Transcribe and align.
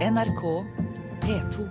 NRK 0.00 0.64
P2. 1.20 1.68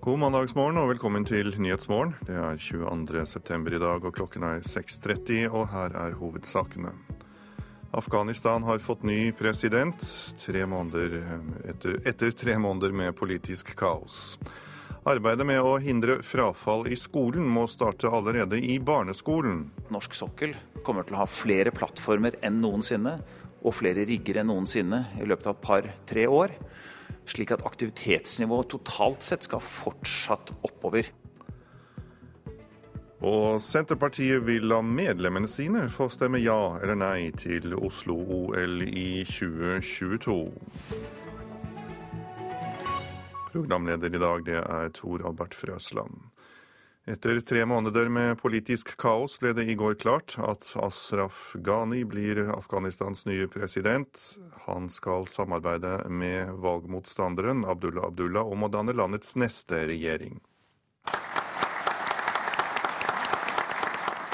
God 0.00 0.18
mandagsmorgen 0.18 0.80
og 0.80 0.88
velkommen 0.88 1.22
til 1.22 1.54
Nyhetsmorgen. 1.62 2.16
Det 2.26 2.34
er 2.34 2.58
22. 2.58 3.22
september 3.30 3.76
i 3.76 3.78
dag, 3.78 4.02
og 4.02 4.14
klokken 4.18 4.42
er 4.42 4.66
6.30, 4.66 5.46
og 5.46 5.68
her 5.70 5.94
er 5.94 6.16
hovedsakene. 6.18 6.90
Afghanistan 7.94 8.66
har 8.66 8.82
fått 8.82 9.06
ny 9.06 9.30
president 9.30 10.02
tre 10.42 10.66
etter, 11.70 12.00
etter 12.02 12.34
tre 12.34 12.58
måneder 12.58 12.90
med 12.90 13.14
politisk 13.14 13.76
kaos. 13.78 14.40
Arbeidet 15.08 15.46
med 15.48 15.64
å 15.64 15.78
hindre 15.80 16.18
frafall 16.20 16.82
i 16.92 16.96
skolen 16.98 17.46
må 17.48 17.62
starte 17.72 18.10
allerede 18.12 18.58
i 18.60 18.74
barneskolen. 18.84 19.62
Norsk 19.88 20.12
sokkel 20.18 20.52
kommer 20.84 21.06
til 21.08 21.16
å 21.16 21.22
ha 21.22 21.26
flere 21.30 21.72
plattformer 21.72 22.36
enn 22.44 22.58
noensinne, 22.60 23.14
og 23.64 23.76
flere 23.78 24.04
rigger 24.08 24.42
enn 24.42 24.50
noensinne 24.52 25.06
i 25.16 25.28
løpet 25.28 25.48
av 25.48 25.56
et 25.56 25.64
par-tre 25.64 26.26
år. 26.28 26.52
Slik 27.24 27.54
at 27.56 27.64
aktivitetsnivået 27.64 28.68
totalt 28.74 29.24
sett 29.24 29.48
skal 29.48 29.64
fortsatt 29.64 30.52
oppover. 30.68 31.08
Og 33.24 33.56
Senterpartiet 33.60 34.44
vil 34.44 34.68
la 34.68 34.82
medlemmene 34.84 35.48
sine 35.48 35.86
få 35.92 36.10
stemme 36.12 36.40
ja 36.44 36.76
eller 36.80 37.00
nei 37.00 37.30
til 37.40 37.72
Oslo-OL 37.76 38.84
i 38.84 39.24
2022. 39.28 40.38
Programleder 43.52 44.14
i 44.14 44.18
dag 44.22 44.44
det 44.46 44.60
er 44.62 44.92
Tor 44.94 45.26
Albert 45.26 45.54
Frøsland. 45.58 46.30
Etter 47.10 47.40
tre 47.40 47.64
måneder 47.66 48.06
med 48.12 48.36
politisk 48.38 48.92
kaos 49.00 49.38
ble 49.42 49.50
det 49.56 49.64
i 49.72 49.74
går 49.74 49.96
klart 49.98 50.36
at 50.38 50.68
Ashraf 50.78 51.56
Ghani 51.58 52.04
blir 52.06 52.44
Afghanistans 52.54 53.24
nye 53.26 53.48
president. 53.50 54.20
Han 54.68 54.86
skal 54.92 55.26
samarbeide 55.26 55.96
med 56.06 56.52
valgmotstanderen 56.62 57.64
Abdullah 57.66 58.06
Abdullah 58.12 58.46
om 58.46 58.62
å 58.62 58.70
danne 58.70 58.94
landets 58.94 59.34
neste 59.40 59.82
regjering. 59.90 60.38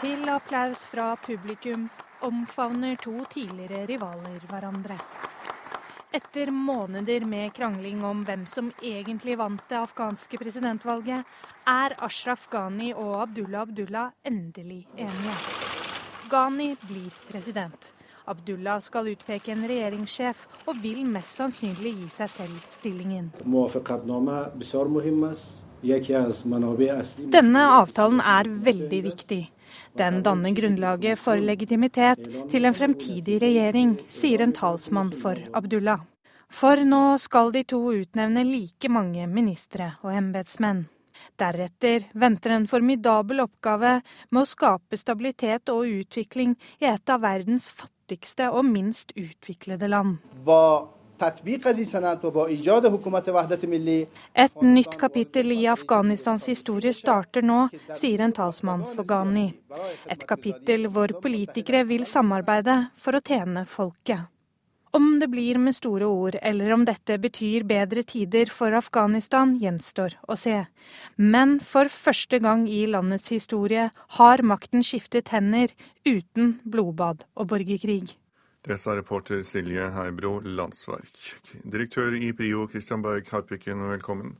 Til 0.02 0.28
applaus 0.28 0.84
fra 0.90 1.14
publikum 1.24 1.88
omfavner 2.26 2.98
to 3.00 3.14
tidligere 3.32 3.86
rivaler 3.88 4.44
hverandre. 4.50 4.98
Etter 6.16 6.50
måneder 6.50 7.24
med 7.28 7.52
krangling 7.52 8.04
om 8.04 8.22
hvem 8.24 8.46
som 8.48 8.70
egentlig 8.80 9.34
vant 9.36 9.60
det 9.68 9.76
afghanske 9.76 10.38
presidentvalget, 10.40 11.26
er 11.68 11.94
Ashraf 12.06 12.46
Ghani 12.48 12.94
og 12.94 13.18
Abdullah 13.26 13.66
Abdullah 13.66 14.14
endelig 14.24 14.86
enige. 14.96 15.34
Ghani 16.30 16.70
blir 16.88 17.12
president. 17.28 17.92
Abdullah 18.24 18.80
skal 18.80 19.10
utpeke 19.12 19.52
en 19.52 19.66
regjeringssjef, 19.68 20.46
og 20.64 20.80
vil 20.82 21.04
mest 21.04 21.36
sannsynlig 21.36 21.92
gi 21.98 22.08
seg 22.14 22.32
selv 22.32 22.64
stillingen. 22.78 23.28
Denne 27.36 27.66
avtalen 27.82 28.24
er 28.24 28.50
veldig 28.70 29.02
viktig. 29.10 29.42
Den 29.96 30.22
danner 30.22 30.54
grunnlaget 30.56 31.18
for 31.18 31.40
legitimitet 31.40 32.22
til 32.50 32.68
en 32.68 32.76
fremtidig 32.76 33.40
regjering, 33.42 33.96
sier 34.08 34.44
en 34.44 34.54
talsmann 34.56 35.12
for 35.16 35.40
Abdullah. 35.56 36.02
For 36.52 36.78
nå 36.86 37.16
skal 37.18 37.50
de 37.54 37.64
to 37.66 37.80
utnevne 37.90 38.44
like 38.46 38.90
mange 38.92 39.26
ministre 39.26 39.96
og 40.02 40.14
embetsmenn. 40.14 40.84
Deretter 41.36 42.06
venter 42.14 42.54
en 42.54 42.68
formidabel 42.70 43.42
oppgave 43.44 43.98
med 44.30 44.42
å 44.42 44.48
skape 44.48 44.96
stabilitet 45.00 45.72
og 45.72 45.88
utvikling 46.02 46.54
i 46.80 46.88
et 46.88 47.12
av 47.12 47.24
verdens 47.24 47.68
fattigste 47.68 48.48
og 48.52 48.64
minst 48.68 49.12
utviklede 49.18 49.90
land. 49.90 50.20
Et 54.34 54.62
nytt 54.62 54.98
kapittel 55.00 55.52
i 55.52 55.66
Afghanistans 55.72 56.46
historie 56.50 56.92
starter 56.92 57.42
nå, 57.42 57.68
sier 57.96 58.20
en 58.24 58.32
talsmann 58.36 58.86
for 58.92 59.04
Ghani. 59.08 59.48
Et 60.12 60.26
kapittel 60.28 60.88
hvor 60.92 61.08
politikere 61.22 61.84
vil 61.88 62.06
samarbeide 62.06 62.78
for 63.00 63.16
å 63.16 63.24
tjene 63.24 63.66
folket. 63.66 64.28
Om 64.96 65.18
det 65.20 65.28
blir 65.28 65.58
med 65.60 65.76
store 65.76 66.06
ord, 66.08 66.36
eller 66.40 66.72
om 66.72 66.84
dette 66.88 67.18
betyr 67.20 67.66
bedre 67.68 68.00
tider 68.06 68.48
for 68.48 68.72
Afghanistan, 68.78 69.52
gjenstår 69.60 70.14
å 70.24 70.36
se. 70.40 70.62
Men 71.16 71.58
for 71.60 71.90
første 71.92 72.40
gang 72.40 72.64
i 72.68 72.86
landets 72.88 73.28
historie 73.34 73.90
har 74.20 74.44
makten 74.52 74.86
skiftet 74.86 75.34
hender 75.34 75.74
uten 76.08 76.60
blodbad 76.64 77.26
og 77.36 77.50
borgerkrig. 77.52 78.16
Det 78.66 78.74
sa 78.82 78.96
reporter 78.98 79.44
Silje 79.46 79.84
Heibro 79.94 80.40
Landsverk. 80.42 81.20
Direktør 81.62 82.16
i 82.18 82.32
PRIO 82.34 82.64
Christian 82.66 83.02
Berg 83.04 83.28
Harpiken, 83.30 83.84
velkommen. 83.92 84.32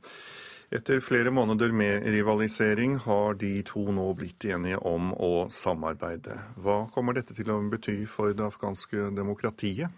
Etter 0.67 0.99
flere 0.99 1.31
måneder 1.31 1.71
med 1.71 2.03
rivalisering 2.11 2.97
har 3.05 3.37
de 3.39 3.53
to 3.63 3.85
nå 3.95 4.09
blitt 4.19 4.43
enige 4.51 4.81
om 4.83 5.13
å 5.15 5.45
samarbeide. 5.47 6.35
Hva 6.59 6.75
kommer 6.91 7.15
dette 7.15 7.37
til 7.37 7.53
å 7.53 7.61
bety 7.71 8.01
for 8.03 8.35
det 8.35 8.43
afghanske 8.43 9.05
demokratiet? 9.15 9.95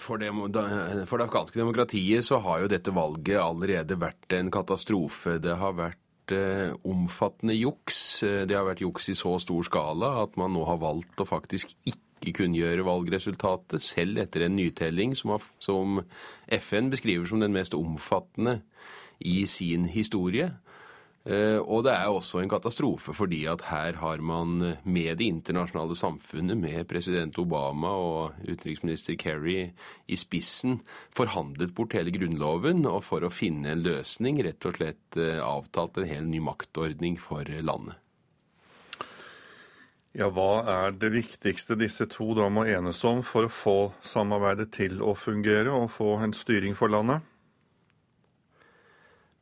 For 0.00 0.16
det, 0.16 0.32
for 0.32 1.20
det, 1.20 1.28
afghanske 1.28 1.60
demokratiet 1.60 2.24
så 2.24 2.40
har 2.40 2.64
jo 2.64 2.72
dette 2.72 2.96
valget 2.96 3.36
allerede 3.36 4.00
vært 4.00 4.32
en 4.32 4.48
katastrofe. 4.48 5.36
Det 5.44 5.60
har 5.60 5.76
vært 5.76 6.32
eh, 6.32 6.72
omfattende 6.88 7.60
juks. 7.60 8.24
Det 8.24 8.56
har 8.56 8.64
vært 8.72 8.80
juks 8.88 9.12
i 9.12 9.18
så 9.20 9.36
stor 9.44 9.68
skala 9.68 10.14
at 10.24 10.40
man 10.40 10.56
nå 10.56 10.64
har 10.72 10.80
valgt 10.80 11.20
å 11.20 11.28
faktisk 11.28 11.76
ikke 11.84 12.05
kunngjøre 12.34 12.86
valgresultatet, 12.86 13.82
selv 13.82 14.18
etter 14.22 14.46
en 14.46 14.56
nytelling 14.58 15.14
som, 15.18 15.36
har, 15.36 15.48
som 15.62 16.00
FN 16.50 16.90
beskriver 16.92 17.28
som 17.28 17.42
den 17.42 17.54
mest 17.54 17.76
omfattende 17.76 18.60
i 19.20 19.44
sin 19.50 19.86
historie. 19.92 20.50
Eh, 21.26 21.58
og 21.58 21.82
det 21.82 21.90
er 21.90 22.06
også 22.06 22.38
en 22.38 22.50
katastrofe 22.50 23.10
fordi 23.16 23.40
at 23.50 23.64
her 23.66 23.98
har 23.98 24.20
man 24.22 24.60
med 24.84 25.18
det 25.18 25.26
internasjonale 25.26 25.96
samfunnet, 25.98 26.54
med 26.54 26.86
president 26.86 27.38
Obama 27.42 27.90
og 27.98 28.36
utenriksminister 28.46 29.18
Kerry 29.18 29.72
i 30.06 30.16
spissen, 30.20 30.80
forhandlet 31.10 31.74
bort 31.74 31.98
hele 31.98 32.14
grunnloven 32.14 32.86
og 32.86 33.02
for 33.08 33.26
å 33.26 33.32
finne 33.32 33.74
en 33.74 33.82
løsning 33.82 34.38
rett 34.46 34.70
og 34.70 34.78
slett 34.78 35.18
eh, 35.18 35.42
avtalt 35.42 35.98
en 35.98 36.10
hel 36.12 36.30
ny 36.30 36.42
maktordning 36.46 37.18
for 37.18 37.42
landet. 37.58 37.98
Ja, 40.16 40.30
Hva 40.32 40.64
er 40.64 40.94
det 40.96 41.10
viktigste 41.12 41.76
disse 41.76 42.06
to 42.08 42.30
da 42.38 42.46
må 42.48 42.62
enes 42.64 43.02
om 43.04 43.18
for 43.26 43.44
å 43.44 43.52
få 43.52 43.78
samarbeidet 44.00 44.70
til 44.72 45.02
å 45.04 45.12
fungere 45.12 45.74
og 45.76 45.90
få 45.92 46.14
en 46.24 46.32
styring 46.32 46.76
for 46.78 46.88
landet? 46.88 47.20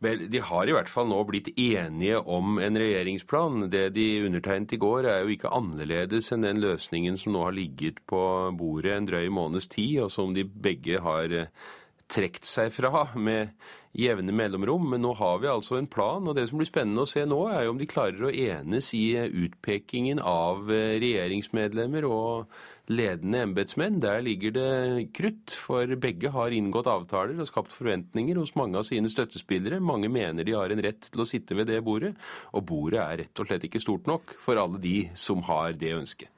Vel, 0.02 0.26
De 0.28 0.40
har 0.42 0.66
i 0.66 0.74
hvert 0.74 0.90
fall 0.90 1.06
nå 1.08 1.20
blitt 1.28 1.52
enige 1.54 2.18
om 2.18 2.58
en 2.58 2.80
regjeringsplan. 2.80 3.68
Det 3.70 3.86
de 3.94 4.08
undertegnet 4.26 4.74
i 4.74 4.80
går, 4.82 5.06
er 5.06 5.22
jo 5.22 5.36
ikke 5.36 5.54
annerledes 5.54 6.32
enn 6.34 6.42
den 6.42 6.60
løsningen 6.64 7.16
som 7.22 7.36
nå 7.36 7.46
har 7.46 7.54
ligget 7.54 8.02
på 8.10 8.24
bordet 8.58 8.98
en 8.98 9.08
drøy 9.08 9.30
måneds 9.30 9.70
tid, 9.70 10.02
og 10.04 10.10
som 10.12 10.34
de 10.34 10.42
begge 10.42 10.98
har 11.06 11.38
eh, 11.38 11.70
trukket 12.10 12.50
seg 12.50 12.74
fra 12.74 13.06
med 13.14 13.54
jevne 13.94 14.34
mellomrom. 14.34 14.91
Men 14.93 15.05
nå 15.05 15.15
har 15.19 15.41
vi 15.43 15.50
altså 15.50 15.78
en 15.78 15.88
plan, 15.91 16.27
og 16.27 16.37
det 16.37 16.49
som 16.50 16.60
blir 16.60 16.69
spennende 16.69 17.05
å 17.05 17.10
se 17.10 17.25
nå, 17.28 17.41
er 17.50 17.65
jo 17.65 17.75
om 17.75 17.81
de 17.81 17.88
klarer 17.91 18.28
å 18.28 18.32
enes 18.32 18.91
i 18.97 19.06
utpekingen 19.47 20.21
av 20.21 20.71
eh, 20.72 20.97
regjeringsmedlemmer 21.03 22.06
og 22.09 22.55
ledende 22.93 23.44
embetsmenn. 23.47 24.00
Der 24.03 24.21
ligger 24.25 24.55
det 24.55 25.09
krutt, 25.16 25.55
for 25.56 25.88
begge 26.00 26.34
har 26.34 26.53
inngått 26.55 26.91
avtaler 26.91 27.41
og 27.41 27.49
skapt 27.49 27.72
forventninger 27.75 28.38
hos 28.41 28.55
mange 28.59 28.81
av 28.81 28.88
sine 28.88 29.10
støttespillere. 29.12 29.81
Mange 29.81 30.11
mener 30.12 30.44
de 30.44 30.56
har 30.59 30.75
en 30.75 30.84
rett 30.84 31.09
til 31.09 31.25
å 31.25 31.28
sitte 31.28 31.56
ved 31.56 31.71
det 31.72 31.81
bordet, 31.87 32.15
og 32.53 32.66
bordet 32.69 33.00
er 33.00 33.25
rett 33.25 33.41
og 33.41 33.49
slett 33.49 33.69
ikke 33.71 33.82
stort 33.82 34.11
nok 34.11 34.37
for 34.43 34.61
alle 34.61 34.82
de 34.82 34.99
som 35.19 35.44
har 35.49 35.79
det 35.81 35.94
ønsket. 35.97 36.31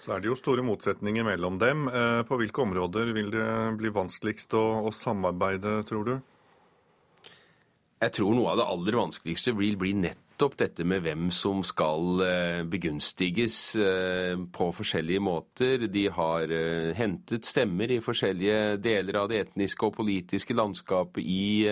Så 0.00 0.14
er 0.14 0.22
det 0.22 0.30
jo 0.30 0.36
store 0.38 0.62
motsetninger 0.64 1.26
mellom 1.26 1.58
dem. 1.60 1.84
Eh, 1.92 2.22
på 2.24 2.38
hvilke 2.40 2.62
områder 2.64 3.12
vil 3.12 3.28
det 3.34 3.48
bli 3.76 3.92
vanskeligst 3.92 4.56
å, 4.56 4.64
å 4.88 4.92
samarbeide, 4.96 5.82
tror 5.88 6.06
du? 6.08 6.14
Jeg 8.00 8.14
tror 8.16 8.32
noe 8.32 8.48
av 8.54 8.56
det 8.56 8.64
aller 8.72 8.96
vanskeligste 8.96 9.52
vil 9.58 9.74
bli 9.76 9.90
nettopp 9.92 10.54
dette 10.62 10.86
med 10.88 11.02
hvem 11.04 11.26
som 11.36 11.58
skal 11.66 12.22
eh, 12.24 12.60
begunstiges 12.64 13.58
eh, 13.76 14.40
på 14.56 14.68
forskjellige 14.72 15.20
måter. 15.20 15.84
De 15.92 16.06
har 16.16 16.48
eh, 16.48 16.94
hentet 16.96 17.44
stemmer 17.44 17.92
i 17.92 18.00
forskjellige 18.00 18.78
deler 18.80 19.20
av 19.20 19.28
det 19.28 19.42
etniske 19.44 19.84
og 19.84 19.98
politiske 19.98 20.56
landskapet 20.56 21.20
i 21.20 21.68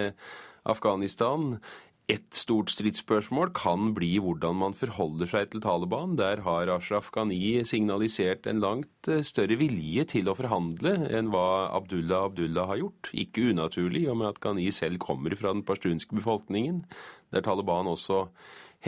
Afghanistan. 0.69 1.55
Et 2.09 2.25
stort 2.33 2.71
stridsspørsmål 2.73 3.51
kan 3.53 3.91
bli 3.93 4.15
hvordan 4.25 4.57
man 4.57 4.73
forholder 4.73 5.29
seg 5.29 5.51
til 5.53 5.61
Taliban. 5.61 6.15
Der 6.17 6.41
har 6.41 6.71
Ashraf 6.73 7.11
Ghani 7.13 7.61
signalisert 7.69 8.47
en 8.49 8.63
langt 8.65 9.11
større 9.29 9.59
vilje 9.61 10.07
til 10.15 10.31
å 10.31 10.37
forhandle 10.39 10.95
enn 11.05 11.29
hva 11.29 11.69
Abdullah 11.77 12.31
Abdullah 12.31 12.71
har 12.71 12.81
gjort. 12.81 13.11
Ikke 13.13 13.51
unaturlig, 13.51 14.07
og 14.09 14.17
med 14.23 14.31
at 14.31 14.41
Ghani 14.41 14.71
selv 14.73 14.97
kommer 15.05 15.37
fra 15.37 15.53
den 15.53 15.67
pashtunske 15.69 16.17
befolkningen 16.17 16.87
der 17.29 17.45
Taliban 17.45 17.91
også 17.93 18.31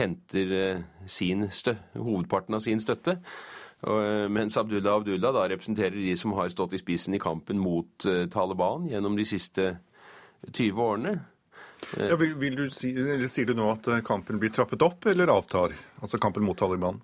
henter 0.01 0.81
sin 1.05 1.45
hovedparten 1.93 2.57
av 2.57 2.63
sin 2.65 2.81
støtte. 2.81 3.19
Mens 4.33 4.57
Abdullah 4.57 4.97
Abdullah 4.97 5.35
da 5.37 5.45
representerer 5.51 5.93
de 5.93 6.17
som 6.17 6.33
har 6.39 6.49
stått 6.49 6.73
i 6.73 6.81
spissen 6.81 7.13
i 7.13 7.21
kampen 7.21 7.61
mot 7.61 8.09
Taliban 8.33 8.89
gjennom 8.89 9.13
de 9.13 9.29
siste 9.29 9.75
20 10.49 10.81
årene. 10.81 11.15
Ja, 11.97 12.15
vil, 12.15 12.35
vil 12.39 12.55
du 12.55 12.65
si, 12.71 12.93
Sier 13.27 13.49
du 13.49 13.55
nå 13.57 13.71
at 13.73 13.87
kampen 14.07 14.39
blir 14.39 14.53
trappet 14.53 14.83
opp 14.85 15.07
eller 15.11 15.31
avtar? 15.33 15.73
Altså 16.01 16.19
kampen 16.21 16.45
mot 16.45 16.59
Taliban? 16.59 17.01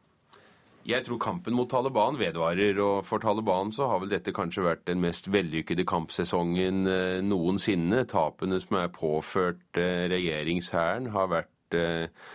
Jeg 0.88 1.03
tror 1.03 1.18
kampen 1.19 1.51
mot 1.51 1.68
Taliban 1.68 2.15
vedvarer, 2.15 2.77
og 2.79 3.01
for 3.03 3.19
Taliban 3.19 3.74
så 3.75 3.89
har 3.91 4.00
vel 4.00 4.13
dette 4.13 4.31
kanskje 4.31 4.63
vært 4.63 4.85
den 4.88 5.01
mest 5.03 5.27
vellykkede 5.27 5.83
kampsesongen 5.88 6.88
eh, 6.88 7.18
noensinne. 7.27 8.06
Tapene 8.07 8.62
som 8.63 8.77
er 8.79 8.94
påført 8.95 9.81
eh, 9.81 10.06
regjeringshæren 10.13 11.09
har 11.12 11.27
vært 11.33 11.75
eh, 11.75 12.29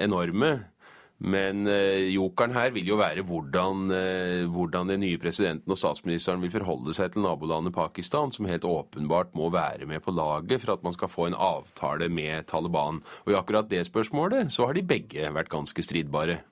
enorme. 0.00 0.54
Men 1.18 1.64
jokeren 2.12 2.52
her 2.52 2.74
vil 2.74 2.90
jo 2.90 2.98
være 3.00 3.22
hvordan, 3.24 3.86
hvordan, 4.52 4.90
den 4.92 5.00
nye 5.00 5.16
presidenten 5.16 5.72
og 5.72 5.78
statsministeren 5.80 6.42
vil 6.44 6.52
forholde 6.52 6.92
seg 6.92 7.14
til 7.14 7.24
nabolandet 7.24 7.72
Pakistan, 7.72 8.34
som 8.36 8.48
helt 8.50 8.66
åpenbart 8.68 9.32
må 9.32 9.48
være 9.54 9.88
med 9.88 10.04
på 10.04 10.12
laget 10.12 10.60
for 10.60 10.74
at 10.74 10.84
man 10.84 10.92
skal 10.92 11.08
få 11.08 11.30
en 11.30 11.38
avtale 11.38 12.10
med 12.12 12.50
Taliban. 12.52 13.00
Og 13.24 13.32
i 13.32 13.38
akkurat 13.38 13.70
det 13.72 13.86
spørsmålet 13.88 14.52
så 14.52 14.68
har 14.68 14.76
de 14.76 14.84
begge 14.84 15.32
vært 15.32 15.52
ganske 15.52 15.86
stridbare. 15.88 16.42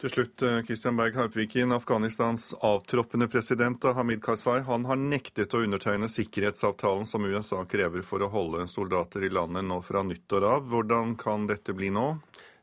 Til 0.00 0.08
slutt, 0.08 0.40
Kristian 0.40 0.62
Christian 0.64 0.96
Berg 0.96 1.16
Harpviken, 1.18 1.72
Afghanistans 1.76 2.54
avtroppende 2.64 3.26
president 3.28 3.84
Hamid 3.84 4.22
Karzai 4.24 4.62
han 4.64 4.86
har 4.88 4.96
nektet 4.96 5.52
å 5.52 5.60
undertegne 5.60 6.08
sikkerhetsavtalen 6.08 7.04
som 7.04 7.26
USA 7.28 7.60
krever 7.68 8.00
for 8.00 8.24
å 8.24 8.30
holde 8.32 8.64
soldater 8.72 9.26
i 9.26 9.28
landet 9.28 9.66
nå 9.68 9.76
fra 9.84 10.00
nyttår 10.00 10.46
av. 10.54 10.64
Hvordan 10.72 11.18
kan 11.20 11.44
dette 11.50 11.76
bli 11.76 11.92
nå? 11.92 12.14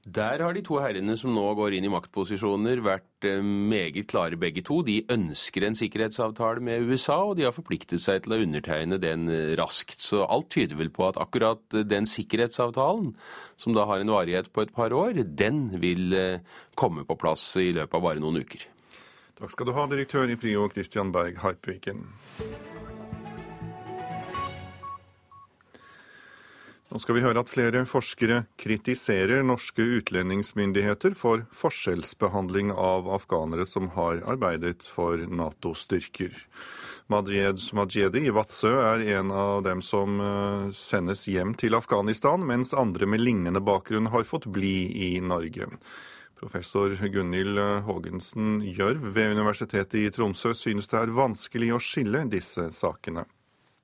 Der 0.07 0.39
har 0.39 0.54
de 0.56 0.62
to 0.63 0.77
herrene 0.80 1.18
som 1.19 1.33
nå 1.36 1.44
går 1.57 1.74
inn 1.75 1.86
i 1.89 1.92
maktposisjoner, 1.92 2.80
vært 2.86 3.25
eh, 3.27 3.42
meget 3.44 4.07
klare 4.07 4.39
begge 4.39 4.63
to. 4.63 4.80
De 4.88 5.01
ønsker 5.12 5.65
en 5.68 5.75
sikkerhetsavtale 5.75 6.63
med 6.63 6.88
USA, 6.88 7.18
og 7.27 7.36
de 7.36 7.44
har 7.44 7.56
forpliktet 7.56 8.00
seg 8.00 8.24
til 8.24 8.38
å 8.38 8.39
undertegne 8.45 9.01
den 9.04 9.27
eh, 9.27 9.51
raskt. 9.59 10.00
Så 10.00 10.24
alt 10.24 10.48
tyder 10.56 10.80
vel 10.80 10.94
på 10.95 11.09
at 11.09 11.19
akkurat 11.19 11.59
eh, 11.75 11.83
den 11.83 12.07
sikkerhetsavtalen, 12.07 13.12
som 13.59 13.75
da 13.75 13.83
har 13.89 14.00
en 14.00 14.15
varighet 14.15 14.48
på 14.56 14.63
et 14.63 14.71
par 14.77 14.95
år, 14.95 15.19
den 15.27 15.65
vil 15.83 16.15
komme 16.80 17.03
på 17.03 17.19
plass 17.19 17.50
i 17.60 17.74
løpet 17.75 18.00
av 18.00 18.07
bare 18.07 18.24
noen 18.24 18.39
uker. 18.45 18.63
Takk 19.42 19.51
skal 19.51 19.68
du 19.68 19.75
ha, 19.75 19.89
direktør 19.92 20.31
i 20.31 20.39
Prio, 20.39 20.69
Christian 20.71 21.12
Berg 21.12 21.44
Harpviken. 21.44 22.06
Nå 26.88 27.01
skal 27.04 27.18
vi 27.18 27.22
høre 27.25 27.42
at 27.44 27.50
flere 27.51 27.81
forskere 27.84 28.45
kritiserer 28.62 29.42
norske 29.44 29.84
utlendingsmyndigheter 29.98 31.18
for 31.19 31.44
forskjellsbehandling 31.51 32.72
av 32.72 33.10
afghanere 33.12 33.66
som 33.68 33.89
har 33.98 34.22
arbeidet 34.24 34.88
for 34.88 35.19
Nato-styrker. 35.19 36.31
Majed 37.12 37.60
Majedi 37.75 38.24
i 38.30 38.34
Vadsø 38.36 38.72
er 38.72 39.04
en 39.18 39.36
av 39.36 39.66
dem 39.68 39.84
som 39.84 40.16
eh, 40.24 40.72
sendes 40.75 41.25
hjem 41.28 41.57
til 41.60 41.75
Afghanistan, 41.75 42.48
mens 42.48 42.72
andre 42.72 43.07
med 43.07 43.24
lignende 43.24 43.63
bakgrunn 43.63 44.07
har 44.16 44.24
fått 44.28 44.48
bli 44.48 44.78
i 45.10 45.13
Norge. 45.19 45.68
Professor 46.39 46.95
Gunhild 46.95 47.60
Haagensen 47.84 48.62
Gjørv 48.63 49.10
ved 49.12 49.36
Universitetet 49.36 50.06
i 50.06 50.12
Tromsø 50.13 50.56
synes 50.56 50.88
det 50.88 51.01
er 51.04 51.16
vanskelig 51.19 51.74
å 51.75 51.84
skille 51.84 52.24
disse 52.31 52.69
sakene 52.72 53.28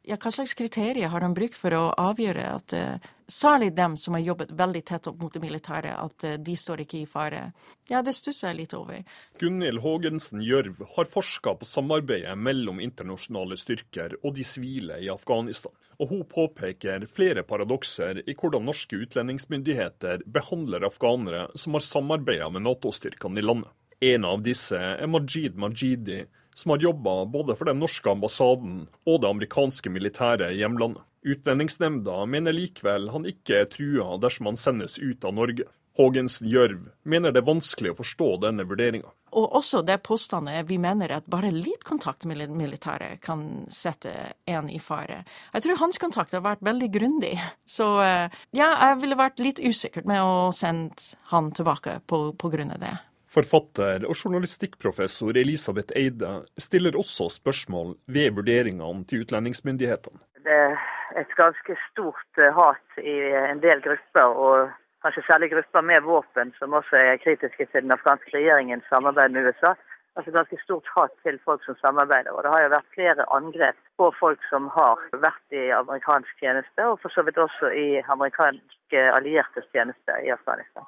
ja, 0.03 0.17
hva 0.19 0.31
slags 0.31 0.53
kriterier 0.53 1.07
har 1.07 1.23
de 1.23 1.29
brukt 1.35 1.57
for 1.59 1.73
å 1.75 1.83
avgjøre 1.99 2.43
at 2.51 2.73
uh, 2.75 3.11
særlig 3.31 3.71
dem 3.77 3.95
som 3.99 4.17
har 4.17 4.23
jobbet 4.25 4.51
veldig 4.59 4.81
tett 4.89 5.07
opp 5.07 5.21
mot 5.21 5.33
det 5.33 5.39
militære, 5.43 5.93
at 5.95 6.25
uh, 6.27 6.33
de 6.35 6.55
står 6.59 6.83
ikke 6.83 6.99
i 6.99 7.05
fare? 7.09 7.45
Ja, 7.91 8.01
det 8.03 8.15
stusser 8.17 8.51
jeg 8.51 8.59
litt 8.63 8.75
over. 8.75 9.05
Gunhild 9.39 9.83
Haagensen 9.85 10.43
Gjørv 10.43 10.83
har 10.97 11.11
forska 11.11 11.55
på 11.61 11.69
samarbeidet 11.69 12.35
mellom 12.35 12.81
internasjonale 12.83 13.57
styrker 13.59 14.17
og 14.21 14.35
de 14.35 14.47
sivile 14.47 14.99
i 14.99 15.09
Afghanistan. 15.13 15.71
Og 16.01 16.09
hun 16.09 16.23
påpeker 16.27 17.05
flere 17.07 17.45
paradokser 17.47 18.23
i 18.25 18.35
hvordan 18.35 18.65
norske 18.67 18.97
utlendingsmyndigheter 19.05 20.25
behandler 20.25 20.83
afghanere 20.89 21.47
som 21.55 21.77
har 21.77 21.85
samarbeida 21.85 22.49
med 22.51 22.65
Nato-styrkene 22.67 23.39
i 23.39 23.45
landet. 23.45 23.71
En 24.03 24.25
av 24.27 24.41
disse 24.43 24.75
er 24.75 25.07
Majid 25.07 25.55
Majidi, 25.55 26.25
som 26.53 26.73
har 26.73 26.83
jobba 26.83 27.23
både 27.25 27.57
for 27.59 27.69
den 27.69 27.81
norske 27.83 28.11
ambassaden 28.11 28.85
og 29.05 29.21
det 29.21 29.29
amerikanske 29.29 29.91
militæret 29.93 30.53
i 30.53 30.61
hjemlandet. 30.61 31.03
Utlendingsnemnda 31.23 32.25
mener 32.27 32.55
likevel 32.55 33.07
han 33.13 33.25
ikke 33.29 33.61
er 33.61 33.71
trua 33.71 34.17
dersom 34.19 34.51
han 34.51 34.59
sendes 34.59 34.99
ut 34.99 35.23
av 35.23 35.37
Norge. 35.37 35.69
Haagensen 35.97 36.49
Gjørv 36.49 36.87
mener 37.05 37.31
det 37.31 37.43
er 37.43 37.45
vanskelig 37.51 37.91
å 37.93 37.97
forstå 37.99 38.29
denne 38.41 38.65
vurderinga. 38.65 39.11
Og 39.37 39.55
også 39.59 39.83
det 39.85 39.99
påstandet 40.05 40.65
vi 40.69 40.79
mener 40.81 41.11
at 41.13 41.29
bare 41.29 41.51
litt 41.53 41.85
kontakt 41.85 42.25
med 42.29 42.41
militæret 42.53 43.21
kan 43.21 43.65
sette 43.73 44.11
en 44.49 44.69
i 44.73 44.79
fare. 44.81 45.21
Jeg 45.53 45.65
tror 45.65 45.81
hans 45.81 46.01
kontakt 46.01 46.33
har 46.33 46.43
vært 46.45 46.65
veldig 46.65 46.89
grundig. 46.93 47.33
Så 47.65 47.87
eh, 48.01 48.33
ja, 48.57 48.71
jeg 48.73 49.01
ville 49.05 49.19
vært 49.21 49.41
litt 49.41 49.61
usikker 49.61 50.05
med 50.09 50.21
å 50.21 50.51
sende 50.53 51.13
han 51.29 51.53
tilbake 51.53 51.99
på, 52.09 52.25
på 52.37 52.53
grunn 52.53 52.73
av 52.73 52.81
det. 52.81 52.95
Forfatter 53.33 54.03
og 54.05 54.13
journalistikkprofessor 54.13 55.37
Elisabeth 55.41 55.95
Eide 55.97 56.43
stiller 56.61 56.97
også 56.99 57.31
spørsmål 57.33 57.95
ved 58.15 58.35
vurderingene 58.37 59.05
til 59.09 59.23
utlendingsmyndighetene. 59.25 60.21
Det 60.45 60.53
er 60.53 60.75
et 61.21 61.33
ganske 61.39 61.77
stort 61.89 62.41
eh, 62.41 62.53
hat 62.53 63.01
i 63.01 63.15
en 63.53 63.63
del 63.63 63.81
grupper, 63.81 64.37
og 64.45 64.69
kanskje 65.05 65.25
særlig 65.27 65.49
grupper 65.55 65.81
med 65.81 66.05
våpen, 66.05 66.53
som 66.59 66.77
også 66.77 66.99
er 66.99 67.21
kritiske 67.25 67.65
til 67.71 67.81
den 67.85 67.95
afghanske 67.97 68.37
regjeringens 68.37 68.85
samarbeid 68.89 69.33
med 69.33 69.49
USA. 69.49 69.73
Altså 70.15 70.31
ganske 70.31 70.57
stort 70.61 70.87
hat 70.95 71.13
til 71.25 71.39
folk 71.45 71.65
som 71.65 71.75
samarbeider. 71.81 72.31
Og 72.31 72.43
det 72.43 72.51
har 72.53 72.61
jo 72.61 72.73
vært 72.75 72.93
flere 72.93 73.29
angrep 73.33 73.79
på 73.97 74.11
folk 74.19 74.41
som 74.51 74.69
har 74.77 75.01
vært 75.25 75.57
i 75.57 75.71
amerikansk 75.73 76.43
tjeneste, 76.43 76.85
og 76.85 76.99
for 77.01 77.09
så 77.09 77.25
vidt 77.25 77.41
også 77.41 77.73
i 77.73 77.87
amerikanske 78.15 79.07
alliertes 79.17 79.65
tjeneste 79.73 80.21
i 80.21 80.29
Afghanistan. 80.37 80.85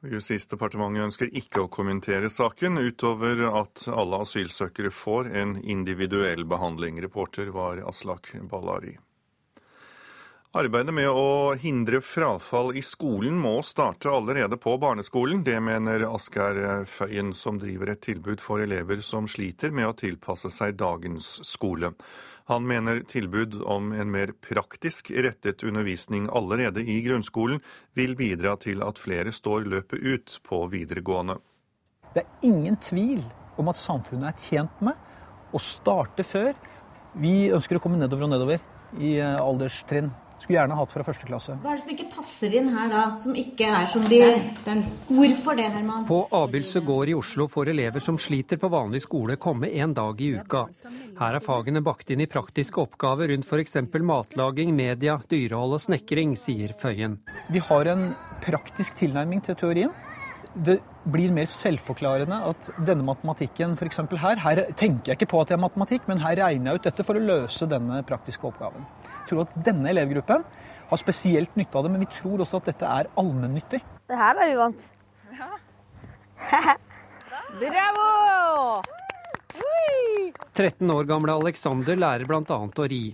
Justisdepartementet 0.00 1.04
ønsker 1.04 1.34
ikke 1.36 1.66
å 1.66 1.68
kommentere 1.68 2.30
saken, 2.32 2.80
utover 2.80 3.42
at 3.50 3.84
alle 3.92 4.22
asylsøkere 4.24 4.92
får 4.94 5.28
en 5.36 5.58
individuell 5.60 6.46
behandling. 6.48 7.02
Reporter 7.04 7.52
var 7.52 7.82
Aslak 7.84 8.32
Ballari. 8.48 8.96
Arbeidet 10.50 10.90
med 10.90 11.06
å 11.06 11.52
hindre 11.54 12.00
frafall 12.02 12.72
i 12.74 12.80
skolen 12.82 13.36
må 13.38 13.52
starte 13.62 14.10
allerede 14.10 14.56
på 14.58 14.72
barneskolen. 14.82 15.44
Det 15.46 15.60
mener 15.62 16.02
Asgeir 16.08 16.80
Føyen, 16.90 17.28
som 17.38 17.60
driver 17.62 17.92
et 17.92 18.00
tilbud 18.02 18.40
for 18.42 18.58
elever 18.58 18.98
som 19.06 19.28
sliter 19.30 19.70
med 19.70 19.86
å 19.86 19.92
tilpasse 19.94 20.48
seg 20.50 20.74
dagens 20.80 21.28
skole. 21.46 21.92
Han 22.50 22.66
mener 22.66 23.04
tilbud 23.06 23.60
om 23.62 23.92
en 23.94 24.10
mer 24.10 24.32
praktisk 24.42 25.12
rettet 25.14 25.62
undervisning 25.62 26.26
allerede 26.34 26.82
i 26.82 26.96
grunnskolen 27.04 27.60
vil 27.94 28.16
bidra 28.18 28.56
til 28.58 28.82
at 28.82 28.98
flere 28.98 29.30
står 29.30 29.68
løpet 29.70 30.02
ut 30.02 30.34
på 30.48 30.64
videregående. 30.72 31.36
Det 32.10 32.24
er 32.24 32.48
ingen 32.48 32.80
tvil 32.82 33.22
om 33.54 33.70
at 33.70 33.78
samfunnet 33.78 34.32
er 34.32 34.42
tjent 34.48 34.82
med 34.82 35.54
å 35.54 35.62
starte 35.62 36.26
før. 36.26 36.58
Vi 37.14 37.52
ønsker 37.54 37.78
å 37.78 37.84
komme 37.86 38.02
nedover 38.02 38.26
og 38.26 38.34
nedover 38.34 38.66
i 38.98 39.14
eh, 39.22 39.38
alderstrinn. 39.38 40.10
Skulle 40.40 40.56
gjerne 40.56 40.76
hatt 40.78 40.92
fra 40.94 41.04
første 41.04 41.26
klasse. 41.28 41.54
Hva 41.60 41.74
er 41.74 41.78
det 41.78 41.84
som 41.84 41.92
ikke 41.92 42.08
passer 42.14 42.54
inn 42.56 42.70
her 42.72 42.88
da, 42.88 43.02
som 43.20 43.36
ikke 43.36 43.66
er 43.68 43.90
som 43.92 44.06
de 44.08 44.20
den, 44.24 44.46
den. 44.64 44.82
Hvorfor 45.10 45.58
det, 45.58 45.66
Herman? 45.74 46.06
På 46.08 46.22
Abildsø 46.40 46.80
gård 46.86 47.12
i 47.12 47.16
Oslo 47.18 47.44
får 47.50 47.72
elever 47.74 48.02
som 48.02 48.16
sliter 48.20 48.60
på 48.60 48.70
vanlig 48.72 49.02
skole, 49.04 49.36
komme 49.40 49.68
en 49.68 49.92
dag 49.96 50.20
i 50.24 50.32
uka. 50.40 50.64
Her 51.20 51.36
er 51.36 51.44
fagene 51.44 51.84
bakt 51.84 52.10
inn 52.10 52.24
i 52.24 52.28
praktiske 52.30 52.80
oppgaver 52.80 53.28
rundt 53.28 53.44
f.eks. 53.44 53.76
matlaging, 54.00 54.72
media, 54.76 55.18
dyrehold 55.28 55.76
og 55.76 55.84
snekring, 55.84 56.32
sier 56.40 56.72
Føyen. 56.80 57.18
Vi 57.52 57.60
har 57.68 57.92
en 57.92 58.14
praktisk 58.40 58.96
tilnærming 59.00 59.44
til 59.44 59.60
teorien. 59.60 59.92
Det 60.50 60.80
blir 61.04 61.30
mer 61.32 61.46
selvforklarende 61.52 62.40
at 62.48 62.72
denne 62.88 63.04
matematikken 63.06 63.76
f.eks. 63.76 64.00
her 64.24 64.40
Her 64.42 64.64
tenker 64.72 65.12
jeg 65.12 65.20
ikke 65.20 65.30
på 65.30 65.44
at 65.44 65.52
det 65.52 65.56
er 65.58 65.62
matematikk, 65.62 66.08
men 66.10 66.24
her 66.24 66.40
regner 66.40 66.72
jeg 66.72 66.80
ut 66.80 66.88
dette 66.88 67.06
for 67.06 67.20
å 67.20 67.28
løse 67.28 67.68
denne 67.70 68.02
praktiske 68.08 68.48
oppgaven. 68.48 68.88
Tror 69.30 69.46
at 69.46 69.56
denne 69.70 69.92
elevgruppen 69.94 70.44
har 70.90 70.98
spesielt 70.98 71.54
nytte 71.56 71.78
av 71.78 71.86
det, 71.86 71.94
men 71.94 72.02
vi 72.02 72.12
tror 72.18 72.42
også 72.42 72.58
at 72.58 72.72
dette 72.72 72.94
er 73.00 73.10
allmennyttig. 73.20 73.80
Det 74.10 74.18
her 74.18 74.42
er 74.42 74.56
uvant. 74.56 74.88
Ja. 75.38 75.52
Bravo! 77.60 78.08
13 80.60 80.90
år 80.90 81.06
gamle 81.08 81.34
Alexander 81.40 81.96
lærer 81.96 82.26
bl.a. 82.28 82.42
å 82.50 82.86
ri. 82.90 83.04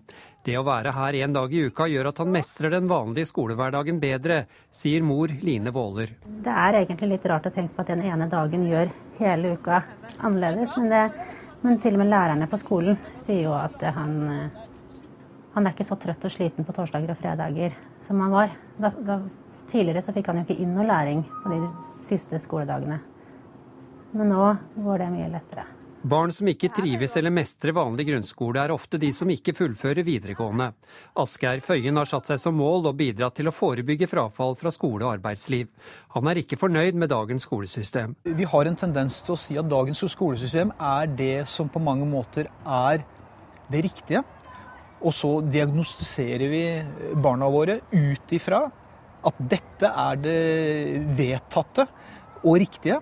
Det 0.46 0.54
å 0.58 0.64
være 0.66 0.92
her 0.94 1.16
en 1.24 1.34
dag 1.34 1.52
i 1.54 1.64
uka 1.66 1.88
gjør 1.90 2.08
at 2.12 2.20
han 2.22 2.30
mestrer 2.34 2.70
den 2.74 2.86
vanlige 2.90 3.28
skolehverdagen 3.32 3.98
bedre, 4.02 4.44
sier 4.70 5.02
mor 5.02 5.32
Line 5.42 5.72
Våler. 5.74 6.12
Det 6.24 6.52
er 6.52 6.80
egentlig 6.80 7.16
litt 7.16 7.26
rart 7.26 7.48
å 7.48 7.52
tenke 7.54 7.74
på 7.74 7.82
at 7.82 7.90
den 7.90 8.04
ene 8.06 8.28
dagen 8.30 8.66
gjør 8.70 8.92
hele 9.18 9.56
uka 9.58 9.82
annerledes. 10.20 10.76
Men, 10.78 10.92
det, 10.92 11.32
men 11.64 11.80
til 11.82 11.98
og 11.98 12.04
med 12.04 12.12
lærerne 12.14 12.48
på 12.50 12.60
skolen 12.62 12.98
sier 13.18 13.48
jo 13.48 13.56
at 13.58 13.82
han, 13.98 14.14
han 15.56 15.66
er 15.66 15.72
ikke 15.72 15.88
så 15.88 15.96
trøtt 15.96 16.24
og 16.28 16.32
sliten 16.32 16.68
på 16.68 16.76
torsdager 16.76 17.14
og 17.14 17.18
fredager 17.18 17.76
som 18.04 18.20
han 18.20 18.34
var. 18.34 18.54
Da, 18.76 18.92
da 19.00 19.20
Tidligere 19.66 20.02
så 20.04 20.12
fikk 20.14 20.28
han 20.30 20.38
jo 20.38 20.44
ikke 20.46 20.62
inn 20.62 20.76
noe 20.76 20.86
læring 20.86 21.24
på 21.42 21.50
de 21.50 21.56
siste 21.82 22.38
skoledagene. 22.38 23.00
Men 24.14 24.30
nå 24.30 24.52
går 24.78 25.02
det 25.02 25.08
mye 25.10 25.30
lettere. 25.32 25.64
Barn 26.06 26.30
som 26.30 26.46
ikke 26.46 26.68
trives 26.70 27.16
eller 27.18 27.32
mestrer 27.34 27.74
vanlig 27.74 28.04
grunnskole, 28.06 28.60
er 28.62 28.70
ofte 28.70 29.00
de 29.02 29.08
som 29.16 29.30
ikke 29.32 29.56
fullfører 29.58 30.06
videregående. 30.06 30.68
Asgeir 31.18 31.58
Føyen 31.66 31.98
har 31.98 32.06
satt 32.06 32.30
seg 32.30 32.38
som 32.38 32.54
mål 32.54 32.86
å 32.86 32.94
bidra 32.94 33.32
til 33.34 33.50
å 33.50 33.54
forebygge 33.54 34.06
frafall 34.06 34.54
fra 34.60 34.70
skole 34.70 35.02
og 35.02 35.16
arbeidsliv. 35.16 35.66
Han 36.14 36.30
er 36.30 36.44
ikke 36.44 36.60
fornøyd 36.60 36.94
med 36.94 37.10
dagens 37.10 37.48
skolesystem. 37.48 38.14
Vi 38.22 38.46
har 38.46 38.70
en 38.70 38.78
tendens 38.78 39.18
til 39.26 39.34
å 39.34 39.40
si 39.48 39.58
at 39.58 39.66
dagens 39.72 40.04
skolesystem 40.14 40.70
er 40.78 41.10
det 41.10 41.48
som 41.50 41.66
på 41.66 41.82
mange 41.82 42.06
måter 42.06 42.52
er 42.62 43.02
det 43.72 43.82
riktige. 43.88 44.22
Og 45.06 45.14
så 45.14 45.30
diagnostiserer 45.46 46.50
vi 46.50 46.64
barna 47.22 47.48
våre 47.52 47.80
ut 47.92 48.34
ifra 48.34 48.64
at 49.26 49.38
dette 49.52 49.90
er 49.90 50.18
det 50.22 50.40
vedtatte 51.18 51.86
og 52.42 52.58
riktige. 52.62 52.98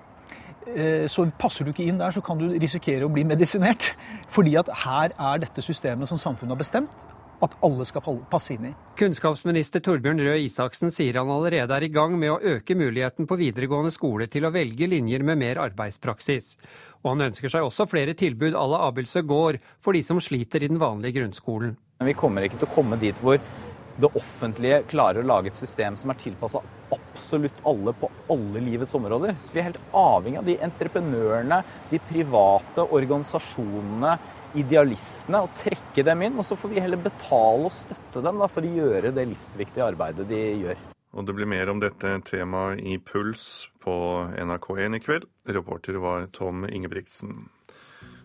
Eh, 0.68 1.04
så 1.08 1.26
passer 1.38 1.64
du 1.64 1.72
ikke 1.72 1.84
inn 1.84 2.00
der, 2.00 2.12
så 2.14 2.22
kan 2.24 2.40
du 2.40 2.46
risikere 2.52 3.04
å 3.04 3.12
bli 3.12 3.24
medisinert. 3.28 3.92
Fordi 4.34 4.56
at 4.60 4.70
her 4.84 5.12
er 5.12 5.42
dette 5.44 5.64
systemet 5.64 6.10
som 6.10 6.20
samfunnet 6.20 6.56
har 6.56 6.62
bestemt 6.62 7.04
at 7.44 7.56
alle 7.66 7.84
skal 7.84 8.20
passe 8.30 8.54
inn 8.54 8.70
i. 8.70 8.72
Kunnskapsminister 8.98 9.82
Torbjørn 9.84 10.22
Røe 10.24 10.44
Isaksen 10.46 10.92
sier 10.94 11.18
han 11.18 11.32
allerede 11.34 11.76
er 11.76 11.84
i 11.84 11.92
gang 11.92 12.16
med 12.16 12.32
å 12.32 12.40
øke 12.54 12.76
muligheten 12.78 13.28
på 13.28 13.38
videregående 13.40 13.92
skole 13.92 14.28
til 14.32 14.46
å 14.46 14.52
velge 14.54 14.88
linjer 14.88 15.26
med 15.26 15.42
mer 15.42 15.60
arbeidspraksis. 15.66 16.54
Og 17.02 17.12
han 17.12 17.28
ønsker 17.28 17.52
seg 17.52 17.66
også 17.66 17.88
flere 17.90 18.16
tilbud 18.16 18.56
à 18.56 18.64
la 18.70 18.84
Abelsø 18.88 19.24
gård 19.28 19.60
for 19.84 19.96
de 19.96 20.04
som 20.06 20.22
sliter 20.22 20.64
i 20.64 20.70
den 20.72 20.80
vanlige 20.80 21.20
grunnskolen. 21.20 21.74
Vi 22.02 22.14
kommer 22.18 22.42
ikke 22.42 22.58
til 22.58 22.68
å 22.68 22.74
komme 22.74 22.98
dit 23.00 23.18
hvor 23.22 23.38
det 23.94 24.10
offentlige 24.18 24.80
klarer 24.90 25.22
å 25.22 25.28
lage 25.28 25.52
et 25.52 25.58
system 25.58 25.94
som 25.96 26.10
er 26.10 26.18
tilpassa 26.18 26.62
absolutt 26.94 27.60
alle 27.68 27.94
på 27.94 28.10
alle 28.32 28.62
livets 28.64 28.96
områder. 28.98 29.36
Så 29.44 29.54
Vi 29.54 29.60
er 29.62 29.68
helt 29.68 29.92
avhengig 29.94 30.40
av 30.40 30.48
de 30.48 30.56
entreprenørene, 30.66 31.60
de 31.92 32.00
private 32.08 32.86
organisasjonene, 32.90 34.16
idealistene, 34.58 35.44
og 35.46 35.54
trekke 35.58 36.06
dem 36.06 36.26
inn. 36.26 36.38
Og 36.38 36.46
så 36.46 36.58
får 36.58 36.74
vi 36.74 36.82
heller 36.82 37.00
betale 37.06 37.70
og 37.70 37.74
støtte 37.74 38.22
dem 38.24 38.42
da, 38.42 38.50
for 38.50 38.66
å 38.66 38.74
gjøre 38.80 39.14
det 39.14 39.28
livsviktige 39.30 39.86
arbeidet 39.86 40.26
de 40.30 40.42
gjør. 40.66 40.84
Og 41.14 41.26
det 41.28 41.36
blir 41.38 41.46
mer 41.46 41.70
om 41.70 41.78
dette 41.78 42.16
temaet 42.26 42.82
i 42.82 42.98
Puls 42.98 43.68
på 43.84 43.94
NRK1 44.34 44.98
i 44.98 45.02
kveld. 45.04 45.28
Reporter 45.46 46.02
var 46.02 46.26
Tom 46.34 46.66
Ingebrigtsen. 46.66 47.44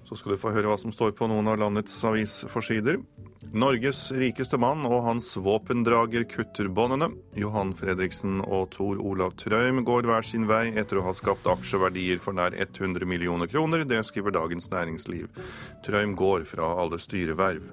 Så 0.10 0.18
skal 0.18 0.34
du 0.34 0.42
få 0.42 0.50
høre 0.56 0.72
hva 0.72 0.78
som 0.82 0.90
står 0.90 1.12
på 1.14 1.28
noen 1.30 1.52
av 1.52 1.60
landets 1.62 1.94
avisforsider. 2.10 2.98
Norges 3.54 4.08
rikeste 4.18 4.58
mann 4.58 4.82
og 4.90 5.04
hans 5.06 5.28
våpendrager 5.38 6.26
kutter 6.30 6.66
båndene. 6.74 7.12
Johan 7.38 7.76
Fredriksen 7.78 8.42
og 8.42 8.72
Tor 8.74 8.98
Olav 9.06 9.36
Trøim 9.38 9.84
går 9.86 10.08
hver 10.10 10.26
sin 10.26 10.48
vei 10.50 10.72
etter 10.74 10.98
å 10.98 11.06
ha 11.06 11.14
skapt 11.14 11.46
aksjeverdier 11.50 12.18
for 12.22 12.34
nær 12.34 12.58
100 12.58 13.06
millioner 13.06 13.50
kroner. 13.50 13.86
Det 13.86 14.02
skriver 14.10 14.34
Dagens 14.34 14.72
Næringsliv. 14.74 15.30
Trøim 15.86 16.16
går 16.18 16.46
fra 16.50 16.72
alle 16.82 16.98
styreverv. 17.02 17.70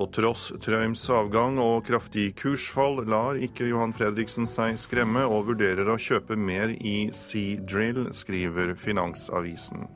Og 0.00 0.08
tross 0.16 0.48
Trøims 0.64 1.04
avgang 1.12 1.60
og 1.62 1.84
kraftig 1.86 2.30
kursfall 2.40 3.04
lar 3.04 3.36
ikke 3.36 3.68
Johan 3.68 3.92
Fredriksen 3.94 4.48
seg 4.50 4.80
skremme, 4.80 5.26
og 5.28 5.52
vurderer 5.52 5.92
å 5.92 6.00
kjøpe 6.00 6.36
mer 6.36 6.72
i 6.80 7.10
Sea 7.12 7.60
Drill, 7.60 8.08
skriver 8.16 8.72
Finansavisen. 8.80 9.86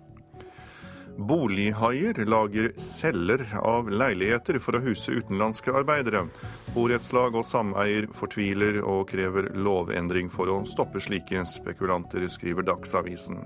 Bolighaier 1.18 2.14
lager 2.25 2.72
celler 2.78 3.42
av 3.58 3.88
leiligheter 3.90 4.60
for 4.62 4.78
å 4.78 4.82
huse 4.84 5.16
utenlandske 5.18 5.72
arbeidere. 5.75 6.28
Borettslag 6.76 7.34
og 7.34 7.46
sameier 7.48 8.06
fortviler 8.14 8.78
og 8.84 9.08
krever 9.10 9.50
lovendring 9.58 10.30
for 10.30 10.46
å 10.52 10.60
stoppe 10.62 11.02
slike 11.02 11.42
spekulanter, 11.50 12.28
skriver 12.30 12.68
Dagsavisen. 12.70 13.42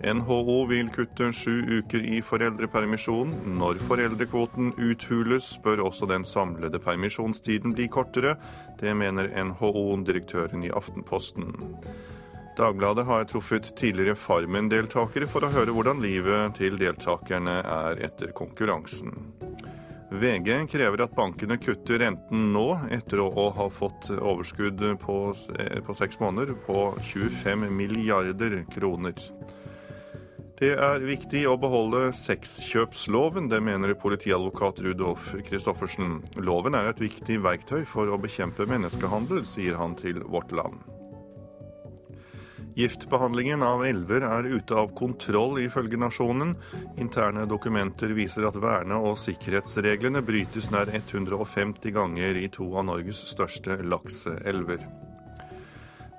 NHO 0.00 0.66
vil 0.68 0.92
kutte 0.92 1.30
sju 1.32 1.80
uker 1.80 2.04
i 2.04 2.20
foreldrepermisjon. 2.24 3.34
Når 3.56 3.80
foreldrekvoten 3.88 4.74
uthules, 4.76 5.48
bør 5.64 5.86
også 5.88 6.08
den 6.12 6.24
samlede 6.28 6.80
permisjonstiden 6.80 7.72
bli 7.76 7.88
kortere. 7.92 8.36
Det 8.80 8.92
mener 8.96 9.32
NHO-direktøren 9.48 10.64
i 10.64 10.72
Aftenposten. 10.72 11.52
Dagbladet 12.58 13.06
har 13.06 13.24
truffet 13.30 13.70
tidligere 13.78 14.18
Farmen-deltakere 14.18 15.28
for 15.30 15.46
å 15.46 15.52
høre 15.54 15.74
hvordan 15.74 16.02
livet 16.02 16.58
til 16.58 16.78
deltakerne 16.80 17.60
er 17.62 18.02
etter 18.08 18.34
konkurransen. 18.36 19.14
VG 20.10 20.66
krever 20.72 21.04
at 21.04 21.14
bankene 21.14 21.54
kutter 21.62 22.00
renten 22.02 22.48
nå, 22.50 22.66
etter 22.90 23.22
å 23.22 23.46
ha 23.54 23.68
fått 23.70 24.10
overskudd 24.16 24.82
på, 24.98 25.18
på 25.86 25.94
seks 25.94 26.18
måneder 26.18 26.56
på 26.66 26.88
25 27.12 27.68
milliarder 27.70 28.64
kroner. 28.74 29.14
Det 30.60 30.74
er 30.74 31.00
viktig 31.06 31.46
å 31.48 31.54
beholde 31.56 32.10
sexkjøpsloven, 32.18 33.46
det 33.48 33.62
mener 33.64 33.94
politiadvokat 33.96 34.82
Rudolf 34.84 35.30
Christoffersen. 35.46 36.18
Loven 36.36 36.76
er 36.76 36.90
et 36.90 37.00
viktig 37.00 37.38
verktøy 37.46 37.86
for 37.88 38.10
å 38.10 38.20
bekjempe 38.20 38.68
menneskehandel, 38.68 39.46
sier 39.48 39.78
han 39.80 39.96
til 39.96 40.20
Vårt 40.26 40.52
Land. 40.52 40.99
Giftbehandlingen 42.80 43.60
av 43.60 43.82
elver 43.84 44.24
er 44.24 44.46
ute 44.48 44.76
av 44.78 44.94
kontroll, 44.96 45.58
ifølge 45.60 45.98
Nasjonen. 46.00 46.54
Interne 47.02 47.44
dokumenter 47.50 48.14
viser 48.16 48.46
at 48.48 48.56
verne- 48.56 48.96
og 48.96 49.18
sikkerhetsreglene 49.20 50.24
brytes 50.24 50.70
nær 50.72 50.88
150 50.88 51.92
ganger 51.92 52.40
i 52.40 52.48
to 52.48 52.70
av 52.72 52.88
Norges 52.88 53.20
største 53.34 53.82
lakseelver. 53.84 55.09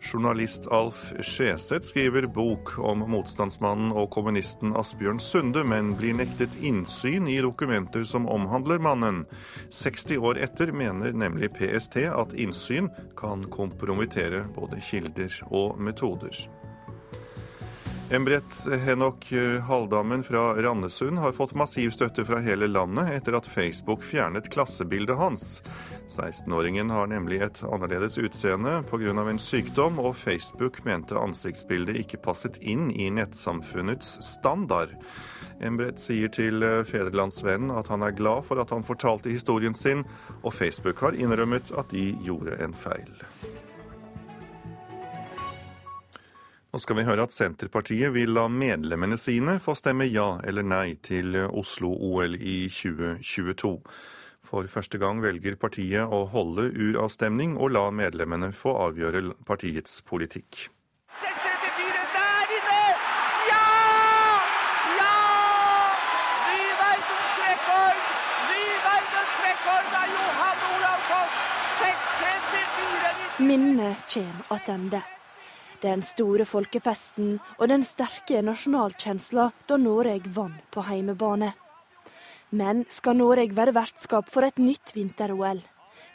Journalist 0.01 0.67
Alf 0.67 1.13
Skjeseth 1.19 1.85
skriver 1.85 2.25
bok 2.27 2.73
om 2.79 3.03
motstandsmannen 3.11 3.93
og 3.93 4.09
kommunisten 4.15 4.73
Asbjørn 4.77 5.21
Sunde, 5.21 5.63
men 5.63 5.93
blir 5.99 6.17
nektet 6.17 6.57
innsyn 6.65 7.29
i 7.29 7.37
dokumenter 7.43 8.03
som 8.09 8.25
omhandler 8.29 8.81
mannen. 8.81 9.23
60 9.69 10.17
år 10.17 10.41
etter 10.41 10.73
mener 10.73 11.13
nemlig 11.13 11.53
PST 11.59 12.01
at 12.09 12.33
innsyn 12.33 12.89
kan 13.19 13.45
kompromittere 13.53 14.47
både 14.57 14.81
kilder 14.89 15.37
og 15.51 15.77
metoder. 15.77 16.33
Embret 18.11 18.67
Henok 18.85 19.31
Haldammen 19.67 20.23
fra 20.23 20.53
Randesund 20.53 21.17
har 21.17 21.31
fått 21.31 21.53
massiv 21.55 21.93
støtte 21.95 22.25
fra 22.27 22.41
hele 22.43 22.67
landet 22.67 23.07
etter 23.15 23.37
at 23.37 23.47
Facebook 23.47 24.03
fjernet 24.03 24.49
klassebildet 24.51 25.15
hans. 25.15 25.45
16-åringen 26.11 26.91
har 26.91 27.07
nemlig 27.07 27.39
et 27.45 27.61
annerledes 27.63 28.17
utseende 28.19 28.81
pga. 28.89 29.15
en 29.15 29.39
sykdom, 29.39 29.99
og 29.99 30.17
Facebook 30.19 30.83
mente 30.83 31.15
ansiktsbildet 31.15 32.03
ikke 32.03 32.19
passet 32.19 32.59
inn 32.59 32.91
i 32.91 33.07
nettsamfunnets 33.09 34.17
standard. 34.27 34.91
Embret 35.63 36.03
sier 36.03 36.27
til 36.27 36.59
Fedrelandsvennen 36.83 37.71
at 37.71 37.87
han 37.87 38.03
er 38.03 38.11
glad 38.11 38.43
for 38.43 38.59
at 38.59 38.75
han 38.75 38.83
fortalte 38.83 39.31
historien 39.31 39.73
sin, 39.73 40.03
og 40.43 40.51
Facebook 40.53 40.99
har 40.99 41.15
innrømmet 41.15 41.71
at 41.79 41.95
de 41.95 42.09
gjorde 42.27 42.59
en 42.59 42.75
feil. 42.75 43.07
Nå 46.71 46.79
skal 46.79 46.95
vi 47.01 47.03
høre 47.03 47.25
at 47.27 47.33
Senterpartiet 47.35 48.13
vil 48.15 48.31
la 48.31 48.45
medlemmene 48.47 49.17
sine 49.19 49.57
få 49.59 49.73
stemme 49.75 50.05
ja 50.07 50.37
eller 50.47 50.63
nei 50.63 50.93
til 51.03 51.35
Oslo-OL 51.43 52.37
i 52.39 52.69
2022. 52.71 53.73
For 54.47 54.71
første 54.71 55.01
gang 55.01 55.19
velger 55.19 55.59
partiet 55.59 56.07
å 56.07 56.23
holde 56.31 56.69
uravstemning 56.71 57.57
og 57.59 57.75
la 57.75 57.89
medlemmene 57.91 58.53
få 58.55 58.77
avgjøre 58.87 59.35
partiets 59.43 59.99
politikk. 60.07 60.69
Minnet 73.41 74.05
kjem 74.07 74.45
attende. 74.53 75.01
Den 75.81 76.03
store 76.05 76.45
folkefesten 76.45 77.39
og 77.57 77.69
den 77.71 77.81
sterke 77.81 78.43
nasjonalkjensla 78.45 79.47
da 79.67 79.77
Noreg 79.81 80.27
vant 80.29 80.61
på 80.69 80.83
heimebane. 80.85 81.55
Men 82.51 82.83
skal 82.91 83.17
Norge 83.17 83.55
være 83.57 83.73
vertskap 83.73 84.27
for 84.29 84.45
et 84.45 84.59
nytt 84.61 84.93
vinter-OL? 84.93 85.61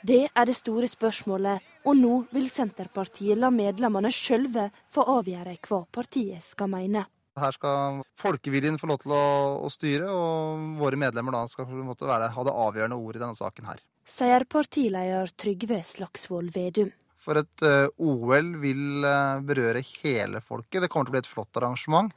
Det 0.07 0.29
er 0.29 0.47
det 0.47 0.55
store 0.55 0.87
spørsmålet, 0.87 1.65
og 1.89 1.97
nå 1.99 2.13
vil 2.31 2.47
Senterpartiet 2.53 3.41
la 3.41 3.51
medlemmene 3.51 4.13
sjølve 4.13 4.69
få 4.93 5.03
avgjøre 5.17 5.57
hva 5.67 5.81
partiet 5.91 6.45
skal 6.45 6.71
mene. 6.71 7.07
Her 7.37 7.57
skal 7.57 8.05
folkeviljen 8.17 8.79
få 8.81 8.89
lov 8.93 9.01
til 9.03 9.17
å, 9.17 9.25
å 9.67 9.73
styre, 9.73 10.13
og 10.13 10.79
våre 10.79 11.01
medlemmer 11.01 11.35
da 11.35 11.43
skal 11.51 11.67
være, 11.67 12.31
ha 12.37 12.47
det 12.47 12.55
avgjørende 12.55 13.01
ordet 13.01 13.19
i 13.19 13.25
denne 13.25 13.41
saken 13.41 13.73
her. 13.73 13.83
Sier 14.07 14.47
partileder 14.47 15.35
Trygve 15.35 15.83
Slagsvold 15.85 16.55
Vedum. 16.55 16.95
For 17.27 17.43
et 17.43 17.67
uh, 17.67 17.91
OL 17.99 18.53
vil 18.63 19.03
uh, 19.03 19.43
berøre 19.43 19.83
hele 20.05 20.41
folket. 20.45 20.85
Det 20.85 20.91
kommer 20.93 21.09
til 21.09 21.15
å 21.15 21.17
bli 21.17 21.25
et 21.25 21.31
flott 21.31 21.59
arrangement. 21.59 22.13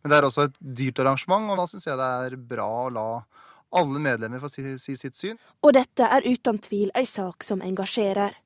Men 0.00 0.12
det 0.12 0.16
er 0.18 0.26
også 0.28 0.48
et 0.48 0.56
dyrt 0.60 1.00
arrangement, 1.04 1.50
og 1.52 1.60
da 1.60 1.68
syns 1.68 1.86
jeg 1.88 2.00
det 2.00 2.08
er 2.26 2.38
bra 2.52 2.68
å 2.84 2.92
la 2.92 3.08
alle 3.74 4.00
medlemmer 4.00 4.42
få 4.42 4.50
si, 4.52 4.64
si 4.78 4.96
sitt 4.96 5.16
syn. 5.18 5.38
Og 5.64 5.74
dette 5.76 6.06
er 6.16 6.26
uten 6.26 6.60
tvil 6.62 6.92
ei 6.96 7.06
sak 7.08 7.44
som 7.46 7.64
engasjerer. 7.64 8.36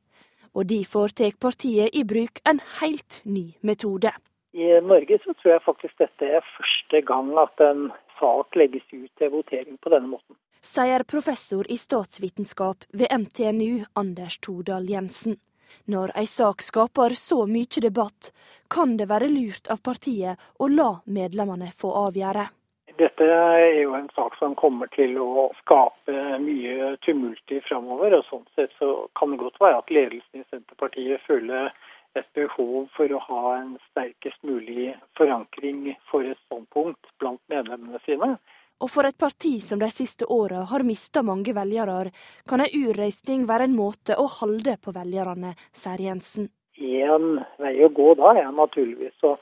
Og 0.57 0.67
derfor 0.71 1.13
tar 1.13 1.37
partiet 1.41 1.95
i 1.95 2.05
bruk 2.09 2.41
en 2.49 2.63
helt 2.81 3.21
ny 3.29 3.53
metode. 3.61 4.15
I 4.57 4.79
Norge 4.83 5.19
så 5.25 5.35
tror 5.39 5.53
jeg 5.55 5.65
faktisk 5.67 5.99
dette 6.01 6.31
er 6.39 6.47
første 6.57 7.03
gang 7.07 7.35
at 7.39 7.61
en 7.63 7.91
sak 8.19 8.57
legges 8.59 8.87
ut 8.95 9.11
til 9.21 9.35
votering 9.35 9.77
på 9.83 9.93
denne 9.93 10.11
måten. 10.15 10.39
Sier 10.65 11.05
professor 11.07 11.69
i 11.71 11.77
statsvitenskap 11.79 12.89
ved 12.91 13.13
MTNU 13.13 13.85
Anders 13.95 14.41
Tordal 14.43 14.89
Jensen. 14.91 15.37
Når 15.87 16.13
ei 16.21 16.27
sak 16.27 16.63
skaper 16.63 17.17
så 17.19 17.45
mye 17.47 17.83
debatt, 17.85 18.33
kan 18.71 18.97
det 18.97 19.09
være 19.11 19.31
lurt 19.33 19.71
av 19.73 19.83
partiet 19.85 20.39
å 20.59 20.69
la 20.69 20.91
medlemmene 21.07 21.73
få 21.77 21.93
avgjøre. 22.07 22.49
Dette 22.99 23.27
er 23.31 23.77
jo 23.79 23.93
en 23.95 24.09
sak 24.17 24.35
som 24.41 24.57
kommer 24.59 24.91
til 24.91 25.15
å 25.23 25.45
skape 25.61 26.15
mye 26.43 26.97
tumult 27.07 27.53
i 27.55 27.61
framover. 27.69 28.17
Og 28.19 28.25
sånn 28.27 28.47
sett 28.59 28.75
så 28.81 29.07
kan 29.19 29.31
det 29.31 29.39
godt 29.45 29.61
være 29.63 29.79
at 29.85 29.93
ledelsen 29.95 30.43
i 30.43 30.49
Senterpartiet 30.51 31.23
føler 31.29 31.71
et 32.19 32.27
behov 32.35 32.89
for 32.97 33.13
å 33.15 33.21
ha 33.29 33.43
en 33.61 33.77
sterkest 33.91 34.43
mulig 34.43 34.91
forankring 35.19 35.93
for 36.11 36.27
et 36.27 36.41
standpunkt 36.49 37.13
blant 37.23 37.43
medlemmene 37.53 38.01
sine. 38.07 38.35
Og 38.79 38.91
for 38.95 39.09
et 39.09 39.19
parti 39.19 39.57
som 39.65 39.81
de 39.83 39.89
siste 39.91 40.27
åra 40.31 40.63
har 40.71 40.85
mista 40.87 41.25
mange 41.27 41.55
velgere, 41.55 42.13
kan 42.47 42.63
ei 42.63 42.71
urøysting 42.79 43.49
være 43.49 43.67
en 43.67 43.75
måte 43.75 44.15
å 44.15 44.29
holde 44.39 44.77
på 44.79 44.95
velgerne, 44.95 45.55
sier 45.75 46.03
Jensen. 46.05 46.47
En 46.79 47.41
vei 47.59 47.75
å 47.83 47.91
gå 47.91 48.13
da 48.21 48.37
er 48.39 48.53
naturligvis 48.55 49.27
å 49.27 49.35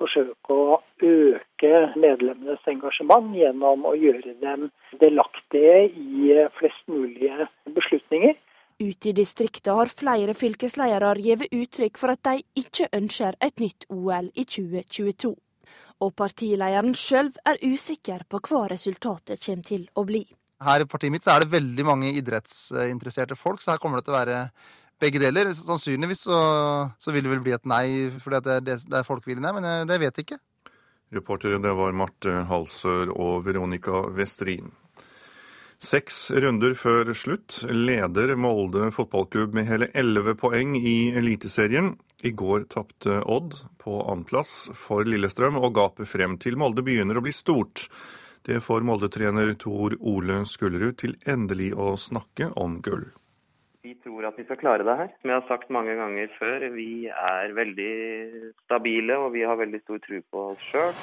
forsøke 0.00 0.52
å 0.52 0.80
øke 1.08 1.72
medlemmenes 1.96 2.68
engasjement 2.68 3.32
gjennom 3.36 3.86
å 3.88 3.94
gjøre 3.96 4.34
dem 4.42 4.68
delaktige 5.00 5.86
i 5.88 6.34
flest 6.58 6.84
mulige 6.92 7.48
beslutninger. 7.72 8.36
Ute 8.82 9.08
i 9.08 9.14
distriktet 9.16 9.72
har 9.72 9.92
flere 9.92 10.34
fylkesledere 10.36 11.14
gitt 11.22 11.48
uttrykk 11.48 12.00
for 12.02 12.12
at 12.12 12.24
de 12.28 12.42
ikke 12.60 12.90
ønsker 12.92 13.40
et 13.40 13.62
nytt 13.62 13.88
OL 13.88 14.28
i 14.34 14.44
2022 14.44 15.32
og 16.02 16.14
partilederen 16.18 16.94
sjøl 16.98 17.30
er 17.48 17.60
usikker 17.62 18.26
på 18.30 18.40
hva 18.48 18.66
resultatet 18.72 19.42
kommer 19.44 19.66
til 19.68 19.88
å 19.94 20.04
bli. 20.08 20.22
Her 20.62 20.84
i 20.84 20.86
partiet 20.86 21.14
mitt 21.14 21.24
så 21.26 21.34
er 21.34 21.42
det 21.42 21.54
veldig 21.54 21.84
mange 21.86 22.12
idrettsinteresserte 22.18 23.38
folk, 23.38 23.62
så 23.62 23.74
her 23.74 23.82
kommer 23.82 23.98
det 23.98 24.06
til 24.06 24.14
å 24.14 24.20
være 24.20 24.38
begge 25.02 25.22
deler. 25.22 25.50
Sannsynligvis 25.58 26.26
så, 26.28 26.38
så 27.02 27.14
vil 27.14 27.26
det 27.26 27.32
vel 27.32 27.42
bli 27.42 27.54
et 27.56 27.66
nei, 27.68 27.86
fordi 28.22 28.42
det 28.46 28.56
er, 28.58 28.66
det, 28.68 28.78
det 28.86 29.00
er 29.00 29.08
folkeviljen 29.08 29.48
her, 29.48 29.56
men 29.58 29.66
eh, 29.68 29.82
det 29.90 29.98
vet 30.02 30.20
jeg 30.20 30.28
ikke. 30.28 30.42
Reportere 31.12 31.58
det 31.60 31.74
var 31.76 31.96
Marte 31.96 32.44
Halsør 32.48 33.10
og 33.12 33.42
Veronica 33.44 34.06
Westrin. 34.16 34.70
Seks 35.82 36.28
runder 36.30 36.76
før 36.78 37.08
slutt 37.10 37.56
leder 37.66 38.36
Molde 38.38 38.86
fotballklubb 38.94 39.56
med 39.58 39.66
hele 39.66 39.88
elleve 39.98 40.36
poeng 40.38 40.76
i 40.78 41.10
Eliteserien. 41.18 41.96
I 42.22 42.30
går 42.38 42.68
tapte 42.70 43.16
Odd 43.26 43.56
på 43.82 43.96
annenplass 44.06 44.70
for 44.78 45.02
Lillestrøm, 45.02 45.58
og 45.58 45.74
gapet 45.74 46.06
frem 46.06 46.36
til 46.38 46.54
Molde 46.60 46.84
begynner 46.86 47.18
å 47.18 47.24
bli 47.24 47.34
stort. 47.34 47.88
Det 48.46 48.60
får 48.62 48.86
Molde-trener 48.86 49.56
Tor 49.58 49.96
Ole 49.98 50.44
Skullerud 50.46 51.00
til 51.02 51.16
endelig 51.26 51.72
å 51.74 51.96
snakke 51.98 52.52
om 52.62 52.78
gull. 52.86 53.08
Vi 53.82 53.96
tror 54.06 54.28
at 54.30 54.38
vi 54.38 54.46
skal 54.46 54.62
klare 54.62 54.86
det 54.86 54.96
her. 55.00 55.10
Som 55.18 55.34
jeg 55.34 55.40
har 55.40 55.48
sagt 55.50 55.74
mange 55.74 55.98
ganger 55.98 56.30
før, 56.38 56.68
vi 56.78 57.10
er 57.10 57.58
veldig 57.58 57.92
stabile 58.68 59.18
og 59.18 59.34
vi 59.34 59.42
har 59.42 59.58
veldig 59.58 59.82
stor 59.82 59.98
tro 60.06 60.22
på 60.30 60.46
oss 60.52 60.70
sjøl. 60.70 60.94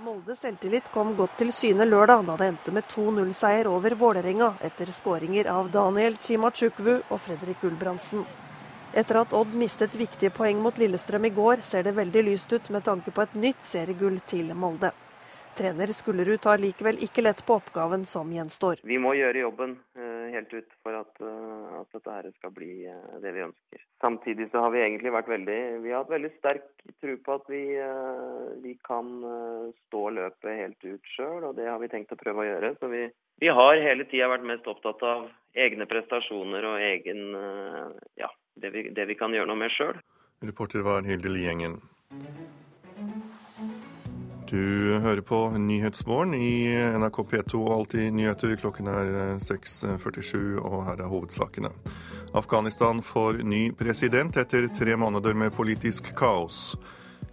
Moldes 0.00 0.38
selvtillit 0.40 0.86
kom 0.94 1.10
godt 1.16 1.34
til 1.36 1.50
syne 1.52 1.84
lørdag, 1.84 2.22
da 2.24 2.36
det 2.40 2.46
endte 2.48 2.72
med 2.72 2.86
2-0-seier 2.88 3.68
over 3.68 3.92
Vålerenga 4.00 4.54
etter 4.64 4.88
skåringer 4.96 5.50
av 5.52 5.68
Daniel 5.74 6.16
Chimachukwu 6.16 6.94
og 6.96 7.18
Fredrik 7.20 7.60
Gulbrandsen. 7.60 8.24
Etter 8.96 9.20
at 9.20 9.34
Odd 9.36 9.52
mistet 9.60 9.98
viktige 10.00 10.32
poeng 10.32 10.62
mot 10.64 10.80
Lillestrøm 10.80 11.28
i 11.28 11.32
går, 11.36 11.60
ser 11.66 11.84
det 11.84 11.92
veldig 11.98 12.24
lyst 12.30 12.52
ut 12.52 12.72
med 12.72 12.86
tanke 12.88 13.12
på 13.12 13.26
et 13.26 13.36
nytt 13.44 13.60
seriegull 13.66 14.16
til 14.32 14.54
Molde. 14.56 14.90
Trener 15.58 15.92
Skullerud 15.92 16.40
tar 16.40 16.62
likevel 16.62 17.02
ikke 17.04 17.26
lett 17.26 17.44
på 17.44 17.58
oppgaven 17.60 18.06
som 18.08 18.32
gjenstår. 18.32 18.80
Vi 18.82 18.96
må 19.02 19.12
gjøre 19.18 19.44
jobben 19.44 19.76
uh, 19.98 20.09
helt 20.40 20.54
ut 20.56 20.74
for 20.82 20.96
at, 20.98 21.22
uh, 21.22 21.80
at 21.80 21.94
dette 21.94 22.16
her 22.16 22.28
skal 22.34 22.52
bli 22.56 22.72
uh, 22.88 23.16
det 23.22 23.32
vi 23.36 23.44
ønsker. 23.46 23.84
Samtidig 24.02 24.48
så 24.50 24.64
har 24.64 24.74
vi 24.74 24.82
egentlig 24.82 25.12
vært 25.14 25.30
veldig 25.30 25.58
Vi 25.84 25.92
har 25.92 26.02
hatt 26.02 26.12
veldig 26.12 26.30
sterk 26.38 26.68
tro 27.02 27.16
på 27.24 27.36
at 27.36 27.50
vi, 27.52 27.62
vi 28.64 28.72
kan 28.86 29.10
stå 29.86 30.02
løpet 30.16 30.56
helt 30.56 30.86
ut 30.86 31.10
sjøl, 31.14 31.44
og 31.50 31.58
det 31.58 31.68
har 31.68 31.76
vi 31.82 31.90
tenkt 31.92 32.14
å 32.16 32.18
prøve 32.20 32.42
å 32.42 32.48
gjøre. 32.48 32.72
Så 32.80 32.88
vi, 32.92 33.02
vi 33.44 33.52
har 33.52 33.82
hele 33.84 34.06
tida 34.08 34.30
vært 34.32 34.48
mest 34.48 34.68
opptatt 34.72 35.04
av 35.04 35.28
egne 35.52 35.84
prestasjoner 35.90 36.64
og 36.72 36.86
egen 36.86 37.36
Ja, 38.20 38.32
det 38.56 38.72
vi, 38.72 38.86
det 38.96 39.06
vi 39.12 39.18
kan 39.20 39.36
gjøre 39.36 39.52
noe 39.52 39.60
med 39.66 39.76
sjøl. 39.76 40.00
Reporter 40.48 40.86
var 40.86 41.04
Hilde 41.04 41.32
Liengen. 41.32 41.76
Du 44.50 44.98
hører 44.98 45.20
på 45.22 45.36
Nyhetsmorgen 45.54 46.32
i 46.34 46.66
NRK 46.98 47.18
P2 47.30 47.58
og 47.60 47.74
Alltid 47.76 48.08
nyheter. 48.18 48.56
Klokken 48.58 48.88
er 48.90 49.10
6.47, 49.38 50.56
og 50.58 50.80
her 50.88 51.04
er 51.04 51.10
hovedsakene. 51.12 51.70
Afghanistan 52.34 52.98
får 52.98 53.44
ny 53.46 53.68
president 53.78 54.34
etter 54.42 54.66
tre 54.74 54.96
måneder 54.98 55.38
med 55.38 55.54
politisk 55.54 56.10
kaos. 56.18 56.72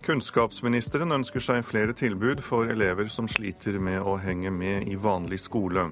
Kunnskapsministeren 0.05 1.15
ønsker 1.15 1.41
seg 1.41 1.65
flere 1.65 1.95
tilbud 1.97 2.43
for 2.45 2.69
elever 2.69 3.09
som 3.09 3.25
sliter 3.25 3.79
med 3.81 4.05
å 4.05 4.19
henge 4.21 4.53
med 4.53 4.85
i 4.85 4.93
vanlig 5.01 5.41
skole. 5.47 5.87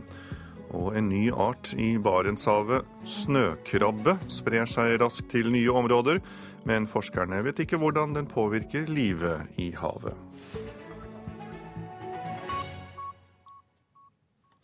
Og 0.78 0.94
en 0.94 1.10
ny 1.10 1.32
art 1.34 1.74
i 1.74 1.96
Barentshavet, 1.98 2.86
snøkrabbe, 3.02 4.20
sprer 4.30 4.70
seg 4.70 5.00
raskt 5.02 5.32
til 5.34 5.50
nye 5.58 5.74
områder, 5.74 6.22
men 6.70 6.86
forskerne 6.86 7.42
vet 7.50 7.66
ikke 7.66 7.82
hvordan 7.82 8.14
den 8.14 8.30
påvirker 8.30 8.86
livet 8.94 9.58
i 9.58 9.72
havet. 9.74 10.25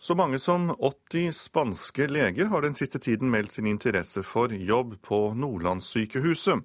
Så 0.02 0.16
mange 0.16 0.40
som 0.40 0.72
80 0.80 1.32
spanske 1.38 2.08
leger 2.10 2.48
har 2.50 2.64
den 2.66 2.74
siste 2.74 2.98
tiden 3.00 3.30
meldt 3.30 3.54
sin 3.54 3.68
interesse 3.70 4.24
for 4.26 4.50
jobb 4.50 4.96
på 5.06 5.20
Nordlandssykehuset. 5.38 6.64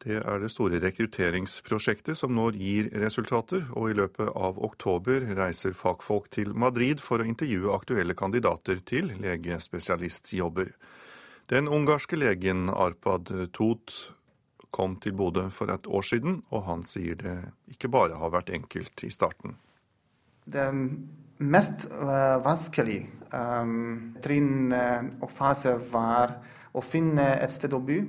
Det 0.00 0.22
er 0.22 0.40
det 0.40 0.48
store 0.54 0.80
rekrutteringsprosjektet 0.80 2.16
som 2.16 2.32
nå 2.32 2.46
gir 2.56 2.88
resultater, 3.02 3.66
og 3.76 3.90
i 3.90 3.96
løpet 3.98 4.30
av 4.32 4.56
oktober 4.64 5.26
reiser 5.36 5.76
fagfolk 5.76 6.30
til 6.32 6.54
Madrid 6.56 7.04
for 7.04 7.20
å 7.20 7.28
intervjue 7.28 7.76
aktuelle 7.76 8.16
kandidater 8.16 8.80
til 8.88 9.12
legespesialistjobber. 9.20 10.72
Den 11.52 11.68
ungarske 11.68 12.16
legen 12.16 12.70
Arpad 12.72 13.34
Tot 13.52 13.98
kom 14.72 14.96
til 15.04 15.12
Bodø 15.12 15.50
for 15.52 15.76
et 15.76 15.84
år 15.84 16.08
siden, 16.08 16.40
og 16.48 16.64
han 16.70 16.88
sier 16.88 17.20
det 17.20 17.36
ikke 17.76 17.92
bare 17.92 18.16
har 18.16 18.32
vært 18.32 18.56
enkelt 18.56 19.04
i 19.04 19.12
starten. 19.12 19.58
Det 20.48 20.70
mest 21.38 21.86
uh, 21.92 22.38
vanskelig 22.44 23.02
um, 23.32 24.16
trinn 24.24 24.72
uh, 24.72 25.04
og 25.20 25.32
fase 25.32 25.76
var 25.90 26.38
å 26.76 26.82
finne 26.84 27.34
et 27.40 27.52
sted 27.52 27.74
å 27.76 27.80
bo. 27.80 28.00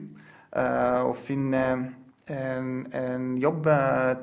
Uh, 0.58 1.10
å 1.10 1.14
finne 1.16 1.64
en, 2.28 2.70
en 2.96 3.34
jobb 3.40 3.68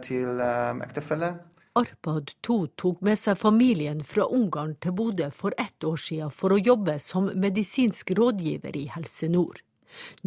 til 0.05 0.41
ektefelle. 0.85 1.31
Arpad 1.75 2.35
To 2.47 2.57
tok 2.79 3.01
med 3.03 3.19
seg 3.19 3.39
familien 3.41 4.03
fra 4.07 4.29
Ungarn 4.31 4.77
til 4.79 4.95
Bodø 4.95 5.31
for 5.35 5.57
ett 5.59 5.85
år 5.85 5.99
siden 5.99 6.31
for 6.31 6.55
å 6.55 6.61
jobbe 6.61 6.99
som 7.03 7.33
medisinsk 7.35 8.13
rådgiver 8.15 8.77
i 8.79 8.85
Helse 8.95 9.31
Nord. 9.33 9.64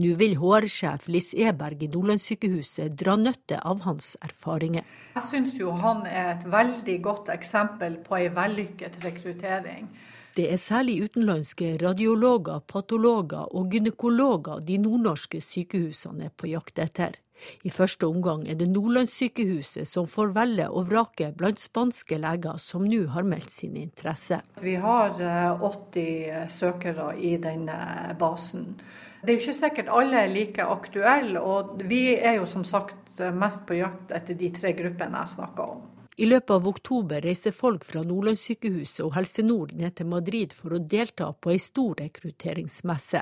Nå 0.02 0.16
vil 0.20 0.38
HR-sjef 0.42 1.08
Liss 1.12 1.34
Eberg 1.34 1.84
i 1.84 1.92
Nordlandssykehuset 1.94 2.96
dra 3.00 3.16
nytte 3.20 3.62
av 3.62 3.86
hans 3.88 4.16
erfaringer. 4.22 4.86
Jeg 5.16 5.26
syns 5.30 5.58
jo 5.60 5.74
han 5.82 6.06
er 6.10 6.36
et 6.36 6.46
veldig 6.52 7.00
godt 7.06 7.34
eksempel 7.34 8.00
på 8.06 8.20
ei 8.20 8.30
vellykket 8.34 9.02
rekruttering. 9.06 9.90
Det 10.38 10.52
er 10.54 10.60
særlig 10.62 11.00
utenlandske 11.08 11.72
radiologer, 11.82 12.60
patologer 12.70 13.48
og 13.58 13.72
gynekologer 13.74 14.60
de 14.62 14.78
nordnorske 14.78 15.42
sykehusene 15.42 16.28
er 16.30 16.36
på 16.38 16.52
jakt 16.52 16.78
etter. 16.84 17.18
I 17.66 17.72
første 17.74 18.08
omgang 18.08 18.46
er 18.50 18.58
det 18.60 18.68
Nordlandssykehuset 18.70 19.88
som 19.90 20.08
får 20.10 20.34
velge 20.36 20.68
og 20.70 20.90
vrake 20.92 21.32
blant 21.38 21.62
spanske 21.62 22.18
leger 22.22 22.62
som 22.62 22.86
nå 22.86 23.04
har 23.14 23.26
meldt 23.28 23.52
sin 23.54 23.78
interesse. 23.82 24.40
Vi 24.62 24.76
har 24.82 25.18
80 25.62 26.00
eh, 26.06 26.48
søkere 26.50 27.12
i 27.18 27.36
denne 27.42 27.78
basen. 28.20 28.76
Det 29.22 29.32
er 29.32 29.36
jo 29.36 29.44
ikke 29.44 29.58
sikkert 29.58 29.92
alle 29.92 30.24
er 30.24 30.34
like 30.34 30.64
aktuelle, 30.64 31.42
og 31.42 31.82
vi 31.90 32.16
er 32.16 32.38
jo 32.38 32.48
som 32.50 32.66
sagt 32.68 33.22
mest 33.34 33.66
på 33.68 33.80
jakt 33.80 34.14
etter 34.14 34.38
de 34.38 34.52
tre 34.54 34.74
gruppene 34.78 35.24
jeg 35.24 35.38
snakka 35.38 35.70
om. 35.74 35.86
I 36.18 36.26
løpet 36.26 36.50
av 36.50 36.66
oktober 36.66 37.22
reiser 37.22 37.54
folk 37.54 37.84
fra 37.86 38.02
Nordlandssykehuset 38.02 39.04
og 39.06 39.12
Helse 39.14 39.44
Nord 39.46 39.76
ned 39.78 39.94
til 40.00 40.08
Madrid 40.10 40.54
for 40.58 40.74
å 40.74 40.80
delta 40.82 41.28
på 41.30 41.52
ei 41.54 41.60
stor 41.62 41.94
rekrutteringsmesse. 42.00 43.22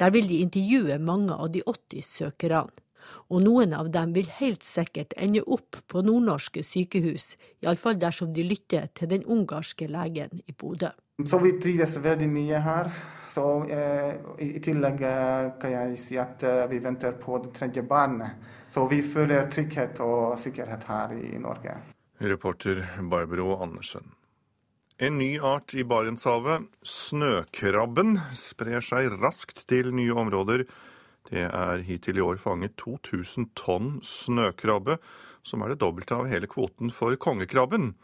Der 0.00 0.14
vil 0.14 0.28
de 0.28 0.38
intervjue 0.46 0.96
mange 1.04 1.36
av 1.36 1.50
de 1.52 1.60
80 1.68 2.06
søkerne. 2.06 2.86
Og 3.28 3.42
noen 3.44 3.74
av 3.76 3.90
dem 3.92 4.14
vil 4.16 4.28
helt 4.38 4.64
sikkert 4.64 5.12
ende 5.20 5.42
opp 5.44 5.76
på 5.90 6.00
nordnorske 6.06 6.62
sykehus, 6.64 7.34
iallfall 7.64 8.00
dersom 8.00 8.32
de 8.32 8.44
lytter 8.46 8.88
til 8.96 9.12
den 9.12 9.24
ungarske 9.28 9.88
legen 9.90 10.40
i 10.46 10.56
Bodø. 10.56 10.92
Så 11.26 11.38
vi 11.42 11.56
trives 11.60 11.96
veldig 12.00 12.28
mye 12.30 12.60
her. 12.64 12.92
Så 13.30 13.44
eh, 13.70 14.14
i, 14.42 14.56
i 14.56 14.60
tillegg 14.62 15.02
eh, 15.06 15.50
kan 15.60 15.74
jeg 15.74 15.98
si 16.02 16.18
at 16.18 16.42
eh, 16.42 16.64
vi 16.70 16.80
venter 16.82 17.14
på 17.20 17.38
det 17.44 17.52
tredje 17.54 17.84
barnet. 17.86 18.40
Så 18.70 18.86
vi 18.90 19.00
føler 19.02 19.50
trygghet 19.50 20.00
og 20.02 20.38
sikkerhet 20.38 20.86
her 20.90 21.14
i 21.14 21.38
Norge. 21.42 21.76
Reporter 22.20 22.82
Barbro 23.10 23.54
Andersen. 23.62 24.12
En 25.00 25.16
ny 25.16 25.38
art 25.40 25.72
i 25.72 25.84
Barentshavet, 25.88 26.66
snøkrabben, 26.84 28.18
sprer 28.36 28.84
seg 28.84 29.14
raskt 29.22 29.62
til 29.70 29.94
nye 29.96 30.12
områder. 30.12 30.66
Det 31.30 31.46
er 31.46 31.84
hittil 31.86 32.20
i 32.20 32.24
år 32.26 32.36
fanget 32.42 32.74
2000 32.82 33.48
tonn 33.56 33.94
snøkrabbe, 34.04 34.98
som 35.46 35.62
er 35.64 35.72
det 35.72 35.80
dobbelte 35.80 36.18
av 36.18 36.28
hele 36.28 36.50
kvoten 36.50 36.92
for 36.92 37.16
kongekrabben. 37.16 37.94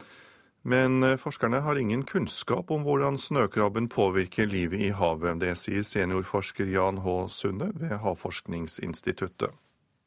Men 0.67 1.03
eh, 1.03 1.17
forskerne 1.17 1.61
har 1.63 1.79
ingen 1.79 2.03
kunnskap 2.05 2.71
om 2.75 2.83
hvordan 2.83 3.15
snøkrabben 3.23 3.87
påvirker 3.89 4.49
livet 4.51 4.81
i 4.83 4.91
havet. 4.91 5.39
Det 5.39 5.53
sier 5.61 5.85
seniorforsker 5.87 6.67
Jan 6.73 6.99
H. 7.05 7.15
Sunde 7.31 7.69
ved 7.79 7.95
Havforskningsinstituttet. 8.03 9.55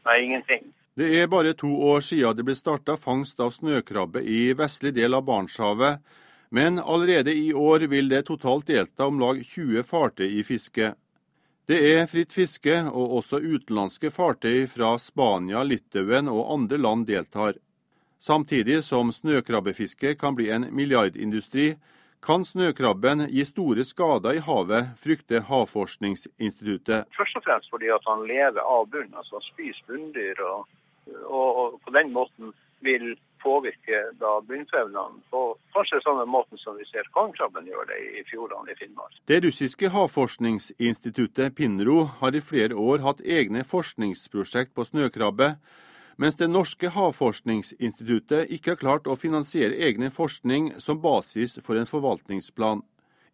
Nei, 0.04 0.18
ingenting. 0.26 0.74
Det 1.00 1.14
er 1.16 1.30
bare 1.32 1.54
to 1.56 1.70
år 1.94 2.04
siden 2.04 2.36
det 2.36 2.44
ble 2.44 2.58
starta 2.60 2.98
fangst 3.00 3.40
av 3.40 3.54
snøkrabbe 3.56 4.20
i 4.20 4.50
vestlig 4.60 4.92
del 4.98 5.16
av 5.16 5.24
Barentshavet. 5.30 6.04
Men 6.52 6.80
allerede 6.80 7.32
i 7.32 7.54
år 7.54 7.88
vil 7.88 8.12
det 8.12 8.26
totalt 8.28 8.68
delta 8.68 9.08
om 9.08 9.22
lag 9.22 9.40
20 9.40 9.86
fartøy 9.88 10.28
i 10.28 10.44
fisket. 10.44 11.00
Det 11.70 11.80
er 11.94 12.08
fritt 12.10 12.36
fiske, 12.36 12.82
og 12.90 13.20
også 13.22 13.40
utenlandske 13.40 14.12
fartøy 14.12 14.66
fra 14.68 14.96
Spania, 15.00 15.64
Litauen 15.64 16.28
og 16.28 16.48
andre 16.52 16.82
land 16.82 17.08
deltar. 17.08 17.56
Samtidig 18.20 18.84
som 18.84 19.14
snøkrabbefiske 19.16 20.16
kan 20.20 20.36
bli 20.36 20.50
en 20.52 20.68
milliardindustri, 20.76 21.78
kan 22.20 22.44
snøkrabben 22.46 23.30
gi 23.32 23.46
store 23.48 23.86
skader 23.88 24.36
i 24.36 24.42
havet, 24.44 24.92
frykter 25.00 25.46
Havforskningsinstituttet. 25.48 27.08
Først 27.16 27.40
og 27.40 27.46
fremst 27.48 27.72
fordi 27.72 27.88
at 27.96 28.04
han 28.12 28.26
lever 28.28 28.60
av 28.60 28.90
bunnen, 28.92 29.16
altså 29.16 29.40
han 29.40 29.48
spiser 29.48 29.88
bunndyr. 29.88 30.44
Og, 30.50 30.68
og, 31.32 31.80
på 31.86 31.96
den 31.96 32.12
måten 32.12 32.52
vil 32.84 33.16
påvirke 33.40 34.02
da 34.20 34.36
bunnfevnene 34.44 35.24
på 35.32 35.44
kanskje 35.72 36.02
samme 36.04 36.26
måten 36.28 36.60
som 36.60 36.76
vi 36.76 36.84
ser 36.92 37.08
kongekrabben 37.16 37.72
gjør 37.72 37.88
det 37.88 38.00
i 38.20 38.24
fjordene 38.28 38.74
i 38.74 38.80
Finnmark. 38.80 39.16
Det 39.32 39.40
russiske 39.48 39.92
havforskningsinstituttet 39.96 41.56
Pinro 41.56 42.02
har 42.20 42.36
i 42.36 42.44
flere 42.44 42.76
år 42.76 43.06
hatt 43.08 43.24
egne 43.24 43.64
forskningsprosjekt 43.68 44.76
på 44.76 44.88
snøkrabbe, 44.92 45.54
mens 46.20 46.38
det 46.40 46.50
norske 46.52 46.92
havforskningsinstituttet 46.92 48.52
ikke 48.56 48.74
har 48.74 48.82
klart 48.82 49.08
å 49.08 49.16
finansiere 49.20 49.78
egne 49.88 50.12
forskning 50.12 50.74
som 50.84 51.00
basis 51.02 51.56
for 51.64 51.80
en 51.80 51.88
forvaltningsplan. 51.88 52.84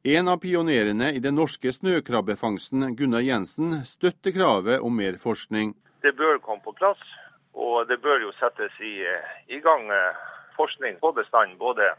En 0.06 0.30
av 0.30 0.38
pionerene 0.44 1.10
i 1.18 1.20
den 1.20 1.34
norske 1.40 1.72
snøkrabbefangsten, 1.74 2.92
Gunnar 2.96 3.26
Jensen, 3.26 3.80
støtter 3.90 4.36
kravet 4.36 4.86
om 4.86 4.94
mer 4.94 5.18
forskning. 5.18 5.74
Det 6.06 6.14
bør 6.14 6.38
komme 6.46 6.62
på 6.62 6.76
plass, 6.78 7.02
og 7.58 7.88
det 7.90 7.98
bør 8.04 8.22
jo 8.28 8.34
settes 8.38 8.76
i, 8.86 9.00
i 9.50 9.58
gang 9.66 9.90
eh, 9.90 10.20
forskning 10.54 11.00
på 11.02 11.10
bestand. 11.18 11.58
Både 11.58 11.90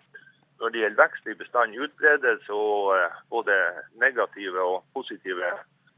når 0.61 0.70
det 0.70 0.85
gjelder 0.85 1.03
vekst 1.03 1.27
i 1.27 1.35
bestand, 1.40 1.75
utbredelse 1.75 2.55
og 2.55 2.92
eh, 2.94 3.18
både 3.35 3.59
negative 3.99 4.62
og 4.62 4.85
positive 4.94 5.51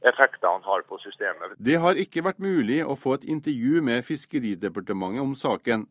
effekter 0.06 0.48
han 0.48 0.62
har 0.62 0.84
på 0.88 0.98
systemet. 1.02 1.56
Det 1.58 1.78
har 1.82 1.98
ikke 1.98 2.24
vært 2.26 2.42
mulig 2.42 2.82
å 2.84 2.96
få 2.98 3.18
et 3.18 3.26
intervju 3.28 3.82
med 3.84 4.06
Fiskeridepartementet 4.06 5.24
om 5.24 5.34
saken. 5.38 5.86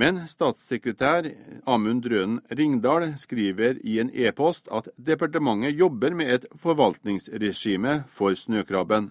Men 0.00 0.22
statssekretær 0.28 1.26
Amund 1.68 2.06
Rønen 2.08 2.38
Ringdal 2.48 3.10
skriver 3.20 3.76
i 3.84 3.98
en 4.00 4.12
e-post 4.14 4.70
at 4.72 4.88
departementet 4.96 5.76
jobber 5.76 6.16
med 6.16 6.32
et 6.32 6.46
forvaltningsregime 6.56 8.00
for 8.08 8.38
snøkrabben. 8.38 9.10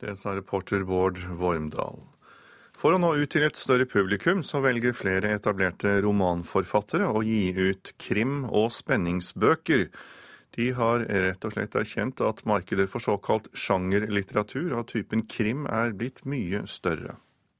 Det 0.00 0.14
sa 0.16 0.36
reporter 0.38 0.86
Bård 0.86 1.18
Vormdal. 1.40 1.98
For 2.80 2.96
å 2.96 3.00
nå 3.00 3.10
ut 3.18 3.28
til 3.28 3.44
et 3.44 3.58
større 3.58 3.84
publikum, 3.84 4.40
så 4.46 4.62
velger 4.64 4.96
flere 4.96 5.34
etablerte 5.36 5.98
romanforfattere 6.00 7.10
å 7.10 7.20
gi 7.26 7.50
ut 7.52 7.92
krim- 8.00 8.46
og 8.46 8.70
spenningsbøker. 8.72 9.90
De 10.56 10.70
har 10.76 11.06
rett 11.06 11.44
og 11.46 11.54
slett 11.54 11.74
erkjent 11.78 12.20
at 12.26 12.44
markedet 12.48 12.88
for 12.90 13.02
såkalt 13.02 13.50
sjangerlitteratur 13.54 14.78
av 14.78 14.86
typen 14.90 15.26
krim 15.30 15.66
er 15.70 15.94
blitt 15.96 16.24
mye 16.26 16.64
større. 16.66 17.18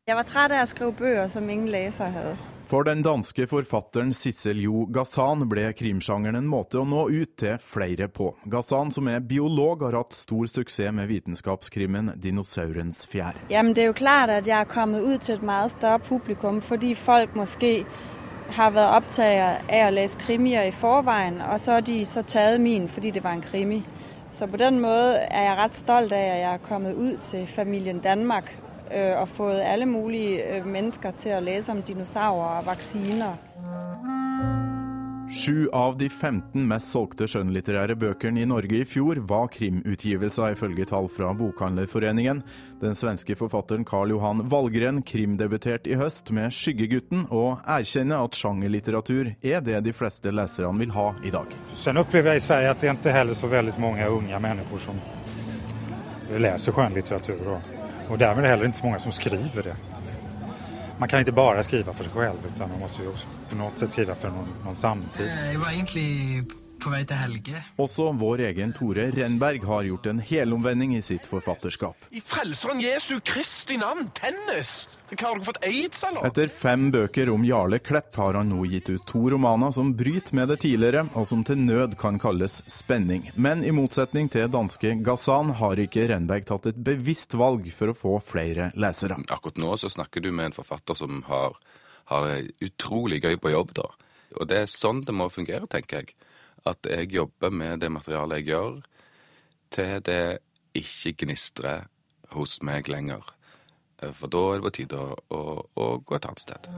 Jeg 0.08 0.16
var 0.18 0.26
trett 0.26 0.50
av 0.56 0.64
å 0.64 0.70
skrive 0.70 0.94
bøker 0.98 1.28
som 1.30 1.50
ingen 1.52 1.68
lesere 1.70 2.10
hadde. 2.10 2.32
For 2.70 2.86
den 2.86 3.02
danske 3.02 3.44
forfatteren 3.50 4.12
Sissel 4.14 4.58
Jo 4.62 4.84
Gazan 4.90 5.44
ble 5.50 5.68
krimsjangeren 5.76 6.38
en 6.38 6.48
måte 6.50 6.80
å 6.80 6.86
nå 6.88 7.04
ut 7.10 7.36
til 7.38 7.58
flere 7.62 8.08
på. 8.10 8.32
Gazan, 8.50 8.90
som 8.94 9.06
er 9.10 9.22
biolog, 9.22 9.84
har 9.86 9.98
hatt 9.98 10.16
stor 10.16 10.50
suksess 10.50 10.90
med 10.94 11.10
vitenskapskrimmen 11.10 12.14
'Dinosaurens 12.16 13.04
fjær'. 13.10 13.38
Jamen, 13.50 13.74
det 13.74 13.84
er 13.84 13.90
jo 13.92 13.98
klart 14.02 14.34
at 14.34 14.46
jeg 14.46 14.58
er 14.58 14.70
kommet 14.70 15.06
ut 15.06 15.20
til 15.20 15.34
et 15.34 15.46
mye 15.46 15.68
større 15.70 15.98
publikum, 15.98 16.62
fordi 16.62 16.94
folk 16.94 17.34
kanskje 17.34 17.84
har 18.56 18.70
vært 18.74 18.96
opptatt 18.96 19.70
av 19.70 19.88
å 19.88 19.94
lese 19.94 20.18
krimier 20.18 20.68
i 20.68 20.74
forveien, 20.74 21.40
og 21.42 21.60
så 21.60 21.78
har 21.78 21.86
de 21.86 22.00
så 22.06 22.22
tatt 22.22 22.60
min 22.60 22.88
fordi 22.88 23.10
det 23.16 23.24
var 23.24 23.38
en 23.38 23.44
krimi. 23.44 23.82
Så 24.32 24.46
på 24.46 24.56
den 24.56 24.80
måten 24.80 25.26
er 25.30 25.48
jeg 25.48 25.58
rett 25.58 25.76
stolt 25.76 26.12
av 26.12 26.18
at 26.18 26.38
jeg 26.38 26.48
er 26.52 26.66
kommet 26.68 26.98
ut 26.98 27.18
til 27.24 27.46
familien 27.50 27.98
Danmark 27.98 28.52
øh, 28.90 29.20
og 29.20 29.28
fått 29.28 29.62
alle 29.66 29.86
mulige 29.86 30.44
øh, 30.56 30.66
mennesker 30.66 31.10
til 31.18 31.34
å 31.38 31.44
lese 31.44 31.72
om 31.72 31.82
dinosaurer 31.82 32.60
og 32.60 32.66
vaksiner. 32.70 33.34
Sju 35.32 35.68
av 35.72 35.98
de 35.98 36.08
15 36.08 36.68
mest 36.68 36.90
solgte 36.90 37.28
skjønnlitterære 37.30 37.94
bøkene 37.94 38.42
i 38.42 38.46
Norge 38.50 38.80
i 38.80 38.86
fjor 38.88 39.20
var 39.30 39.46
krimutgivelser, 39.54 40.56
ifølge 40.56 40.88
tall 40.90 41.06
fra 41.06 41.30
Bokhandlerforeningen. 41.38 42.40
Den 42.80 42.98
svenske 42.98 43.36
forfatteren 43.38 43.86
Karl 43.86 44.10
Johan 44.10 44.42
Valgren 44.50 44.98
krimdebuterte 45.06 45.92
i 45.92 45.98
høst 46.00 46.32
med 46.34 46.50
'Skyggegutten', 46.50 47.28
og 47.30 47.62
erkjenner 47.62 48.24
at 48.24 48.34
sjangerlitteratur 48.34 49.36
er 49.40 49.60
det 49.60 49.84
de 49.84 49.92
fleste 49.92 50.34
leserne 50.34 50.82
vil 50.82 50.90
ha 50.98 51.14
i 51.22 51.30
dag. 51.30 51.46
Sen 51.78 52.02
opplever 52.02 52.34
jeg 52.34 52.42
i 52.42 52.46
Sverige 52.48 52.70
at 52.70 52.80
det 52.80 52.90
ikke 52.90 53.14
heller 53.14 53.34
så 53.34 53.46
veldig 53.46 53.78
mange 53.78 54.10
unge 54.10 54.40
mennesker 54.40 54.82
som 54.82 54.98
leser 56.38 56.72
skjønnlitteratur. 56.72 57.60
Og 58.10 58.18
dermed 58.18 58.42
er 58.42 58.42
det 58.42 58.50
heller 58.50 58.66
ikke 58.66 58.82
så 58.82 58.86
mange 58.86 59.06
som 59.06 59.12
skriver 59.14 59.62
det 59.62 59.78
man 61.00 61.08
kan 61.08 61.22
ikke 61.24 61.32
bare 61.32 61.62
skrive 61.64 61.94
for 61.96 62.04
seg 62.04 62.12
selv, 62.12 62.42
utan 62.44 62.68
man 62.68 62.82
jo 63.00 63.14
på 63.48 63.56
noe 63.56 63.72
sett 63.80 63.94
skrive 63.94 64.16
for 64.20 64.34
noen, 64.34 64.50
noen 64.66 64.76
samtid. 64.76 65.24
Jeg 65.26 65.60
var 65.62 65.72
egentlig 65.72 66.08
på 66.80 66.90
vei 66.92 67.02
til 67.08 67.18
Helge. 67.20 67.60
Også 67.80 68.10
vår 68.16 68.44
egen 68.50 68.72
Tore 68.76 69.08
Renberg 69.14 69.64
har 69.68 69.84
gjort 69.86 70.06
en 70.10 70.22
helomvending 70.24 70.96
i 70.96 71.02
sitt 71.04 71.26
forfatterskap. 71.28 72.08
I 72.10 72.22
Frelseren 72.24 72.80
Jesu 72.82 73.18
Kristi 73.24 73.76
navn, 73.80 74.08
tennis! 74.16 74.88
Hva 75.10 75.26
har 75.26 75.40
dere 75.40 75.46
fått 75.48 75.64
aids, 75.66 76.04
eller? 76.06 76.26
Etter 76.28 76.52
fem 76.54 76.84
bøker 76.94 77.32
om 77.32 77.42
Jarle 77.44 77.80
Klepp 77.82 78.14
har 78.20 78.38
han 78.38 78.52
nå 78.52 78.62
gitt 78.70 78.92
ut 78.92 79.06
to 79.10 79.24
romaner 79.32 79.72
som 79.74 79.90
bryter 79.98 80.36
med 80.38 80.52
det 80.52 80.60
tidligere, 80.62 81.02
og 81.18 81.26
som 81.26 81.42
til 81.46 81.58
nød 81.58 81.96
kan 81.98 82.20
kalles 82.22 82.60
spenning. 82.70 83.26
Men 83.34 83.64
i 83.66 83.74
motsetning 83.74 84.30
til 84.30 84.46
danske 84.52 84.94
Gazan 85.02 85.50
har 85.58 85.82
ikke 85.82 86.06
Renberg 86.12 86.46
tatt 86.46 86.70
et 86.70 86.78
bevisst 86.78 87.34
valg 87.34 87.66
for 87.74 87.90
å 87.90 87.98
få 87.98 88.14
flere 88.22 88.70
lesere. 88.78 89.18
Akkurat 89.28 89.58
nå 89.58 89.74
så 89.82 89.90
snakker 89.90 90.22
du 90.22 90.30
med 90.30 90.52
en 90.52 90.58
forfatter 90.60 90.98
som 90.98 91.24
har, 91.26 91.58
har 92.12 92.30
det 92.30 92.70
utrolig 92.70 93.18
gøy 93.24 93.34
på 93.42 93.56
jobb, 93.56 93.74
da. 93.82 93.90
Og 94.38 94.46
det 94.46 94.62
er 94.62 94.70
sånn 94.70 95.02
det 95.02 95.16
må 95.16 95.26
fungere, 95.32 95.66
tenker 95.66 96.04
jeg. 96.04 96.14
At 96.68 96.86
jeg 96.88 97.12
jobber 97.14 97.52
med 97.54 97.80
det 97.80 97.90
materialet 97.92 98.40
jeg 98.40 98.50
gjør, 98.52 98.80
til 99.70 100.00
det 100.04 100.22
ikke 100.76 101.24
gnistrer 101.24 101.86
hos 102.34 102.60
meg 102.66 102.90
lenger. 102.90 103.24
For 104.16 104.32
da 104.32 104.44
er 104.48 104.60
det 104.60 104.66
på 104.68 104.76
tide 104.78 104.96
å, 104.96 105.16
å, 105.36 105.40
å 105.76 105.88
gå 106.04 106.16
et 106.16 106.28
annet 106.28 106.42
sted. 106.42 106.68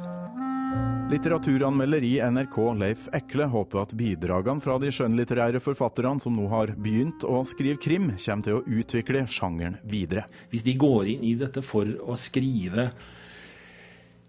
Litteraturanmelder 1.13 2.05
i 2.09 2.15
NRK 2.33 2.57
Leif 2.81 3.05
Ekle 3.15 3.45
håper 3.53 3.83
at 3.83 3.93
bidragene 3.99 4.63
fra 4.65 4.79
de 4.81 4.89
skjønnlitterære 4.95 5.61
forfatterne 5.61 6.23
som 6.23 6.35
nå 6.35 6.47
har 6.51 6.73
begynt 6.81 7.27
å 7.29 7.43
skrive 7.47 7.77
krim, 7.83 8.09
kommer 8.17 8.47
til 8.47 8.59
å 8.59 8.63
utvikle 8.81 9.27
sjangeren 9.29 9.77
videre. 9.85 10.25
Hvis 10.51 10.65
de 10.67 10.75
går 10.81 11.13
inn 11.13 11.27
i 11.29 11.35
dette 11.39 11.63
for 11.67 11.85
å 11.85 12.17
skrive, 12.19 12.89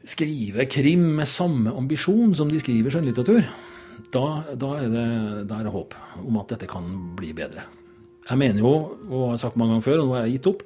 skrive 0.04 0.68
krim 0.68 1.08
med 1.22 1.32
samme 1.32 1.72
ambisjon 1.72 2.36
som 2.38 2.52
de 2.52 2.60
skriver 2.62 2.94
skjønnlitteratur, 2.94 3.48
da, 4.14 4.26
da, 4.60 4.74
er 4.80 4.92
det, 4.92 5.08
da 5.50 5.60
er 5.60 5.68
det 5.68 5.74
håp 5.74 5.96
om 6.22 6.42
at 6.42 6.54
dette 6.54 6.70
kan 6.70 6.88
bli 7.18 7.32
bedre. 7.38 7.66
Jeg 8.24 8.40
mener 8.40 8.64
jo, 8.64 8.74
og 9.10 9.34
har 9.34 9.40
sagt 9.42 9.58
mange 9.60 9.76
ganger 9.76 9.86
før, 9.86 10.02
og 10.02 10.08
nå 10.08 10.16
har 10.16 10.28
jeg 10.28 10.38
gitt 10.38 10.50
opp, 10.54 10.62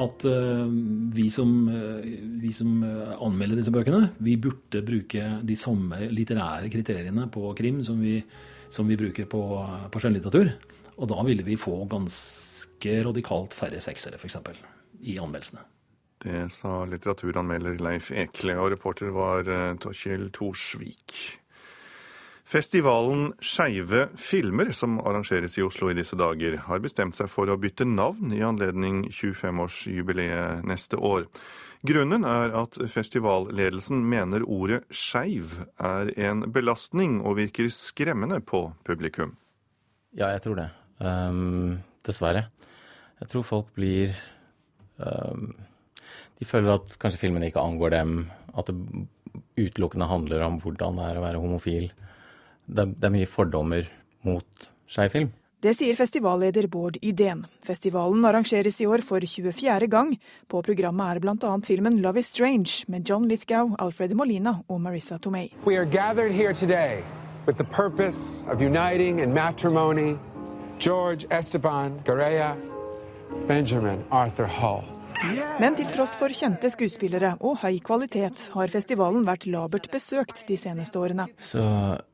at 0.00 0.24
uh, 0.24 0.68
vi, 1.12 1.26
som, 1.32 1.50
uh, 1.68 2.04
vi 2.40 2.52
som 2.56 2.78
uh, 2.80 3.18
anmelder 3.20 3.60
disse 3.60 3.74
bøkene, 3.74 4.06
vi 4.24 4.38
burde 4.40 4.80
bruke 4.86 5.26
de 5.44 5.56
samme 5.58 6.06
litterære 6.12 6.70
kriteriene 6.72 7.26
på 7.32 7.52
krim 7.58 7.82
som 7.84 8.00
vi, 8.00 8.16
som 8.72 8.88
vi 8.88 8.96
bruker 9.00 9.28
på, 9.28 9.42
på 9.92 10.00
skjønnlitteratur. 10.02 10.54
Og 10.96 11.10
da 11.12 11.20
ville 11.26 11.44
vi 11.44 11.60
få 11.60 11.82
ganske 11.90 12.96
radikalt 13.04 13.56
færre 13.56 13.82
seksere, 13.84 14.16
f.eks., 14.16 14.40
i 15.02 15.18
anmeldelsene. 15.20 15.66
Det 16.22 16.46
sa 16.54 16.84
litteraturanmelder 16.86 17.80
Leif 17.82 18.12
Ekle, 18.14 18.54
og 18.62 18.70
reporter 18.76 19.10
var 19.12 19.48
Torkjell 19.82 20.28
Torsvik. 20.32 21.41
Festivalen 22.52 23.30
Skeive 23.40 24.08
filmer, 24.20 24.72
som 24.76 24.98
arrangeres 25.00 25.54
i 25.56 25.62
Oslo 25.64 25.88
i 25.88 25.94
disse 25.96 26.18
dager, 26.20 26.58
har 26.66 26.82
bestemt 26.84 27.16
seg 27.16 27.30
for 27.32 27.48
å 27.48 27.56
bytte 27.56 27.86
navn 27.88 28.34
i 28.36 28.42
anledning 28.44 29.06
25-årsjubileet 29.08 30.66
neste 30.68 30.98
år. 31.00 31.24
Grunnen 31.88 32.26
er 32.28 32.52
at 32.60 32.76
festivalledelsen 32.92 34.02
mener 34.04 34.44
ordet 34.44 34.82
skeiv 34.92 35.54
er 35.80 36.12
en 36.28 36.44
belastning 36.52 37.22
og 37.22 37.38
virker 37.40 37.72
skremmende 37.72 38.42
på 38.44 38.66
publikum. 38.84 39.32
Ja, 40.12 40.28
jeg 40.34 40.44
tror 40.44 40.60
det. 40.60 40.68
Um, 41.00 41.80
dessverre. 42.04 42.44
Jeg 43.22 43.32
tror 43.32 43.48
folk 43.48 43.72
blir 43.78 44.12
um, 45.00 45.54
De 46.36 46.44
føler 46.44 46.76
at 46.76 47.00
kanskje 47.00 47.24
filmene 47.24 47.48
ikke 47.48 47.64
angår 47.64 47.96
dem. 47.96 48.14
At 48.52 48.68
det 48.68 48.76
utelukkende 49.56 50.12
handler 50.12 50.50
om 50.50 50.60
hvordan 50.60 51.00
det 51.00 51.08
er 51.08 51.16
å 51.16 51.28
være 51.30 51.40
homofil 51.48 51.92
det, 52.66 52.88
det 52.98 53.08
er 53.08 53.14
mye 53.14 53.28
fordommer 53.28 53.88
mot 54.26 54.68
skeiv 54.88 55.14
film. 55.14 55.32
Det 55.62 55.76
sier 55.78 55.94
festivalleder 55.94 56.66
Bård 56.66 56.96
Ydén. 57.06 57.44
Festivalen 57.62 58.24
arrangeres 58.26 58.80
i 58.82 58.86
år 58.86 59.04
for 59.06 59.22
24. 59.22 59.86
gang. 59.86 60.16
På 60.50 60.62
programmet 60.62 61.16
er 61.16 61.20
bl.a. 61.22 61.52
filmen 61.62 62.00
'Love 62.02 62.18
Is 62.18 62.32
Strange' 62.34 62.84
med 62.88 63.08
John 63.08 63.28
Lithgow, 63.28 63.76
Alfred 63.78 64.14
Molina 64.14 64.56
og 64.68 64.80
Marissa 64.80 65.18
Tomei. 65.18 65.52
We 65.64 65.76
are 65.76 65.86
gathered 65.86 66.32
here 66.32 66.52
today 66.52 67.04
with 67.46 67.58
the 67.58 67.68
purpose 67.70 68.44
of 68.48 68.60
uniting 68.60 69.20
in 69.20 69.32
matrimony 69.32 70.18
George 70.80 71.26
Esteban 71.30 72.00
Garea, 72.04 72.56
Benjamin 73.46 74.04
Arthur 74.10 74.46
Hall. 74.46 74.91
Men 75.62 75.76
til 75.78 75.86
tross 75.94 76.16
for 76.18 76.34
kjente 76.34 76.70
skuespillere 76.72 77.36
og 77.46 77.60
høy 77.62 77.76
kvalitet, 77.84 78.48
har 78.56 78.72
festivalen 78.72 79.26
vært 79.26 79.46
labert 79.46 79.86
besøkt 79.92 80.42
de 80.48 80.56
seneste 80.58 80.98
årene. 80.98 81.28
Så 81.38 81.62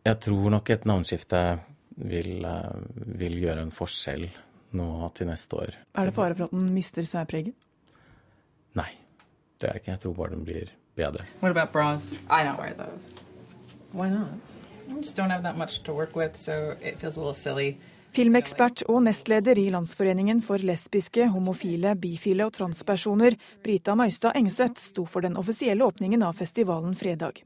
jeg 0.04 0.20
tror 0.26 0.50
nok 0.52 0.70
et 0.74 0.84
navneskifte 0.88 1.40
vil, 1.98 2.44
eh, 2.44 2.82
vil 3.22 3.38
gjøre 3.40 3.64
en 3.64 3.72
forskjell 3.72 4.28
nå 4.78 4.88
til 5.14 5.30
neste 5.30 5.56
år. 5.56 5.74
Er 5.94 6.04
det 6.10 6.14
fare 6.14 6.34
for 6.34 6.44
at 6.44 6.50
den 6.50 6.74
mister 6.74 7.02
særpreget? 7.02 7.54
Nei, 8.76 8.90
det 9.58 9.68
er 9.68 9.72
det 9.72 9.82
ikke. 9.82 9.94
Jeg 9.96 10.00
tror 10.00 10.14
bare 10.14 10.30
den 10.30 10.44
blir 10.44 10.68
bedre. 10.96 11.24
What 11.40 11.50
about 11.50 11.72
bras? 11.72 12.12
I 12.28 12.44
don't 12.44 12.58
wear 12.58 12.74
those. 12.74 13.14
Why 13.92 14.10
not? 14.10 14.28
I 14.90 15.00
just 15.00 15.16
don't 15.16 15.30
have 15.30 15.42
that 15.42 15.56
much 15.56 15.82
to 15.84 15.94
work 15.94 16.14
with, 16.14 16.36
so 16.36 16.74
it 16.82 16.98
feels 16.98 17.16
a 17.16 17.20
little 17.20 17.34
silly. 17.34 17.78
Filmekspert 18.16 18.80
og 18.88 19.02
nestleder 19.04 19.58
i 19.60 19.66
Landsforeningen 19.70 20.40
for 20.42 20.62
lesbiske, 20.64 21.26
homofile, 21.28 21.92
bifile 22.00 22.46
og 22.48 22.54
transpersoner, 22.56 23.34
Brita 23.62 23.92
Møystad 23.98 24.36
Engseth, 24.38 24.80
sto 24.80 25.04
for 25.06 25.26
den 25.26 25.36
offisielle 25.38 25.84
åpningen 25.84 26.24
av 26.24 26.38
festivalen 26.38 26.96
fredag. 26.98 27.42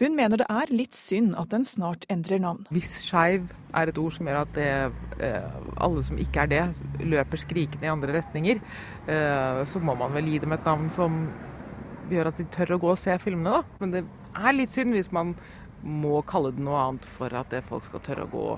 Hun 0.00 0.16
mener 0.16 0.40
det 0.40 0.46
er 0.48 0.72
litt 0.72 0.96
synd 0.96 1.36
at 1.38 1.52
den 1.52 1.66
snart 1.68 2.08
endrer 2.12 2.40
navn. 2.42 2.64
Hvis 2.74 2.94
skeiv 3.04 3.50
er 3.76 3.92
et 3.92 4.00
ord 4.00 4.16
som 4.16 4.30
gjør 4.30 4.40
at 4.40 4.54
det, 4.56 4.70
eh, 5.20 5.58
alle 5.84 6.04
som 6.06 6.22
ikke 6.22 6.46
er 6.46 6.52
det, 6.54 6.64
løper 7.04 7.42
skrikende 7.42 7.86
i 7.86 7.92
andre 7.92 8.16
retninger, 8.16 8.62
eh, 9.06 9.60
så 9.68 9.84
må 9.84 9.94
man 10.00 10.16
vel 10.16 10.32
gi 10.32 10.40
dem 10.46 10.56
et 10.56 10.64
navn 10.64 10.88
som 10.90 11.28
gjør 12.08 12.32
at 12.32 12.40
de 12.40 12.48
tør 12.56 12.78
å 12.78 12.80
gå 12.80 12.90
og 12.94 12.98
se 12.98 13.18
filmene, 13.20 13.60
da. 13.60 13.78
Men 13.84 13.92
det 13.92 14.04
er 14.32 14.56
litt 14.56 14.72
synd 14.72 14.96
hvis 14.96 15.12
man 15.12 15.36
må 15.84 16.24
kalle 16.26 16.54
det 16.56 16.64
noe 16.64 16.80
annet 16.80 17.04
for 17.04 17.30
at 17.36 17.52
folk 17.68 17.84
skal 17.84 18.00
tørre 18.00 18.26
å 18.26 18.32
gå 18.32 18.48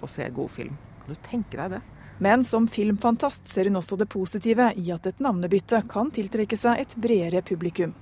og 0.00 0.10
se 0.10 0.26
god 0.32 0.50
film. 0.50 0.74
Kan 1.04 1.14
du 1.14 1.20
tenke 1.20 1.58
deg 1.60 1.76
det? 1.76 1.82
Men 2.18 2.44
som 2.44 2.68
filmfantast 2.70 3.48
ser 3.50 3.66
hun 3.68 3.76
også 3.80 3.96
det 3.98 4.06
positive 4.08 4.70
i 4.78 4.86
at 4.94 5.06
et 5.10 5.20
navnebytte 5.22 5.80
kan 5.90 6.12
tiltrekke 6.14 6.56
seg 6.56 6.80
et 6.80 6.94
bredere 6.96 7.42
publikum. 7.44 7.92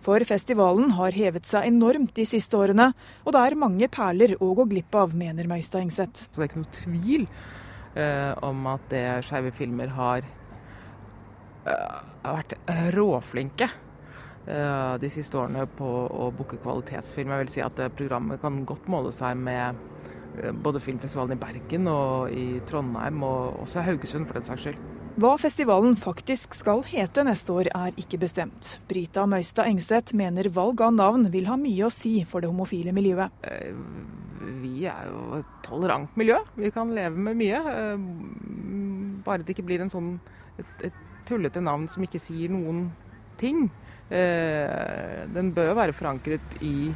For 0.00 0.22
festivalen 0.24 0.94
har 0.96 1.16
hevet 1.16 1.48
seg 1.48 1.66
enormt 1.66 2.14
de 2.16 2.24
siste 2.30 2.56
årene, 2.56 2.92
og 3.26 3.34
det 3.34 3.42
er 3.42 3.58
mange 3.58 3.88
perler 3.92 4.36
å 4.38 4.52
gå 4.56 4.68
glipp 4.70 4.94
av, 4.96 5.16
mener 5.18 5.50
Møystad 5.50 5.82
Engseth. 5.82 6.28
Så 6.30 6.38
det 6.38 6.46
er 6.46 6.52
ikke 6.52 6.62
noe 6.62 6.76
tvil 6.78 7.26
eh, 7.98 8.32
om 8.46 8.70
at 8.70 8.86
det 8.92 9.04
skeive 9.26 9.50
filmer 9.56 9.90
har 9.98 10.22
eh, 11.66 11.98
vært 12.22 12.54
råflinke 12.94 13.66
eh, 13.66 14.94
de 15.02 15.10
siste 15.10 15.42
årene 15.42 15.66
på 15.66 15.90
å 16.06 16.30
booke 16.38 16.62
kvalitetsfilm. 16.62 17.34
Jeg 17.34 17.44
vil 17.44 17.54
si 17.58 17.66
at 17.66 17.84
programmet 17.98 18.40
kan 18.40 18.62
godt 18.68 18.86
måle 18.94 19.10
seg 19.12 19.34
med 19.42 19.74
Eh, 19.74 19.95
både 20.62 20.82
filmfestivalen 20.82 21.36
i 21.36 21.40
Bergen 21.40 21.88
og 21.90 22.32
i 22.32 22.60
Trondheim, 22.68 23.22
og 23.26 23.62
også 23.64 23.84
Haugesund 23.86 24.28
for 24.28 24.38
den 24.38 24.46
saks 24.46 24.66
skyld. 24.66 24.80
Hva 25.16 25.30
festivalen 25.40 25.94
faktisk 25.96 26.52
skal 26.58 26.82
hete 26.84 27.22
neste 27.24 27.54
år 27.54 27.70
er 27.72 27.94
ikke 27.96 28.18
bestemt. 28.20 28.74
Brita 28.84 29.22
Møystad 29.24 29.70
Engseth 29.70 30.12
mener 30.12 30.50
valg 30.52 30.82
av 30.84 30.92
navn 30.92 31.30
vil 31.32 31.48
ha 31.48 31.56
mye 31.56 31.86
å 31.86 31.94
si 31.94 32.18
for 32.28 32.44
det 32.44 32.50
homofile 32.50 32.92
miljøet. 32.92 33.32
Eh, 33.48 33.72
vi 34.60 34.84
er 34.84 35.08
jo 35.08 35.38
et 35.38 35.56
tolerant 35.64 36.12
miljø. 36.20 36.36
Vi 36.60 36.68
kan 36.74 36.92
leve 36.92 37.16
med 37.16 37.40
mye. 37.40 37.62
Eh, 37.72 39.24
bare 39.24 39.40
det 39.40 39.56
ikke 39.56 39.64
blir 39.70 39.86
en 39.86 39.94
sånn, 39.94 40.12
et, 40.60 40.84
et 40.90 41.02
tullete 41.24 41.64
navn 41.64 41.88
som 41.88 42.04
ikke 42.04 42.20
sier 42.20 42.52
noen 42.52 42.90
ting. 43.40 43.70
Den 44.06 45.48
bør 45.50 45.72
være 45.74 45.92
forankret 45.96 46.60
i 46.62 46.92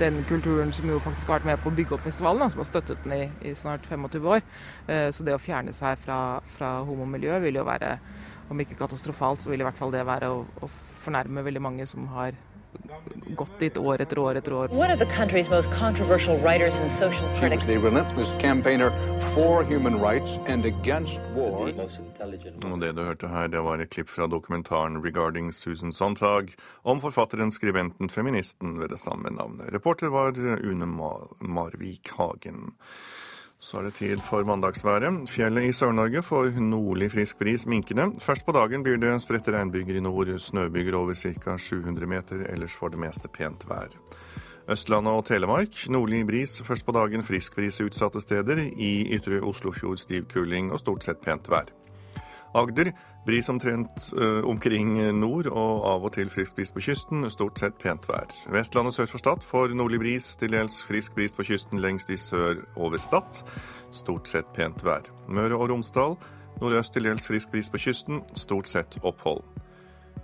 den 0.00 0.24
kulturen 0.28 0.72
som 0.72 0.88
jo 0.90 0.98
faktisk 1.02 1.28
har 1.30 1.38
vært 1.38 1.48
med 1.50 1.62
på 1.62 1.70
å 1.70 1.76
bygge 1.76 1.94
opp 1.96 2.04
festivalen, 2.06 2.50
som 2.50 2.62
har 2.62 2.68
støttet 2.68 3.04
den 3.04 3.14
i, 3.16 3.22
i 3.46 3.54
snart 3.58 3.86
25 3.86 4.26
år. 4.32 4.42
Eh, 4.90 5.08
så 5.14 5.26
det 5.26 5.36
å 5.36 5.42
fjerne 5.42 5.74
seg 5.76 5.98
fra, 6.02 6.18
fra 6.56 6.72
homomiljøet 6.88 7.44
vil 7.46 7.60
jo 7.60 7.66
være, 7.68 7.96
om 8.50 8.60
ikke 8.62 8.78
katastrofalt, 8.78 9.42
så 9.42 9.52
vil 9.52 9.62
i 9.62 9.66
hvert 9.66 9.78
fall 9.78 9.94
det 9.94 10.04
være 10.06 10.30
å, 10.32 10.42
å 10.42 10.70
fornærme 10.70 11.44
veldig 11.46 11.62
mange 11.62 11.86
som 11.90 12.06
har 12.14 12.34
gått 13.36 13.58
dit 13.58 13.76
år 13.78 14.00
etter 14.00 14.18
år 14.18 14.38
etter 14.40 14.52
år. 14.52 14.72
One 14.72 14.90
of 14.90 14.98
the 14.98 15.06
country's 15.06 15.50
most 15.50 15.70
controversial 15.70 16.38
writers 16.38 16.78
and 16.78 16.90
social 16.90 17.28
critics. 17.38 17.64
She 17.64 17.76
was 17.76 17.84
a 17.84 17.90
relentless 17.90 18.34
campaigner 18.38 18.90
for 19.34 19.64
human 19.64 20.00
rights 20.00 20.38
and 20.46 20.64
against 20.64 21.20
war. 21.34 21.68
Og 22.64 22.80
det 22.80 22.96
du 22.96 23.02
hørte 23.02 23.28
her, 23.28 23.46
det 23.46 23.60
var 23.64 23.78
et 23.78 23.90
klipp 23.90 24.08
fra 24.08 24.26
dokumentaren 24.26 24.96
'Regarding 25.02 25.52
Susan 25.52 25.92
Sontag' 25.92 26.54
om 26.84 27.00
forfatteren, 27.00 27.50
skribenten, 27.50 28.10
feministen 28.10 28.80
ved 28.80 28.88
det 28.88 29.00
samme 29.00 29.30
navnet. 29.30 29.74
Reporter 29.74 30.08
var 30.08 30.32
Une 30.62 30.86
Marvik 31.40 32.10
Hagen. 32.18 32.74
Så 33.66 33.80
er 33.80 33.88
det 33.88 33.96
tid 33.98 34.20
for 34.22 34.46
mandagsværet. 34.46 35.24
Fjellet 35.26 35.64
i 35.66 35.72
Sør-Norge 35.74 36.20
får 36.22 36.52
nordlig 36.62 37.08
frisk 37.10 37.38
bris 37.40 37.64
minkende. 37.66 38.12
Først 38.22 38.44
på 38.46 38.52
dagen 38.54 38.84
blir 38.86 39.00
det 39.02 39.16
spredte 39.24 39.50
regnbyger 39.56 39.98
i 39.98 40.02
nord, 40.04 40.30
snøbyger 40.38 40.94
over 40.94 41.18
ca. 41.18 41.56
700 41.58 42.06
meter. 42.06 42.44
Ellers 42.52 42.76
for 42.78 42.94
det 42.94 43.00
meste 43.02 43.26
pent 43.28 43.66
vær. 43.66 43.96
Østlandet 44.70 45.18
og 45.18 45.26
Telemark 45.26 45.80
nordlig 45.90 46.22
bris 46.26 46.60
først 46.62 46.86
på 46.86 46.94
dagen, 46.94 47.26
frisk 47.26 47.56
bris 47.58 47.80
utsatte 47.82 48.22
steder. 48.22 48.62
I 48.76 48.92
ytre 49.18 49.42
Oslofjord 49.42 49.98
stiv 49.98 50.28
kuling 50.30 50.70
og 50.70 50.78
stort 50.78 51.02
sett 51.02 51.18
pent 51.26 51.50
vær. 51.50 51.74
Agder 52.56 52.92
bris 53.26 53.48
omtrent 53.52 54.12
ø, 54.16 54.40
omkring 54.48 54.94
nord 55.18 55.48
og 55.50 55.84
av 55.90 56.06
og 56.08 56.14
til 56.14 56.30
frisk 56.32 56.56
bris 56.56 56.72
på 56.72 56.80
kysten. 56.86 57.26
Stort 57.30 57.60
sett 57.60 57.76
pent 57.82 58.06
vær. 58.08 58.30
Vestlandet 58.54 58.96
sør 58.96 59.10
for 59.10 59.20
Stad 59.20 59.44
får 59.44 59.74
nordlig 59.76 60.00
bris, 60.00 60.30
til 60.40 60.54
dels 60.56 60.78
frisk 60.86 61.14
bris 61.18 61.36
på 61.36 61.44
kysten 61.44 61.82
lengst 61.84 62.10
i 62.10 62.16
sør 62.20 62.62
over 62.76 63.02
Stad. 63.02 63.42
Stort 63.92 64.30
sett 64.30 64.48
pent 64.56 64.84
vær. 64.86 65.04
Møre 65.28 65.58
og 65.58 65.68
Romsdal 65.74 66.16
nordøst 66.62 66.96
til 66.96 67.10
dels 67.10 67.28
frisk 67.28 67.52
bris 67.52 67.68
på 67.72 67.82
kysten. 67.82 68.24
Stort 68.34 68.72
sett 68.72 68.96
opphold. 69.02 69.44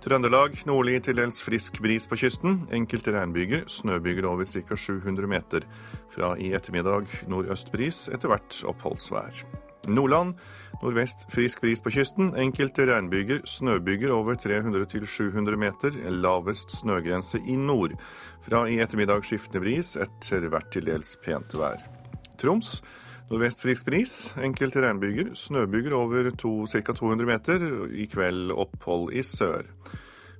Trøndelag 0.03 0.57
nordlig 0.67 0.97
til 1.05 1.15
dels 1.15 1.37
frisk 1.39 1.77
bris 1.83 2.07
på 2.09 2.17
kysten. 2.19 2.63
Enkelte 2.75 3.13
regnbyger, 3.15 3.67
snøbyger 3.71 4.25
over 4.27 4.49
ca. 4.49 4.75
700 4.75 5.29
meter. 5.29 5.67
Fra 6.11 6.33
i 6.35 6.49
ettermiddag 6.57 7.07
nordøst 7.31 7.71
bris, 7.71 8.09
etter 8.11 8.33
hvert 8.33 8.57
oppholdsvær. 8.67 9.45
Nordland 9.87 10.33
nordvest 10.83 11.23
frisk 11.31 11.61
bris 11.63 11.81
på 11.81 11.91
kysten. 11.95 12.33
Enkelte 12.39 12.85
regnbyger, 12.89 13.41
snøbyger 13.47 14.11
over 14.11 14.35
300-700 14.35 15.55
meter. 15.59 15.95
Lavest 16.11 16.75
snøgrense 16.75 17.39
i 17.47 17.55
nord. 17.55 17.95
Fra 18.43 18.65
i 18.67 18.81
ettermiddag 18.83 19.23
skiftende 19.23 19.63
bris, 19.63 19.95
etter 19.95 20.49
hvert 20.51 20.71
til 20.75 20.89
dels 20.89 21.15
pent 21.23 21.55
vær. 21.55 21.79
Troms 22.41 22.81
nordvest 23.29 23.63
frisk 23.63 23.87
bris. 23.87 24.15
Enkelte 24.43 24.83
regnbyger, 24.83 25.31
snøbyger 25.39 25.95
over 25.95 26.31
ca. 26.35 26.83
200 26.91 27.29
meter. 27.31 27.63
I 27.95 28.09
kveld 28.11 28.51
opphold 28.51 29.13
i 29.15 29.23
sør. 29.23 29.69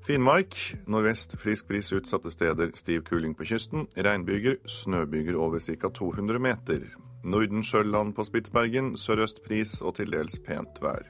Finnmark 0.03 0.57
nordvest 0.91 1.37
frisk 1.39 1.69
bris 1.71 1.93
utsatte 1.95 2.31
steder. 2.35 2.75
Stiv 2.75 3.07
kuling 3.07 3.37
på 3.39 3.47
kysten. 3.47 3.87
Regnbyger, 3.95 4.59
snøbyger 4.67 5.39
over 5.39 5.63
ca. 5.63 5.87
200 5.87 6.43
meter. 6.43 6.83
Nordensjøland 7.23 8.13
på 8.15 8.25
Spitsbergen, 8.27 8.93
sørøstpris 8.99 9.81
og 9.81 9.95
til 9.99 10.11
dels 10.13 10.39
pent 10.43 10.79
vær. 10.83 11.07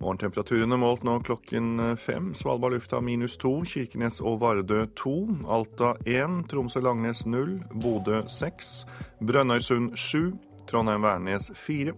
Morgentemperaturene 0.00 0.78
målt 0.80 1.02
nå 1.04 1.18
klokken 1.26 1.74
fem. 2.00 2.30
Svalbard 2.32 2.72
lufthavn 2.72 3.04
minus 3.04 3.34
to, 3.36 3.50
Kirkenes 3.68 4.22
og 4.24 4.38
Vardø 4.40 4.86
to, 4.96 5.28
Alta 5.44 5.92
én, 6.08 6.40
Tromsø-Langnes 6.48 7.26
null, 7.28 7.58
Bodø 7.82 8.22
seks, 8.32 8.86
Brønnøysund 9.20 9.98
sju, 10.00 10.30
Trondheim-Værnes 10.70 11.50
fire, 11.58 11.92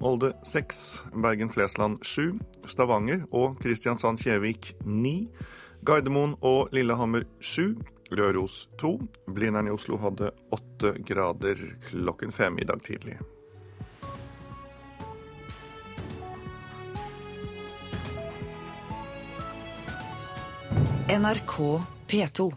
Molde 0.00 0.34
seks, 0.44 1.00
Bergen-Flesland 1.12 2.04
sju, 2.04 2.34
Stavanger 2.68 3.24
og 3.32 3.56
Kristiansand-Kjevik 3.64 4.74
ni, 4.84 5.30
Gardermoen 5.84 6.36
og 6.44 6.68
Lillehammer 6.76 7.24
sju, 7.40 7.74
Røros 8.10 8.68
2. 8.80 8.96
Blindern 9.30 9.68
i 9.70 9.74
Oslo 9.74 9.98
hadde 10.02 10.32
åtte 10.50 10.96
grader 11.06 11.60
klokken 11.86 12.32
fem 12.34 12.58
i 12.58 12.66
dag 12.66 12.82
tidlig. 12.82 13.18
NRK 21.10 21.54
P2. 22.10 22.50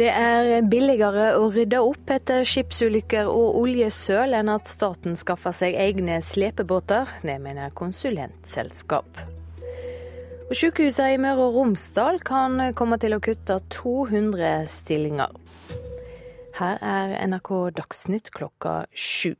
Det 0.00 0.08
er 0.08 0.62
billigere 0.64 1.34
å 1.36 1.50
rydde 1.52 1.82
opp 1.84 2.08
etter 2.12 2.46
skipsulykker 2.48 3.28
og 3.28 3.58
oljesøl 3.60 4.32
enn 4.38 4.48
at 4.48 4.68
staten 4.68 5.18
skaffer 5.20 5.52
seg 5.52 5.76
egne 5.76 6.22
slepebåter. 6.24 7.08
Det 7.20 7.36
mener 7.44 7.76
konsulentselskap. 7.76 9.39
Og 10.50 10.58
Sykehusene 10.58 11.12
i 11.14 11.18
Møre 11.22 11.44
og 11.46 11.54
Romsdal 11.54 12.16
kan 12.26 12.58
komme 12.74 12.96
til 12.98 13.14
å 13.14 13.20
kutte 13.22 13.60
200 13.70 14.64
stillinger. 14.66 15.36
Her 16.58 16.80
er 16.82 17.12
NRK 17.30 17.50
Dagsnytt 17.76 18.32
klokka 18.34 18.80
sju. 18.90 19.36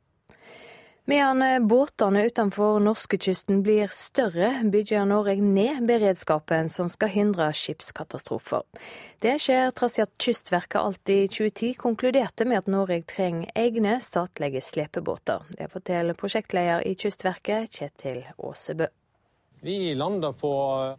Medan 1.11 1.67
båtene 1.67 2.21
utenfor 2.29 2.79
norskekysten 2.85 3.59
blir 3.65 3.91
større, 3.91 4.53
bygger 4.71 5.03
Norge 5.09 5.35
ned 5.43 5.83
beredskapen 5.89 6.71
som 6.71 6.87
skal 6.93 7.11
hindre 7.11 7.49
skipskatastrofer. 7.59 8.63
Det 9.19 9.35
skjer 9.43 9.75
trass 9.75 9.99
i 9.99 10.05
at 10.05 10.15
Kystverket 10.15 10.79
alt 10.79 11.11
i 11.11 11.25
2010 11.27 11.75
konkluderte 11.81 12.47
med 12.47 12.61
at 12.61 12.71
Norge 12.71 13.01
trenger 13.11 13.51
egne 13.59 13.99
statlige 13.99 14.63
slepebåter. 14.63 15.43
Det 15.59 15.67
forteller 15.75 16.15
prosjektleder 16.15 16.87
i 16.87 16.95
Kystverket, 16.95 17.67
Kjetil 17.81 18.23
Aasebø. 18.37 18.87
Vi 19.63 19.95
lander 19.95 20.33
på 20.33 20.51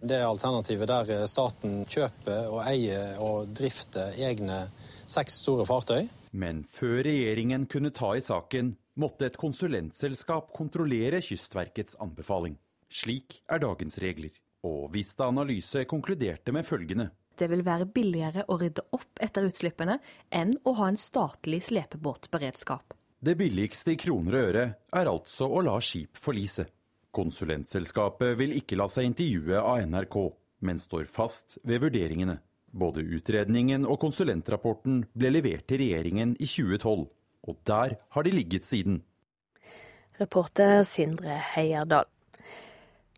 det 0.07 0.21
alternativet 0.23 0.87
der 0.87 1.25
staten 1.27 1.81
kjøper 1.83 2.45
og 2.47 2.61
eier 2.63 3.17
og 3.19 3.49
drifter 3.51 4.15
egne 4.23 4.69
seks 5.11 5.41
store 5.43 5.65
fartøy. 5.67 6.05
Men 6.31 6.61
før 6.71 7.01
regjeringen 7.03 7.65
kunne 7.67 7.91
ta 7.91 8.13
i 8.15 8.23
saken, 8.23 8.77
måtte 9.03 9.27
et 9.27 9.39
konsulentselskap 9.41 10.53
kontrollere 10.55 11.19
Kystverkets 11.27 11.99
anbefaling. 11.99 12.55
Slik 12.87 13.41
er 13.51 13.65
dagens 13.65 13.99
regler. 13.99 14.31
Og 14.63 14.93
Vista 14.95 15.27
Analyse 15.27 15.83
konkluderte 15.91 16.55
med 16.55 16.63
følgende. 16.69 17.09
Det 17.35 17.49
vil 17.51 17.65
være 17.67 17.89
billigere 17.91 18.45
å 18.47 18.61
rydde 18.61 18.85
opp 18.95 19.19
etter 19.27 19.49
utslippene 19.49 19.97
enn 20.31 20.53
å 20.63 20.77
ha 20.79 20.93
en 20.93 21.01
statlig 21.01 21.65
slepebåtberedskap. 21.67 22.95
Det 23.19 23.35
billigste 23.39 23.97
i 23.97 23.99
kroner 23.99 24.39
og 24.39 24.47
øre 24.53 24.65
er 24.95 25.11
altså 25.11 25.51
å 25.51 25.65
la 25.67 25.75
skip 25.83 26.21
forlise. 26.21 26.69
Konsulentselskapet 27.13 28.39
vil 28.41 28.55
ikke 28.57 28.79
la 28.81 28.87
seg 28.89 29.11
intervjue 29.11 29.61
av 29.61 29.83
NRK, 29.85 30.17
men 30.65 30.81
står 30.81 31.05
fast 31.11 31.59
ved 31.69 31.83
vurderingene. 31.85 32.39
Både 32.73 33.05
utredningen 33.05 33.85
og 33.85 33.99
konsulentrapporten 34.01 35.03
ble 35.13 35.35
levert 35.35 35.67
til 35.69 35.83
regjeringen 35.83 36.33
i 36.41 36.49
2012, 36.49 37.05
og 37.49 37.59
der 37.69 37.99
har 38.17 38.25
de 38.25 38.33
ligget 38.33 38.65
siden. 38.65 39.03
Reporter 40.21 40.81
Sindre 40.89 41.37
Heierdal. 41.53 42.09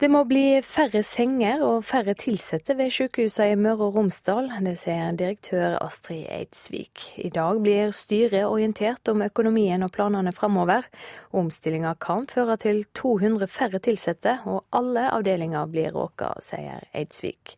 Det 0.04 0.10
må 0.12 0.20
bli 0.28 0.58
færre 0.60 1.00
senger 1.00 1.62
og 1.64 1.86
færre 1.88 2.12
ansatte 2.12 2.74
ved 2.76 2.90
sykehusene 2.92 3.54
i 3.54 3.56
Møre 3.56 3.86
og 3.86 3.94
Romsdal. 3.96 4.50
Det 4.66 4.74
sier 4.82 5.16
direktør 5.16 5.78
Astrid 5.80 6.26
Eidsvik. 6.28 7.06
I 7.24 7.30
dag 7.32 7.62
blir 7.64 7.94
styret 7.96 8.44
orientert 8.44 9.08
om 9.08 9.24
økonomien 9.24 9.80
og 9.80 9.94
planene 9.96 10.34
framover. 10.36 10.84
Omstillinga 11.32 11.94
kan 12.04 12.28
føre 12.28 12.58
til 12.60 12.84
200 13.00 13.48
færre 13.48 13.80
ansatte, 13.80 14.36
og 14.44 14.66
alle 14.76 15.08
avdelinger 15.08 15.72
blir 15.72 15.96
råka, 15.96 16.34
sier 16.44 16.84
Eidsvik. 16.92 17.56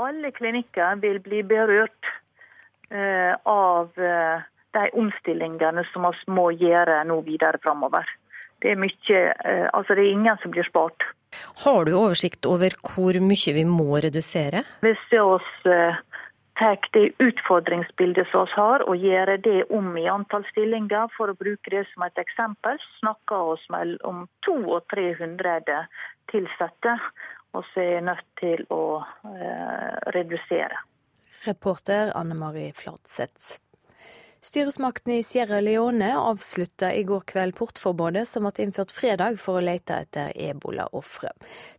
Alle 0.00 0.32
klinikker 0.32 0.96
vil 1.04 1.20
bli 1.20 1.42
berørt 1.44 2.12
eh, 2.88 3.36
av 3.44 3.92
eh, 4.00 4.48
de 4.80 4.88
omstillingene 4.96 5.84
som 5.92 6.08
vi 6.08 6.38
må 6.40 6.54
gjøre 6.56 7.02
nå 7.04 7.20
videre 7.28 7.60
framover. 7.60 8.08
Det 8.66 8.72
er 8.74 8.80
mye, 8.82 9.20
eh, 9.46 9.68
altså 9.70 9.94
det 9.94 10.02
er 10.02 10.16
ingen 10.16 10.42
som 10.42 10.50
blir 10.50 10.66
spart. 10.66 11.06
Har 11.62 11.86
du 11.86 11.92
oversikt 11.94 12.46
over 12.50 12.74
hvor 12.82 13.14
mye 13.22 13.54
vi 13.54 13.64
må 13.68 14.00
redusere? 14.02 14.64
Hvis 14.82 15.02
vi 15.12 15.20
oss 15.22 15.46
tar 16.58 16.78
det 16.96 17.12
utfordringsbildet 17.22 18.26
som 18.32 18.48
vi 18.48 18.56
har 18.56 18.82
og 18.88 18.96
gjør 18.96 19.36
det 19.44 19.58
om 19.70 19.92
i 20.00 20.08
antall 20.10 20.46
stillinger, 20.50 21.12
for 21.14 21.30
å 21.30 21.38
bruke 21.38 21.70
det 21.70 21.84
som 21.92 22.06
et 22.08 22.18
eksempel, 22.18 22.80
snakker 22.98 23.54
vi 23.70 23.98
om 24.08 24.24
200-300 24.48 25.84
ansatte. 26.34 26.98
Og 27.54 27.64
så 27.72 27.80
er 27.80 28.04
nødt 28.04 28.26
til 28.40 28.66
å 28.74 29.00
eh, 29.24 29.94
redusere. 30.12 30.76
Reporter 31.46 32.10
Anne 32.18 32.34
Marie 32.34 32.72
Fladseth. 32.76 33.60
Styresmaktene 34.46 35.16
i 35.18 35.22
Sierra 35.26 35.58
Leone 35.60 36.12
avslutta 36.16 36.92
i 36.94 37.02
går 37.02 37.24
kveld 37.26 37.56
portforbudet 37.58 38.22
som 38.30 38.46
ble 38.46 38.62
innført 38.62 38.92
fredag 38.94 39.40
for 39.42 39.58
å 39.58 39.64
lete 39.66 39.96
etter 40.04 40.30
ebolaofre. 40.38 41.32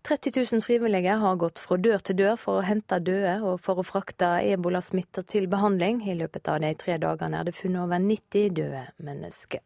30 0.09 0.35
000 0.41 0.65
frivillige 0.65 1.15
har 1.21 1.39
gått 1.39 1.61
fra 1.63 1.77
dør 1.79 2.03
til 2.03 2.17
dør 2.19 2.35
for 2.41 2.59
å 2.59 2.65
hente 2.67 2.99
døde 2.99 3.37
og 3.47 3.61
for 3.63 3.79
å 3.79 3.87
frakte 3.87 4.33
ebolasmitta 4.51 5.23
til 5.23 5.47
behandling. 5.47 6.03
I 6.11 6.17
løpet 6.19 6.51
av 6.51 6.59
de 6.65 6.73
tre 6.75 6.99
dagene 6.99 7.39
er 7.39 7.47
det 7.47 7.55
funnet 7.55 7.85
over 7.85 8.03
90 8.03 8.51
døde 8.59 8.83
mennesker. 8.99 9.63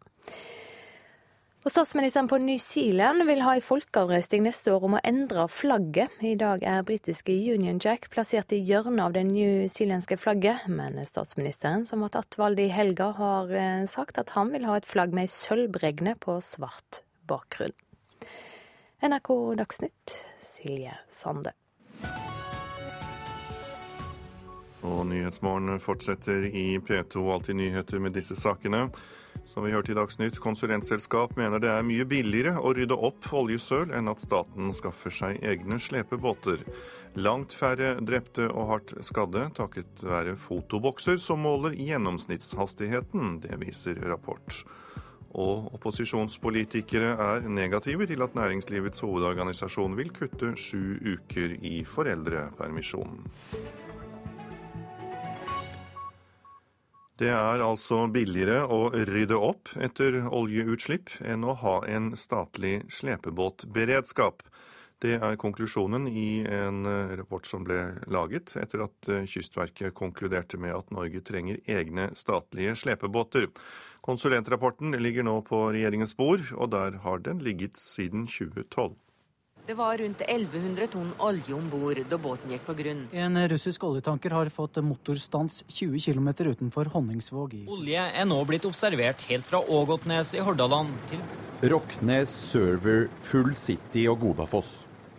Og 1.61 1.69
Statsministeren 1.69 2.25
på 2.25 2.39
New 2.41 2.57
Zealand 2.57 3.21
vil 3.27 3.43
ha 3.45 3.51
en 3.53 3.61
folkeavrøsting 3.61 4.41
neste 4.47 4.71
år 4.73 4.85
om 4.87 4.95
å 4.97 5.01
endre 5.05 5.43
flagget. 5.45 6.15
I 6.25 6.33
dag 6.33 6.63
er 6.65 6.81
britiske 6.87 7.35
Union 7.53 7.77
Jack 7.77 8.07
plassert 8.09 8.55
i 8.55 8.57
hjørnet 8.65 9.03
av 9.03 9.13
det 9.13 9.21
newzealandske 9.27 10.17
flagget, 10.17 10.65
men 10.65 10.97
statsministeren, 11.05 11.85
som 11.85 12.01
ble 12.01 12.09
attvalgt 12.17 12.63
i 12.63 12.71
helga, 12.73 13.11
har 13.19 13.53
eh, 13.53 13.85
sagt 13.85 14.17
at 14.17 14.33
han 14.33 14.49
vil 14.55 14.65
ha 14.65 14.79
et 14.79 14.89
flagg 14.89 15.13
med 15.13 15.29
ei 15.29 15.35
sølvbregne 15.35 16.15
på 16.25 16.39
svart 16.41 17.03
bakgrunn. 17.29 17.77
NRK 19.05 19.31
Dagsnytt, 19.61 20.17
Silje 20.41 20.97
Sande. 21.13 21.53
Og 24.81 25.05
Nyhetsmorgen 25.13 25.77
fortsetter 25.77 26.49
i 26.49 26.71
P2 26.81 27.29
Alltid 27.37 27.61
nyheter 27.61 28.01
med 28.01 28.17
disse 28.17 28.33
sakene. 28.33 28.87
Som 29.51 29.65
vi 29.65 29.73
hørte 29.73 29.91
i 29.91 29.95
Dagsnytt, 29.97 30.37
konsulentselskap 30.39 31.33
mener 31.35 31.59
det 31.59 31.67
er 31.67 31.83
mye 31.83 32.05
billigere 32.07 32.53
å 32.55 32.69
rydde 32.71 32.95
opp 32.95 33.25
oljesøl 33.35 33.89
enn 33.97 34.07
at 34.07 34.23
staten 34.23 34.71
skaffer 34.71 35.11
seg 35.11 35.41
egne 35.43 35.75
slepebåter. 35.75 36.63
Langt 37.19 37.51
færre 37.51 37.97
drepte 37.99 38.47
og 38.47 38.69
hardt 38.69 38.93
skadde 39.03 39.49
takket 39.57 40.05
være 40.07 40.37
fotobokser 40.39 41.19
som 41.19 41.43
måler 41.43 41.75
gjennomsnittshastigheten. 41.75 43.41
Det 43.43 43.59
viser 43.59 43.99
rapport. 44.07 44.63
Og 45.35 45.67
opposisjonspolitikere 45.75 47.11
er 47.19 47.51
negative 47.51 48.07
til 48.07 48.23
at 48.23 48.39
Næringslivets 48.39 49.03
hovedorganisasjon 49.03 49.99
vil 49.99 50.15
kutte 50.15 50.55
sju 50.55 50.95
uker 51.17 51.59
i 51.59 51.81
foreldrepermisjonen. 51.83 53.27
Det 57.21 57.29
er 57.29 57.61
altså 57.61 58.07
billigere 58.09 58.63
å 58.65 58.87
rydde 59.05 59.37
opp 59.37 59.69
etter 59.77 60.15
oljeutslipp 60.25 61.11
enn 61.21 61.43
å 61.45 61.53
ha 61.61 61.73
en 61.85 62.15
statlig 62.17 62.79
slepebåtberedskap. 62.97 64.41
Det 65.05 65.19
er 65.19 65.37
konklusjonen 65.37 66.07
i 66.09 66.41
en 66.49 66.81
rapport 67.19 67.45
som 67.45 67.61
ble 67.67 67.77
laget 68.09 68.55
etter 68.57 68.87
at 68.87 69.11
Kystverket 69.29 69.93
konkluderte 69.99 70.57
med 70.57 70.73
at 70.73 70.89
Norge 70.89 71.21
trenger 71.27 71.61
egne 71.69 72.09
statlige 72.17 72.73
slepebåter. 72.81 73.51
Konsulentrapporten 74.01 74.97
ligger 74.97 75.29
nå 75.29 75.43
på 75.45 75.67
regjeringens 75.75 76.17
bord, 76.17 76.49
og 76.57 76.73
der 76.73 76.97
har 77.05 77.21
den 77.21 77.45
ligget 77.45 77.77
siden 77.77 78.25
2012. 78.25 78.97
Det 79.71 79.75
var 79.75 79.97
rundt 79.97 80.21
1100 80.21 80.87
tonn 80.87 81.11
olje 81.17 81.53
om 81.55 81.69
bord 81.71 81.99
da 82.11 82.17
båten 82.19 82.51
gikk 82.51 82.65
på 82.67 82.73
grunn. 82.75 83.05
En 83.15 83.37
russisk 83.47 83.85
oljetanker 83.87 84.33
har 84.35 84.49
fått 84.51 84.81
motorstans 84.83 85.61
20 85.67 86.01
km 86.03 86.27
utenfor 86.49 86.89
Honningsvåg. 86.91 87.53
Olje 87.71 88.03
er 88.03 88.27
nå 88.27 88.41
blitt 88.49 88.67
observert 88.67 89.23
helt 89.29 89.47
fra 89.47 89.61
Ågotnes 89.63 90.33
i 90.35 90.43
Hordaland 90.43 90.91
til 91.07 91.23
Rocknes, 91.71 92.35
Server, 92.49 93.07
Full 93.29 93.55
City 93.55 94.09
og 94.11 94.19
Godafoss. 94.25 94.73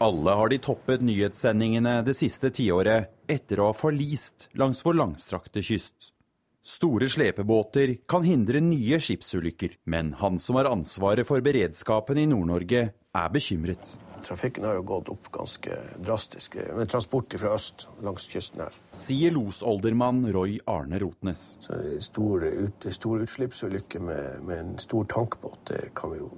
Alle 0.05 0.37
har 0.37 0.53
de 0.53 0.61
toppet 0.69 1.01
nyhetssendingene 1.01 2.03
det 2.05 2.19
siste 2.21 2.53
tiåret 2.53 3.09
etter 3.33 3.57
å 3.57 3.73
ha 3.73 3.81
forlist 3.81 4.51
langs 4.61 4.85
vår 4.85 5.01
langstrakte 5.01 5.65
kyst. 5.65 6.13
Store 6.61 7.09
slepebåter 7.09 7.97
kan 8.05 8.29
hindre 8.29 8.61
nye 8.61 9.01
skipsulykker, 9.01 9.81
men 9.89 10.13
han 10.21 10.37
som 10.37 10.61
har 10.61 10.69
ansvaret 10.77 11.25
for 11.25 11.41
beredskapen 11.41 12.21
i 12.21 12.29
Nord-Norge, 12.29 12.91
er 12.93 13.31
bekymret. 13.33 13.97
Trafikken 14.23 14.65
har 14.65 14.77
jo 14.79 14.83
gått 14.87 15.09
opp 15.11 15.31
ganske 15.35 15.77
drastisk 15.99 16.55
med 16.77 16.91
transport 16.91 17.35
fra 17.41 17.55
øst 17.57 17.87
langs 18.07 18.29
kysten 18.31 18.63
her. 18.63 18.77
Sier 18.95 19.35
losoldermann 19.35 20.25
Roy 20.35 20.59
Arne 20.71 21.01
Rotnes. 21.03 21.57
Så 21.61 21.79
stor, 22.01 22.45
ut, 22.47 22.87
stor 22.95 23.25
utslippsulykke 23.25 24.01
med, 24.01 24.43
med, 24.47 24.59
en 24.59 24.79
stor 24.83 25.09
tankbåt, 25.11 25.65
det 25.73 25.91
kan 25.99 26.15
vi 26.15 26.21
jo, 26.23 26.31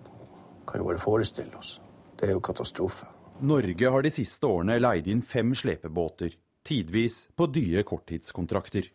kan 0.68 0.80
jo 0.80 0.89
bare 0.89 1.03
forestille 1.03 1.57
oss. 1.61 1.76
Det 2.16 2.30
er 2.30 2.39
jo 2.39 2.45
katastrofe. 2.45 3.11
Norge 3.45 3.91
har 3.91 4.05
de 4.07 4.12
siste 4.14 4.47
årene 4.47 4.78
leid 4.80 5.11
inn 5.11 5.22
fem 5.22 5.55
slepebåter. 5.55 6.39
tidvis 6.64 7.28
på 7.37 7.47
dyre 7.53 7.82
korttidskontrakter. 7.85 8.87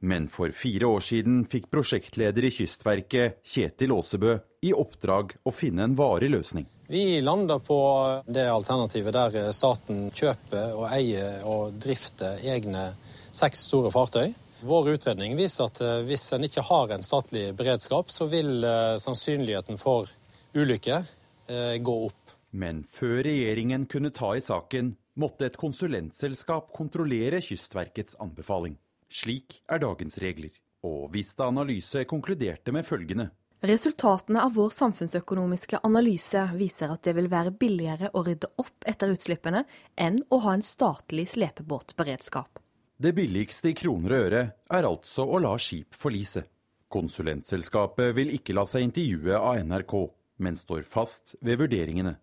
Men 0.00 0.28
for 0.32 0.48
fire 0.56 0.86
år 0.86 1.02
siden 1.04 1.42
fikk 1.44 1.66
prosjektleder 1.68 2.46
i 2.46 2.50
Kystverket, 2.54 3.42
Kjetil 3.44 3.92
Aasebø, 3.92 4.38
i 4.62 4.72
oppdrag 4.72 5.34
å 5.44 5.52
finne 5.52 5.84
en 5.84 5.96
varig 5.98 6.30
løsning. 6.30 6.64
Vi 6.90 7.20
lander 7.20 7.58
på 7.60 7.78
det 8.26 8.46
alternativet 8.48 9.12
der 9.12 9.50
staten 9.52 10.06
kjøper 10.08 10.72
og 10.72 10.86
eier 10.88 11.42
og 11.44 11.74
drifter 11.76 12.40
egne 12.48 12.94
seks 13.28 13.66
store 13.68 13.90
fartøy. 13.92 14.32
Vår 14.64 14.88
utredning 14.94 15.36
viser 15.38 15.68
at 15.68 15.82
eh, 15.84 16.00
hvis 16.08 16.24
en 16.34 16.46
ikke 16.48 16.64
har 16.66 16.94
en 16.94 17.04
statlig 17.04 17.50
beredskap, 17.58 18.08
så 18.10 18.26
vil 18.32 18.64
eh, 18.64 18.96
sannsynligheten 18.98 19.76
for 19.78 20.08
ulykker 20.56 21.04
eh, 21.04 21.76
gå 21.78 21.96
opp. 22.08 22.32
Men 22.56 22.80
før 22.88 23.20
regjeringen 23.26 23.84
kunne 23.86 24.10
ta 24.16 24.32
i 24.34 24.42
saken, 24.42 24.94
måtte 25.20 25.46
et 25.46 25.60
konsulentselskap 25.60 26.72
kontrollere 26.74 27.42
Kystverkets 27.44 28.16
anbefaling. 28.24 28.78
Slik 29.12 29.60
er 29.68 29.84
dagens 29.84 30.18
regler. 30.24 30.56
Og 30.88 31.12
Vista 31.12 31.46
Analyse 31.52 32.06
konkluderte 32.08 32.72
med 32.72 32.88
følgende. 32.88 33.28
Resultatene 33.60 34.42
av 34.42 34.52
vår 34.54 34.70
samfunnsøkonomiske 34.70 35.80
analyse 35.82 36.44
viser 36.54 36.92
at 36.94 37.02
det 37.02 37.16
vil 37.16 37.26
være 37.30 37.50
billigere 37.58 38.12
å 38.14 38.22
rydde 38.22 38.52
opp 38.62 38.86
etter 38.86 39.10
utslippene 39.10 39.64
enn 39.98 40.20
å 40.30 40.38
ha 40.44 40.52
en 40.54 40.62
statlig 40.62 41.24
slepebåtberedskap. 41.32 42.60
Det 42.98 43.10
billigste 43.14 43.72
i 43.72 43.74
kroner 43.78 44.14
og 44.14 44.28
øre 44.28 44.42
er 44.78 44.86
altså 44.86 45.26
å 45.26 45.40
la 45.42 45.56
skip 45.58 45.98
forlise. 45.98 46.44
Konsulentselskapet 46.88 48.14
vil 48.14 48.30
ikke 48.36 48.54
la 48.54 48.62
seg 48.66 48.86
intervjue 48.86 49.34
av 49.42 49.58
NRK, 49.66 49.96
men 50.38 50.58
står 50.58 50.86
fast 50.86 51.34
ved 51.42 51.58
vurderingene. 51.58 52.14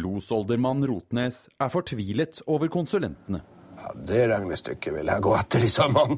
Losoldermann 0.00 0.86
Rotnes 0.88 1.50
er 1.60 1.72
fortvilet 1.72 2.40
over 2.48 2.72
konsulentene. 2.72 3.42
Ja, 3.76 3.92
det 4.08 4.24
regnestykket 4.32 4.96
vil 4.96 5.12
jeg 5.12 5.24
gå 5.24 5.36
etter 5.36 5.64
i 5.64 5.70
sammen. 5.70 6.16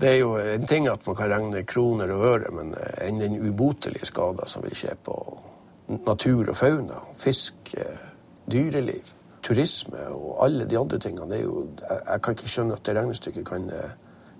Det 0.00 0.10
er 0.10 0.16
jo 0.18 0.34
en 0.36 0.66
ting 0.66 0.88
at 0.90 1.04
man 1.06 1.16
kan 1.16 1.30
regne 1.30 1.62
kroner 1.70 2.10
og 2.10 2.24
øre, 2.26 2.50
men 2.54 2.72
enn 3.04 3.20
den 3.22 3.36
ubotelige 3.38 4.08
skada 4.10 4.48
som 4.50 4.64
vil 4.66 4.74
skje 4.74 4.96
på 5.06 5.14
natur 6.06 6.50
og 6.50 6.56
fauna, 6.58 6.98
fisk, 7.18 7.74
eh, 7.78 8.08
dyreliv, 8.50 9.12
turisme 9.44 10.00
og 10.16 10.42
alle 10.44 10.66
de 10.66 10.78
andre 10.78 10.98
tingene, 10.98 11.38
jo, 11.42 11.68
jeg 11.84 12.22
kan 12.22 12.36
ikke 12.36 12.50
skjønne 12.50 12.78
at 12.78 12.84
det 12.86 12.96
regnestykket 12.96 13.46
kan, 13.46 13.70
eh, 13.70 13.94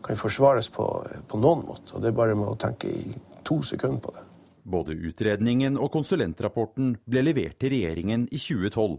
kan 0.04 0.16
forsvares 0.16 0.70
på, 0.72 0.86
på 1.28 1.40
noen 1.40 1.66
måte. 1.68 1.94
Og 1.94 2.02
det 2.02 2.10
er 2.10 2.18
bare 2.18 2.34
med 2.34 2.50
å 2.50 2.58
tenke 2.58 2.88
i 2.88 3.14
to 3.44 3.60
sekunder 3.62 4.00
på 4.00 4.14
det. 4.16 4.24
Både 4.64 4.96
utredningen 4.96 5.76
og 5.76 5.92
konsulentrapporten 5.92 6.96
ble 7.04 7.22
levert 7.22 7.58
til 7.60 7.74
regjeringen 7.76 8.26
i 8.32 8.40
2012, 8.40 8.98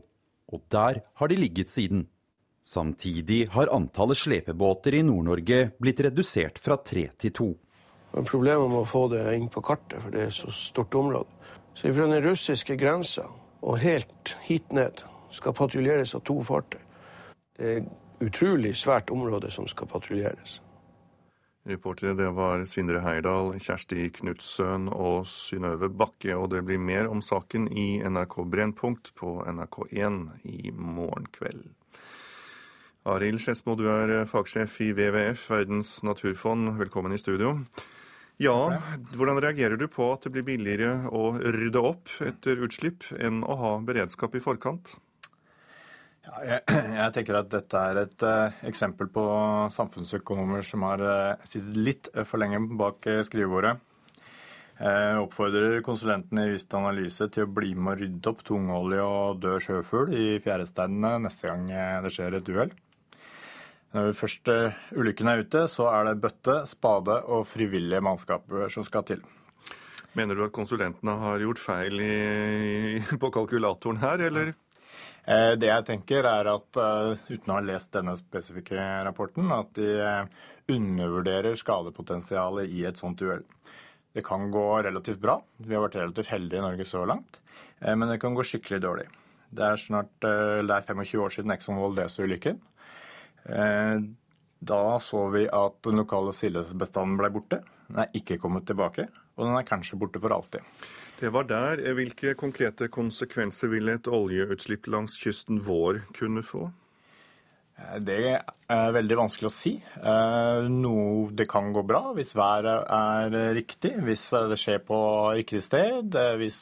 og 0.53 0.61
der 0.71 1.01
har 1.17 1.27
de 1.27 1.35
ligget 1.35 1.73
siden. 1.73 2.05
Samtidig 2.65 3.47
har 3.53 3.67
antallet 3.67 4.17
slepebåter 4.17 4.95
i 4.97 5.03
Nord-Norge 5.05 5.69
blitt 5.77 5.99
redusert 6.01 6.57
fra 6.57 6.79
tre 6.81 7.03
til 7.21 7.33
to. 7.37 7.49
Problemet 8.25 8.71
med 8.71 8.79
å 8.79 8.87
få 8.89 9.03
det 9.11 9.21
inn 9.35 9.51
på 9.53 9.61
kartet, 9.61 9.99
for 10.01 10.09
det 10.09 10.23
er 10.25 10.33
så 10.33 10.49
stort 10.49 10.95
område. 10.97 11.29
Så 11.77 11.93
fra 11.93 12.07
den 12.09 12.23
russiske 12.25 12.77
grensa 12.79 13.27
og 13.61 13.77
helt 13.83 14.33
hit 14.47 14.73
ned 14.73 15.03
skal 15.35 15.53
patruljeres 15.53 16.15
av 16.17 16.25
to 16.25 16.39
fartøy. 16.47 16.81
Det 17.55 17.69
er 17.69 17.81
et 17.83 18.25
utrolig 18.25 18.73
svært 18.79 19.13
område 19.13 19.53
som 19.53 19.67
skal 19.69 19.91
patruljeres. 19.91 20.59
Reportere 21.69 22.17
det 22.17 22.31
var 22.33 22.65
Sindre 22.69 22.99
Heirdal, 23.01 23.55
Kjersti 23.61 24.09
Knutssøn 24.13 24.89
og 24.89 25.25
Synnøve 25.29 25.89
Bakke. 25.89 26.33
Og 26.37 26.51
det 26.53 26.65
blir 26.65 26.81
mer 26.81 27.09
om 27.09 27.21
saken 27.25 27.69
i 27.73 28.01
NRK 28.05 28.37
Brennpunkt 28.49 29.13
på 29.17 29.39
NRK1 29.49 30.21
i 30.49 30.69
morgen 30.73 31.25
kveld. 31.33 31.65
Arild 33.05 33.37
Skedsmo, 33.37 33.75
du 33.77 33.85
er 33.85 34.23
fagsjef 34.25 34.79
i 34.81 34.87
WWF, 34.97 35.43
Verdens 35.51 35.89
naturfond. 36.01 36.71
Velkommen 36.79 37.13
i 37.13 37.19
studio. 37.21 37.51
Ja, 38.41 38.55
hvordan 39.13 39.37
reagerer 39.43 39.77
du 39.77 39.85
på 39.85 40.07
at 40.15 40.23
det 40.25 40.31
blir 40.33 40.45
billigere 40.47 41.11
å 41.13 41.35
rydde 41.37 41.83
opp 41.85 42.09
etter 42.25 42.63
utslipp 42.65 43.05
enn 43.13 43.43
å 43.45 43.57
ha 43.59 43.73
beredskap 43.85 44.33
i 44.33 44.41
forkant? 44.41 44.95
Ja, 46.25 46.39
jeg, 46.49 46.63
jeg, 46.97 47.11
tenker 47.13 47.37
at 47.37 47.51
dette 47.53 47.83
er 47.91 47.99
et 48.07 48.25
uh, 48.25 48.57
eksempel 48.65 49.11
på 49.13 49.25
samfunnsøkonomer 49.75 50.65
som 50.65 50.87
har 50.89 51.03
uh, 51.05 51.45
sittet 51.45 51.77
litt 51.77 52.09
for 52.25 52.41
lenge 52.41 52.63
bak 52.73 53.05
uh, 53.05 53.21
skrivebordet. 53.27 53.75
Jeg 54.81 55.21
oppfordrer 55.21 55.77
konsulentene 55.85 56.49
i 56.49 56.55
Vista 56.55 56.81
Analyse 56.81 57.29
til 57.31 57.45
å 57.45 57.53
bli 57.53 57.77
med 57.77 57.93
å 57.93 57.99
rydde 58.01 58.33
opp 58.33 58.41
tungolje 58.49 59.05
og 59.05 59.45
død 59.45 59.61
sjøfugl 59.69 60.17
i 60.17 60.25
fjæresteinene 60.43 61.13
neste 61.29 61.53
gang 61.53 61.69
det 62.03 62.11
skjer 62.11 62.41
et 62.41 62.51
uhell. 62.51 62.73
Når 63.95 64.11
først 64.17 64.49
ulykken 64.91 65.29
er 65.31 65.45
ute, 65.45 65.61
så 65.71 65.87
er 65.87 66.09
det 66.09 66.19
bøtte, 66.19 66.57
spade 66.67 67.15
og 67.31 67.45
frivillige 67.47 68.03
mannskaper 68.03 68.67
som 68.73 68.83
skal 68.83 69.05
til. 69.07 69.21
Mener 70.19 70.35
du 70.35 70.43
at 70.45 70.55
konsulentene 70.55 71.15
har 71.21 71.39
gjort 71.43 71.61
feil 71.63 72.01
i, 72.03 72.99
på 73.21 73.31
kalkulatoren 73.31 74.01
her, 74.03 74.25
eller? 74.27 74.51
Det 75.25 75.69
jeg 75.71 75.85
tenker 75.87 76.27
er 76.29 76.47
at, 76.51 76.77
uten 77.31 77.49
å 77.51 77.55
ha 77.57 77.63
lest 77.65 77.95
denne 77.95 78.13
spesifikke 78.19 78.83
rapporten, 79.07 79.47
at 79.55 79.71
de 79.79 80.75
undervurderer 80.75 81.57
skadepotensialet 81.57 82.69
i 82.75 82.83
et 82.85 82.99
sånt 82.99 83.23
uhell. 83.25 83.41
Det 84.15 84.23
kan 84.27 84.51
gå 84.51 84.67
relativt 84.85 85.23
bra. 85.23 85.39
Vi 85.57 85.75
har 85.75 85.87
vært 85.87 85.97
relativt 85.99 86.31
heldige 86.35 86.61
i 86.61 86.67
Norge 86.67 86.85
så 86.87 87.07
langt. 87.09 87.41
Men 87.81 88.07
det 88.11 88.21
kan 88.21 88.35
gå 88.37 88.45
skikkelig 88.47 88.83
dårlig. 88.83 89.09
Det 89.55 89.65
er 89.65 89.81
snart 89.81 90.13
det 90.23 90.71
er 90.71 90.87
25 90.87 91.25
år 91.25 91.35
siden 91.35 91.55
Exxon 91.55 91.81
Valdez-ulykken. 91.81 92.61
Da 93.45 94.81
så 95.03 95.23
vi 95.33 95.45
at 95.53 95.75
den 95.85 95.99
lokale 96.01 96.33
sildebestanden 96.33 97.17
ble 97.19 97.29
borte. 97.35 97.59
Den 97.89 98.01
er 98.01 98.15
ikke 98.17 98.39
kommet 98.41 98.65
tilbake, 98.65 99.05
og 99.37 99.45
den 99.45 99.57
er 99.59 99.67
kanskje 99.67 99.99
borte 100.01 100.21
for 100.23 100.33
alltid. 100.33 100.65
Det 101.19 101.29
var 101.31 101.45
der. 101.47 101.83
Hvilke 101.95 102.33
konkrete 102.39 102.89
konsekvenser 102.91 103.69
vil 103.71 103.91
et 103.93 104.07
oljeutslipp 104.09 104.89
langs 104.91 105.19
kysten 105.21 105.61
vår 105.63 106.01
kunne 106.17 106.41
få? 106.43 106.71
Det 108.07 108.17
er 108.71 108.93
veldig 108.95 109.17
vanskelig 109.19 109.49
å 109.49 109.53
si. 109.53 109.73
Noe 110.71 111.27
det 111.35 111.47
kan 111.51 111.73
gå 111.75 111.83
bra 111.83 112.13
hvis 112.15 112.31
været 112.39 112.87
er 112.87 113.35
riktig, 113.55 113.91
hvis 114.07 114.29
det 114.49 114.57
skjer 114.61 114.79
på 114.87 114.97
riktig 115.35 115.59
sted, 115.63 116.15
hvis 116.39 116.59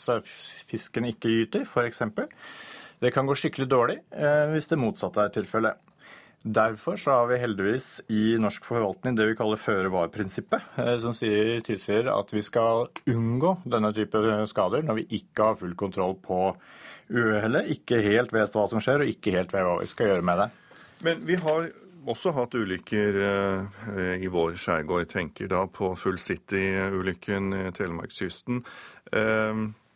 fisken 0.68 1.06
ikke 1.12 1.30
gyter 1.30 1.68
f.eks. 1.70 2.02
Det 3.04 3.14
kan 3.14 3.30
gå 3.30 3.38
skikkelig 3.38 3.70
dårlig 3.70 4.00
hvis 4.54 4.70
det 4.74 4.82
motsatte 4.82 5.22
er 5.22 5.34
tilfellet. 5.38 5.78
Derfor 6.44 6.98
så 7.00 7.14
har 7.16 7.28
vi 7.30 7.38
heldigvis 7.40 8.02
i 8.12 8.36
norsk 8.42 8.66
forvaltning 8.68 9.16
det 9.16 9.30
vi 9.30 9.36
kaller 9.40 9.60
føre-var-prinsippet, 9.64 10.66
som 11.00 11.16
sier, 11.16 11.62
tilsier 11.64 12.10
at 12.12 12.34
vi 12.36 12.42
skal 12.44 12.90
unngå 13.08 13.54
denne 13.64 13.94
type 13.96 14.20
skader 14.52 14.84
når 14.84 14.98
vi 14.98 15.06
ikke 15.22 15.48
har 15.48 15.56
full 15.62 15.78
kontroll 15.80 16.18
på 16.20 16.40
uhellet, 17.14 17.72
ikke 17.72 18.02
helt 18.04 18.36
vet 18.36 18.52
hva 18.56 18.66
som 18.68 18.84
skjer 18.84 19.06
og 19.06 19.14
ikke 19.14 19.32
helt 19.38 19.56
vet 19.56 19.64
hva 19.64 19.78
vi 19.80 19.88
skal 19.88 20.12
gjøre 20.12 20.28
med 20.28 20.44
det. 20.44 20.50
Men 21.08 21.24
vi 21.28 21.40
har 21.40 21.70
også 22.12 22.34
hatt 22.36 22.56
ulykker 22.60 23.20
i 24.20 24.32
vår 24.32 24.60
skjærgård. 24.60 25.08
Tenker 25.14 25.48
da 25.52 25.64
på 25.72 25.94
Full 26.00 26.20
City-ulykken 26.20 27.56
i 27.56 27.64
Telemarkskysten. 27.76 28.60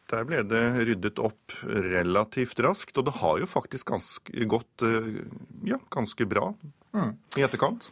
Der 0.08 0.24
ble 0.28 0.40
det 0.48 0.64
ryddet 0.88 1.20
opp 1.20 1.58
relativt 1.68 2.62
raskt, 2.64 2.96
og 2.96 3.10
det 3.10 3.18
har 3.20 3.42
jo 3.42 3.50
faktisk 3.50 3.90
ganske 3.92 4.48
gått 4.48 4.86
ja, 5.68 5.80
ganske 5.92 6.28
bra 6.30 6.54
mm. 6.96 7.12
i 7.36 7.44
etterkant. 7.44 7.90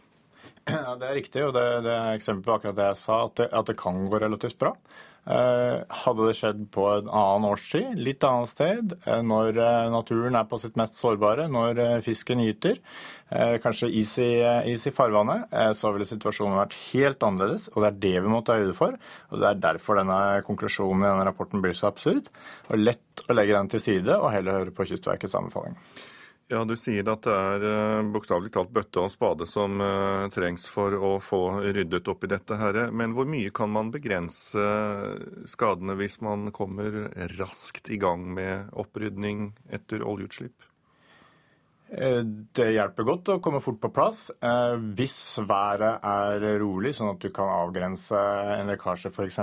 Ja, 0.66 0.96
Det 0.98 1.06
er 1.06 1.14
riktig, 1.14 1.44
og 1.46 1.52
det, 1.54 1.66
det 1.84 1.92
er 1.92 2.16
eksempel 2.16 2.48
på 2.48 2.56
akkurat 2.56 2.78
det 2.78 2.88
jeg 2.88 3.00
sa, 3.04 3.18
at 3.28 3.36
det, 3.38 3.50
at 3.54 3.68
det 3.68 3.76
kan 3.78 4.00
gå 4.10 4.18
relativt 4.18 4.56
bra. 4.58 4.72
Eh, 5.26 5.80
hadde 6.04 6.28
det 6.28 6.36
skjedd 6.38 6.62
på 6.74 6.86
en 6.92 7.08
annen 7.10 7.48
årstid, 7.50 7.98
litt 7.98 8.22
annet 8.26 8.52
sted, 8.52 8.94
når 9.26 9.58
naturen 9.90 10.38
er 10.38 10.46
på 10.46 10.60
sitt 10.62 10.78
mest 10.78 11.00
sårbare, 11.00 11.48
når 11.50 11.80
fisken 12.06 12.44
gyter, 12.44 12.78
eh, 13.30 13.56
kanskje 13.62 13.90
is 13.90 14.16
i, 14.22 14.30
is 14.70 14.86
i 14.86 14.94
farvannet, 14.94 15.46
eh, 15.52 15.72
så 15.74 15.92
ville 15.92 16.06
situasjonen 16.08 16.60
vært 16.60 16.78
helt 16.92 17.26
annerledes. 17.26 17.68
Og 17.74 17.82
det 17.82 17.88
er 17.90 18.00
det 18.06 18.14
vi 18.24 18.32
må 18.32 18.42
ta 18.44 18.58
høyde 18.60 18.76
for. 18.76 18.98
Og 19.30 19.42
det 19.42 19.50
er 19.50 19.62
derfor 19.68 20.00
denne 20.00 20.20
konklusjonen 20.46 21.04
i 21.04 21.10
denne 21.10 21.26
rapporten 21.28 21.64
blir 21.64 21.76
så 21.76 21.90
absurd. 21.90 22.30
Og 22.70 22.78
lett 22.78 23.26
å 23.26 23.36
legge 23.36 23.56
den 23.56 23.72
til 23.72 23.82
side 23.82 24.20
og 24.20 24.30
heller 24.34 24.60
høre 24.60 24.74
på 24.74 24.86
Kystverkets 24.88 25.36
anbefaling. 25.38 25.76
Ja, 26.46 26.60
Du 26.62 26.76
sier 26.78 27.08
at 27.10 27.24
det 27.26 27.32
er 27.34 27.64
uh, 27.66 28.08
bokstavelig 28.14 28.52
talt 28.54 28.70
bøtte 28.74 29.02
og 29.02 29.10
spade 29.10 29.48
som 29.50 29.80
uh, 29.82 30.28
trengs 30.30 30.68
for 30.70 30.94
å 30.94 31.16
få 31.18 31.40
ryddet 31.74 32.06
opp 32.06 32.22
i 32.22 32.30
dette. 32.30 32.54
her. 32.60 32.78
Men 32.94 33.16
hvor 33.16 33.26
mye 33.26 33.50
kan 33.50 33.72
man 33.74 33.90
begrense 33.90 34.62
skadene 35.50 35.96
hvis 35.98 36.20
man 36.22 36.52
kommer 36.54 37.10
raskt 37.40 37.90
i 37.90 37.98
gang 37.98 38.28
med 38.34 38.70
opprydning 38.78 39.50
etter 39.74 40.06
oljeutslipp? 40.06 40.70
Det 41.86 42.64
hjelper 42.74 43.06
godt 43.06 43.28
å 43.30 43.38
komme 43.38 43.60
fort 43.62 43.78
på 43.78 43.92
plass. 43.94 44.24
Hvis 44.98 45.18
været 45.46 46.02
er 46.02 46.46
rolig, 46.58 46.90
sånn 46.98 47.12
at 47.12 47.22
du 47.22 47.30
kan 47.30 47.46
avgrense 47.46 48.18
en 48.56 48.72
lekkasje 48.72 49.12
f.eks. 49.12 49.38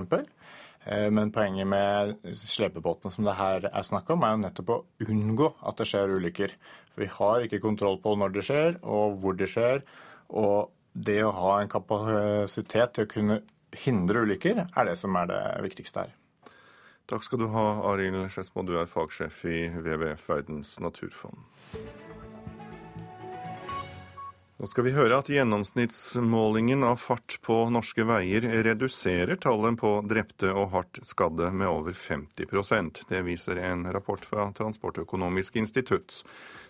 Men 0.86 1.32
poenget 1.32 1.68
med 1.70 2.18
slepebåtene 2.36 3.14
som 3.14 3.24
det 3.24 3.38
her 3.38 3.70
er 3.70 3.86
snakk 3.88 4.10
om, 4.12 4.26
er 4.26 4.34
jo 4.34 4.42
nettopp 4.42 4.72
å 4.74 4.80
unngå 5.06 5.48
at 5.64 5.80
det 5.80 5.88
skjer 5.88 6.12
ulykker. 6.18 6.56
For 6.92 7.06
vi 7.06 7.12
har 7.14 7.46
ikke 7.46 7.62
kontroll 7.64 8.02
på 8.04 8.18
når 8.20 8.34
det 8.36 8.44
skjer, 8.50 8.76
og 8.84 9.16
hvor 9.24 9.38
det 9.40 9.48
skjer, 9.54 9.86
Og 10.34 10.72
det 10.94 11.20
å 11.24 11.32
ha 11.36 11.62
en 11.62 11.70
kapasitet 11.70 12.94
til 12.96 13.06
å 13.06 13.12
kunne 13.12 13.40
hindre 13.86 14.24
ulykker, 14.26 14.66
er 14.66 14.86
det 14.88 14.96
som 14.98 15.16
er 15.16 15.30
det 15.30 15.42
viktigste 15.66 16.06
her. 16.06 16.14
Takk 17.10 17.26
skal 17.26 17.44
du 17.44 17.50
ha, 17.52 17.66
Arild 17.92 18.30
Skedsmo. 18.32 18.64
Du 18.64 18.78
er 18.80 18.88
fagsjef 18.88 19.44
i 19.50 19.68
WWF 19.76 20.30
Verdens 20.30 20.78
naturfond. 20.80 21.44
Nå 24.64 24.68
skal 24.72 24.86
vi 24.88 24.94
høre 24.96 25.18
at 25.20 25.28
gjennomsnittsmålingen 25.28 26.86
av 26.88 27.02
fart 27.04 27.36
på 27.44 27.58
norske 27.76 28.06
veier 28.08 28.46
reduserer 28.64 29.36
tallet 29.44 29.76
på 29.82 29.90
drepte 30.08 30.54
og 30.56 30.70
hardt 30.72 31.02
skadde 31.04 31.50
med 31.52 31.68
over 31.68 31.92
50% 31.92 33.02
Det 33.10 33.20
viser 33.28 33.60
en 33.60 33.84
rapport 33.92 34.24
fra 34.24 34.46
Transportøkonomisk 34.56 35.58
institutt. 35.60 36.22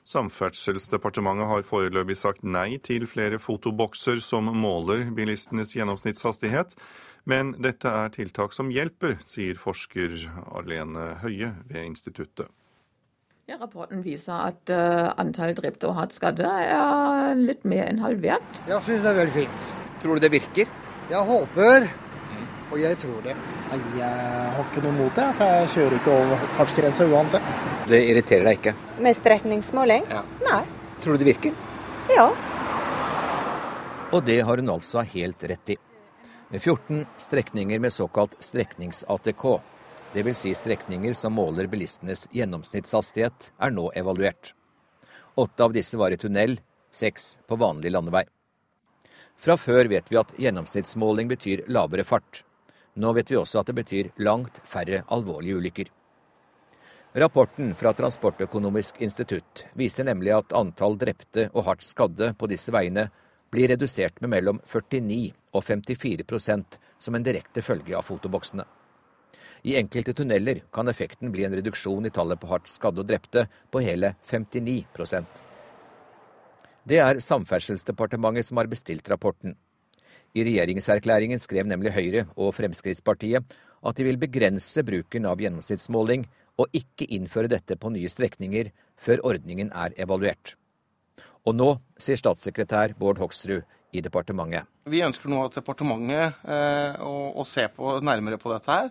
Samferdselsdepartementet 0.10 1.52
har 1.52 1.70
foreløpig 1.70 2.18
sagt 2.18 2.42
nei 2.42 2.80
til 2.82 3.06
flere 3.06 3.38
fotobokser 3.38 4.18
som 4.26 4.50
måler 4.58 5.06
bilistenes 5.14 5.76
gjennomsnittshastighet. 5.78 6.74
Men 7.30 7.54
dette 7.62 7.94
er 7.94 8.10
tiltak 8.18 8.58
som 8.58 8.74
hjelper, 8.74 9.20
sier 9.22 9.54
forsker 9.54 10.18
Arlene 10.50 11.12
Høie 11.22 11.54
ved 11.70 11.94
instituttet. 11.94 12.50
Ja, 13.44 13.58
rapporten 13.60 14.00
viser 14.06 14.38
at 14.40 14.72
uh, 14.72 15.10
antall 15.20 15.52
drepte 15.58 15.90
og 15.90 15.98
hardt 15.98 16.14
skadde 16.16 16.48
er 16.48 17.34
litt 17.36 17.66
mer 17.68 17.90
enn 17.92 17.98
halvert. 18.00 18.62
Jeg 18.70 18.80
syns 18.86 19.02
det 19.04 19.10
er 19.10 19.18
veldig 19.18 19.34
fint. 19.36 19.66
Tror 20.00 20.16
du 20.16 20.24
det 20.24 20.30
virker? 20.32 20.70
Jeg 21.10 21.28
håper, 21.28 21.88
og 22.72 22.78
jeg 22.80 23.00
tror 23.02 23.18
det. 23.26 23.34
Nei, 23.74 23.80
Jeg 24.00 24.14
har 24.56 24.64
ikke 24.64 24.84
noe 24.86 24.96
mot 24.96 25.20
det, 25.20 25.26
for 25.36 25.52
jeg 25.58 25.74
kjører 25.74 25.98
ikke 25.98 26.16
over 26.22 26.46
fartsgrensa 26.56 27.10
uansett. 27.12 27.52
Det 27.92 28.00
irriterer 28.14 28.48
deg 28.48 28.62
ikke? 28.62 28.76
Med 29.04 29.20
strekningsmåling? 29.20 30.08
Ja. 30.08 30.24
Nei. 30.48 30.62
Tror 31.04 31.18
du 31.20 31.26
det 31.26 31.30
virker? 31.34 31.60
Ja. 32.16 32.30
Og 34.14 34.24
det 34.24 34.40
har 34.48 34.64
hun 34.64 34.72
altså 34.72 35.04
helt 35.18 35.44
rett 35.52 35.76
i. 35.76 35.78
Med 36.48 36.64
14 36.64 37.04
strekninger 37.20 37.84
med 37.84 37.92
såkalt 37.92 38.40
streknings-ATK, 38.40 39.46
dvs. 40.14 40.40
Si 40.40 40.54
strekninger 40.56 41.14
som 41.14 41.34
måler 41.34 41.68
bilistenes 41.68 42.28
gjennomsnittshastighet, 42.32 43.52
er 43.58 43.74
nå 43.74 43.90
evaluert. 43.98 44.54
Åtte 45.36 45.66
av 45.66 45.74
disse 45.74 45.98
var 45.98 46.14
i 46.14 46.18
tunnel, 46.22 46.60
seks 46.94 47.40
på 47.48 47.58
vanlig 47.58 47.92
landevei. 47.92 48.24
Fra 49.38 49.58
før 49.58 49.90
vet 49.90 50.12
vi 50.12 50.20
at 50.22 50.36
gjennomsnittsmåling 50.40 51.28
betyr 51.32 51.66
lavere 51.74 52.06
fart. 52.08 52.44
Nå 52.96 53.14
vet 53.18 53.32
vi 53.32 53.40
også 53.40 53.64
at 53.64 53.72
det 53.72 53.80
betyr 53.82 54.12
langt 54.22 54.62
færre 54.70 55.02
alvorlige 55.12 55.58
ulykker. 55.58 55.90
Rapporten 57.14 57.74
fra 57.78 57.92
Transportøkonomisk 57.94 59.02
institutt 59.06 59.66
viser 59.78 60.08
nemlig 60.08 60.32
at 60.34 60.54
antall 60.58 60.96
drepte 60.98 61.50
og 61.52 61.68
hardt 61.68 61.86
skadde 61.86 62.32
på 62.38 62.50
disse 62.50 62.74
veiene 62.74 63.10
blir 63.54 63.70
redusert 63.70 64.18
med 64.22 64.34
mellom 64.34 64.62
49 64.66 65.34
og 65.54 65.62
54% 65.62 66.80
som 66.98 67.18
en 67.18 67.26
direkte 67.26 67.62
følge 67.62 67.98
av 67.98 68.08
fotoboksene. 68.08 68.66
I 69.64 69.78
enkelte 69.80 70.12
tunneler 70.14 70.60
kan 70.76 70.92
effekten 70.92 71.32
bli 71.32 71.46
en 71.48 71.54
reduksjon 71.56 72.06
i 72.06 72.12
tallet 72.12 72.40
på 72.40 72.50
hardt 72.50 72.68
skadde 72.68 73.00
og 73.00 73.08
drepte 73.08 73.46
på 73.72 73.80
hele 73.86 74.14
59% 74.28 75.38
Det 76.84 77.00
er 77.00 77.22
Samferdselsdepartementet 77.24 78.50
som 78.50 78.60
har 78.60 78.68
bestilt 78.68 79.08
rapporten. 79.08 79.56
I 80.36 80.44
regjeringserklæringen 80.44 81.40
skrev 81.40 81.70
nemlig 81.70 81.94
Høyre 81.96 82.26
og 82.36 82.52
Fremskrittspartiet 82.58 83.56
at 83.84 83.96
de 83.96 84.08
vil 84.08 84.20
begrense 84.20 84.84
bruken 84.84 85.30
av 85.30 85.40
gjennomsnittsmåling 85.40 86.28
og 86.60 86.76
ikke 86.76 87.08
innføre 87.16 87.52
dette 87.56 87.80
på 87.80 87.94
nye 87.94 88.12
strekninger 88.12 88.74
før 89.00 89.24
ordningen 89.32 89.72
er 89.72 89.96
evaluert. 89.96 90.58
Og 91.48 91.56
nå, 91.56 91.72
sier 92.00 92.20
statssekretær 92.20 92.98
Bård 93.00 93.20
Hoksrud 93.24 93.64
i 93.94 94.02
departementet. 94.04 94.68
Vi 94.90 95.04
ønsker 95.06 95.32
nå 95.32 95.40
at 95.46 95.56
departementet 95.56 96.44
eh, 96.44 97.02
å, 97.04 97.32
å 97.40 97.44
se 97.48 97.70
på, 97.72 98.00
nærmere 98.04 98.40
på 98.42 98.52
dette 98.52 98.80
her. 98.80 98.90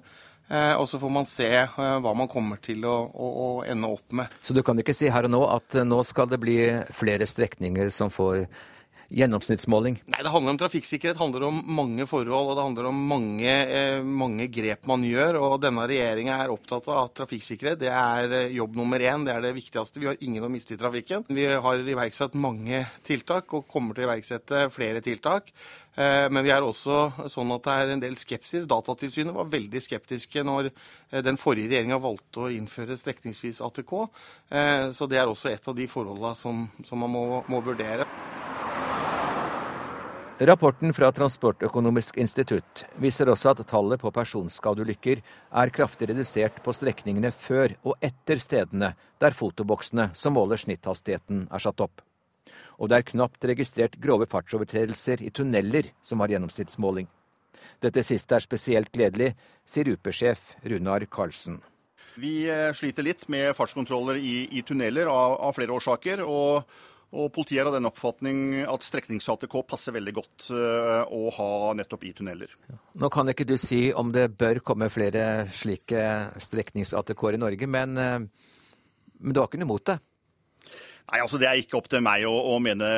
Eh, 0.52 0.74
og 0.76 0.88
så 0.88 0.98
får 1.00 1.12
man 1.12 1.28
se 1.28 1.48
eh, 1.48 1.94
hva 2.04 2.12
man 2.16 2.28
kommer 2.28 2.60
til 2.60 2.84
å, 2.84 2.96
å, 3.08 3.28
å, 3.44 3.46
ende 3.64 3.88
opp 3.88 4.12
med. 4.12 4.32
Så 4.44 4.52
du 4.52 4.60
kan 4.66 4.76
ikke 4.78 4.94
si 4.96 5.08
her 5.08 5.24
og 5.24 5.32
nå 5.32 5.40
at 5.48 5.78
eh, 5.80 5.86
nå 5.88 6.02
skal 6.04 6.28
det 6.28 6.40
bli 6.42 6.58
flere 6.92 7.28
strekninger 7.28 7.88
som 7.94 8.12
får 8.12 8.44
gjennomsnittsmåling? 9.12 10.00
Nei, 10.06 10.22
Det 10.22 10.30
handler 10.30 10.50
om 10.50 10.58
trafikksikkerhet, 10.58 11.16
det 11.16 11.22
handler 11.22 11.44
om 11.48 11.60
mange 11.66 12.06
forhold 12.06 12.52
og 12.52 12.56
det 12.56 12.64
handler 12.64 12.88
om 12.88 13.02
mange, 13.08 13.50
eh, 13.50 14.02
mange 14.02 14.48
grep 14.48 14.86
man 14.86 15.02
gjør. 15.02 15.40
og 15.40 15.60
Denne 15.60 15.86
regjeringa 15.86 16.38
er 16.42 16.52
opptatt 16.52 16.88
av 16.88 17.04
at 17.04 17.14
trafikksikkerhet 17.20 17.78
det 17.78 17.90
er 17.90 18.32
eh, 18.32 18.56
jobb 18.56 18.76
nummer 18.76 18.98
én. 18.98 19.24
Det 19.24 19.34
er 19.34 19.40
det 19.42 19.54
viktigste. 19.54 20.00
Vi 20.00 20.06
har 20.06 20.16
ingen 20.20 20.44
å 20.44 20.50
miste 20.50 20.74
i 20.74 20.76
trafikken. 20.80 21.24
Vi 21.28 21.44
har 21.46 21.78
iverksatt 21.78 22.34
mange 22.34 22.86
tiltak 23.04 23.52
og 23.52 23.68
kommer 23.68 23.94
til 23.94 24.04
å 24.04 24.10
iverksette 24.10 24.70
flere 24.70 25.00
tiltak. 25.00 25.52
Eh, 25.94 26.28
men 26.28 26.44
vi 26.44 26.50
er 26.50 26.62
også 26.62 27.28
sånn 27.28 27.52
at 27.52 27.62
det 27.62 27.72
er 27.72 27.92
en 27.92 28.00
del 28.00 28.16
skepsis. 28.16 28.66
Datatilsynet 28.66 29.34
var 29.34 29.44
veldig 29.52 29.80
skeptiske 29.82 30.42
når 30.42 30.70
den 31.22 31.36
forrige 31.36 31.68
regjeringa 31.68 32.00
valgte 32.00 32.46
å 32.46 32.52
innføre 32.52 32.96
strekningsvis 32.96 33.60
ATK. 33.60 34.08
Så 34.96 35.06
det 35.06 35.18
er 35.20 35.28
også 35.28 35.50
et 35.52 35.68
av 35.68 35.76
de 35.76 35.86
forholdene 35.86 36.34
som, 36.34 36.64
som 36.84 36.98
man 36.98 37.12
må, 37.12 37.44
må 37.48 37.60
vurdere. 37.60 38.06
Rapporten 40.42 40.90
fra 40.90 41.12
Transportøkonomisk 41.14 42.16
institutt 42.18 42.80
viser 42.98 43.28
også 43.30 43.52
at 43.52 43.60
tallet 43.70 44.00
på 44.02 44.10
personskadeulykker 44.10 45.20
er 45.22 45.70
kraftig 45.70 46.08
redusert 46.10 46.56
på 46.64 46.74
strekningene 46.74 47.30
før 47.30 47.76
og 47.86 48.02
etter 48.02 48.42
stedene 48.42 48.88
der 49.22 49.36
fotoboksene 49.38 50.08
som 50.18 50.34
måler 50.34 50.58
snitthastigheten 50.58 51.44
er 51.46 51.62
satt 51.62 51.84
opp. 51.86 52.02
Og 52.74 52.90
det 52.90 52.98
er 52.98 53.08
knapt 53.12 53.46
registrert 53.52 53.94
grove 54.02 54.26
fartsovertredelser 54.26 55.22
i 55.22 55.30
tunneler 55.30 55.92
som 56.02 56.18
har 56.24 56.34
gjennomsnittsmåling. 56.34 57.06
Dette 57.78 58.02
siste 58.02 58.34
er 58.34 58.42
spesielt 58.42 58.90
gledelig, 58.90 59.36
sier 59.62 59.94
UP-sjef 59.94 60.56
Runar 60.66 61.06
Karlsen. 61.06 61.60
Vi 62.18 62.48
eh, 62.50 62.72
sliter 62.74 63.06
litt 63.06 63.28
med 63.30 63.52
fartskontroller 63.54 64.18
i, 64.18 64.48
i 64.50 64.66
tunneler 64.66 65.06
av, 65.06 65.38
av 65.38 65.54
flere 65.54 65.78
årsaker. 65.78 66.26
og 66.26 66.90
og 67.12 67.28
Politiet 67.34 67.60
er 67.60 67.68
av 67.68 67.74
den 67.76 67.88
oppfatning 67.88 68.62
at 68.64 68.84
streknings-ATK 68.86 69.56
passer 69.68 69.92
veldig 69.96 70.14
godt 70.16 70.46
uh, 70.56 71.02
å 71.12 71.28
ha 71.36 71.50
nettopp 71.76 72.06
i 72.08 72.12
tunneler. 72.16 72.54
Nå 72.96 73.10
kan 73.12 73.28
ikke 73.28 73.46
du 73.48 73.58
si 73.60 73.90
om 73.92 74.14
det 74.14 74.30
bør 74.40 74.62
komme 74.64 74.88
flere 74.92 75.44
slike 75.52 76.06
streknings-ATK-er 76.40 77.36
i 77.36 77.42
Norge, 77.42 77.68
men, 77.68 78.00
uh, 78.00 78.16
men 79.20 79.36
du 79.36 79.42
har 79.42 79.50
ikke 79.50 79.60
noe 79.60 79.68
imot 79.68 79.92
det? 79.92 79.98
Nei, 81.10 81.18
altså 81.20 81.38
Det 81.40 81.48
er 81.48 81.58
ikke 81.60 81.76
opp 81.76 81.88
til 81.92 82.00
meg 82.04 82.24
å, 82.28 82.32
å 82.54 82.58
mene 82.62 82.88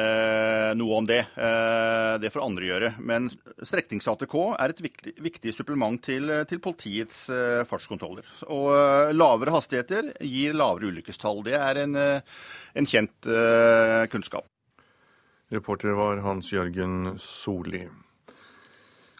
noe 0.78 0.98
om 1.00 1.06
det. 1.08 1.20
Eh, 1.34 2.12
det 2.22 2.30
får 2.30 2.44
andre 2.44 2.68
gjøre. 2.68 2.90
Men 3.02 3.26
streknings-ATK 3.58 4.36
er 4.52 4.74
et 4.74 4.82
viktig, 4.84 5.14
viktig 5.24 5.54
supplement 5.56 5.98
til, 6.04 6.30
til 6.50 6.60
politiets 6.62 7.24
eh, 7.34 7.64
fartskontroller. 7.68 8.28
Og 8.54 8.70
eh, 8.76 9.14
lavere 9.16 9.56
hastigheter 9.56 10.12
gir 10.22 10.54
lavere 10.54 10.92
ulykkestall. 10.92 11.42
Det 11.48 11.58
er 11.58 11.82
en, 11.86 11.98
en 11.98 12.90
kjent 12.90 13.32
kunnskap. 14.12 14.46
Reporter 15.54 15.96
var 15.96 16.22
Hans 16.24 16.52
Jørgen 16.52 17.14
Solli. 17.20 17.86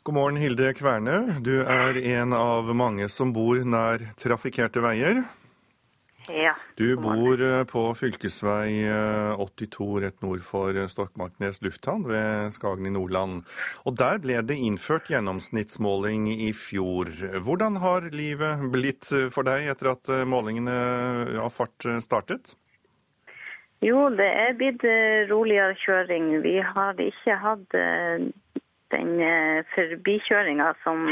God 0.05 0.16
morgen, 0.18 0.37
Hilde 0.37 0.74
Kvernø. 0.76 1.41
Du 1.41 1.62
er 1.62 1.97
en 2.18 2.35
av 2.37 2.68
mange 2.76 3.09
som 3.09 3.32
bor 3.32 3.57
nær 3.64 4.03
trafikkerte 4.20 4.82
veier. 4.85 5.22
Ja. 6.29 6.55
Du 6.75 6.97
bor 6.97 7.41
eh, 7.43 7.64
på 7.68 7.83
fylkesvei 7.99 8.87
82 9.37 9.85
eh, 9.85 10.01
rett 10.07 10.22
nord 10.25 10.45
for 10.47 10.77
eh, 10.77 10.89
Stokmarknes 10.89 11.61
lufthavn 11.62 12.07
ved 12.09 12.55
Skagen 12.57 12.89
i 12.89 12.93
Nordland. 12.95 13.43
Og 13.85 13.99
Der 14.01 14.20
ble 14.25 14.41
det 14.47 14.57
innført 14.57 15.11
gjennomsnittsmåling 15.12 16.31
i 16.33 16.53
fjor. 16.57 17.12
Hvordan 17.45 17.77
har 17.83 18.09
livet 18.14 18.64
blitt 18.72 19.11
for 19.35 19.45
deg 19.45 19.68
etter 19.75 19.93
at 19.93 20.12
målingene 20.29 20.77
av 21.45 21.53
fart 21.53 21.85
startet? 22.05 22.55
Jo, 23.85 24.09
det 24.16 24.31
er 24.31 24.57
blitt 24.57 24.85
roligere 25.29 25.77
kjøring. 25.83 26.31
Vi 26.41 26.57
har 26.64 26.97
ikke 27.05 27.37
hatt 27.43 27.77
den 28.95 29.11
forbikjøringa 29.75 30.70
som 30.87 31.05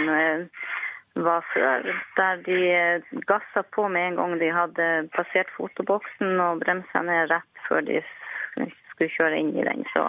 var 1.14 1.44
før, 1.52 1.86
der 2.16 2.42
de 2.46 3.22
gassa 3.28 3.62
på 3.74 3.88
med 3.88 4.06
en 4.06 4.16
gang 4.20 4.38
de 4.40 4.48
hadde 4.52 4.88
passert 5.16 5.50
fotoboksen 5.56 6.40
og 6.40 6.62
bremsa 6.64 7.02
ned 7.04 7.30
rett 7.32 7.64
før 7.68 7.84
de 7.88 8.00
skulle 8.56 9.12
kjøre 9.12 9.40
inn 9.40 9.52
i 9.56 9.66
den. 9.66 9.84
Så 9.92 10.06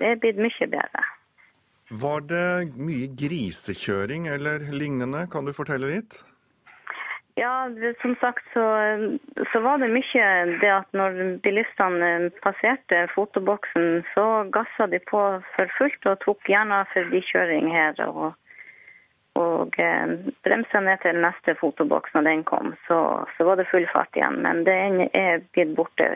det 0.00 0.10
er 0.10 0.20
blitt 0.20 0.40
mye 0.40 0.68
bedre. 0.76 1.06
Var 2.04 2.20
det 2.28 2.76
mye 2.80 3.08
grisekjøring 3.20 4.28
eller 4.28 4.68
lignende? 4.72 5.26
Kan 5.32 5.44
du 5.44 5.52
fortelle 5.56 5.90
litt? 5.90 6.22
Ja, 7.36 7.66
som 8.00 8.14
sagt 8.20 8.44
så, 8.54 8.62
så, 9.50 9.60
var 9.60 9.80
det 9.82 9.90
mye 9.90 10.26
det 10.62 10.70
at 10.70 10.86
når 10.94 11.40
bilistene 11.42 12.30
passerte 12.44 13.08
fotoboksen, 13.14 14.04
så 14.14 14.26
gassa 14.54 14.86
de 14.86 15.00
på 15.10 15.22
for 15.56 15.74
fullt 15.78 16.06
og 16.12 16.20
tok 16.22 16.46
gjerne 16.52 16.84
forbikjøring 16.92 17.72
her. 17.74 17.98
og 18.06 18.38
og 19.40 19.78
eh, 19.82 20.14
bremsa 20.46 20.80
ned 20.84 21.02
til 21.02 21.20
neste 21.22 21.56
fotoboks 21.58 22.14
når 22.14 22.26
den 22.28 22.44
kom, 22.48 22.74
så, 22.88 22.98
så, 23.36 23.46
var 23.48 23.58
det 23.58 23.68
full 23.70 23.86
fart 23.92 24.14
igjen. 24.16 24.40
Men 24.46 24.64
den 24.68 25.08
er 25.10 25.42
blitt 25.54 25.74
borte 25.78 26.10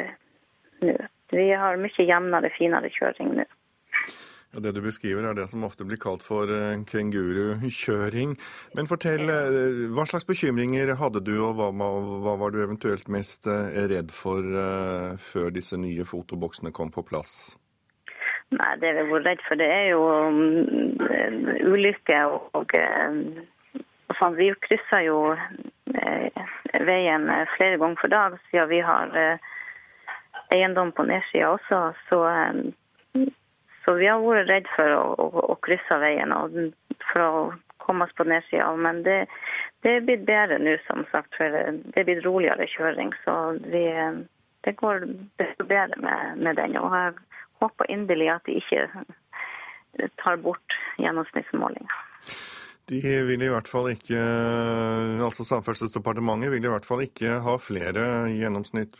nå. 0.85 0.97
Vi 1.29 1.51
har 1.53 1.77
mye 1.77 2.05
jevnere, 2.09 2.49
finere 2.57 2.89
kjøring 2.95 3.35
nå. 3.37 3.49
Ja, 4.55 4.63
det 4.65 4.73
du 4.79 4.81
beskriver 4.81 5.27
er 5.29 5.35
det 5.37 5.45
som 5.51 5.65
ofte 5.67 5.85
blir 5.85 6.01
kalt 6.01 6.23
for 6.25 6.49
eh, 6.49 6.81
kengurukjøring. 6.89 8.33
Men 8.79 8.89
fortell, 8.89 9.29
eh, 9.29 9.83
hva 9.93 10.07
slags 10.09 10.25
bekymringer 10.29 10.95
hadde 10.97 11.21
du, 11.27 11.35
og 11.45 11.59
hva, 11.59 11.69
hva 11.69 12.37
var 12.41 12.55
du 12.55 12.63
eventuelt 12.65 13.11
mest 13.13 13.47
eh, 13.51 13.77
redd 13.93 14.15
for 14.15 14.41
før 15.21 15.53
disse 15.53 15.77
nye 15.77 16.07
fotoboksene 16.09 16.73
kom 16.73 16.95
på 16.95 17.05
plass? 17.05 17.59
Nei, 18.57 18.73
Det 18.81 18.95
vi 18.95 19.03
har 19.03 19.11
vært 19.13 19.27
redd 19.27 19.45
for, 19.45 19.61
det 19.61 19.69
er 19.69 19.87
jo 19.93 20.03
um, 20.09 21.45
ulykker. 21.75 22.33
Og, 22.57 22.75
og 24.17 24.39
vi 24.39 24.49
krysser 24.65 25.05
jo 25.05 25.19
veien 26.89 27.29
flere 27.57 27.77
ganger 27.81 28.01
for 28.01 28.13
dag, 28.13 28.39
siden 28.49 28.71
vi 28.73 28.81
har 28.85 29.15
eiendom 30.55 30.95
på 30.97 31.05
nedsida 31.09 31.53
også. 31.55 31.83
Så 32.09 32.25
så 33.89 33.95
vi 33.97 34.05
har 34.05 34.21
vært 34.21 34.51
redd 34.51 34.67
for 34.75 34.93
å, 34.93 35.05
å, 35.17 35.43
å 35.49 35.55
krysse 35.65 35.97
veien 36.03 36.33
og 36.37 36.57
for 37.09 37.23
å 37.25 37.31
komme 37.81 38.05
oss 38.05 38.13
på 38.19 38.27
nedsida. 38.29 38.67
Men 38.77 39.01
det, 39.07 39.23
det 39.81 39.95
er 39.95 40.05
blitt 40.05 40.27
bedre 40.29 40.59
nå, 40.61 40.75
som 40.85 41.07
sagt. 41.09 41.33
For 41.39 41.49
det 41.49 41.97
er 41.97 42.05
blitt 42.05 42.21
roligere 42.27 42.69
kjøring. 42.69 43.15
Så 43.25 43.37
vi, 43.65 43.87
det 44.69 44.75
går 44.83 45.07
bedre 45.63 45.97
med, 46.05 46.37
med 46.45 46.61
den. 46.61 46.77
Og 46.77 46.93
jeg 46.93 47.15
håper 47.63 47.91
inderlig 47.93 48.31
at 48.33 48.47
de 48.47 48.59
ikke 48.61 48.87
tar 50.23 50.39
bort 50.43 50.79
gjennomsnittsmålinga. 50.99 52.03
De 52.89 53.01
vil 53.29 53.43
i 53.45 53.51
hvert 53.53 53.69
fall 53.69 53.91
ikke, 53.93 54.21
altså 55.21 55.45
Samferdselsdepartementet 55.45 56.55
vil 56.55 56.65
i 56.65 56.71
hvert 56.73 56.87
fall 56.89 57.03
ikke 57.05 57.35
ha 57.45 57.57
flere 57.61 58.05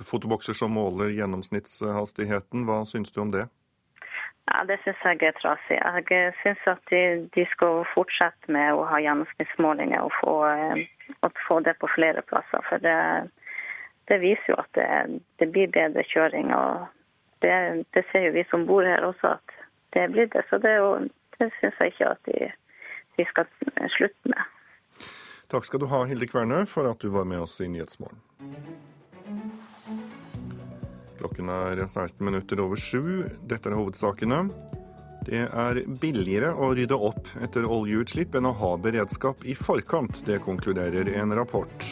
fotobokser 0.05 0.57
som 0.59 0.75
måler 0.77 1.15
gjennomsnittshastigheten. 1.17 2.67
Hva 2.69 2.83
syns 2.89 3.15
du 3.15 3.23
om 3.25 3.33
det? 3.33 3.47
Ja, 4.49 4.65
Det 4.69 4.79
syns 4.85 5.01
jeg 5.05 5.23
er 5.23 5.39
trasig. 5.41 5.79
Jeg 5.81 6.35
syns 6.43 6.69
at 6.69 6.85
de, 6.93 7.03
de, 7.37 7.47
skal 7.55 7.83
fortsette 7.95 8.53
med 8.53 8.77
å 8.77 8.85
ha 8.89 9.01
gjennomsnittsmålinger 9.01 10.05
og 10.05 10.13
få, 10.21 10.37
og 11.25 11.43
få 11.49 11.61
det 11.65 11.77
på 11.81 11.89
flere 11.97 12.23
plasser. 12.29 12.65
For 12.69 12.85
det, 12.85 12.97
det 14.09 14.21
viser 14.21 14.53
jo 14.53 14.61
at 14.61 14.71
det, 14.77 15.21
det, 15.41 15.51
blir 15.53 15.73
bedre 15.73 16.05
kjøring. 16.13 16.53
og 16.53 16.89
det, 17.45 17.85
det, 17.95 18.05
ser 18.13 18.29
jo 18.29 18.37
vi 18.37 18.45
som 18.51 18.67
bor 18.69 18.87
her 18.87 19.07
også 19.07 19.35
at 19.37 19.57
det 19.97 20.09
blir 20.13 20.29
det. 20.33 20.45
Så 20.51 20.59
det, 20.63 20.75
det 21.39 21.51
syns 21.59 21.81
jeg 21.81 21.95
ikke 21.95 22.13
at 22.13 22.31
vi, 22.31 22.51
vi 23.19 23.27
skal 23.31 23.49
slutte 23.97 24.35
med. 24.35 24.55
Takk 25.49 25.65
skal 25.65 25.81
du 25.81 25.89
ha, 25.89 26.03
Hilde 26.05 26.29
Kvernø, 26.29 26.65
for 26.69 26.91
at 26.91 27.01
du 27.01 27.09
var 27.15 27.25
med 27.25 27.41
oss 27.47 27.57
i 27.65 27.69
Nyhetsmorgen. 27.73 28.21
Klokken 31.19 31.49
er 31.51 31.81
16 31.87 32.21
minutter 32.25 32.61
over 32.63 32.79
sju. 32.79 33.25
Dette 33.49 33.71
er 33.71 33.79
hovedsakene. 33.79 34.43
Det 35.29 35.41
er 35.45 35.81
billigere 36.01 36.53
å 36.55 36.71
rydde 36.77 36.97
opp 37.09 37.27
etter 37.43 37.67
oljeutslipp 37.67 38.37
enn 38.39 38.49
å 38.49 38.55
ha 38.61 38.71
beredskap 38.81 39.43
i 39.45 39.57
forkant. 39.59 40.23
Det 40.29 40.39
konkluderer 40.45 41.11
en 41.19 41.35
rapport. 41.37 41.89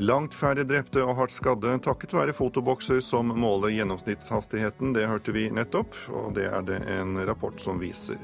Langt 0.00 0.32
færre 0.32 0.62
drepte 0.64 1.02
og 1.04 1.18
hardt 1.18 1.32
skadde 1.34 1.74
takket 1.84 2.14
være 2.16 2.32
fotobokser 2.32 3.02
som 3.04 3.34
måler 3.36 3.74
gjennomsnittshastigheten. 3.74 4.94
Det 4.96 5.04
hørte 5.04 5.34
vi 5.36 5.42
nettopp, 5.52 5.92
og 6.08 6.32
det 6.38 6.46
er 6.48 6.64
det 6.64 6.78
en 6.88 7.18
rapport 7.28 7.60
som 7.60 7.76
viser. 7.82 8.16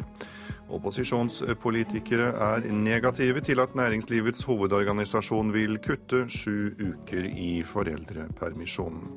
Opposisjonspolitikere 0.73 2.31
er 2.33 2.65
negative 2.73 3.45
til 3.45 3.61
at 3.61 3.77
næringslivets 3.77 4.49
hovedorganisasjon 4.49 5.53
vil 5.53 5.77
kutte 5.85 6.25
sju 6.33 6.73
uker 6.81 7.29
i 7.29 7.61
foreldrepermisjonen. 7.69 9.13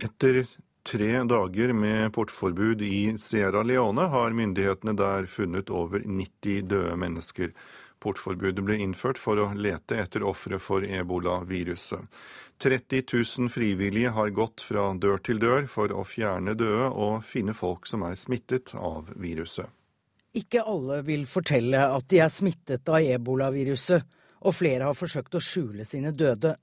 Etter 0.00 0.46
tre 0.86 1.24
dager 1.24 1.72
med 1.72 2.12
portforbud 2.12 2.82
i 2.82 3.18
Sierra 3.18 3.62
Leone 3.62 4.06
har 4.12 4.30
myndighetene 4.30 4.94
der 4.94 5.26
funnet 5.26 5.70
over 5.70 6.02
90 6.06 6.68
døde 6.70 6.96
mennesker. 6.96 7.50
Portforbudet 7.98 8.62
ble 8.62 8.76
innført 8.84 9.18
for 9.18 9.40
å 9.40 9.48
lete 9.56 9.98
etter 9.98 10.22
ofre 10.22 10.60
for 10.62 10.84
ebolaviruset. 10.86 12.04
30 12.62 13.02
000 13.12 13.50
frivillige 13.52 14.12
har 14.14 14.30
gått 14.36 14.62
fra 14.62 14.92
dør 14.94 15.18
til 15.26 15.40
dør 15.42 15.66
for 15.68 15.92
å 15.92 16.04
fjerne 16.06 16.54
døde 16.54 16.92
og 16.92 17.24
finne 17.26 17.56
folk 17.56 17.88
som 17.90 18.06
er 18.06 18.14
smittet 18.16 18.76
av 18.78 19.10
viruset. 19.16 19.66
Ikke 20.36 20.62
alle 20.62 21.00
vil 21.02 21.26
fortelle 21.26 21.80
at 21.96 22.06
de 22.12 22.20
er 22.22 22.30
smittet 22.30 22.88
av 22.92 23.00
ebolaviruset, 23.00 24.06
og 24.46 24.54
flere 24.54 24.86
har 24.86 24.96
forsøkt 24.96 25.34
å 25.34 25.42
skjule 25.42 25.84
sine 25.88 26.12
døde. 26.12 26.54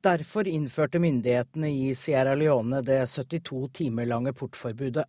Derfor 0.00 0.48
innførte 0.48 0.98
myndighetene 0.98 1.68
i 1.70 1.94
Sierra 1.94 2.32
Leone 2.34 2.80
det 2.80 3.02
72 3.06 3.68
timer 3.72 4.06
lange 4.08 4.32
portforbudet. 4.32 5.04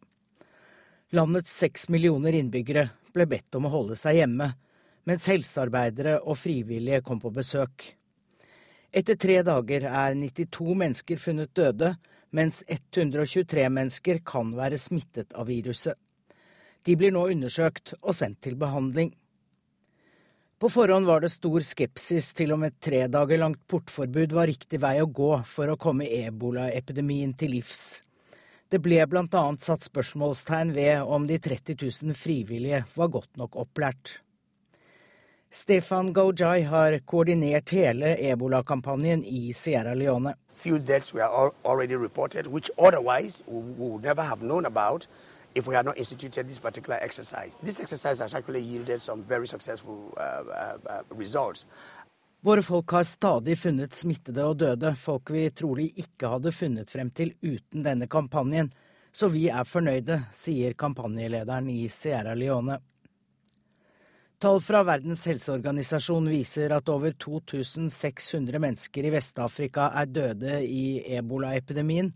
Landets 1.15 1.53
seks 1.63 1.87
millioner 1.89 2.35
innbyggere 2.35 2.89
ble 3.15 3.25
bedt 3.31 3.55
om 3.55 3.69
å 3.69 3.71
holde 3.71 3.95
seg 3.99 4.17
hjemme, 4.19 4.49
mens 5.07 5.29
helsearbeidere 5.31 6.17
og 6.19 6.35
frivillige 6.39 6.99
kom 7.07 7.21
på 7.23 7.31
besøk. 7.31 7.85
Etter 8.91 9.15
tre 9.15 9.39
dager 9.47 9.87
er 9.87 10.17
92 10.19 10.75
mennesker 10.83 11.23
funnet 11.23 11.53
døde, 11.55 11.93
mens 12.35 12.59
123 12.67 13.69
mennesker 13.71 14.19
kan 14.27 14.51
være 14.59 14.79
smittet 14.79 15.31
av 15.39 15.47
viruset. 15.47 15.95
De 16.83 16.97
blir 16.99 17.15
nå 17.15 17.29
undersøkt 17.31 17.93
og 18.01 18.15
sendt 18.17 18.41
til 18.43 18.59
behandling. 18.59 19.13
På 20.61 20.69
forhånd 20.69 21.05
var 21.05 21.21
det 21.21 21.29
stor 21.33 21.63
skepsis 21.65 22.27
til 22.37 22.51
om 22.53 22.61
et 22.67 22.75
tre 22.85 23.07
dager 23.09 23.39
langt 23.41 23.63
portforbud 23.65 24.35
var 24.37 24.45
riktig 24.45 24.77
vei 24.83 24.99
å 25.01 25.07
gå 25.09 25.29
for 25.49 25.71
å 25.73 25.77
komme 25.81 26.05
ebolaepidemien 26.05 27.31
til 27.33 27.55
livs. 27.55 28.03
Det 28.69 28.77
ble 28.77 28.99
bl.a. 29.09 29.41
satt 29.57 29.87
spørsmålstegn 29.87 30.75
ved 30.75 31.01
om 31.01 31.25
de 31.25 31.39
30 31.41 31.79
000 31.81 32.13
frivillige 32.13 32.83
var 32.93 33.09
godt 33.09 33.41
nok 33.41 33.57
opplært. 33.63 34.19
Stefan 35.49 36.13
Gaujai 36.13 36.61
har 36.69 36.99
koordinert 37.09 37.73
hele 37.73 38.13
ebolakampanjen 38.29 39.25
i 39.25 39.55
Sierra 39.57 39.97
Leone. 39.97 40.35
Few 40.53 40.77
deaths 40.77 41.09
were 41.11 41.49
already 41.65 41.97
reported, 41.97 42.45
which 42.45 42.69
otherwise 42.77 43.41
we 43.47 43.65
would 43.81 44.03
never 44.05 44.21
have 44.21 44.45
known 44.45 44.69
about 44.69 45.09
if 45.55 45.67
we 45.67 45.75
had 45.75 45.85
not 45.85 45.97
instituted 45.97 46.47
this 46.47 46.59
particular 46.59 46.99
exercise. 47.01 47.57
This 47.63 47.79
exercise 47.79 48.19
has 48.19 48.33
actually 48.33 48.61
yielded 48.61 49.01
some 49.01 49.23
very 49.23 49.47
successful 49.47 50.13
uh, 50.17 50.21
uh, 50.21 50.77
uh, 50.89 51.17
results. 51.17 51.65
Våre 52.43 52.63
folk 52.63 52.91
har 52.91 53.03
stadig 53.03 53.57
funnet 53.57 53.93
smittede 53.93 54.43
og 54.43 54.57
døde, 54.57 54.95
folk 54.97 55.29
vi 55.29 55.43
trolig 55.53 55.91
ikke 56.01 56.31
hadde 56.31 56.51
funnet 56.51 56.89
frem 56.89 57.11
til 57.13 57.35
uten 57.41 57.83
denne 57.85 58.07
kampanjen, 58.09 58.71
så 59.13 59.29
vi 59.29 59.43
er 59.53 59.67
fornøyde, 59.67 60.17
sier 60.33 60.73
kampanjelederen 60.73 61.69
i 61.69 61.83
Sierra 61.89 62.33
Leone. 62.33 62.79
Tall 64.41 64.57
fra 64.65 64.81
Verdens 64.81 65.27
helseorganisasjon 65.29 66.31
viser 66.33 66.73
at 66.73 66.89
over 66.89 67.13
2600 67.13 68.57
mennesker 68.63 69.05
i 69.05 69.11
Vest-Afrika 69.13 69.91
er 70.01 70.09
døde 70.09 70.55
i 70.65 71.03
ebolaepidemien. 71.19 72.09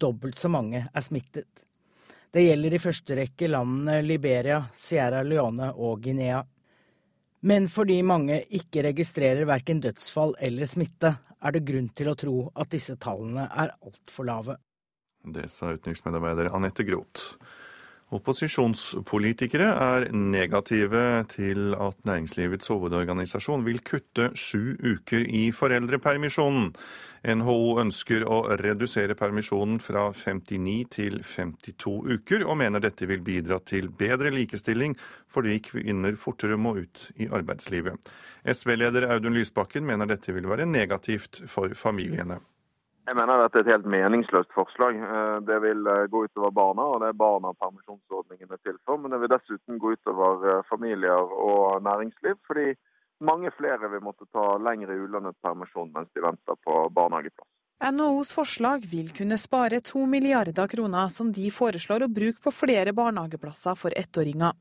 Dobbelt 0.00 0.40
så 0.40 0.48
mange 0.48 0.86
er 0.88 1.04
smittet. 1.04 1.66
Det 2.30 2.44
gjelder 2.44 2.76
i 2.76 2.78
første 2.78 3.16
rekke 3.18 3.48
landene 3.50 3.96
Liberia, 4.06 4.60
Sierra 4.74 5.24
Leone 5.26 5.72
og 5.74 6.04
Guinea. 6.04 6.44
Men 7.42 7.66
fordi 7.72 7.96
mange 8.06 8.36
ikke 8.54 8.84
registrerer 8.86 9.48
verken 9.48 9.80
dødsfall 9.82 10.36
eller 10.38 10.68
smitte, 10.70 11.10
er 11.40 11.56
det 11.56 11.64
grunn 11.66 11.88
til 11.96 12.10
å 12.12 12.14
tro 12.20 12.34
at 12.54 12.70
disse 12.70 12.94
tallene 13.00 13.48
er 13.48 13.72
altfor 13.80 14.28
lave. 14.28 14.56
Det 15.20 15.48
sa 15.50 15.72
utenriksmedarbeider 15.74 16.52
Anette 16.54 16.86
Groth. 16.86 17.34
Opposisjonspolitikere 18.10 19.68
er 19.70 20.08
negative 20.10 21.02
til 21.30 21.76
at 21.78 22.00
næringslivets 22.08 22.66
hovedorganisasjon 22.72 23.62
vil 23.62 23.78
kutte 23.86 24.32
sju 24.34 24.74
uker 24.82 25.22
i 25.30 25.44
foreldrepermisjonen. 25.54 26.72
NHO 27.36 27.78
ønsker 27.84 28.26
å 28.26 28.40
redusere 28.58 29.14
permisjonen 29.14 29.78
fra 29.84 30.08
59 30.10 30.90
til 30.90 31.20
52 31.22 31.94
uker, 32.16 32.42
og 32.48 32.58
mener 32.58 32.82
dette 32.82 33.06
vil 33.06 33.22
bidra 33.22 33.60
til 33.62 33.92
bedre 33.94 34.34
likestilling 34.34 34.98
fordi 35.30 35.60
kvinner 35.70 36.18
fortere 36.18 36.58
må 36.58 36.80
ut 36.82 37.10
i 37.14 37.30
arbeidslivet. 37.30 38.10
SV-leder 38.42 39.06
Audun 39.14 39.38
Lysbakken 39.38 39.86
mener 39.86 40.10
dette 40.10 40.34
vil 40.34 40.50
være 40.50 40.66
negativt 40.66 41.44
for 41.46 41.78
familiene. 41.78 42.42
Jeg 43.10 43.16
mener 43.18 43.40
dette 43.42 43.58
er 43.58 43.64
et 43.64 43.72
helt 43.72 43.86
meningsløst 43.90 44.52
forslag. 44.54 44.94
Eh, 45.02 45.38
det 45.42 45.56
vil 45.64 45.88
eh, 45.90 46.04
gå 46.12 46.20
utover 46.28 46.52
barna, 46.54 46.84
og 46.92 47.00
det 47.02 47.08
er 47.10 47.16
barna 47.18 47.50
permisjonsordningen 47.58 48.54
er 48.54 48.60
til 48.62 48.76
for. 48.86 49.00
Men 49.02 49.10
det 49.10 49.18
vil 49.24 49.32
dessuten 49.32 49.80
gå 49.82 49.96
utover 49.96 50.44
eh, 50.46 50.60
familier 50.68 51.32
og 51.48 51.82
næringsliv, 51.82 52.38
fordi 52.46 52.68
mange 53.26 53.50
flere 53.56 53.90
vil 53.90 54.04
måtte 54.06 54.30
ta 54.30 54.44
lengre 54.62 54.94
ulønnet 54.94 55.34
permisjon 55.42 55.90
mens 55.96 56.12
de 56.14 56.22
venter 56.22 56.60
på 56.62 56.84
barnehageplass. 56.94 57.50
NHOs 57.80 58.32
forslag 58.36 58.82
vil 58.84 59.06
kunne 59.16 59.38
spare 59.40 59.78
to 59.80 60.02
milliarder 60.06 60.66
kroner, 60.68 61.08
som 61.08 61.30
de 61.32 61.46
foreslår 61.48 62.02
å 62.04 62.08
bruke 62.12 62.42
på 62.44 62.52
flere 62.52 62.92
barnehageplasser 62.92 63.78
for 63.80 63.96
ettåringer. 63.96 64.52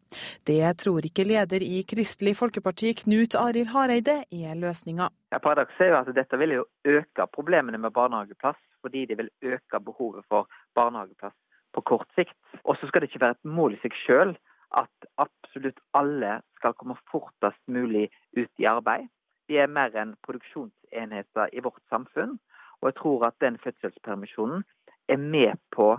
Det 0.48 0.64
tror 0.80 1.04
ikke 1.04 1.26
leder 1.28 1.66
i 1.66 1.82
Kristelig 1.84 2.38
Folkeparti, 2.40 2.94
Knut 3.02 3.36
Arild 3.36 3.74
Hareide, 3.74 4.22
er 4.32 4.56
løsninga. 4.56 5.10
Paradokset 5.36 5.90
er 5.90 5.92
jo 5.92 6.00
at 6.00 6.14
dette 6.16 6.40
vil 6.40 6.56
jo 6.62 6.66
øke 6.96 7.28
problemene 7.36 7.82
med 7.84 7.92
barnehageplass, 7.92 8.62
fordi 8.80 9.04
det 9.12 9.20
vil 9.20 9.34
øke 9.52 9.84
behovet 9.84 10.24
for 10.32 10.48
barnehageplass 10.80 11.36
på 11.76 11.84
kort 11.92 12.08
sikt. 12.16 12.40
Og 12.64 12.80
så 12.80 12.88
skal 12.88 13.04
det 13.04 13.12
ikke 13.12 13.26
være 13.26 13.36
et 13.36 13.56
mål 13.60 13.76
i 13.76 13.84
seg 13.84 14.00
sjøl 14.06 14.38
at 14.80 15.12
absolutt 15.20 15.84
alle 15.92 16.38
skal 16.56 16.78
komme 16.80 16.96
fortest 17.12 17.60
mulig 17.68 18.08
ut 18.40 18.64
i 18.64 18.72
arbeid. 18.72 19.12
Vi 19.50 19.60
er 19.60 19.68
mer 19.68 19.92
enn 19.98 20.16
produksjonsenheter 20.24 21.52
i 21.52 21.64
vårt 21.66 21.84
samfunn. 21.92 22.38
Og 22.82 22.92
jeg 22.92 22.96
tror 23.02 23.26
at 23.28 23.38
den 23.42 23.58
fødselspermisjonen 23.64 24.64
er 25.10 25.18
med 25.18 25.58
på 25.76 25.92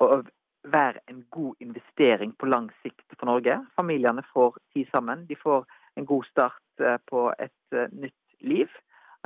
å 0.00 0.22
være 0.64 1.00
en 1.08 1.24
god 1.30 1.54
investering 1.60 2.34
på 2.38 2.46
lang 2.46 2.68
sikt 2.82 3.16
for 3.18 3.26
Norge. 3.26 3.56
Familiene 3.76 4.22
får 4.32 4.58
tid 4.74 4.90
sammen. 4.94 5.26
De 5.26 5.36
får 5.36 5.64
en 5.96 6.06
god 6.06 6.24
start 6.28 6.84
eh, 6.84 6.98
på 7.10 7.30
et 7.38 7.76
eh, 7.76 7.88
nytt 7.92 8.40
liv. 8.40 8.68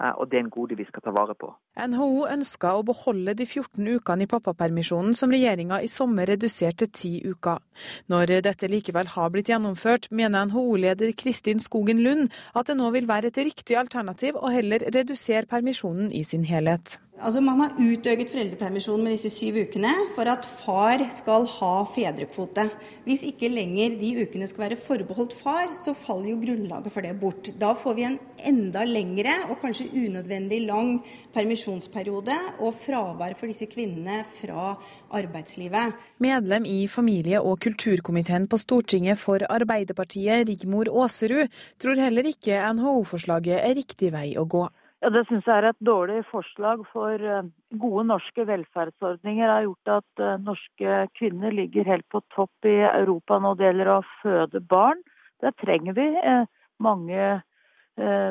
Eh, 0.00 0.14
og 0.18 0.26
det 0.30 0.38
er 0.38 0.44
en 0.44 0.50
gode 0.50 0.76
vi 0.78 0.86
skal 0.88 1.04
ta 1.04 1.12
vare 1.14 1.36
på. 1.38 1.52
NHO 1.78 2.26
ønsker 2.30 2.78
å 2.78 2.86
beholde 2.86 3.36
de 3.38 3.46
14 3.46 3.78
ukene 3.98 4.26
i 4.26 4.30
pappapermisjonen 4.30 5.14
som 5.14 5.30
regjeringa 5.34 5.80
i 5.82 5.90
sommer 5.90 6.26
reduserte 6.30 6.88
til 6.90 7.22
10 7.22 7.34
uker. 7.34 7.62
Når 8.10 8.34
dette 8.46 8.70
likevel 8.70 9.12
har 9.14 9.30
blitt 9.34 9.52
gjennomført, 9.52 10.10
mener 10.10 10.50
NHO-leder 10.50 11.14
Kristin 11.18 11.62
Skogen 11.62 12.02
Lund 12.02 12.34
at 12.54 12.70
det 12.70 12.78
nå 12.80 12.90
vil 12.94 13.08
være 13.10 13.30
et 13.30 13.42
riktig 13.46 13.78
alternativ 13.78 14.38
å 14.40 14.50
heller 14.54 14.82
redusere 14.94 15.50
permisjonen 15.50 16.10
i 16.10 16.24
sin 16.26 16.46
helhet. 16.48 16.98
Altså 17.14 17.38
Man 17.40 17.60
har 17.62 17.76
utøket 17.78 18.32
foreldrepermisjonen 18.32 19.04
med 19.06 19.12
disse 19.14 19.30
syv 19.30 19.60
ukene 19.68 19.92
for 20.16 20.26
at 20.26 20.46
far 20.64 20.98
skal 21.14 21.46
ha 21.46 21.84
fedrekvote. 21.86 22.64
Hvis 23.06 23.22
ikke 23.28 23.52
lenger 23.52 23.94
de 24.00 24.10
ukene 24.24 24.48
skal 24.50 24.64
være 24.64 24.78
forbeholdt 24.82 25.36
far, 25.38 25.70
så 25.78 25.94
faller 25.94 26.32
jo 26.32 26.40
grunnlaget 26.42 26.90
for 26.90 27.06
det 27.06 27.14
bort. 27.20 27.52
Da 27.60 27.70
får 27.78 27.94
vi 27.94 28.06
en 28.08 28.18
enda 28.50 28.82
lengre 28.88 29.36
og 29.46 29.60
kanskje 29.62 29.86
unødvendig 29.94 30.64
lang 30.66 30.96
permisjonsperiode 31.36 32.34
og 32.58 32.74
fravær 32.82 33.38
for 33.38 33.46
disse 33.46 33.70
kvinnene 33.70 34.24
fra 34.34 34.74
arbeidslivet. 35.14 35.94
Medlem 36.18 36.66
i 36.66 36.88
familie- 36.90 37.40
og 37.40 37.60
kulturkomiteen 37.62 38.50
på 38.50 38.58
Stortinget 38.58 39.22
for 39.22 39.46
Arbeiderpartiet, 39.48 40.48
Rigmor 40.50 40.90
Aasrud, 40.90 41.46
tror 41.78 41.94
heller 42.08 42.26
ikke 42.34 42.58
NHO-forslaget 42.74 43.62
er 43.62 43.78
riktig 43.78 44.10
vei 44.10 44.32
å 44.34 44.48
gå. 44.50 44.66
Ja, 45.04 45.10
Det 45.12 45.26
syns 45.28 45.44
jeg 45.44 45.60
er 45.60 45.66
et 45.68 45.80
dårlig 45.84 46.22
forslag, 46.30 46.80
for 46.88 47.20
eh, 47.20 47.48
gode 47.76 48.06
norske 48.08 48.46
velferdsordninger 48.48 49.50
har 49.52 49.66
gjort 49.66 49.90
at 49.98 50.22
eh, 50.24 50.38
norske 50.40 50.94
kvinner 51.18 51.52
ligger 51.52 51.84
helt 51.84 52.06
på 52.08 52.22
topp 52.32 52.68
i 52.70 52.78
Europa 52.88 53.36
når 53.36 53.58
det 53.58 53.66
gjelder 53.66 53.90
å 53.92 53.98
føde 54.22 54.62
barn. 54.64 55.02
Der 55.44 55.52
trenger 55.60 55.98
vi 55.98 56.06
eh, 56.08 56.48
mange 56.80 57.42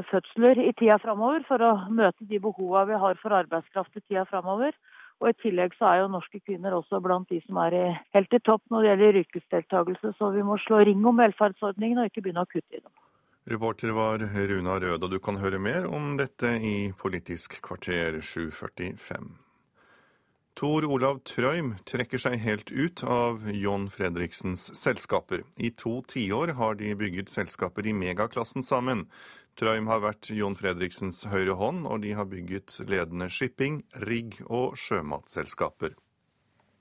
fødsler 0.10 0.60
i 0.60 0.74
tida 0.76 0.98
framover 1.00 1.46
for 1.48 1.62
å 1.64 1.70
møte 1.94 2.26
de 2.28 2.42
behova 2.42 2.82
vi 2.90 2.98
har 3.00 3.22
for 3.22 3.38
arbeidskraft 3.38 4.02
i 4.02 4.02
tida 4.02 4.26
framover. 4.28 4.74
Og 5.22 5.30
I 5.30 5.38
tillegg 5.46 5.78
så 5.78 5.88
er 5.92 6.02
jo 6.02 6.10
norske 6.12 6.42
kvinner 6.42 6.74
også 6.76 7.00
blant 7.06 7.30
de 7.30 7.40
som 7.46 7.62
er 7.64 7.78
helt 8.18 8.34
i 8.34 8.42
topp 8.44 8.66
når 8.74 8.82
det 8.82 8.90
gjelder 8.90 9.22
yrkesdeltakelse, 9.22 10.18
så 10.18 10.34
vi 10.34 10.44
må 10.44 10.58
slå 10.66 10.82
ring 10.84 11.06
om 11.06 11.22
velferdsordningene 11.22 12.04
og 12.04 12.12
ikke 12.12 12.26
begynne 12.26 12.44
å 12.44 12.50
kutte 12.50 12.82
i 12.82 12.82
dem. 12.82 12.92
Reporter 13.46 13.90
var 13.90 14.20
Runa 14.20 14.80
Rød, 14.80 15.04
og 15.04 15.12
du 15.12 15.20
kan 15.20 15.36
høre 15.36 15.60
mer 15.60 15.84
om 15.92 16.14
dette 16.16 16.48
i 16.64 16.94
Politisk 16.96 17.58
kvarter 17.66 18.22
745. 18.22 19.34
Tor 20.56 20.86
Olav 20.88 21.20
Trøim 21.28 21.74
trekker 21.84 22.22
seg 22.24 22.38
helt 22.40 22.72
ut 22.72 23.04
av 23.04 23.44
John 23.52 23.90
Fredriksens 23.92 24.70
selskaper. 24.80 25.44
I 25.58 25.74
to 25.76 25.98
tiår 26.08 26.54
har 26.56 26.80
de 26.80 26.94
bygget 26.96 27.34
selskaper 27.34 27.90
i 27.90 27.96
megaklassen 27.98 28.64
sammen. 28.64 29.08
Trøim 29.60 29.92
har 29.92 30.00
vært 30.06 30.32
John 30.32 30.56
Fredriksens 30.56 31.26
høyre 31.28 31.58
hånd, 31.60 31.84
og 31.84 32.06
de 32.08 32.16
har 32.16 32.30
bygget 32.32 32.80
ledende 32.88 33.28
shipping, 33.28 33.82
rigg 34.08 34.40
og 34.48 34.78
sjømatselskaper. 34.80 35.98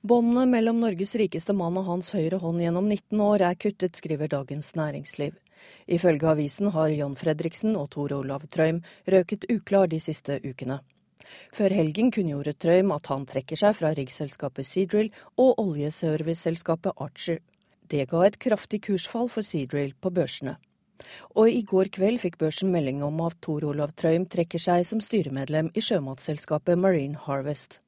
Båndene 0.07 0.47
mellom 0.51 0.79
Norges 0.83 1.17
rikeste 1.19 1.55
mann 1.59 1.75
og 1.81 1.91
hans 1.91 2.15
høyre 2.15 2.39
hånd 2.43 2.63
gjennom 2.63 2.87
19 2.87 3.19
år 3.33 3.51
er 3.51 3.59
kuttet, 3.59 3.99
skriver 3.99 4.31
Dagens 4.31 4.77
Næringsliv. 4.79 5.42
Ifølge 5.87 6.29
avisen 6.31 6.71
har 6.75 6.95
John 6.95 7.15
Fredriksen 7.19 7.77
og 7.77 7.91
Tor 7.95 8.15
Olav 8.17 8.47
Trøim 8.53 8.83
røket 9.09 9.47
uklar 9.53 9.91
de 9.91 10.01
siste 10.01 10.41
ukene. 10.45 10.81
Før 11.55 11.75
helgen 11.75 12.11
kunngjorde 12.15 12.55
Trøim 12.59 12.91
at 12.95 13.09
han 13.13 13.25
trekker 13.29 13.59
seg 13.59 13.77
fra 13.79 13.93
riggselskapet 13.97 14.67
Seadrill 14.67 15.13
og 15.41 15.61
oljeserviceselskapet 15.63 16.99
Archer. 16.99 17.41
Det 17.89 18.09
ga 18.11 18.27
et 18.27 18.39
kraftig 18.43 18.83
kursfall 18.87 19.31
for 19.31 19.47
Seadrill 19.47 19.95
på 20.01 20.13
børsene. 20.15 20.57
Og 21.35 21.51
i 21.51 21.63
går 21.67 21.91
kveld 21.95 22.21
fikk 22.23 22.39
børsen 22.41 22.71
melding 22.73 23.03
om 23.05 23.21
at 23.27 23.39
Tor 23.43 23.65
Olav 23.67 23.95
Trøim 23.99 24.27
trekker 24.31 24.63
seg 24.63 24.85
som 24.87 25.01
styremedlem 25.03 25.73
i 25.75 25.83
sjømatselskapet 25.83 26.79
Marine 26.79 27.19
Harvest. 27.27 27.81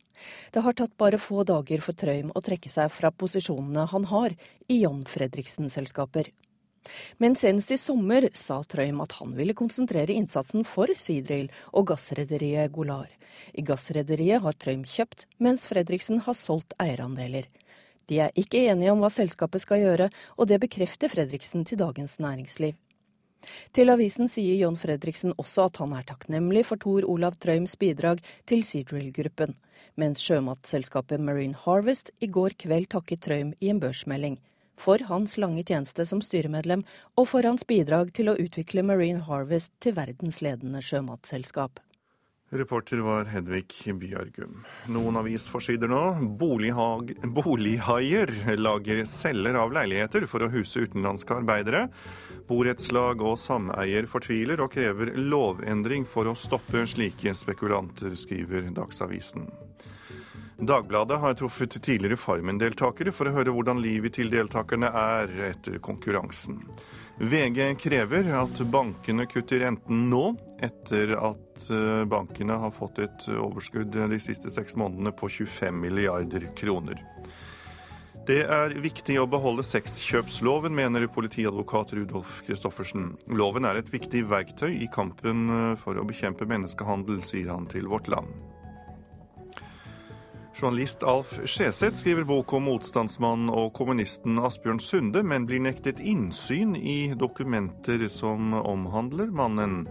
Det 0.54 0.62
har 0.62 0.76
tatt 0.78 0.96
bare 0.98 1.18
få 1.18 1.44
dager 1.46 1.82
for 1.82 1.96
Trøim 1.98 2.30
å 2.34 2.42
trekke 2.44 2.70
seg 2.70 2.90
fra 2.92 3.10
posisjonene 3.10 3.86
han 3.90 4.08
har 4.10 4.34
i 4.70 4.80
John 4.82 5.02
Fredriksen-selskaper. 5.10 6.30
Men 7.18 7.36
senest 7.36 7.72
i 7.74 7.78
sommer 7.80 8.26
sa 8.36 8.60
Trøim 8.62 9.00
at 9.04 9.16
han 9.18 9.34
ville 9.36 9.56
konsentrere 9.56 10.14
innsatsen 10.14 10.66
for 10.68 10.90
Seadrill 10.98 11.50
og 11.72 11.88
gassrederiet 11.92 12.72
Golar. 12.74 13.10
I 13.52 13.64
gassrederiet 13.66 14.44
har 14.44 14.56
Trøim 14.58 14.84
kjøpt, 14.84 15.26
mens 15.38 15.66
Fredriksen 15.70 16.22
har 16.26 16.36
solgt 16.38 16.76
eierandeler. 16.82 17.48
De 18.08 18.20
er 18.20 18.34
ikke 18.36 18.66
enige 18.68 18.92
om 18.92 19.00
hva 19.00 19.10
selskapet 19.12 19.64
skal 19.64 19.80
gjøre, 19.80 20.10
og 20.36 20.48
det 20.50 20.60
bekrefter 20.60 21.08
Fredriksen 21.12 21.64
til 21.64 21.80
Dagens 21.80 22.18
Næringsliv. 22.20 22.76
Til 23.76 23.92
avisen 23.92 24.30
sier 24.32 24.56
John 24.56 24.76
Fredriksen 24.80 25.34
også 25.36 25.66
at 25.68 25.80
han 25.82 25.92
er 25.96 26.06
takknemlig 26.08 26.64
for 26.68 26.80
Tor 26.80 27.04
Olav 27.08 27.36
Trøims 27.40 27.76
bidrag 27.80 28.22
til 28.48 28.64
Seadrill-gruppen, 28.64 29.52
mens 30.00 30.24
sjømatselskapet 30.24 31.20
Marine 31.20 31.58
Harvest 31.66 32.10
i 32.24 32.30
går 32.32 32.56
kveld 32.64 32.88
takket 32.96 33.24
Trøim 33.26 33.52
i 33.60 33.68
en 33.72 33.82
børsmelding 33.84 34.38
for 34.76 35.02
hans 35.08 35.38
lange 35.38 35.62
tjeneste 35.62 36.06
som 36.06 36.22
styremedlem 36.24 36.84
og 37.14 37.28
for 37.30 37.46
hans 37.46 37.66
bidrag 37.68 38.12
til 38.16 38.30
å 38.30 38.38
utvikle 38.40 38.84
Marine 38.86 39.24
Harvest 39.26 39.72
til 39.84 39.96
verdens 39.98 40.42
ledende 40.44 40.82
sjømatselskap. 40.84 41.80
Reporter 42.54 43.00
var 43.02 43.26
Hedvig 43.26 43.94
Bjørgum. 43.98 44.60
Noen 44.94 45.16
avisforsider 45.18 45.90
nå. 45.90 46.02
Bolighaier 46.38 48.30
lager 48.60 49.00
celler 49.10 49.58
av 49.58 49.74
leiligheter 49.74 50.26
for 50.30 50.44
å 50.44 50.50
huse 50.52 50.84
utenlandske 50.84 51.34
arbeidere. 51.40 51.88
Borettslag 52.46 53.24
og 53.26 53.40
sameier 53.42 54.06
fortviler 54.10 54.62
og 54.62 54.70
krever 54.76 55.16
lovendring 55.18 56.06
for 56.06 56.30
å 56.30 56.36
stoppe 56.38 56.84
slike 56.86 57.34
spekulanter, 57.34 58.14
skriver 58.20 58.70
Dagsavisen. 58.76 59.48
Dagbladet 60.58 61.18
har 61.20 61.34
truffet 61.34 61.82
tidligere 61.82 62.18
Farmen-deltakere 62.20 63.12
for 63.12 63.26
å 63.26 63.34
høre 63.34 63.54
hvordan 63.54 63.80
livet 63.82 64.14
til 64.14 64.30
deltakerne 64.30 64.86
er 64.86 65.32
etter 65.50 65.80
konkurransen. 65.82 66.60
VG 67.18 67.74
krever 67.78 68.30
at 68.38 68.60
bankene 68.70 69.26
kutter 69.30 69.64
renten 69.64 70.08
nå, 70.10 70.22
etter 70.62 71.16
at 71.18 71.66
eh, 71.70 72.04
bankene 72.10 72.58
har 72.62 72.74
fått 72.74 73.02
et 73.02 73.26
overskudd 73.34 73.94
de 73.94 74.20
siste 74.22 74.50
seks 74.50 74.78
månedene 74.78 75.14
på 75.14 75.30
25 75.30 75.78
milliarder 75.78 76.48
kroner. 76.58 77.02
Det 78.24 78.40
er 78.48 78.72
viktig 78.80 79.18
å 79.20 79.28
beholde 79.28 79.66
sexkjøpsloven, 79.68 80.72
mener 80.74 81.10
politiadvokat 81.12 81.92
Rudolf 81.98 82.38
Christoffersen. 82.46 83.10
Loven 83.28 83.66
er 83.68 83.82
et 83.82 83.90
viktig 83.92 84.24
verktøy 84.30 84.70
i 84.78 84.90
kampen 84.90 85.48
eh, 85.50 85.70
for 85.82 85.98
å 85.98 86.06
bekjempe 86.08 86.46
menneskehandel, 86.48 87.22
sier 87.26 87.50
han 87.52 87.66
til 87.70 87.90
Vårt 87.90 88.08
Land. 88.08 88.53
Journalist 90.54 91.02
Alf 91.02 91.40
Skjeseth 91.44 91.96
skriver 91.96 92.24
bok 92.24 92.52
om 92.54 92.68
motstandsmannen 92.68 93.48
og 93.50 93.72
kommunisten 93.74 94.38
Asbjørn 94.38 94.78
Sunde, 94.78 95.24
men 95.26 95.48
blir 95.50 95.58
nektet 95.64 95.98
innsyn 95.98 96.76
i 96.78 97.10
dokumenter 97.18 98.04
som 98.12 98.54
omhandler 98.60 99.32
mannen. 99.34 99.88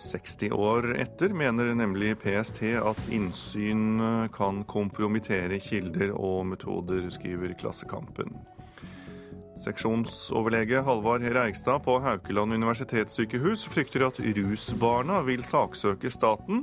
60 0.00 0.54
år 0.56 0.88
etter 1.02 1.34
mener 1.36 1.74
nemlig 1.76 2.14
PST 2.22 2.62
at 2.80 3.02
innsyn 3.12 4.00
kan 4.32 4.62
kompromittere 4.70 5.60
kilder 5.60 6.14
og 6.16 6.46
metoder, 6.54 7.10
skriver 7.12 7.52
Klassekampen. 7.60 8.38
Seksjonsoverlege 9.60 10.80
Halvard 10.80 11.22
Reigstad 11.22 11.82
på 11.84 11.98
Haukeland 12.00 12.52
universitetssykehus 12.52 13.66
frykter 13.68 14.06
at 14.06 14.20
rusbarna 14.20 15.18
vil 15.26 15.42
saksøke 15.44 16.08
staten. 16.10 16.62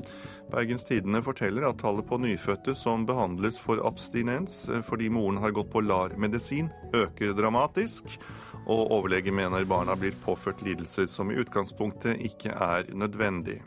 Bergens 0.49 0.87
Tidende 0.87 1.21
forteller 1.21 1.67
at 1.69 1.77
tallet 1.83 2.07
på 2.09 2.17
nyfødte 2.17 2.73
som 2.75 3.05
behandles 3.05 3.61
for 3.61 3.83
abstinens 3.85 4.63
fordi 4.89 5.11
moren 5.13 5.37
har 5.43 5.53
gått 5.53 5.69
på 5.75 5.85
LAR-medisin, 5.85 6.71
øker 6.97 7.37
dramatisk. 7.37 8.17
Og 8.65 8.89
overlege 8.97 9.31
mener 9.31 9.69
barna 9.69 9.93
blir 9.95 10.17
påført 10.25 10.65
lidelser 10.65 11.05
som 11.11 11.29
i 11.29 11.37
utgangspunktet 11.37 12.17
ikke 12.25 12.49
er 12.49 12.89
nødvendig. 12.97 13.61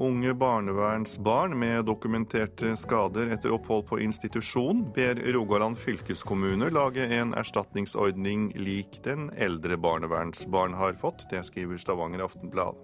Unge 0.00 0.34
barnevernsbarn 0.34 1.58
med 1.58 1.84
dokumenterte 1.84 2.70
skader 2.76 3.34
etter 3.34 3.52
opphold 3.52 3.82
på 3.90 3.98
institusjon 4.00 4.80
ber 4.96 5.20
Rogaland 5.36 5.76
fylkeskommune 5.76 6.70
lage 6.72 7.04
en 7.18 7.34
erstatningsordning 7.36 8.46
lik 8.56 8.96
den 9.04 9.28
eldre 9.36 9.76
barnevernsbarn 9.76 10.78
har 10.80 10.96
fått. 10.96 11.26
Det 11.28 11.44
skriver 11.44 11.76
Stavanger 11.76 12.24
Aftenblad. 12.24 12.80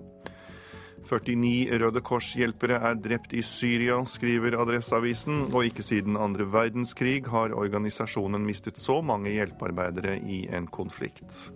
49 1.09 1.81
Røde 1.81 2.05
Kors-hjelpere 2.05 2.83
er 2.85 3.01
drept 3.01 3.33
i 3.33 3.41
Syria, 3.41 3.97
skriver 4.05 4.61
Adresseavisen, 4.61 5.47
og 5.55 5.71
ikke 5.71 5.89
siden 5.89 6.21
andre 6.21 6.45
verdenskrig 6.53 7.23
har 7.33 7.57
organisasjonen 7.57 8.45
mistet 8.45 8.77
så 8.77 9.01
mange 9.01 9.33
hjelpearbeidere 9.33 10.19
i 10.21 10.45
en 10.53 10.69
konflikt. 10.69 11.47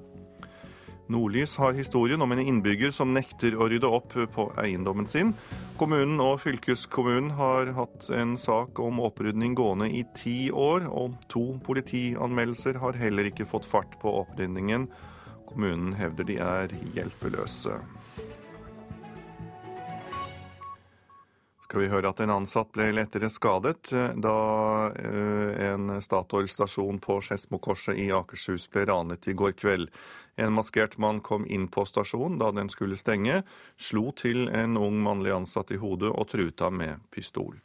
Nordlys 1.10 1.56
har 1.56 1.72
historien 1.72 2.22
om 2.22 2.32
en 2.32 2.40
innbygger 2.40 2.92
som 2.94 3.10
nekter 3.14 3.56
å 3.58 3.66
rydde 3.70 3.88
opp 3.90 4.14
på 4.34 4.46
eiendommen 4.62 5.08
sin. 5.10 5.32
Kommunen 5.80 6.22
og 6.22 6.38
fylkeskommunen 6.44 7.32
har 7.34 7.72
hatt 7.74 8.10
en 8.14 8.36
sak 8.38 8.78
om 8.78 9.02
opprydning 9.02 9.56
gående 9.58 9.90
i 9.90 10.04
ti 10.14 10.38
år, 10.54 10.86
og 10.86 11.18
to 11.32 11.44
politianmeldelser 11.66 12.78
har 12.84 12.98
heller 13.02 13.32
ikke 13.32 13.48
fått 13.50 13.66
fart 13.66 13.98
på 14.02 14.14
opprydningen. 14.22 14.86
Kommunen 15.50 15.96
hevder 15.98 16.30
de 16.30 16.38
er 16.46 16.76
hjelpeløse. 16.94 17.80
skal 21.70 21.84
vi 21.84 21.90
høre 21.92 22.10
at 22.10 22.18
en 22.24 22.32
ansatt 22.34 22.72
ble 22.74 22.88
lettere 22.96 23.28
skadet 23.30 23.92
da 24.18 24.38
eh, 24.90 25.68
en 25.70 26.00
Statoil-stasjon 26.02 26.98
på 26.98 27.20
Skedsmokorset 27.22 27.94
i 27.94 28.08
Akershus 28.10 28.64
ble 28.72 28.88
ranet 28.90 29.28
i 29.30 29.36
går 29.38 29.54
kveld. 29.54 29.86
En 30.40 30.54
maskert 30.56 30.96
mann 30.98 31.20
kom 31.20 31.44
inn 31.46 31.68
på 31.68 31.84
stasjonen 31.84 32.38
da 32.40 32.48
den 32.56 32.70
skulle 32.72 32.96
stenge, 32.96 33.42
slo 33.76 34.08
til 34.16 34.48
en 34.48 34.78
ung 34.80 35.02
mannlig 35.04 35.34
ansatt 35.36 35.74
i 35.74 35.80
hodet 35.80 36.12
og 36.14 36.30
truet 36.32 36.64
ham 36.64 36.80
med 36.80 37.02
pistol. 37.12 37.58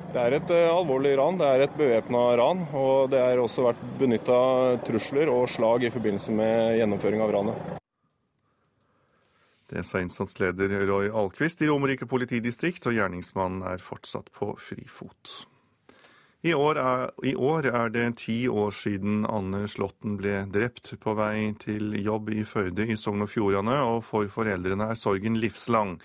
Det 0.00 0.20
er 0.20 0.36
et 0.36 0.52
uh, 0.52 0.70
alvorlig 0.72 1.12
ran. 1.18 1.38
Det 1.40 1.48
er 1.48 1.66
et 1.66 1.76
bevæpna 1.76 2.22
ran. 2.40 2.64
Og 2.76 3.10
det 3.12 3.20
har 3.20 3.40
også 3.40 3.66
vært 3.68 3.82
benytta 4.00 4.40
trusler 4.86 5.30
og 5.32 5.44
slag 5.52 5.84
i 5.86 5.92
forbindelse 5.92 6.34
med 6.34 6.80
gjennomføring 6.80 7.24
av 7.24 7.34
ranet. 7.36 7.76
Det 9.70 9.84
sa 9.86 10.00
innsatsleder 10.02 10.72
Roy 10.88 11.12
Alquist 11.14 11.60
i 11.62 11.68
Romerike 11.70 12.08
politidistrikt, 12.10 12.88
og 12.90 12.96
gjerningsmannen 12.96 13.62
er 13.70 13.84
fortsatt 13.84 14.32
på 14.34 14.50
frifot. 14.58 15.44
I 16.42 16.54
år, 16.54 16.78
er, 16.80 17.10
I 17.22 17.34
år, 17.36 17.66
er, 17.68 17.90
det 17.92 18.06
ti 18.16 18.48
år 18.48 18.70
siden 18.72 19.26
Anne 19.28 19.66
Slåtten 19.68 20.14
ble 20.16 20.46
drept 20.48 20.94
på 21.02 21.12
vei 21.18 21.50
til 21.60 21.92
jobb 22.00 22.30
i 22.32 22.46
Førde 22.48 22.86
i 22.88 22.96
Sogn 22.96 23.26
og 23.26 23.28
Fjordane, 23.28 23.76
og 23.84 24.00
for 24.08 24.30
foreldrene 24.32 24.86
er 24.88 24.96
sorgen 24.96 25.36
livslang. 25.42 25.98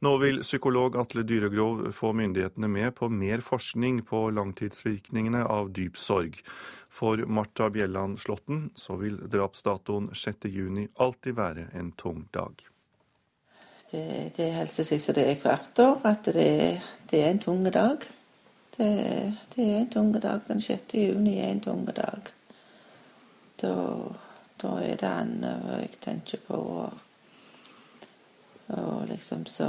Nå 0.00 0.14
vil 0.22 0.40
psykolog 0.40 0.96
Atle 0.96 1.26
Dyregrov 1.28 1.84
få 1.92 2.14
myndighetene 2.16 2.68
med 2.68 2.96
på 2.96 3.10
mer 3.12 3.44
forskning 3.44 4.00
på 4.08 4.22
langtidsvirkningene 4.32 5.44
av 5.44 5.68
dyp 5.76 6.00
sorg. 6.00 6.40
For 6.88 7.20
Marta 7.28 7.68
Bjelland 7.68 8.16
Slåtten 8.24 8.70
så 8.80 8.96
vil 9.04 9.20
drapsdatoen 9.28 10.14
6.6 10.16 10.96
alltid 10.96 11.36
være 11.36 11.68
en 11.76 11.92
tung 11.92 12.24
dag. 12.32 12.56
Det, 13.92 14.32
det 14.40 14.52
helser 14.56 14.88
seg 14.88 15.04
som 15.04 15.20
det 15.20 15.28
er 15.28 15.40
hvert 15.44 15.80
år, 15.84 16.04
at 16.08 16.32
det, 16.32 16.52
det 17.12 17.20
er 17.20 17.34
en 17.34 17.44
tung 17.44 17.66
dag. 17.68 18.08
Det, 18.76 19.34
det, 19.54 19.64
er 19.64 19.78
en 19.78 19.90
tung 19.90 20.12
dag. 20.12 20.40
Den 20.48 20.60
6. 20.60 20.94
juni 20.94 21.38
er 21.38 21.52
en 21.52 21.60
tung 21.60 21.84
dag. 21.86 22.30
Da, 23.60 23.74
da 24.62 24.72
er 24.82 24.96
det 24.98 25.10
annet 25.10 25.68
jeg 25.78 25.90
tenker 26.02 26.42
på. 26.46 26.58
Og, 26.82 26.92
og 28.74 29.06
liksom 29.08 29.46
så 29.46 29.68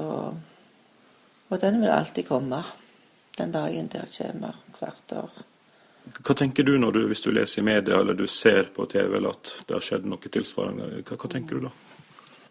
Og 1.49 1.62
den 1.62 1.82
vil 1.82 1.89
alltid 1.93 2.26
komme. 2.26 2.64
Den 3.38 3.51
dagen 3.51 3.88
der 3.88 4.08
kommer 4.18 4.56
hvert 4.80 5.14
år. 5.14 5.32
Hva 6.06 6.36
tenker 6.38 6.64
du 6.64 6.76
når 6.78 6.91
du, 6.91 7.01
hvis 7.10 7.22
du 7.26 7.32
leser 7.34 7.62
i 7.62 7.66
media 7.66 7.99
eller 7.99 8.14
du 8.14 8.28
ser 8.30 8.70
på 8.74 8.86
TV 8.89 9.18
eller 9.18 9.34
at 9.34 9.51
det 9.68 9.76
har 9.76 9.86
skjedd 9.86 10.06
noe 10.10 10.32
tilsvarende? 10.32 11.01
Hva, 11.01 11.18
hva 11.18 11.30
tenker 11.32 11.58
du 11.58 11.68
da? 11.68 11.72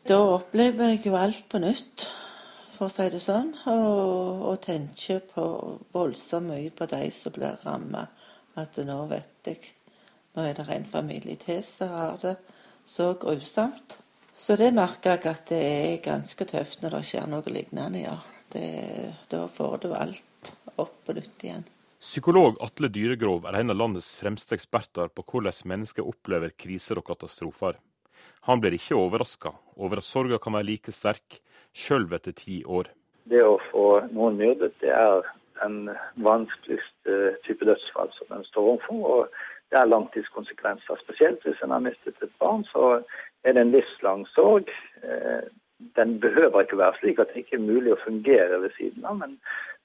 Da 0.05 0.19
opplever 0.35 0.93
jeg 0.93 1.07
jo 1.07 1.15
alt 1.17 1.47
på 1.49 1.61
nytt, 1.63 2.07
for 2.75 2.91
å 2.91 2.93
si 2.93 3.07
det 3.13 3.23
sånn. 3.23 3.53
Og, 3.71 4.45
og 4.51 4.61
tenker 4.65 5.23
på 5.31 5.45
voldsomt 5.95 6.51
mye 6.51 6.73
på 6.75 6.89
de 6.91 7.09
som 7.15 7.35
blir 7.35 7.57
rammet. 7.65 8.25
At 8.61 8.79
nå 8.87 9.01
vet 9.11 9.51
jeg 9.51 9.73
Nå 10.35 10.43
er 10.43 10.57
det 10.59 10.65
en 10.75 10.87
familie 10.91 11.39
til 11.39 11.61
som 11.63 11.93
har 11.95 12.17
det 12.19 12.33
så 12.91 13.13
grusomt. 13.15 14.01
Så 14.35 14.57
det 14.59 14.73
merker 14.75 15.15
jeg 15.15 15.31
at 15.31 15.45
det 15.47 15.61
er 15.63 16.01
ganske 16.03 16.47
tøft 16.51 16.83
når 16.83 16.97
det 16.97 17.03
skjer 17.07 17.29
noe 17.31 17.55
lignende, 17.55 18.01
ja. 18.03 18.17
Det, 18.51 18.67
da 19.31 19.45
får 19.51 19.77
du 19.85 19.93
alt 19.95 20.51
opp 20.75 20.97
på 21.07 21.15
nytt 21.15 21.47
igjen. 21.47 21.63
Psykolog 22.03 22.59
Atle 22.63 22.91
Dyregrov 22.93 23.47
er 23.49 23.61
en 23.61 23.73
av 23.73 23.79
landets 23.79 24.11
fremste 24.19 24.59
eksperter 24.59 25.09
på 25.15 25.25
hvordan 25.25 25.71
mennesker 25.71 26.07
opplever 26.07 26.53
kriser 26.59 26.99
og 27.01 27.07
katastrofer. 27.09 27.79
Han 28.45 28.61
blir 28.61 28.77
ikke 28.77 28.99
overraska 28.99 29.55
over 29.81 30.03
at 30.03 30.07
sorga 30.07 30.39
kan 30.43 30.59
være 30.59 30.69
like 30.69 30.93
sterk, 30.93 31.39
sjøl 31.75 32.07
etter 32.13 32.35
ti 32.39 32.63
år. 32.65 32.91
Det 33.31 33.43
å 33.43 33.57
få 33.71 33.87
noen 34.13 34.39
myrdet, 34.39 34.75
det 34.81 34.93
er 34.93 35.25
den 35.63 35.91
vanskeligste 36.27 37.35
type 37.47 37.67
dødsfall 37.67 38.11
som 38.19 38.37
en 38.37 38.47
står 38.51 38.71
overfor. 38.75 39.05
og 39.15 39.29
Det 39.71 39.79
er 39.81 39.91
langtidskonsekvenser. 39.91 41.01
Spesielt 41.03 41.45
hvis 41.45 41.63
en 41.63 41.75
har 41.75 41.83
mistet 41.85 42.23
et 42.23 42.35
barn, 42.39 42.65
så 42.73 43.01
er 43.45 43.53
det 43.53 43.63
en 43.65 43.75
livslang 43.75 44.27
sorg. 44.35 44.71
Eh, 45.03 45.47
den 45.97 46.21
behøver 46.21 46.61
ikke 46.61 46.79
være 46.79 46.99
slik 47.01 47.19
at 47.19 47.33
det 47.33 47.45
ikke 47.45 47.57
er 47.59 47.71
mulig 47.71 47.95
å 47.95 48.03
fungere 48.05 48.61
ved 48.63 48.71
siden 48.79 49.05
av, 49.05 49.19
men 49.19 49.39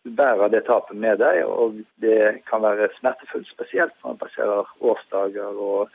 du 0.06 0.12
bærer 0.16 0.52
det 0.52 0.64
tapet 0.68 0.96
med 0.96 1.18
deg, 1.20 1.42
og 1.46 1.80
det 2.04 2.44
kan 2.50 2.62
være 2.64 2.92
smertefullt, 3.00 3.50
spesielt 3.50 3.96
når 4.00 4.14
man 4.14 4.22
passerer 4.22 4.70
årsdager 4.80 5.60
og 5.72 5.90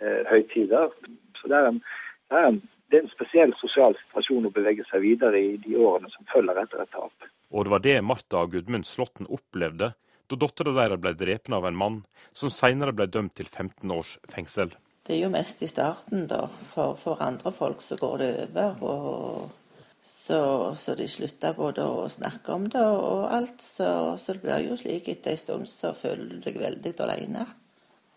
eh, 0.00 0.22
høytider. 0.30 0.92
Så 1.40 1.50
det 1.50 1.56
er 1.56 1.72
en 1.72 1.80
det 2.28 2.36
er, 2.36 2.46
en, 2.46 2.62
det 2.88 2.98
er 2.98 3.04
en 3.04 3.12
spesiell 3.12 3.52
sosial 3.60 3.96
situasjon 4.00 4.48
å 4.48 4.52
bevege 4.54 4.84
seg 4.88 5.04
videre 5.04 5.40
i 5.40 5.56
de 5.60 5.76
årene 5.76 6.10
som 6.14 6.28
følger 6.32 6.62
etter 6.62 6.82
et 6.82 6.92
tap. 6.94 7.28
Og 7.52 7.64
det 7.64 7.72
var 7.74 7.84
det 7.84 7.96
Martha 8.04 8.44
og 8.44 8.54
Gudmund 8.54 8.88
Slåtten 8.88 9.28
opplevde 9.28 9.92
da 10.28 10.36
dattera 10.36 10.74
deres 10.76 11.00
ble 11.00 11.14
drept 11.16 11.52
av 11.52 11.64
en 11.68 11.76
mann 11.76 12.02
som 12.36 12.52
senere 12.52 12.92
ble 12.96 13.06
dømt 13.08 13.34
til 13.38 13.48
15 13.48 13.92
års 13.92 14.16
fengsel. 14.28 14.74
Det 15.08 15.16
er 15.16 15.22
jo 15.22 15.30
mest 15.32 15.62
i 15.64 15.68
starten, 15.70 16.26
da. 16.28 16.42
For, 16.74 16.98
for 17.00 17.22
andre 17.24 17.52
folk 17.56 17.80
så 17.80 17.96
går 17.96 18.18
det 18.20 18.32
over. 18.50 18.82
og 18.84 19.68
så, 20.04 20.40
så, 20.76 20.94
de 20.96 21.08
slutter 21.08 21.56
både 21.56 21.84
å 21.84 22.04
snakke 22.12 22.52
om 22.52 22.68
det 22.72 22.84
og 22.84 23.24
alt. 23.32 23.64
Så, 23.64 23.88
så 24.20 24.36
det 24.36 24.44
blir 24.44 24.68
jo 24.68 24.76
slik 24.80 25.08
etter 25.08 25.32
en 25.32 25.40
stund 25.40 25.70
så 25.72 25.94
føler 25.96 26.34
du 26.34 26.42
deg 26.44 26.60
veldig 26.60 26.92
alene. 27.04 27.46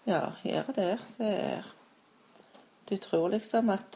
Ja, 0.07 0.25
gjør 0.43 0.73
det. 0.75 0.91
Det 1.15 1.31
er 1.31 1.71
du 2.91 2.97
tror 2.97 3.29
liksom 3.31 3.69
at, 3.71 3.95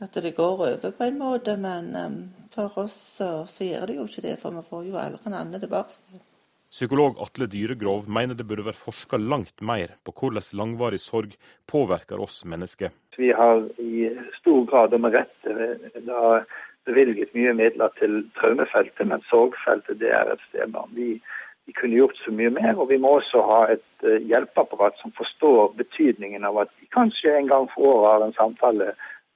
at, 0.00 0.16
det 0.22 0.36
går 0.36 0.64
over 0.66 0.90
på 0.96 1.04
en 1.04 1.18
måte, 1.20 1.56
men 1.60 1.94
um, 1.96 2.18
for 2.54 2.78
oss 2.84 2.96
så, 3.18 3.30
så, 3.46 3.64
gjør 3.64 3.86
det 3.86 3.96
jo 3.98 4.08
ikke 4.08 4.24
det, 4.26 4.36
for 4.40 4.56
vi 4.56 4.64
får 4.70 4.84
jo 4.88 4.98
aldri 5.00 5.30
en 5.30 5.38
annen 5.38 5.62
tilbake. 5.62 6.20
Psykolog 6.70 7.18
Atle 7.18 7.48
Dyregrov 7.50 8.06
mener 8.06 8.38
det 8.38 8.46
burde 8.46 8.68
vært 8.68 8.78
forska 8.78 9.18
langt 9.18 9.58
mer 9.60 9.96
på 10.06 10.14
hvordan 10.14 10.46
langvarig 10.54 11.00
sorg 11.02 11.34
påvirker 11.66 12.22
oss 12.22 12.44
mennesker. 12.46 12.94
Vi 13.18 13.32
har 13.34 13.64
i 13.82 14.06
stor 14.38 14.64
grad 14.70 14.94
og 14.94 15.02
med 15.02 15.18
rette 15.18 16.02
da 16.06 16.44
bevilget 16.86 17.34
mye 17.34 17.56
midler 17.58 17.90
til 17.98 18.22
traumefeltet, 18.38 19.02
men 19.10 19.26
sorgfeltet 19.28 19.98
det 20.00 20.14
er 20.14 20.30
et 20.32 20.46
sted 20.48 20.70
man 20.70 20.94
vi 20.94 21.16
vi 21.70 21.72
kunne 21.72 21.94
gjort 21.94 22.16
så 22.16 22.32
mye 22.34 22.50
mer. 22.50 22.74
Og 22.82 22.88
vi 22.90 22.98
må 22.98 23.12
også 23.18 23.42
ha 23.46 23.60
et 23.74 23.86
uh, 24.02 24.18
hjelpeapparat 24.26 24.96
som 24.98 25.12
forstår 25.14 25.74
betydningen 25.78 26.44
av 26.44 26.64
at 26.64 26.72
vi 26.80 26.88
kanskje 26.94 27.36
en 27.36 27.50
gang 27.52 27.68
for 27.74 27.92
året 27.92 28.10
har 28.10 28.26
en 28.26 28.38
samtale 28.38 28.88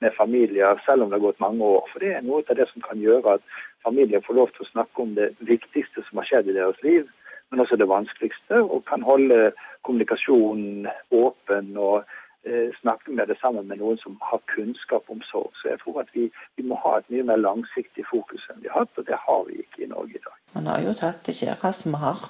med 0.02 0.16
familier, 0.16 0.80
selv 0.86 1.02
om 1.02 1.10
det 1.10 1.18
har 1.18 1.26
gått 1.26 1.44
mange 1.44 1.64
år. 1.64 1.84
For 1.92 2.02
det 2.02 2.14
er 2.14 2.24
noe 2.26 2.42
av 2.42 2.58
det 2.58 2.66
som 2.72 2.82
kan 2.84 3.00
gjøre 3.00 3.38
at 3.38 3.44
familier 3.84 4.24
får 4.26 4.38
lov 4.40 4.50
til 4.54 4.66
å 4.66 4.72
snakke 4.72 5.02
om 5.02 5.14
det 5.18 5.30
viktigste 5.38 6.02
som 6.08 6.20
har 6.20 6.28
skjedd 6.30 6.50
i 6.50 6.58
deres 6.58 6.82
liv, 6.82 7.06
men 7.50 7.62
også 7.62 7.76
det 7.78 7.88
vanskeligste, 7.88 8.62
og 8.62 8.84
kan 8.90 9.04
holde 9.06 9.52
kommunikasjonen 9.86 10.88
åpen 11.12 11.76
og 11.76 12.04
Eh, 12.46 12.70
snakke 12.80 13.10
med 13.10 13.26
det 13.26 13.36
sammen 13.40 13.68
med 13.68 13.76
noen 13.76 13.98
som 13.98 14.18
har 14.20 14.40
kunnskap 14.56 15.04
om 15.08 15.22
sorg. 15.30 15.52
Så 15.60 15.68
jeg 15.68 15.78
tror 15.82 16.00
at 16.00 16.10
vi, 16.12 16.24
vi, 16.56 16.62
må 16.68 16.76
ha 16.84 16.98
et 16.98 17.06
mye 17.12 17.24
mer 17.30 17.38
langsiktig 17.40 18.04
fokus 18.10 18.44
enn 18.52 18.60
vi 18.60 18.68
har 18.68 18.82
hatt, 18.84 18.98
og 19.00 19.06
det 19.08 19.16
har 19.26 19.46
vi 19.48 19.62
ikke 19.62 19.86
i 19.86 19.88
Norge 19.88 20.18
i 20.18 20.24
dag. 20.26 20.34
Man 20.56 20.68
har 20.68 20.82
jo 20.84 20.92
tatt 20.98 21.22
det 21.24 21.34
kjæreste 21.38 21.88
vi 21.88 22.02
har. 22.02 22.20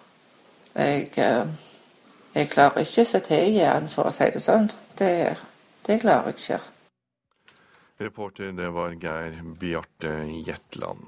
Jeg, 0.85 1.09
eh, 1.25 1.51
jeg 2.37 2.53
klarer 2.55 2.87
ikke 2.87 3.03
å 3.03 3.11
se 3.11 3.23
til 3.27 3.43
igjen, 3.49 3.91
for 3.97 4.07
å 4.07 4.15
si 4.15 4.31
det 4.37 4.45
sånn. 4.47 4.71
Det, 5.03 5.11
det 5.89 5.99
klarer 6.07 6.31
jeg 6.31 6.39
ikke. 6.39 6.61
Reporter, 7.99 8.53
det 8.53 8.71
var 8.71 8.91
Geir 8.91 9.43
Bjarte 9.61 10.09
Jetland. 10.47 10.99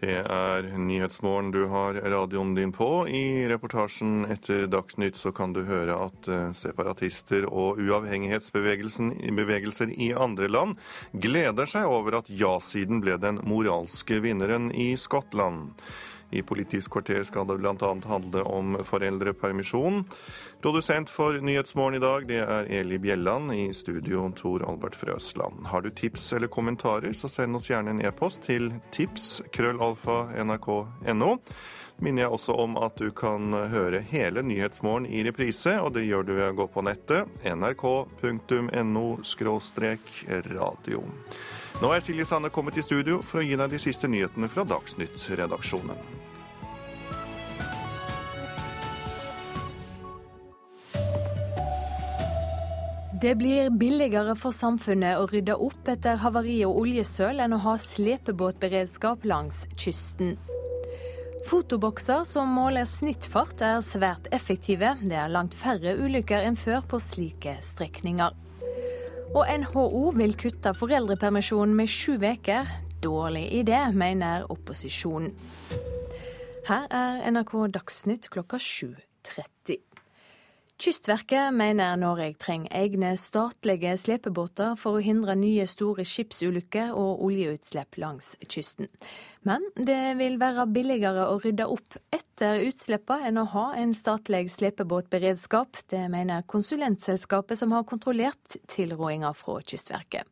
Det 0.00 0.16
er 0.16 0.78
Nyhetsmorgen 0.78 1.50
du 1.52 1.66
har 1.70 1.94
radioen 1.94 2.54
din 2.56 2.72
på. 2.72 3.08
I 3.08 3.46
reportasjen 3.48 4.24
etter 4.32 4.66
Dagsnytt 4.66 5.16
så 5.20 5.30
kan 5.30 5.52
du 5.52 5.60
høre 5.68 5.94
at 6.08 6.28
eh, 6.32 6.50
separatister 6.56 7.44
og 7.46 7.78
uavhengighetsbevegelser 7.84 9.92
i 9.92 10.10
andre 10.16 10.48
land 10.48 10.78
gleder 11.12 11.68
seg 11.70 11.86
over 11.86 12.22
at 12.22 12.32
ja-siden 12.32 13.04
ble 13.04 13.18
den 13.20 13.38
moralske 13.46 14.22
vinneren 14.24 14.72
i 14.72 14.96
Skottland. 14.98 15.76
I 16.30 16.42
Politisk 16.42 16.90
kvarter 16.94 17.24
skal 17.26 17.46
det 17.48 17.56
bl.a. 17.58 17.96
handle 18.06 18.42
om 18.42 18.76
foreldrepermisjon. 18.86 20.04
Produsent 20.62 21.10
for 21.10 21.40
Nyhetsmorgen 21.40 21.94
i 21.98 22.04
dag, 22.04 22.28
det 22.28 22.38
er 22.44 22.64
Eli 22.80 22.98
Bjelland. 23.02 23.54
I 23.54 23.74
studio 23.74 24.32
Tor 24.36 24.70
Albert 24.70 24.94
Frøsland. 24.94 25.66
Har 25.66 25.80
du 25.82 25.90
tips 25.90 26.32
eller 26.32 26.46
kommentarer, 26.46 27.12
så 27.12 27.28
send 27.28 27.56
oss 27.56 27.70
gjerne 27.70 27.90
en 27.90 28.00
e-post 28.06 28.42
til 28.46 28.72
tips.krøllalfa.nrk.no. 28.94 31.38
Minner 32.00 32.22
jeg 32.22 32.32
også 32.32 32.52
om 32.56 32.76
at 32.80 32.96
du 32.96 33.10
kan 33.12 33.52
høre 33.52 34.00
hele 34.08 34.42
Nyhetsmorgen 34.46 35.06
i 35.06 35.24
reprise, 35.26 35.80
og 35.82 35.94
det 35.98 36.06
gjør 36.06 36.22
du 36.24 36.32
ved 36.38 36.48
å 36.48 36.56
gå 36.62 36.66
på 36.72 36.80
nettet 36.86 37.28
nrk.no 37.44 39.06
radio. 40.54 41.02
Nå 41.80 41.88
er 41.96 42.02
Silje 42.04 42.26
Sande 42.28 42.50
kommet 42.52 42.76
i 42.76 42.82
studio 42.84 43.22
for 43.24 43.40
å 43.40 43.42
gi 43.46 43.56
deg 43.56 43.70
de 43.72 43.78
siste 43.80 44.08
nyhetene 44.10 44.50
fra 44.52 44.66
Dagsnytt-redaksjonen. 44.68 45.96
Det 53.22 53.32
blir 53.40 53.70
billigere 53.80 54.34
for 54.36 54.52
samfunnet 54.52 55.22
å 55.22 55.24
rydde 55.32 55.56
opp 55.56 55.88
etter 55.88 56.20
havari 56.20 56.58
og 56.68 56.82
oljesøl 56.82 57.40
enn 57.44 57.56
å 57.56 57.62
ha 57.64 57.74
slepebåtberedskap 57.80 59.24
langs 59.28 59.64
kysten. 59.80 60.36
Fotobokser 61.48 62.28
som 62.28 62.52
måler 62.60 62.84
snittfart 62.84 63.64
er 63.64 63.80
svært 63.84 64.28
effektive. 64.36 64.98
Det 65.00 65.16
er 65.16 65.32
langt 65.32 65.56
færre 65.56 65.96
ulykker 65.96 66.44
enn 66.44 66.60
før 66.60 66.84
på 66.92 67.00
slike 67.00 67.56
strekninger. 67.64 68.36
Og 69.30 69.46
NHO 69.46 70.10
vil 70.18 70.32
kutte 70.34 70.72
foreldrepermisjonen 70.74 71.76
med 71.78 71.90
sju 71.90 72.16
uker. 72.18 72.66
Dårlig 73.00 73.44
idé, 73.60 73.78
mener 73.94 74.48
opposisjonen. 74.50 75.30
Her 76.66 76.88
er 76.90 77.22
NRK 77.30 77.54
Dagsnytt 77.74 78.26
klokka 78.34 78.58
7.30. 78.58 79.89
Kystverket 80.80 81.52
mener 81.52 81.96
Norge 82.00 82.30
trenger 82.40 82.72
egne 82.72 83.10
statlige 83.20 83.90
slepebåter 84.00 84.78
for 84.80 84.96
å 84.96 85.02
hindre 85.04 85.34
nye 85.36 85.66
store 85.68 86.06
skipsulykker 86.08 86.94
og 86.96 87.20
oljeutslipp 87.26 87.98
langs 88.00 88.30
kysten. 88.48 88.88
Men 89.44 89.66
det 89.76 90.16
vil 90.16 90.38
være 90.40 90.64
billigere 90.72 91.26
å 91.28 91.36
rydde 91.44 91.68
opp 91.68 91.98
etter 92.16 92.64
utslippene 92.64 93.28
enn 93.28 93.42
å 93.42 93.46
ha 93.52 93.66
en 93.76 93.92
statlig 93.92 94.46
slepebåtberedskap. 94.56 95.84
Det 95.92 96.06
mener 96.08 96.48
konsulentselskapet 96.48 97.60
som 97.60 97.76
har 97.76 97.84
kontrollert 97.84 98.56
tilrådinga 98.72 99.34
fra 99.36 99.60
Kystverket. 99.60 100.24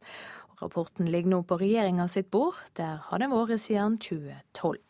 Rapporten 0.62 1.12
ligger 1.12 1.36
nå 1.36 1.44
på 1.44 1.61
regjeringa 1.61 2.09
sitt 2.09 2.32
bord. 2.32 2.57
Der 2.80 3.03
har 3.05 3.20
den 3.20 3.36
vært 3.36 3.61
siden 3.68 4.01
2012. 4.01 4.80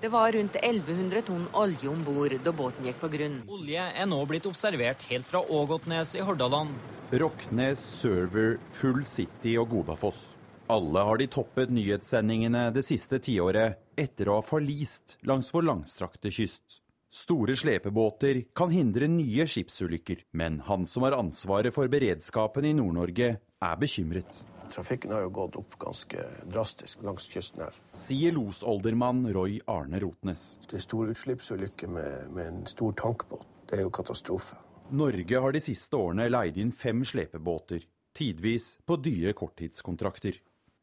Det 0.00 0.08
var 0.08 0.32
rundt 0.32 0.56
1100 0.56 1.22
tonn 1.22 1.46
olje 1.52 1.88
om 1.88 2.02
bord 2.04 2.34
da 2.44 2.52
båten 2.52 2.84
gikk 2.84 2.98
på 3.00 3.08
grunn. 3.08 3.38
Olje 3.48 3.80
er 3.80 4.08
nå 4.10 4.18
blitt 4.28 4.44
observert 4.48 5.04
helt 5.08 5.28
fra 5.30 5.40
Ågotnes 5.40 6.12
i 6.18 6.24
Hordaland. 6.24 6.74
Rocknes, 7.16 7.80
Server, 7.80 8.58
Full 8.76 9.04
City 9.08 9.54
og 9.56 9.70
Godafoss. 9.72 10.34
Alle 10.68 11.04
har 11.08 11.16
de 11.16 11.28
toppet 11.30 11.70
nyhetssendingene 11.72 12.66
det 12.74 12.82
siste 12.84 13.22
tiåret 13.22 13.78
etter 13.96 14.28
å 14.28 14.40
ha 14.40 14.44
forlist 14.44 15.16
langs 15.24 15.48
vår 15.54 15.64
langstrakte 15.70 16.32
kyst. 16.34 16.82
Store 17.14 17.56
slepebåter 17.56 18.42
kan 18.52 18.74
hindre 18.74 19.08
nye 19.08 19.46
skipsulykker, 19.48 20.26
men 20.36 20.58
han 20.66 20.84
som 20.84 21.06
har 21.06 21.16
ansvaret 21.16 21.72
for 21.72 21.88
beredskapen 21.88 22.66
i 22.68 22.74
Nord-Norge, 22.76 23.30
er 23.40 23.80
bekymret. 23.80 24.42
Trafikken 24.72 25.12
har 25.14 25.24
jo 25.26 25.32
gått 25.34 25.56
opp 25.60 25.78
ganske 25.78 26.22
drastisk 26.50 27.02
langs 27.06 27.28
kysten 27.32 27.64
her. 27.66 27.76
Sier 27.96 28.34
losoldermann 28.36 29.24
Roy 29.34 29.60
Arne 29.70 30.00
Rotnes. 30.02 30.56
Det 30.70 30.80
er 30.80 30.86
stor 30.86 31.12
utslippsulykke 31.12 31.90
med, 31.90 32.30
med 32.34 32.52
en 32.52 32.64
stor 32.70 32.96
tankbåt. 32.98 33.46
Det 33.66 33.80
er 33.80 33.86
jo 33.86 33.92
katastrofe. 33.94 34.58
Norge 34.94 35.38
har 35.42 35.52
de 35.52 35.62
siste 35.62 35.98
årene 35.98 36.28
leid 36.30 36.58
inn 36.62 36.70
fem 36.72 37.02
slepebåter, 37.04 37.82
tidvis 38.14 38.76
på 38.86 38.98
dyre 39.02 39.32
korttidskontrakter. 39.34 40.38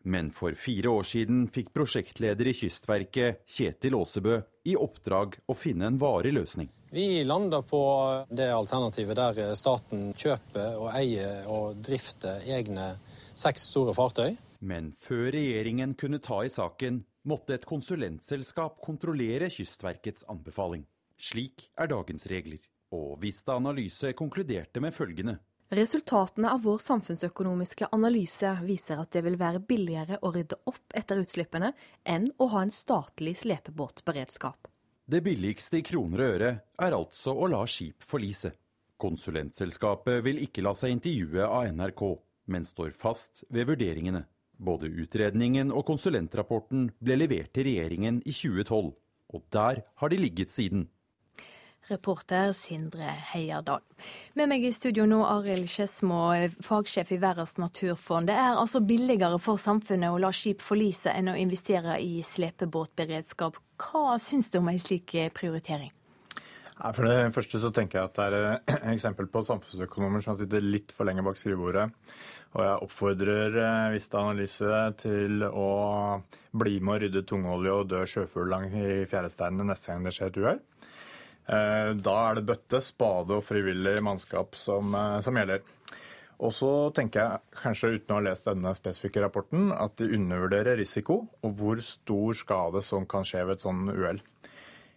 Men 0.06 0.32
for 0.36 0.52
fire 0.60 0.90
år 0.92 1.06
siden 1.08 1.46
fikk 1.48 1.70
prosjektleder 1.72 2.50
i 2.52 2.54
Kystverket, 2.58 3.46
Kjetil 3.48 3.96
Aasebø, 3.96 4.42
i 4.68 4.76
oppdrag 4.76 5.38
å 5.48 5.56
finne 5.56 5.88
en 5.88 6.00
varig 6.00 6.34
løsning. 6.36 6.68
Vi 6.92 7.24
landa 7.24 7.62
på 7.64 7.80
det 8.30 8.50
alternativet 8.52 9.16
der 9.16 9.56
staten 9.56 10.12
kjøper 10.12 10.76
og 10.82 10.90
eier 10.92 11.48
og 11.52 11.80
drifter 11.80 12.44
egne 12.52 12.92
seks 13.36 13.70
store 13.72 13.94
fartøy. 13.98 14.36
Men 14.64 14.94
før 15.00 15.32
regjeringen 15.36 15.96
kunne 16.00 16.22
ta 16.24 16.40
i 16.46 16.52
saken, 16.52 17.02
måtte 17.28 17.58
et 17.58 17.66
konsulentselskap 17.68 18.80
kontrollere 18.84 19.50
Kystverkets 19.52 20.28
anbefaling. 20.32 20.86
Slik 21.20 21.68
er 21.80 21.92
dagens 21.92 22.28
regler. 22.32 22.62
Og 22.94 23.18
Vista 23.22 23.58
Analyse 23.58 24.14
konkluderte 24.14 24.82
med 24.84 24.94
følgende. 24.94 25.40
Resultatene 25.74 26.52
av 26.54 26.62
vår 26.68 26.84
samfunnsøkonomiske 26.84 27.88
analyse 27.96 28.52
viser 28.62 29.00
at 29.02 29.10
det 29.16 29.24
vil 29.26 29.40
være 29.42 29.64
billigere 29.66 30.20
å 30.22 30.30
rydde 30.36 30.60
opp 30.70 30.94
etter 30.94 31.22
utslippene 31.24 31.72
enn 32.06 32.28
å 32.38 32.50
ha 32.54 32.62
en 32.62 32.74
statlig 32.74 33.34
slepebåtberedskap. 33.42 34.68
Det 35.10 35.24
billigste 35.26 35.80
i 35.80 35.86
kroner 35.88 36.22
og 36.22 36.36
øre 36.36 36.52
er 36.86 36.96
altså 36.96 37.34
å 37.34 37.50
la 37.50 37.64
skip 37.68 38.06
forlise. 38.06 38.54
Konsulentselskapet 39.02 40.22
vil 40.24 40.44
ikke 40.46 40.62
la 40.64 40.76
seg 40.78 40.94
intervjue 40.94 41.48
av 41.48 41.72
NRK, 41.74 42.04
men 42.46 42.66
står 42.66 42.92
fast 42.96 43.44
ved 43.50 43.70
vurderingene. 43.72 44.26
Både 44.64 44.88
utredningen 44.88 45.72
og 45.74 45.86
konsulentrapporten 45.88 46.92
ble 47.04 47.18
levert 47.24 47.54
til 47.56 47.68
regjeringen 47.68 48.22
i 48.26 48.34
2012, 48.36 48.92
og 49.34 49.48
der 49.54 49.82
har 50.00 50.14
de 50.14 50.20
ligget 50.20 50.52
siden. 50.54 50.88
Reporter 51.90 52.54
Sindre 52.56 53.10
Heierdal. 53.34 53.82
Med 54.40 54.48
meg 54.48 54.64
i 54.64 54.72
studio 54.72 55.04
nå 55.10 55.20
Arild 55.28 55.68
Skedsmo, 55.68 56.22
fagsjef 56.64 57.12
i 57.12 57.18
Verdens 57.20 57.58
naturfond. 57.60 58.30
Det 58.32 58.38
er 58.40 58.56
altså 58.56 58.80
billigere 58.88 59.40
for 59.44 59.60
samfunnet 59.60 60.14
å 60.14 60.22
la 60.24 60.32
skip 60.32 60.64
forlise 60.64 61.12
enn 61.12 61.34
å 61.34 61.36
investere 61.40 61.98
i 62.00 62.22
slepebåtberedskap. 62.24 63.60
Hva 63.84 64.16
syns 64.22 64.48
du 64.54 64.62
om 64.62 64.72
en 64.72 64.80
slik 64.80 65.12
prioritering? 65.36 65.92
For 66.92 67.08
det 67.08 67.32
første 67.32 67.62
så 67.64 67.70
tenker 67.72 68.00
jeg 68.02 68.10
at 68.10 68.18
det 68.18 68.26
er 68.28 68.48
et 68.76 68.88
eksempel 68.96 69.30
på 69.32 69.44
samfunnsøkonomer 69.48 70.24
som 70.26 70.36
sitter 70.40 70.64
litt 70.64 70.92
for 70.92 71.08
lenge 71.08 71.24
bak 71.24 71.40
skrivebordet. 71.40 71.86
Og 72.54 72.62
jeg 72.62 72.82
oppfordrer 72.86 73.56
Vista 73.96 74.20
Analyse 74.20 74.82
til 75.00 75.46
å 75.48 75.70
bli 76.54 76.76
med 76.84 76.94
å 76.94 76.98
rydde 77.02 77.24
tungolje 77.30 77.78
og 77.80 77.88
dø 77.90 78.04
sjøfugl 78.10 78.54
i 78.68 78.90
fjæresteinene 79.10 79.72
neste 79.72 79.90
gang 79.90 80.04
det 80.06 80.14
skjer 80.14 80.34
et 80.34 80.42
uhell. 80.44 80.60
Da 82.04 82.18
er 82.28 82.38
det 82.38 82.46
bøtte, 82.52 82.84
spade 82.84 83.40
og 83.40 83.48
frivillig 83.48 83.96
mannskap 84.06 84.60
som, 84.60 84.94
som 85.26 85.40
gjelder. 85.40 85.64
Og 86.44 86.52
så 86.52 86.70
tenker 86.96 87.24
jeg, 87.24 87.42
kanskje 87.62 87.96
uten 87.96 88.14
å 88.14 88.20
ha 88.20 88.26
lest 88.28 88.48
denne 88.50 88.76
spesifikke 88.76 89.24
rapporten, 89.24 89.72
at 89.72 89.96
de 90.02 90.12
undervurderer 90.18 90.78
risiko 90.80 91.24
og 91.42 91.58
hvor 91.60 91.82
stor 91.86 92.38
skade 92.38 92.84
som 92.86 93.08
kan 93.10 93.28
skje 93.28 93.46
ved 93.48 93.58
et 93.58 93.66
sånt 93.66 93.92
uhell. 93.94 94.20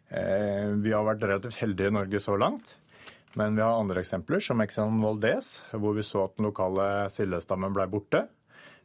Vi 0.07 0.93
har 0.95 1.03
vært 1.03 1.25
relativt 1.27 1.59
heldige 1.59 1.91
i 1.91 1.95
Norge 1.97 2.21
så 2.23 2.37
langt. 2.39 2.77
Men 3.37 3.57
vi 3.59 3.65
har 3.65 3.77
andre 3.77 4.01
eksempler, 4.01 4.41
som 4.41 4.63
Exxon 4.65 5.01
Valdez, 5.03 5.49
hvor 5.77 5.97
vi 5.97 6.05
så 6.07 6.23
at 6.25 6.37
den 6.39 6.47
lokale 6.49 6.87
sildestammen 7.13 7.75
ble 7.77 7.85
borte. 7.93 8.23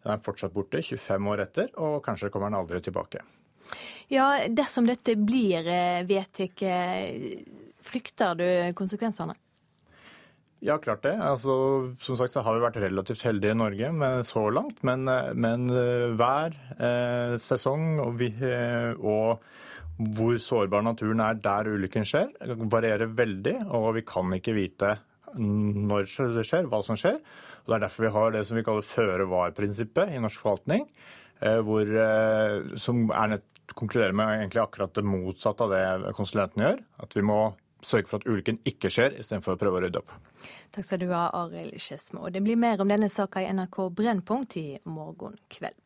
Den 0.02 0.16
er 0.16 0.26
fortsatt 0.26 0.52
borte 0.56 0.82
25 0.82 1.30
år 1.32 1.46
etter, 1.46 1.70
og 1.80 2.02
kanskje 2.04 2.32
kommer 2.34 2.52
den 2.52 2.60
aldri 2.60 2.82
tilbake. 2.84 3.22
Ja, 4.12 4.34
dersom 4.52 4.90
dette 4.90 5.16
blir 5.16 5.70
vedtatt, 6.10 6.66
frykter 7.86 8.36
du 8.36 8.48
konsekvensene? 8.76 9.38
Ja, 10.62 10.76
klart 10.78 11.02
det. 11.02 11.16
Altså, 11.18 11.54
som 12.04 12.18
sagt 12.20 12.36
så 12.36 12.44
har 12.46 12.54
vi 12.54 12.66
vært 12.66 12.82
relativt 12.84 13.24
heldige 13.26 13.56
i 13.56 13.58
Norge 13.58 13.88
med 13.98 14.28
så 14.30 14.44
langt. 14.54 14.84
Men, 14.86 15.08
men 15.34 15.72
hver 16.20 16.54
eh, 16.76 17.34
sesong 17.42 17.96
og, 18.04 18.20
vi, 18.20 18.30
og, 19.00 19.42
hvor 19.98 20.38
sårbar 20.42 20.84
naturen 20.86 21.22
er 21.24 21.40
der 21.42 21.70
ulykken 21.70 22.06
skjer, 22.08 22.32
varierer 22.72 23.12
veldig. 23.18 23.56
Og 23.76 23.94
vi 24.00 24.06
kan 24.08 24.34
ikke 24.38 24.56
vite 24.58 24.96
når 25.38 26.10
det 26.36 26.46
skjer, 26.48 26.70
hva 26.72 26.82
som 26.86 27.00
skjer. 27.00 27.20
Og 27.62 27.70
Det 27.70 27.78
er 27.78 27.84
derfor 27.86 28.08
vi 28.08 28.14
har 28.16 28.32
det 28.34 28.46
som 28.48 28.58
vi 28.58 28.66
kaller 28.66 28.88
føre-var-prinsippet 28.88 30.16
i 30.16 30.22
norsk 30.22 30.42
forvaltning. 30.42 30.88
Hvor, 31.42 31.92
som 32.82 33.04
er 33.14 33.36
nett, 33.36 33.48
konkluderer 33.78 34.16
med 34.18 34.34
egentlig 34.36 34.62
akkurat 34.64 34.94
det 34.98 35.06
motsatte 35.08 35.64
av 35.64 35.72
det 35.72 36.16
konsulentene 36.18 36.66
gjør. 36.66 36.82
At 37.06 37.16
vi 37.16 37.24
må 37.26 37.40
sørge 37.86 38.10
for 38.10 38.22
at 38.22 38.28
ulykken 38.30 38.60
ikke 38.68 38.92
skjer, 38.94 39.16
istedenfor 39.22 39.56
å 39.56 39.62
prøve 39.62 39.80
å 39.80 39.84
rydde 39.86 40.02
opp. 40.02 40.12
Takk 40.76 40.88
skal 40.88 41.02
du 41.02 41.08
ha, 41.14 41.30
Arild 41.38 41.78
Skedsmo. 41.82 42.28
Det 42.34 42.44
blir 42.46 42.60
mer 42.60 42.82
om 42.82 42.90
denne 42.92 43.10
saka 43.10 43.42
i 43.42 43.50
NRK 43.54 43.80
Brennpunkt 43.98 44.58
i 44.62 44.68
morgen 44.90 45.38
kveld. 45.54 45.78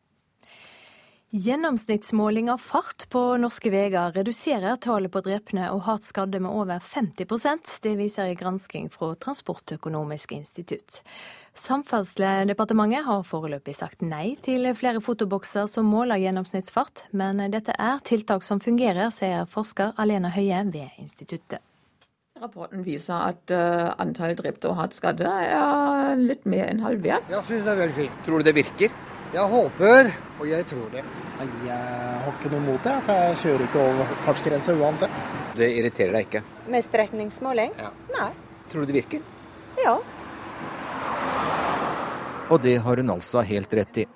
Gjennomsnittsmåling 1.30 2.50
av 2.50 2.58
fart 2.62 3.08
på 3.10 3.20
norske 3.42 3.70
veier 3.74 4.12
reduserer 4.14 4.76
tallet 4.78 5.10
på 5.10 5.24
drepne 5.26 5.64
og 5.74 5.80
hardt 5.88 6.06
skadde 6.06 6.38
med 6.38 6.54
over 6.54 6.78
50% 6.78 7.72
Det 7.82 7.96
viser 7.98 8.30
en 8.30 8.38
gransking 8.38 8.86
fra 8.94 9.08
Transportøkonomisk 9.18 10.36
institutt. 10.36 11.00
Samferdselsdepartementet 11.58 13.02
har 13.08 13.26
foreløpig 13.26 13.74
sagt 13.74 14.06
nei 14.06 14.36
til 14.46 14.70
flere 14.78 15.02
fotobokser 15.02 15.66
som 15.66 15.90
måler 15.90 16.22
gjennomsnittsfart, 16.22 17.08
men 17.10 17.42
dette 17.50 17.74
er 17.74 17.98
tiltak 18.06 18.46
som 18.46 18.62
fungerer, 18.62 19.10
sier 19.10 19.50
forsker 19.50 19.98
Alena 19.98 20.30
Høie 20.30 20.62
ved 20.70 20.94
instituttet. 21.02 21.58
Rapporten 22.38 22.86
viser 22.86 23.32
at 23.32 23.50
uh, 23.50 23.96
antall 23.98 24.38
drepte 24.38 24.70
og 24.70 24.78
hardt 24.78 24.94
skadde 24.94 25.26
er 25.26 26.14
litt 26.22 26.46
mer 26.46 26.70
enn 26.70 26.86
halvert. 26.86 27.26
Jeg 27.34 27.50
synes 27.50 27.66
det 27.66 27.74
er 27.74 27.82
veldig 27.82 28.00
fint. 28.04 28.24
Tror 28.28 28.38
du 28.38 28.46
det 28.52 28.58
virker? 28.62 28.98
Jeg 29.34 29.50
håper, 29.50 30.10
og 30.38 30.48
jeg 30.48 30.66
tror 30.70 30.90
det. 30.92 31.02
Jeg 31.66 31.76
har 31.76 32.28
ikke 32.30 32.50
noe 32.52 32.62
mot 32.62 32.84
det, 32.86 32.94
for 33.06 33.24
jeg 33.26 33.38
kjører 33.42 33.64
ikke 33.66 33.80
over 33.82 34.12
fartsgrensa 34.26 34.74
uansett. 34.78 35.16
Det 35.58 35.68
irriterer 35.80 36.14
deg 36.14 36.28
ikke? 36.28 36.42
Med 36.70 36.86
strekningsmåling? 36.86 37.74
Ja. 37.80 37.90
Nei. 38.14 38.30
Tror 38.70 38.84
du 38.84 38.92
det 38.92 38.98
virker? 39.00 39.24
Ja. 39.82 39.96
Og 42.46 42.62
det 42.62 42.76
har 42.86 43.02
hun 43.02 43.10
altså 43.16 43.42
helt 43.42 43.74
rett 43.74 44.02
i. 44.04 44.06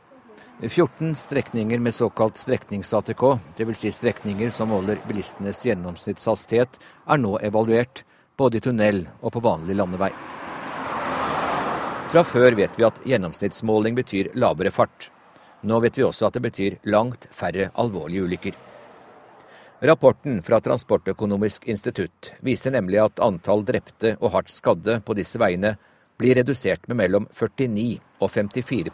14 0.61 1.15
strekninger 1.17 1.81
med 1.81 1.95
såkalt 1.97 2.39
streknings-ATK, 2.39 3.25
dvs. 3.59 3.79
Si 3.81 3.93
strekninger 3.97 4.53
som 4.55 4.71
måler 4.71 5.01
bilistenes 5.09 5.65
gjennomsnittshastighet, 5.65 6.77
er 7.09 7.23
nå 7.23 7.39
evaluert, 7.43 8.05
både 8.37 8.61
i 8.61 8.65
tunnel 8.65 9.07
og 9.21 9.35
på 9.35 9.43
vanlig 9.45 9.77
landevei. 9.81 10.13
Fra 12.11 12.25
før 12.27 12.57
vet 12.59 12.75
vi 12.75 12.83
at 12.83 12.97
gjennomsnittsmåling 13.07 13.95
betyr 13.95 14.33
lavere 14.43 14.73
fart. 14.75 15.13
Nå 15.63 15.77
vet 15.85 15.95
vi 15.95 16.03
også 16.03 16.27
at 16.27 16.35
det 16.35 16.41
betyr 16.43 16.79
langt 16.91 17.29
færre 17.31 17.69
alvorlige 17.79 18.25
ulykker. 18.27 18.57
Rapporten 19.87 20.41
fra 20.43 20.59
Transportøkonomisk 20.59 21.69
institutt 21.71 22.33
viser 22.43 22.75
nemlig 22.75 22.99
at 23.05 23.23
antall 23.23 23.63
drepte 23.69 24.17
og 24.19 24.35
hardt 24.35 24.51
skadde 24.51 24.99
på 25.07 25.15
disse 25.15 25.39
veiene 25.39 25.77
blir 26.19 26.35
redusert 26.41 26.91
med 26.91 26.99
mellom 26.99 27.31
49 27.31 28.01
og 28.19 28.35
54 28.35 28.91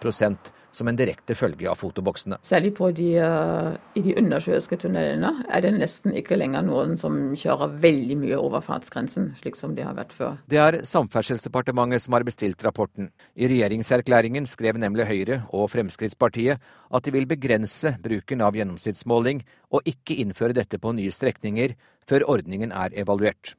som 0.77 0.91
en 0.91 0.99
direkte 0.99 1.35
følge 1.39 1.69
av 1.71 1.79
fotoboksene. 1.81 2.39
Særlig 2.47 2.75
på 2.77 2.91
de, 2.97 3.09
uh, 3.23 3.73
i 3.97 4.03
de 4.05 4.15
undersjøiske 4.21 4.79
tunnelene 4.83 5.33
er 5.49 5.65
det 5.65 5.73
nesten 5.79 6.15
ikke 6.19 6.39
lenger 6.39 6.67
noen 6.67 6.97
som 7.01 7.19
kjører 7.39 7.77
veldig 7.83 8.19
mye 8.21 8.39
over 8.41 8.65
fartsgrensen, 8.65 9.33
slik 9.41 9.59
som 9.59 9.75
det 9.77 9.87
har 9.89 9.97
vært 9.99 10.15
før. 10.17 10.39
Det 10.51 10.61
er 10.61 10.81
Samferdselsdepartementet 10.87 12.05
som 12.05 12.17
har 12.17 12.27
bestilt 12.29 12.63
rapporten. 12.67 13.11
I 13.35 13.49
regjeringserklæringen 13.51 14.49
skrev 14.51 14.79
nemlig 14.81 15.09
Høyre 15.09 15.43
og 15.57 15.71
Fremskrittspartiet 15.73 16.61
at 16.61 17.07
de 17.07 17.15
vil 17.15 17.29
begrense 17.29 17.97
bruken 18.03 18.45
av 18.45 18.57
gjennomsnittsmåling, 18.59 19.43
og 19.75 19.87
ikke 19.89 20.21
innføre 20.23 20.55
dette 20.57 20.79
på 20.79 20.93
nye 20.95 21.13
strekninger 21.13 21.75
før 22.07 22.27
ordningen 22.37 22.73
er 22.73 22.95
evaluert. 23.03 23.57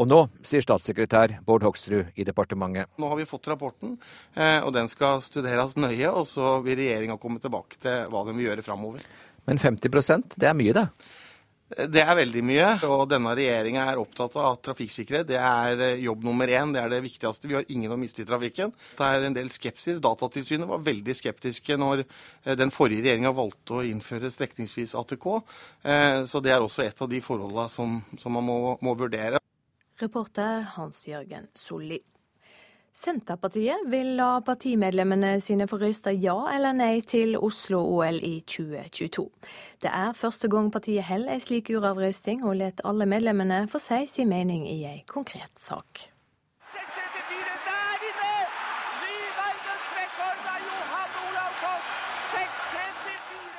Og 0.00 0.08
nå, 0.10 0.20
sier 0.46 0.64
statssekretær 0.64 1.38
Bård 1.46 1.66
Hoksrud 1.66 2.14
i 2.18 2.26
departementet. 2.26 2.90
Nå 2.98 3.10
har 3.10 3.20
vi 3.20 3.28
fått 3.28 3.48
rapporten, 3.50 3.96
eh, 4.34 4.60
og 4.62 4.72
den 4.74 4.90
skal 4.90 5.22
studeres 5.22 5.76
nøye. 5.78 6.10
Og 6.10 6.26
så 6.30 6.58
vil 6.64 6.78
regjeringa 6.80 7.18
komme 7.20 7.42
tilbake 7.42 7.78
til 7.82 8.08
hva 8.10 8.24
den 8.28 8.38
vil 8.38 8.50
gjøre 8.50 8.66
framover. 8.66 9.04
Men 9.48 9.60
50% 9.60 10.38
det 10.40 10.48
er 10.48 10.56
mye, 10.56 10.74
det? 10.74 10.88
Det 11.74 12.02
er 12.04 12.14
veldig 12.14 12.42
mye, 12.44 12.66
og 12.86 13.06
denne 13.08 13.32
regjeringa 13.34 13.86
er 13.88 13.98
opptatt 13.98 14.34
av 14.36 14.58
trafikksikkerhet 14.62 15.26
det 15.30 15.38
er 15.40 15.80
eh, 15.82 16.02
jobb 16.04 16.26
nummer 16.26 16.50
én. 16.50 16.74
Det 16.74 16.82
er 16.82 16.92
det 16.92 17.00
viktigste. 17.06 17.48
Vi 17.50 17.56
har 17.56 17.70
ingen 17.72 17.94
å 17.94 17.98
miste 17.98 18.22
i 18.22 18.28
trafikken. 18.28 18.74
Det 18.98 19.06
er 19.06 19.26
en 19.26 19.36
del 19.36 19.48
skepsis. 19.50 20.02
Datatilsynet 20.04 20.68
var 20.70 20.84
veldig 20.84 21.16
skeptiske 21.18 21.78
når 21.80 22.04
eh, 22.04 22.54
den 22.60 22.74
forrige 22.74 23.06
regjeringa 23.06 23.32
valgte 23.34 23.78
å 23.78 23.86
innføre 23.88 24.30
strekningsvis 24.34 24.94
ATK. 25.00 25.30
Så 26.28 26.40
det 26.40 26.52
er 26.54 26.62
også 26.64 26.84
et 26.84 27.00
av 27.02 27.08
de 27.10 27.18
forholdene 27.24 27.66
som, 27.72 27.98
som 28.20 28.32
man 28.32 28.46
må, 28.46 28.58
må 28.84 28.94
vurdere. 28.96 29.40
Reporter 30.02 30.64
Hans-Jørgen 30.74 31.46
Solli. 31.54 32.00
Senterpartiet 32.94 33.86
vil 33.90 34.12
la 34.18 34.40
partimedlemmene 34.46 35.36
sine 35.42 35.66
få 35.70 35.78
røyste 35.78 36.10
ja 36.18 36.34
eller 36.50 36.74
nei 36.74 37.00
til 37.06 37.34
Oslo-OL 37.38 38.18
i 38.22 38.36
2022. 38.46 39.24
Det 39.82 39.90
er 39.90 40.14
første 40.18 40.50
gang 40.50 40.70
partiet 40.74 41.06
holder 41.06 41.34
ei 41.34 41.42
slik 41.42 41.70
uravrøysting, 41.74 42.42
og 42.46 42.58
lar 42.58 42.82
alle 42.86 43.06
medlemmene 43.06 43.64
få 43.70 43.82
si 43.82 44.04
sin 44.10 44.30
mening 44.30 44.66
i 44.70 44.80
ei 44.90 45.04
konkret 45.10 45.58
sak. 45.58 46.08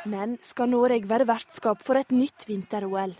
Men 0.06 0.36
skal 0.44 0.70
Norge 0.70 1.08
være 1.10 1.28
vertskap 1.28 1.80
for 1.82 2.00
et 2.00 2.12
nytt 2.12 2.46
vinter-OL? 2.48 3.16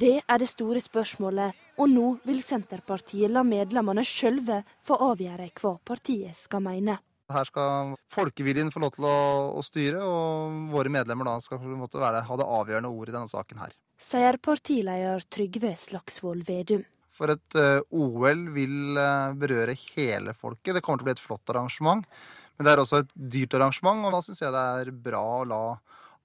Det 0.00 0.22
er 0.22 0.40
det 0.40 0.46
store 0.48 0.80
spørsmålet, 0.80 1.56
og 1.76 1.90
nå 1.92 2.04
vil 2.24 2.38
Senterpartiet 2.44 3.28
la 3.34 3.42
medlemmene 3.44 4.00
sjølve 4.06 4.62
få 4.86 4.96
avgjøre 5.10 5.50
hva 5.60 5.74
partiet 5.84 6.38
skal 6.38 6.62
mene. 6.64 6.94
Her 7.30 7.44
skal 7.46 7.92
folkeviljen 8.10 8.72
få 8.72 8.80
lov 8.80 8.94
til 8.94 9.04
å, 9.10 9.18
å 9.60 9.64
styre, 9.66 10.00
og 10.00 10.72
våre 10.72 10.92
medlemmer 10.94 11.28
da 11.28 11.36
skal 11.44 11.60
være, 11.60 12.24
ha 12.30 12.38
det 12.40 12.48
avgjørende 12.48 12.94
ordet 12.94 13.12
i 13.12 13.16
denne 13.18 13.30
saken 13.30 13.60
her. 13.60 13.76
Sier 14.00 14.40
partileder 14.40 15.26
Trygve 15.28 15.74
Slagsvold 15.76 16.48
Vedum. 16.48 16.86
For 17.12 17.34
et 17.34 17.60
uh, 17.60 17.84
OL 17.92 18.46
vil 18.54 18.96
uh, 18.96 19.36
berøre 19.36 19.76
hele 19.90 20.32
folket. 20.32 20.78
Det 20.78 20.84
kommer 20.86 21.02
til 21.02 21.04
å 21.04 21.10
bli 21.10 21.18
et 21.18 21.26
flott 21.26 21.52
arrangement. 21.52 22.08
Men 22.56 22.64
det 22.64 22.72
er 22.72 22.80
også 22.80 23.02
et 23.04 23.12
dyrt 23.36 23.58
arrangement, 23.58 24.06
og 24.06 24.16
da 24.16 24.24
syns 24.24 24.40
jeg 24.40 24.54
det 24.56 24.64
er 24.80 24.94
bra 25.04 25.20
å 25.42 25.48
la 25.50 25.64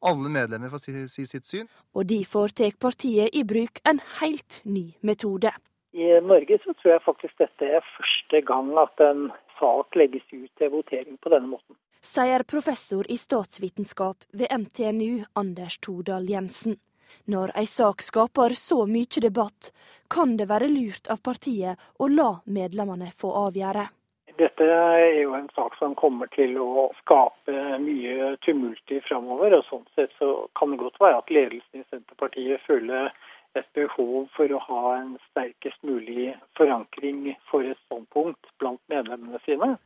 alle 0.07 0.31
medlemmer 0.31 0.71
får 0.73 0.83
si, 0.83 1.05
si 1.11 1.25
sitt 1.29 1.47
syn. 1.47 1.69
Og 1.95 2.07
derfor 2.09 2.53
tar 2.53 2.75
partiet 2.79 3.35
i 3.35 3.43
bruk 3.47 3.81
en 3.87 4.01
helt 4.19 4.61
ny 4.63 4.91
metode. 5.01 5.53
I 5.95 6.19
Norge 6.21 6.59
så 6.63 6.73
tror 6.75 6.91
jeg 6.95 7.05
faktisk 7.05 7.37
dette 7.39 7.67
er 7.77 7.83
første 7.95 8.41
gang 8.47 8.73
at 8.81 9.03
en 9.03 9.29
sak 9.59 9.95
legges 9.95 10.25
ut 10.33 10.51
til 10.59 10.73
votering 10.73 11.15
på 11.23 11.31
denne 11.31 11.47
måten. 11.47 11.77
Sier 12.05 12.43
professor 12.43 13.07
i 13.09 13.15
statsvitenskap 13.17 14.27
ved 14.35 14.51
MTNU 14.51 15.23
Anders 15.39 15.79
Todal 15.79 16.27
Jensen. 16.29 16.75
Når 17.31 17.53
ei 17.57 17.65
sak 17.69 18.03
skaper 18.03 18.53
så 18.59 18.83
mye 18.89 19.21
debatt, 19.23 19.71
kan 20.11 20.35
det 20.37 20.49
være 20.49 20.69
lurt 20.69 21.07
av 21.09 21.21
partiet 21.23 21.79
å 21.97 22.09
la 22.11 22.31
medlemmene 22.45 23.11
få 23.15 23.31
avgjøre. 23.45 23.87
Dette 24.35 24.65
er 24.67 25.21
jo 25.21 25.35
en 25.37 25.47
sak 25.55 25.77
som 25.79 25.95
kommer 25.95 26.27
til 26.35 26.57
å 26.59 26.89
skape 27.01 27.55
mye 27.79 28.33
tumult 28.43 28.91
i 28.91 28.99
framover. 29.07 29.55
Og 29.55 29.63
sånn 29.69 29.85
sett 29.95 30.11
så 30.19 30.31
kan 30.59 30.73
det 30.73 30.81
godt 30.81 30.99
være 30.99 31.21
at 31.21 31.31
ledelsen 31.31 31.81
i 31.81 31.87
Senterpartiet 31.87 32.63
føler 32.67 33.13
et 33.55 33.67
behov 33.77 34.27
for 34.35 34.51
å 34.51 34.61
ha 34.67 34.81
en 34.97 35.13
sterkest 35.29 35.79
mulig 35.87 36.33
forankring 36.59 37.29
for 37.49 37.63
et 37.63 37.79
standpunkt 37.85 38.51
blant 38.59 38.81
medlemmene 38.91 39.39
sine. 39.47 39.77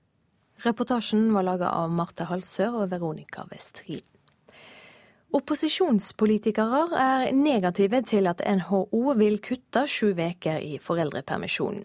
Reportasjen 0.65 1.29
var 1.35 1.45
laga 1.45 1.69
av 1.71 1.93
Marte 1.93 2.25
Halsør 2.27 2.81
og 2.81 2.89
Veronica 2.91 3.45
Westrin. 3.51 4.03
Opposisjonspolitikere 5.29 6.79
er 6.97 7.31
negative 7.37 7.99
til 8.09 8.25
at 8.31 8.39
NHO 8.41 9.13
vil 9.19 9.35
kutte 9.45 9.83
sju 9.85 10.07
uker 10.17 10.57
i 10.57 10.79
foreldrepermisjonen. 10.81 11.83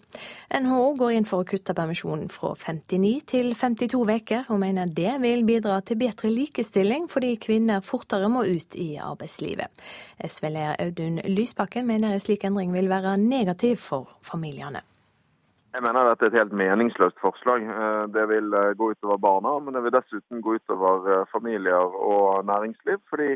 NHO 0.65 0.87
går 0.97 1.13
inn 1.13 1.27
for 1.29 1.43
å 1.43 1.47
kutte 1.51 1.75
permisjonen 1.77 2.31
fra 2.33 2.55
59 2.57 3.11
til 3.29 3.51
52 3.53 4.01
uker, 4.01 4.49
og 4.49 4.63
mener 4.63 4.89
det 4.89 5.13
vil 5.21 5.45
bidra 5.45 5.77
til 5.85 6.01
bedre 6.01 6.33
likestilling 6.33 7.05
fordi 7.11 7.35
kvinner 7.37 7.85
fortere 7.85 8.31
må 8.33 8.47
ut 8.49 8.79
i 8.81 8.95
arbeidslivet. 8.97 9.69
SV-leder 10.25 10.81
Audun 10.81 11.21
Lysbakken 11.29 11.85
mener 11.85 12.17
en 12.17 12.25
slik 12.25 12.49
endring 12.49 12.73
vil 12.73 12.89
være 12.89 13.13
negativ 13.21 13.77
for 13.91 14.17
familiene. 14.25 14.81
Jeg 15.75 15.83
mener 15.83 16.07
dette 16.07 16.23
er 16.23 16.31
et 16.31 16.37
helt 16.39 16.53
meningsløst 16.55 17.17
forslag. 17.19 17.65
Eh, 17.67 18.03
det 18.15 18.23
vil 18.31 18.53
eh, 18.55 18.71
gå 18.79 18.93
utover 18.93 19.17
barna, 19.19 19.57
men 19.59 19.75
det 19.75 19.81
vil 19.83 19.91
dessuten 19.91 20.39
gå 20.43 20.53
utover 20.55 21.09
eh, 21.11 21.25
familier 21.33 21.97
og 21.99 22.45
næringsliv. 22.47 23.01
Fordi 23.11 23.33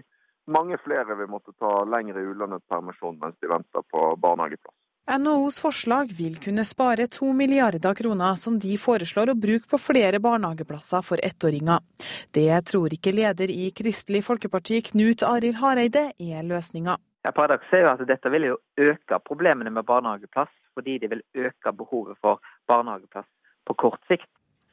mange 0.48 0.78
flere 0.80 1.18
vil 1.20 1.28
måtte 1.28 1.52
ta 1.60 1.82
lengre 1.84 2.24
ulønnet 2.24 2.64
permisjon 2.72 3.18
mens 3.20 3.36
de 3.44 3.50
venter 3.52 3.84
på 3.92 4.04
barnehageplass. 4.24 4.78
NHOs 5.10 5.58
forslag 5.60 6.14
vil 6.16 6.38
kunne 6.40 6.64
spare 6.70 7.10
to 7.12 7.34
milliarder 7.36 7.98
kroner, 7.98 8.38
som 8.40 8.56
de 8.62 8.78
foreslår 8.80 9.34
å 9.34 9.38
bruke 9.48 9.68
på 9.68 9.82
flere 9.82 10.22
barnehageplasser 10.24 11.04
for 11.04 11.20
ettåringer. 11.26 11.84
Det 12.32 12.48
tror 12.72 12.94
ikke 12.96 13.16
leder 13.18 13.52
i 13.52 13.68
Kristelig 13.76 14.22
Folkeparti, 14.30 14.80
Knut 14.94 15.26
Arild 15.28 15.60
Hareide, 15.60 16.12
er 16.16 16.48
løsninga. 16.48 16.96
Ja, 17.26 17.36
Paradokset 17.36 17.82
er 17.82 17.84
jo 17.84 17.94
at 17.98 18.08
dette 18.08 18.32
vil 18.32 18.52
jo 18.54 18.60
øke 18.80 19.20
problemene 19.28 19.74
med 19.74 19.90
barnehageplass 19.90 20.54
fordi 20.80 20.98
det 21.04 21.12
vil 21.12 21.24
øke 21.46 21.76
behovet 21.76 22.18
for 22.24 22.42
barnehageplass 22.72 23.30
på 23.68 23.76
kort 23.86 24.02
sikt. 24.08 24.30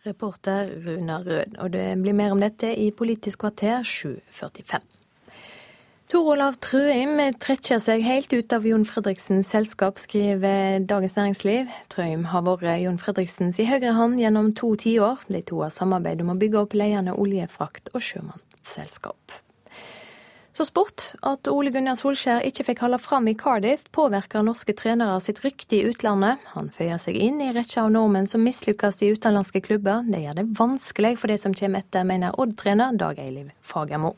Reporter 0.07 0.71
Runa 0.87 1.19
Rød, 1.19 1.57
og 1.59 1.73
det 1.73 1.87
blir 2.03 2.15
mer 2.15 2.31
om 2.31 2.41
dette 2.41 2.71
i 2.79 2.93
Politisk 2.95 3.43
kvarter 3.43 3.83
7.45. 3.83 4.85
Tor 6.07 6.29
Olav 6.37 6.55
Trøim 6.63 7.19
trekker 7.43 7.81
seg 7.83 8.05
helt 8.07 8.31
ut 8.31 8.53
av 8.55 8.67
Jon 8.69 8.85
Fredriksens 8.87 9.49
selskap, 9.51 9.99
skriver 9.99 10.79
Dagens 10.87 11.17
Næringsliv. 11.19 11.73
Trøim 11.91 12.29
har 12.31 12.45
vært 12.47 12.79
Jon 12.85 13.01
Fredriksens 13.03 13.59
i 13.59 13.67
høyre 13.67 13.97
hånd 13.97 14.21
gjennom 14.23 14.53
to 14.55 14.77
tiår. 14.79 15.27
De 15.27 15.43
to 15.43 15.65
har 15.65 15.75
samarbeidet 15.75 16.23
om 16.23 16.31
å 16.37 16.39
bygge 16.39 16.63
opp 16.63 16.79
ledende 16.79 17.17
oljefrakt- 17.19 17.91
og 17.91 18.07
sjømannsselskap. 18.07 19.41
Så 20.57 20.65
sport. 20.65 21.11
At 21.21 21.49
Ole 21.53 21.69
Gunnar 21.69 21.99
Solskjær 22.01 22.41
ikke 22.49 22.65
fikk 22.71 22.79
holde 22.87 22.97
fram 23.03 23.29
i 23.29 23.35
Cardiff, 23.37 23.83
påvirker 23.93 24.41
norske 24.47 24.73
trenere 24.73 25.19
sitt 25.21 25.43
rykte 25.45 25.77
i 25.77 25.83
utlandet. 25.91 26.41
Han 26.55 26.71
føyer 26.73 26.97
seg 27.03 27.19
inn 27.21 27.43
i 27.45 27.51
rekka 27.53 27.85
av 27.85 27.93
nordmenn 27.93 28.31
som 28.31 28.41
mislykkes 28.41 29.03
i 29.05 29.13
utenlandske 29.13 29.61
klubber. 29.69 30.07
Det 30.09 30.25
gjør 30.25 30.41
det 30.41 30.49
vanskelig 30.57 31.19
for 31.21 31.29
det 31.29 31.43
som 31.45 31.53
kommer 31.53 31.85
etter, 31.85 32.09
mener 32.09 32.41
Odd-trener 32.41 32.97
Dag 32.97 33.21
Eiliv 33.21 33.53
Fagermo. 33.61 34.17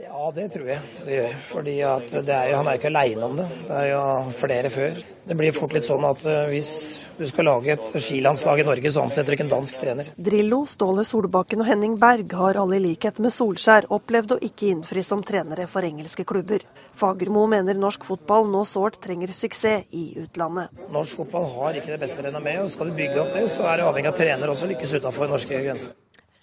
Ja, 0.00 0.30
det 0.32 0.46
tror 0.54 0.70
jeg 0.70 0.80
det 1.04 1.16
gjør. 1.18 1.32
Fordi 1.44 1.72
er 1.84 2.46
jo, 2.48 2.56
Han 2.56 2.68
er 2.70 2.78
ikke 2.78 2.88
aleine 2.88 3.26
om 3.26 3.34
det. 3.36 3.44
Det 3.68 3.76
er 3.76 3.88
jo 3.90 4.04
flere 4.32 4.70
før. 4.72 5.00
Det 5.28 5.34
blir 5.36 5.52
fort 5.52 5.74
litt 5.76 5.84
sånn 5.84 6.06
at 6.08 6.22
eh, 6.24 6.46
hvis 6.48 6.70
du 7.18 7.26
skal 7.28 7.44
lage 7.44 7.74
et 7.74 7.98
skilandslag 8.00 8.62
i 8.62 8.64
Norge, 8.64 8.88
så 8.88 9.02
ansetter 9.04 9.28
du 9.28 9.36
ikke 9.36 9.44
en 9.44 9.52
dansk 9.52 9.76
trener. 9.82 10.08
Drillo, 10.16 10.62
Ståle 10.64 11.04
Solbakken 11.04 11.60
og 11.60 11.68
Henning 11.68 11.98
Berg 12.00 12.32
har 12.40 12.56
alle 12.62 12.78
i 12.78 12.82
likhet 12.86 13.20
med 13.20 13.34
Solskjær 13.36 13.90
opplevd 13.92 14.38
å 14.38 14.38
ikke 14.48 14.70
innfri 14.72 15.04
som 15.04 15.20
trenere 15.28 15.68
for 15.68 15.84
engelske 15.84 16.24
klubber. 16.24 16.64
Fagermo 16.96 17.44
mener 17.52 17.76
norsk 17.76 18.06
fotball 18.08 18.48
nå 18.48 18.64
sårt 18.68 18.96
trenger 19.04 19.34
suksess 19.36 19.92
i 19.92 20.06
utlandet. 20.24 20.72
Norsk 20.88 21.20
fotball 21.20 21.50
har 21.58 21.76
ikke 21.76 21.92
det 21.92 22.00
beste 22.00 22.24
renommeet, 22.24 22.64
og 22.64 22.72
skal 22.72 22.88
du 22.88 22.96
bygge 22.96 23.20
opp 23.26 23.36
det, 23.36 23.44
så 23.52 23.68
er 23.68 23.82
det 23.82 23.90
avhengig 23.90 24.14
av 24.14 24.16
trener 24.22 24.54
også 24.56 24.72
lykkes 24.72 24.96
utenfor 25.02 25.28
norske 25.36 25.60
grenser. 25.68 25.92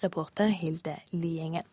Reporter 0.00 0.54
Hilde 0.54 0.94
Lienge. 1.12 1.66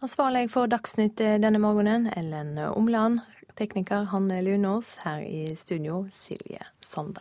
Ansvarlig 0.00 0.50
for 0.50 0.68
Dagsnytt 0.70 1.18
denne 1.18 1.58
morgenen, 1.58 2.06
Ellen 2.06 2.56
Omland. 2.58 3.20
Tekniker 3.56 4.04
Hanne 4.12 4.42
Lunås. 4.42 4.96
Her 5.02 5.18
i 5.26 5.56
studio, 5.56 6.06
Silje 6.12 6.62
Sande. 6.80 7.20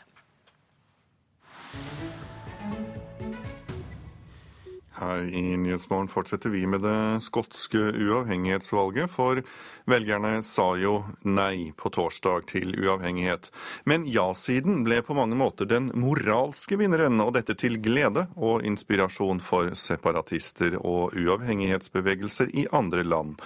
Her 4.98 5.28
i 5.30 5.58
Nyhetsmorgen 5.58 6.08
fortsetter 6.10 6.50
vi 6.50 6.64
med 6.68 6.82
det 6.82 7.22
skotske 7.22 7.78
uavhengighetsvalget, 7.78 9.12
for 9.14 9.44
velgerne 9.86 10.40
sa 10.46 10.72
jo 10.82 10.96
nei 11.22 11.70
på 11.78 11.92
torsdag 11.94 12.48
til 12.50 12.74
uavhengighet. 12.82 13.52
Men 13.86 14.08
ja-siden 14.10 14.82
ble 14.88 15.04
på 15.06 15.18
mange 15.18 15.38
måter 15.38 15.70
den 15.70 15.92
moralske 15.94 16.80
vinneren, 16.82 17.22
og 17.22 17.36
dette 17.38 17.54
til 17.62 17.78
glede 17.84 18.26
og 18.36 18.66
inspirasjon 18.66 19.44
for 19.44 19.76
separatister 19.78 20.80
og 20.82 21.14
uavhengighetsbevegelser 21.14 22.56
i 22.58 22.66
andre 22.74 23.06
land. 23.06 23.38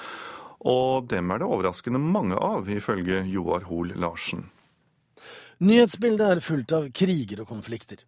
Og 0.62 1.10
dem 1.12 1.34
er 1.34 1.42
det 1.42 1.50
overraskende 1.52 2.00
mange 2.00 2.38
av, 2.40 2.70
ifølge 2.70 3.26
Joar 3.28 3.68
Hoel 3.68 3.92
Larsen. 4.00 4.48
Nyhetsbildet 5.62 6.38
er 6.38 6.46
fullt 6.46 6.72
av 6.74 6.88
kriger 6.96 7.44
og 7.44 7.52
konflikter. 7.52 8.00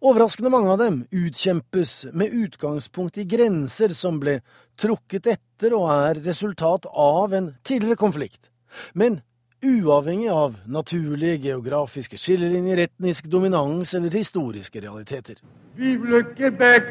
Overraskende 0.00 0.52
mange 0.52 0.72
av 0.74 0.80
dem 0.80 1.02
utkjempes 1.10 2.06
med 2.12 2.34
utgangspunkt 2.34 3.18
i 3.18 3.26
grenser 3.28 3.94
som 3.96 4.20
ble 4.22 4.40
trukket 4.80 5.28
etter 5.34 5.76
og 5.76 5.88
er 5.94 6.20
resultat 6.24 6.88
av 6.90 7.34
en 7.34 7.52
tidligere 7.66 8.00
konflikt. 8.00 8.50
Men 8.92 9.20
uavhengig 9.64 10.28
av 10.30 10.56
naturlige 10.66 11.38
geografiske 11.48 12.18
skillelinjer, 12.20 12.84
etnisk 12.88 13.30
dominans 13.32 13.94
eller 13.94 14.10
historiske 14.14 14.82
realiteter. 14.84 15.40
Vive 15.78 16.24
Quebec! 16.36 16.90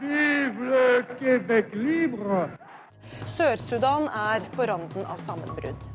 Vive 0.00 1.04
Quebec 1.18 1.74
libre! 1.74 2.48
Sør-Sudan 3.24 4.08
er 4.12 4.44
på 4.56 4.66
randen 4.68 5.06
av 5.06 5.22
sammenbrudd. 5.22 5.86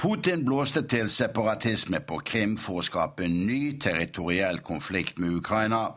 Putin 0.00 0.46
blåste 0.48 0.80
til 0.88 1.10
separatisme 1.12 1.98
på 2.08 2.22
Krim 2.24 2.54
for 2.56 2.80
å 2.80 2.84
skape 2.86 3.26
en 3.26 3.34
ny 3.44 3.74
territoriell 3.84 4.62
konflikt 4.64 5.18
med 5.20 5.34
Ukraina. 5.42 5.90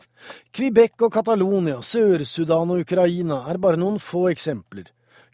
Quebec 0.52 1.06
og 1.06 1.14
Catalonia, 1.14 1.78
Sør-Sudan 1.80 2.74
og 2.74 2.82
Ukraina 2.84 3.40
er 3.48 3.56
bare 3.64 3.80
noen 3.80 3.96
få 3.96 4.26
eksempler. 4.34 4.90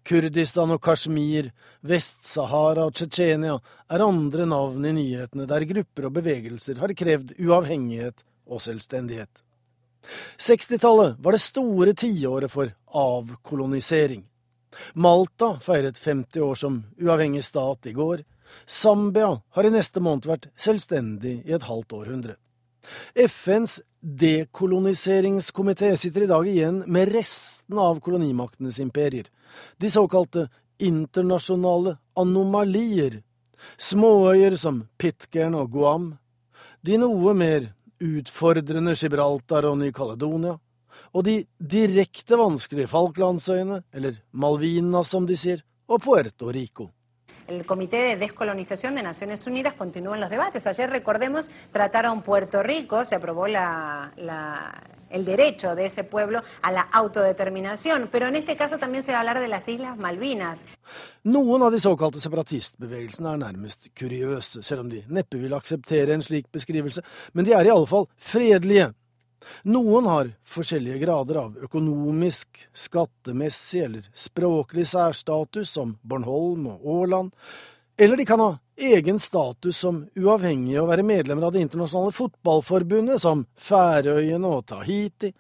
Kurdistan 0.07 0.71
og 0.71 0.79
Kashmir, 0.87 1.51
Vest-Sahara 1.83 2.87
og 2.87 2.95
Tsjetsjenia 2.95 3.59
er 3.91 4.07
andre 4.07 4.47
navn 4.47 4.87
i 4.87 4.95
nyhetene 5.01 5.51
der 5.51 5.67
grupper 5.75 6.07
og 6.07 6.17
bevegelser 6.23 6.79
har 6.79 6.95
krevd 6.95 7.35
uavhengighet 7.43 8.23
og 8.47 8.63
selvstendighet. 8.63 9.31
60-tallet 10.39 11.19
var 11.19 11.35
det 11.35 11.43
store 11.43 11.99
tiåret 11.99 12.55
for 12.55 12.71
avkolonisering. 12.95 14.29
Malta 14.95 15.57
feiret 15.59 15.99
50 15.99 16.45
år 16.47 16.67
som 16.69 16.85
uavhengig 17.03 17.43
stat 17.43 17.91
i 17.91 17.99
går. 17.99 18.23
Zambia 18.67 19.41
har 19.51 19.67
i 19.67 19.73
neste 19.75 20.03
måned 20.03 20.29
vært 20.29 20.49
selvstendig 20.59 21.41
i 21.47 21.57
et 21.57 21.67
halvt 21.69 21.97
århundre. 21.97 22.37
FNs 23.15 23.81
dekoloniseringskomité 24.01 25.97
sitter 25.97 26.25
i 26.25 26.31
dag 26.31 26.47
igjen 26.49 26.83
med 26.87 27.13
restene 27.13 27.83
av 27.85 28.01
kolonimaktenes 28.01 28.81
imperier, 28.81 29.27
de 29.77 29.91
såkalte 29.91 30.47
internasjonale 30.81 31.99
anomalier, 32.17 33.21
småøyer 33.77 34.57
som 34.57 34.87
Pitcairn 34.99 35.59
og 35.59 35.71
Guam, 35.75 36.15
de 36.81 36.97
noe 36.97 37.35
mer 37.37 37.69
utfordrende 38.01 38.95
Gibraltar 38.97 39.69
og 39.69 39.77
Ny-Caledonia, 39.83 40.57
og 41.11 41.27
de 41.27 41.43
direkte 41.59 42.39
vanskelige 42.39 42.89
Falklandsøyene, 42.91 43.83
eller 43.93 44.17
Malvinas 44.33 45.11
som 45.13 45.27
de 45.29 45.37
sier, 45.37 45.61
og 45.91 46.01
Puerto 46.05 46.49
Rico. 46.55 46.89
El 47.51 47.67
Comité 47.67 47.97
de 47.97 48.17
Descolonización 48.17 48.95
de 48.95 49.03
Naciones 49.03 49.47
Unidas 49.47 49.75
continúan 49.75 50.21
los 50.21 50.31
debates. 50.31 50.67
Ayer, 50.67 50.89
recordemos, 50.89 51.51
trataron 51.73 52.23
Puerto 52.23 52.63
Rico, 52.63 53.05
se 53.05 53.17
aprobó 53.17 53.49
la, 53.49 54.13
la, 54.17 54.83
el 55.11 55.25
derecho 55.25 55.75
de 55.75 55.87
ese 55.87 56.05
pueblo 56.05 56.43
a 56.63 56.71
la 56.71 56.83
autodeterminación, 56.83 58.09
pero 58.11 58.29
en 58.29 58.37
este 58.37 58.57
caso 58.57 58.79
también 58.79 59.03
se 59.03 59.11
va 59.11 59.19
a 59.19 59.21
hablar 59.21 59.41
de 59.41 59.49
las 59.49 59.67
Islas 59.69 59.99
Malvinas. 59.99 60.63
Noen 61.25 61.67
av 61.67 61.75
de 61.75 61.81
såkalte 61.83 62.23
separatistbevegelsene 62.23 63.35
er 63.35 63.43
nærmest 63.43 63.91
kuriøse, 63.99 64.63
selv 64.63 64.87
om 64.87 64.89
de 64.93 65.03
neppe 65.09 65.43
vil 65.43 65.53
akseptere 65.55 66.15
en 66.15 66.23
slik 66.25 66.49
beskrivelse, 66.53 67.03
men 67.35 67.45
de 67.45 67.53
er 67.53 67.67
i 67.67 67.75
alle 67.75 67.91
fall 67.91 68.07
fredelige. 68.17 68.93
Noen 69.63 70.07
har 70.07 70.31
forskjellige 70.49 71.01
grader 71.03 71.41
av 71.43 71.59
økonomisk, 71.65 72.67
skattemessig 72.75 73.83
eller 73.85 74.07
språklig 74.15 74.87
særstatus, 74.91 75.73
som 75.77 75.97
Bornholm 76.03 76.67
og 76.75 76.87
Åland, 76.87 77.35
eller 78.01 78.17
de 78.17 78.25
kan 78.25 78.41
ha 78.41 78.51
egen 78.81 79.19
status 79.21 79.77
som 79.77 80.07
uavhengige 80.17 80.81
og 80.81 80.89
være 80.89 81.05
medlemmer 81.05 81.49
av 81.49 81.53
Det 81.53 81.65
internasjonale 81.67 82.17
fotballforbundet, 82.17 83.21
som 83.21 83.45
Færøyene 83.61 84.49
og 84.49 84.67
Tahiti, 84.73 85.33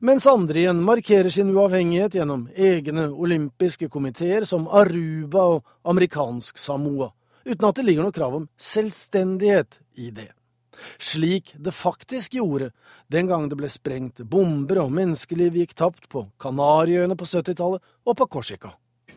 mens 0.00 0.26
andre 0.28 0.62
igjen 0.62 0.80
markerer 0.84 1.32
sin 1.32 1.52
uavhengighet 1.52 2.16
gjennom 2.16 2.46
egne 2.56 3.08
olympiske 3.08 3.88
komiteer 3.92 4.46
som 4.48 4.68
Aruba 4.68 5.44
og 5.56 5.90
amerikansk 5.92 6.60
Samoa, 6.60 7.10
uten 7.44 7.68
at 7.68 7.76
det 7.76 7.84
ligger 7.84 8.06
noe 8.06 8.16
krav 8.16 8.38
om 8.40 8.48
selvstendighet 8.56 9.80
i 10.00 10.08
det 10.12 10.30
slik 10.98 11.52
det 11.56 11.74
faktisk 11.74 12.34
gjorde 12.38 12.70
den 13.08 13.28
gang 13.28 13.48
det 13.48 13.58
ble 13.58 13.68
sprengt 13.68 14.22
bomber 14.24 14.82
og 14.84 14.92
menneskeliv 14.94 15.58
gikk 15.60 15.74
tapt 15.74 16.08
på 16.08 16.26
Kanariøyene 16.40 17.16
på 17.16 17.28
70-tallet 17.28 17.82
og 18.04 18.16
på 18.16 18.26
Korsika. 18.26 18.74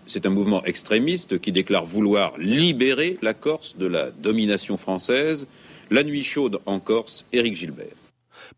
C'est 0.08 0.26
un 0.26 0.30
mouvement 0.30 0.64
extrémiste 0.64 1.38
qui 1.38 1.52
déclare 1.52 1.86
vouloir 1.86 2.38
libérer 2.38 3.18
la 3.22 3.34
Corse 3.34 3.76
de 3.78 3.88
la 3.88 4.10
domination 4.12 4.78
française. 4.78 5.46
La 5.90 6.04
nuit 6.04 6.24
chaude 6.24 6.60
en 6.66 6.80
Corse, 6.80 7.26
Éric 7.34 7.56
Gilbert. 7.56 7.98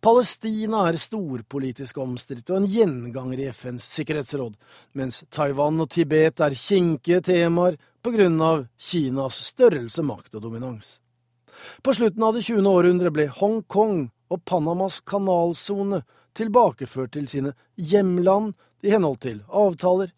Palestina 0.02 0.84
er 0.90 0.98
storpolitisk 1.00 1.98
omstridt 2.04 2.50
og 2.52 2.62
en 2.62 2.70
gjenganger 2.70 3.42
i 3.42 3.50
FNs 3.54 3.86
sikkerhetsråd, 3.96 4.56
mens 4.94 5.24
Taiwan 5.32 5.80
og 5.82 5.90
Tibet 5.94 6.42
er 6.44 6.56
kinkige 6.56 7.22
temaer 7.22 7.78
av 8.06 8.66
Kinas 8.78 9.40
størrelse, 9.52 10.04
makt 10.04 10.36
og 10.36 10.42
dominans. 10.42 11.00
På 11.82 11.94
slutten 11.94 12.24
av 12.24 12.36
det 12.36 12.46
20. 12.48 12.68
århundre 12.68 13.12
ble 13.14 13.28
Hongkong 13.40 14.10
og 14.30 14.44
Panamas 14.46 15.00
kanalsone 15.02 16.04
tilbakeført 16.38 17.16
til 17.18 17.28
sine 17.28 17.56
hjemland 17.76 18.54
i 18.86 18.94
henhold 18.94 19.20
til 19.26 19.42
avtaler, 19.48 20.12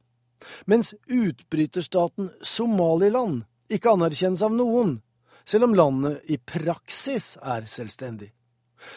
mens 0.65 0.93
utbryterstaten 1.07 2.29
Somaliland 2.41 3.43
ikke 3.71 3.93
anerkjennes 3.95 4.43
av 4.45 4.53
noen, 4.53 4.99
selv 5.45 5.69
om 5.69 5.75
landet 5.77 6.29
i 6.29 6.37
praksis 6.37 7.35
er 7.41 7.65
selvstendig. 7.69 8.31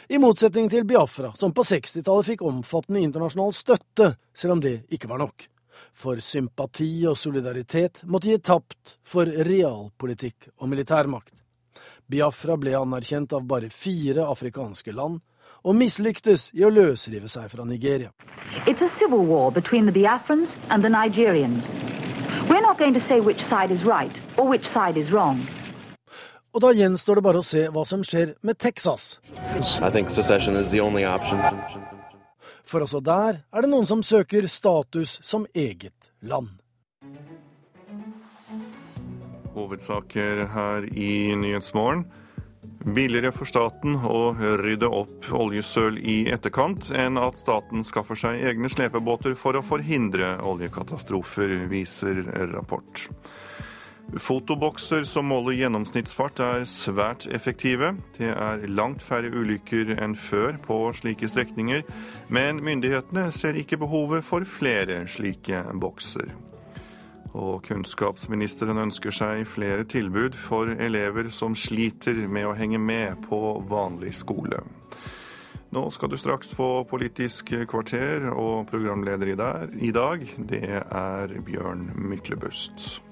I 0.08 0.18
motsetning 0.18 0.70
til 0.72 0.86
Biafra, 0.88 1.34
som 1.36 1.52
på 1.52 1.64
60-tallet 1.66 2.30
fikk 2.30 2.44
omfattende 2.48 3.02
internasjonal 3.04 3.52
støtte, 3.56 4.14
selv 4.32 4.56
om 4.56 4.64
det 4.64 4.78
ikke 4.92 5.10
var 5.10 5.20
nok. 5.20 5.46
For 5.94 6.20
sympati 6.24 7.04
og 7.10 7.18
solidaritet 7.20 8.02
måtte 8.08 8.30
gi 8.32 8.40
tapt 8.40 8.96
for 9.06 9.28
realpolitikk 9.28 10.48
og 10.56 10.70
militærmakt. 10.72 11.43
Biafra 12.10 12.56
ble 12.60 12.74
anerkjent 12.76 13.32
av 13.32 13.46
bare 13.48 13.70
fire 13.72 14.26
afrikanske 14.28 14.92
land, 14.92 15.20
og 15.64 15.76
mislyktes 15.78 16.50
i 16.52 16.64
å 16.66 16.70
løsrive 16.70 17.28
seg 17.32 17.48
fra 17.48 17.64
Nigeria. 17.64 18.10
It's 18.66 18.84
a 18.84 18.90
civil 18.98 19.24
war 19.24 19.50
between 19.50 19.86
the 19.86 19.92
Biafrans 19.92 20.52
and 20.68 20.84
the 20.84 20.90
Nigerians. 20.92 21.64
We're 22.48 22.60
not 22.60 22.78
going 22.78 22.92
to 22.94 23.00
say 23.00 23.20
which 23.20 23.40
side 23.48 23.70
is 23.72 23.84
right 23.84 24.12
or 24.36 24.46
which 24.48 24.66
side 24.68 25.00
is 25.00 25.10
wrong. 25.10 25.46
Og 26.54 26.60
da 26.62 26.70
gjenstår 26.76 27.18
det 27.18 27.24
bare 27.26 27.40
å 27.40 27.46
se 27.46 27.64
hva 27.72 27.82
som 27.88 28.04
skjer 28.06 28.36
med 28.46 28.58
Texas. 28.62 29.16
For 32.64 32.84
også 32.84 33.00
der 33.02 33.40
er 33.50 33.64
det 33.64 33.70
noen 33.72 33.88
som 33.90 34.04
søker 34.06 34.46
status 34.46 35.16
som 35.24 35.48
eget 35.54 36.12
land. 36.22 36.52
Hovedsaker 39.54 40.44
her 40.52 40.86
i 40.98 41.34
Nyhetsmorgen. 41.38 42.04
Billigere 42.84 43.32
for 43.32 43.48
staten 43.48 43.96
å 43.96 44.34
rydde 44.60 44.90
opp 44.92 45.30
oljesøl 45.32 45.96
i 46.00 46.24
etterkant 46.32 46.90
enn 46.92 47.16
at 47.20 47.40
staten 47.40 47.84
skaffer 47.86 48.18
seg 48.18 48.44
egne 48.44 48.68
slepebåter 48.68 49.36
for 49.40 49.56
å 49.56 49.64
forhindre 49.64 50.34
oljekatastrofer, 50.44 51.62
viser 51.70 52.20
rapport. 52.52 53.06
Fotobokser 54.20 55.02
som 55.08 55.26
måler 55.32 55.56
gjennomsnittsfart 55.56 56.40
er 56.44 56.66
svært 56.68 57.24
effektive. 57.32 57.94
Det 58.18 58.30
er 58.30 58.66
langt 58.68 59.02
færre 59.02 59.32
ulykker 59.32 59.96
enn 59.96 60.14
før 60.14 60.60
på 60.62 60.78
slike 60.94 61.30
strekninger, 61.32 61.82
men 62.28 62.60
myndighetene 62.62 63.30
ser 63.32 63.56
ikke 63.58 63.80
behovet 63.80 64.26
for 64.26 64.44
flere 64.44 65.06
slike 65.10 65.64
bokser. 65.80 66.28
Og 67.34 67.64
kunnskapsministeren 67.66 68.78
ønsker 68.78 69.14
seg 69.14 69.42
flere 69.50 69.82
tilbud 69.90 70.36
for 70.38 70.70
elever 70.70 71.32
som 71.34 71.56
sliter 71.58 72.24
med 72.30 72.46
å 72.46 72.54
henge 72.54 72.78
med 72.78 73.24
på 73.26 73.40
vanlig 73.70 74.14
skole. 74.20 74.62
Nå 75.74 75.88
skal 75.90 76.12
du 76.12 76.14
straks 76.20 76.52
få 76.54 76.84
Politisk 76.86 77.50
kvarter, 77.66 78.28
og 78.30 78.68
programleder 78.70 79.32
i 79.82 79.90
dag, 79.90 80.22
det 80.38 80.62
er 80.78 81.34
Bjørn 81.42 81.88
Myklebust. 81.98 83.02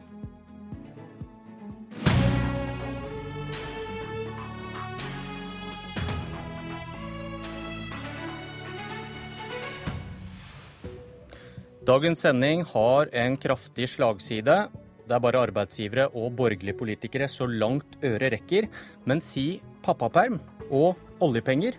Dagens 11.82 12.20
sending 12.22 12.60
har 12.62 13.08
en 13.10 13.34
kraftig 13.42 13.88
slagside. 13.90 14.54
Det 15.02 15.14
er 15.16 15.22
bare 15.24 15.40
arbeidsgivere 15.48 16.04
og 16.14 16.36
borgerlige 16.38 16.76
politikere 16.78 17.26
så 17.26 17.48
langt 17.50 17.96
øret 18.06 18.36
rekker. 18.36 18.68
Men 19.04 19.18
si 19.18 19.58
pappaperm 19.82 20.36
og 20.70 20.94
oljepenger, 21.18 21.74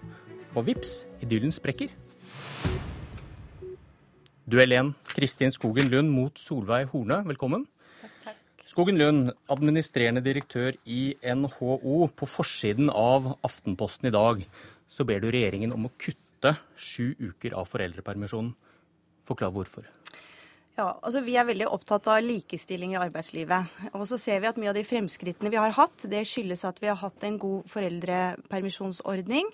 og 0.59 0.65
vips, 0.67 1.05
idyllen 1.23 1.55
sprekker. 1.55 1.93
Duell 4.43 4.75
1, 4.75 4.91
Kristin 5.13 5.55
Skogen 5.55 5.87
Lund 5.87 6.11
mot 6.11 6.35
Solveig 6.35 6.91
Horne, 6.91 7.21
velkommen. 7.23 7.63
Skogen 8.67 8.99
Lund, 8.99 9.31
administrerende 9.47 10.25
direktør 10.25 10.75
i 10.83 11.15
NHO. 11.23 12.09
På 12.11 12.27
forsiden 12.27 12.91
av 12.91 13.37
Aftenposten 13.39 14.11
i 14.11 14.15
dag 14.19 14.43
så 14.91 15.07
ber 15.07 15.23
du 15.23 15.31
regjeringen 15.31 15.71
om 15.71 15.87
å 15.87 15.95
kutte 15.95 16.57
sju 16.75 17.13
uker 17.23 17.55
av 17.55 17.71
foreldrepermisjonen. 17.71 18.51
Forklar 19.27 19.53
hvorfor. 19.55 19.87
Ja, 20.73 20.87
altså 21.05 21.21
Vi 21.21 21.35
er 21.37 21.45
veldig 21.45 21.67
opptatt 21.69 22.07
av 22.09 22.23
likestilling 22.25 22.95
i 22.95 22.97
arbeidslivet. 22.97 23.75
Og 23.93 24.07
så 24.09 24.17
ser 24.17 24.39
vi 24.41 24.49
at 24.49 24.57
mye 24.57 24.71
av 24.71 24.77
de 24.79 24.81
fremskrittene 24.87 25.51
vi 25.53 25.59
har 25.61 25.75
hatt, 25.77 26.07
det 26.09 26.23
skyldes 26.25 26.65
at 26.65 26.81
vi 26.81 26.89
har 26.89 26.97
hatt 26.97 27.25
en 27.27 27.37
god 27.37 27.67
foreldrepermisjonsordning 27.69 29.51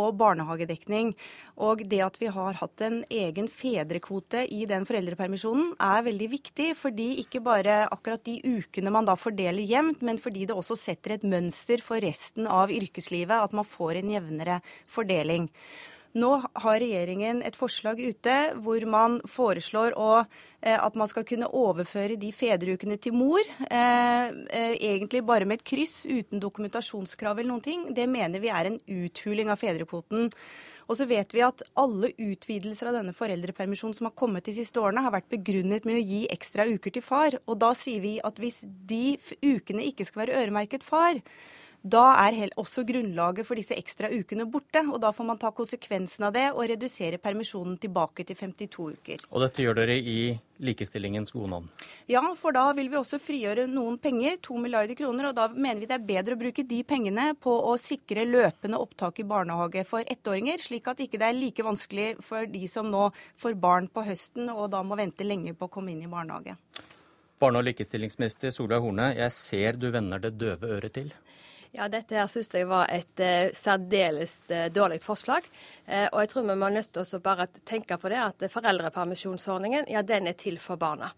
og 0.00 0.16
barnehagedekning. 0.16 1.12
Og 1.60 1.84
det 1.84 2.00
at 2.06 2.16
vi 2.22 2.32
har 2.32 2.56
hatt 2.56 2.86
en 2.86 3.02
egen 3.12 3.52
fedrekvote 3.52 4.46
i 4.48 4.64
den 4.70 4.88
foreldrepermisjonen 4.88 5.74
er 5.76 6.08
veldig 6.08 6.30
viktig, 6.38 6.72
fordi 6.80 7.10
ikke 7.20 7.44
bare 7.44 7.82
akkurat 7.92 8.24
de 8.24 8.38
ukene 8.40 8.96
man 8.96 9.04
da 9.04 9.18
fordeler 9.20 9.60
jevnt, 9.68 10.00
men 10.00 10.16
fordi 10.16 10.48
det 10.48 10.56
også 10.56 10.78
setter 10.80 11.18
et 11.18 11.28
mønster 11.28 11.84
for 11.84 12.00
resten 12.00 12.48
av 12.48 12.72
yrkeslivet, 12.72 13.36
at 13.44 13.52
man 13.52 13.68
får 13.68 14.00
en 14.00 14.16
jevnere 14.16 14.62
fordeling. 14.88 15.50
Nå 16.12 16.30
har 16.44 16.80
regjeringen 16.82 17.40
et 17.40 17.56
forslag 17.56 18.00
ute 18.04 18.34
hvor 18.60 18.84
man 18.84 19.14
foreslår 19.32 19.94
å, 19.96 20.24
eh, 20.60 20.76
at 20.76 20.96
man 20.98 21.08
skal 21.08 21.24
kunne 21.24 21.48
overføre 21.48 22.18
de 22.20 22.28
fedreukene 22.36 22.98
til 23.00 23.16
mor. 23.16 23.40
Eh, 23.64 24.26
eh, 24.52 24.74
egentlig 24.76 25.22
bare 25.24 25.48
med 25.48 25.60
et 25.60 25.64
kryss, 25.64 26.04
uten 26.04 26.42
dokumentasjonskrav 26.42 27.38
eller 27.38 27.48
noen 27.48 27.64
ting. 27.64 27.94
Det 27.94 28.06
mener 28.08 28.44
vi 28.44 28.52
er 28.52 28.68
en 28.68 28.78
uthuling 28.86 29.48
av 29.48 29.58
fedrekvoten. 29.58 30.28
Og 30.90 30.98
så 30.98 31.06
vet 31.08 31.32
vi 31.32 31.40
at 31.40 31.62
alle 31.80 32.12
utvidelser 32.20 32.90
av 32.90 32.98
denne 32.98 33.14
foreldrepermisjonen 33.16 33.96
som 33.96 34.10
har 34.10 34.18
kommet 34.18 34.44
de 34.44 34.52
siste 34.52 34.76
årene, 34.76 35.00
har 35.00 35.14
vært 35.14 35.32
begrunnet 35.32 35.86
med 35.88 35.96
å 35.96 36.04
gi 36.04 36.26
ekstra 36.28 36.68
uker 36.68 36.92
til 36.92 37.02
far. 37.06 37.38
Og 37.46 37.56
da 37.62 37.72
sier 37.72 38.04
vi 38.04 38.18
at 38.20 38.36
hvis 38.36 38.66
de 38.66 39.16
ukene 39.40 39.86
ikke 39.88 40.04
skal 40.04 40.26
være 40.26 40.44
øremerket 40.44 40.84
far, 40.84 41.22
da 41.82 42.02
er 42.22 42.52
også 42.54 42.84
grunnlaget 42.86 43.46
for 43.46 43.58
disse 43.58 43.74
ekstra 43.74 44.06
ukene 44.12 44.46
borte. 44.46 44.84
og 44.86 45.00
Da 45.02 45.10
får 45.10 45.26
man 45.26 45.38
ta 45.38 45.50
konsekvensen 45.50 46.24
av 46.28 46.32
det 46.32 46.52
og 46.52 46.68
redusere 46.70 47.18
permisjonen 47.18 47.78
tilbake 47.78 48.24
til 48.24 48.36
52 48.36 48.92
uker. 48.94 49.24
Og 49.30 49.42
dette 49.42 49.62
gjør 49.64 49.80
dere 49.80 49.96
i 49.98 50.38
likestillingens 50.62 51.32
gode 51.34 51.50
navn? 51.50 51.66
Ja, 52.06 52.22
for 52.38 52.54
da 52.54 52.68
vil 52.72 52.88
vi 52.88 53.00
også 53.00 53.18
frigjøre 53.18 53.66
noen 53.66 53.98
penger, 53.98 54.38
to 54.40 54.54
milliarder 54.62 54.94
kroner. 54.94 55.30
Og 55.30 55.34
da 55.34 55.48
mener 55.48 55.82
vi 55.82 55.90
det 55.90 55.98
er 55.98 56.06
bedre 56.06 56.36
å 56.36 56.42
bruke 56.44 56.62
de 56.62 56.82
pengene 56.86 57.32
på 57.34 57.50
å 57.50 57.74
sikre 57.74 58.28
løpende 58.30 58.78
opptak 58.78 59.18
i 59.18 59.26
barnehage 59.26 59.82
for 59.88 60.06
ettåringer, 60.06 60.62
slik 60.62 60.86
at 60.86 61.02
ikke 61.02 61.18
det 61.18 61.32
er 61.32 61.40
like 61.40 61.66
vanskelig 61.66 62.14
for 62.22 62.46
de 62.46 62.62
som 62.70 62.86
nå 62.94 63.08
får 63.42 63.58
barn 63.58 63.90
på 63.90 64.06
høsten 64.06 64.54
og 64.54 64.70
da 64.70 64.84
må 64.86 64.94
vente 65.00 65.26
lenge 65.26 65.56
på 65.58 65.66
å 65.66 65.72
komme 65.72 65.90
inn 65.90 66.06
i 66.06 66.10
barnehage. 66.10 66.54
Barne- 67.42 67.58
og 67.58 67.66
likestillingsminister 67.66 68.54
Solveig 68.54 68.84
Horne, 68.84 69.16
jeg 69.18 69.34
ser 69.34 69.74
du 69.74 69.90
vender 69.90 70.22
det 70.22 70.36
døve 70.38 70.76
øret 70.78 70.94
til. 70.94 71.10
Ja, 71.72 71.86
dette 71.88 72.18
her 72.18 72.26
synes 72.28 72.50
jeg 72.52 72.66
var 72.68 72.90
et 72.92 73.20
uh, 73.24 73.48
særdeles 73.56 74.42
uh, 74.50 74.66
dårlig 74.68 74.98
forslag. 75.00 75.46
Uh, 75.86 76.04
og 76.10 76.18
jeg 76.20 76.28
tror 76.28 76.44
vi 76.50 76.56
må 76.60 76.68
nødt 76.68 76.90
til 76.92 77.14
å 77.16 77.20
bare 77.24 77.46
tenke 77.64 77.96
på 77.96 78.10
det 78.12 78.18
at 78.20 78.44
foreldrepermisjonsordningen 78.52 79.88
ja, 79.88 80.02
den 80.04 80.28
er 80.28 80.36
til 80.36 80.58
for 80.60 80.76
barna. 80.76 81.08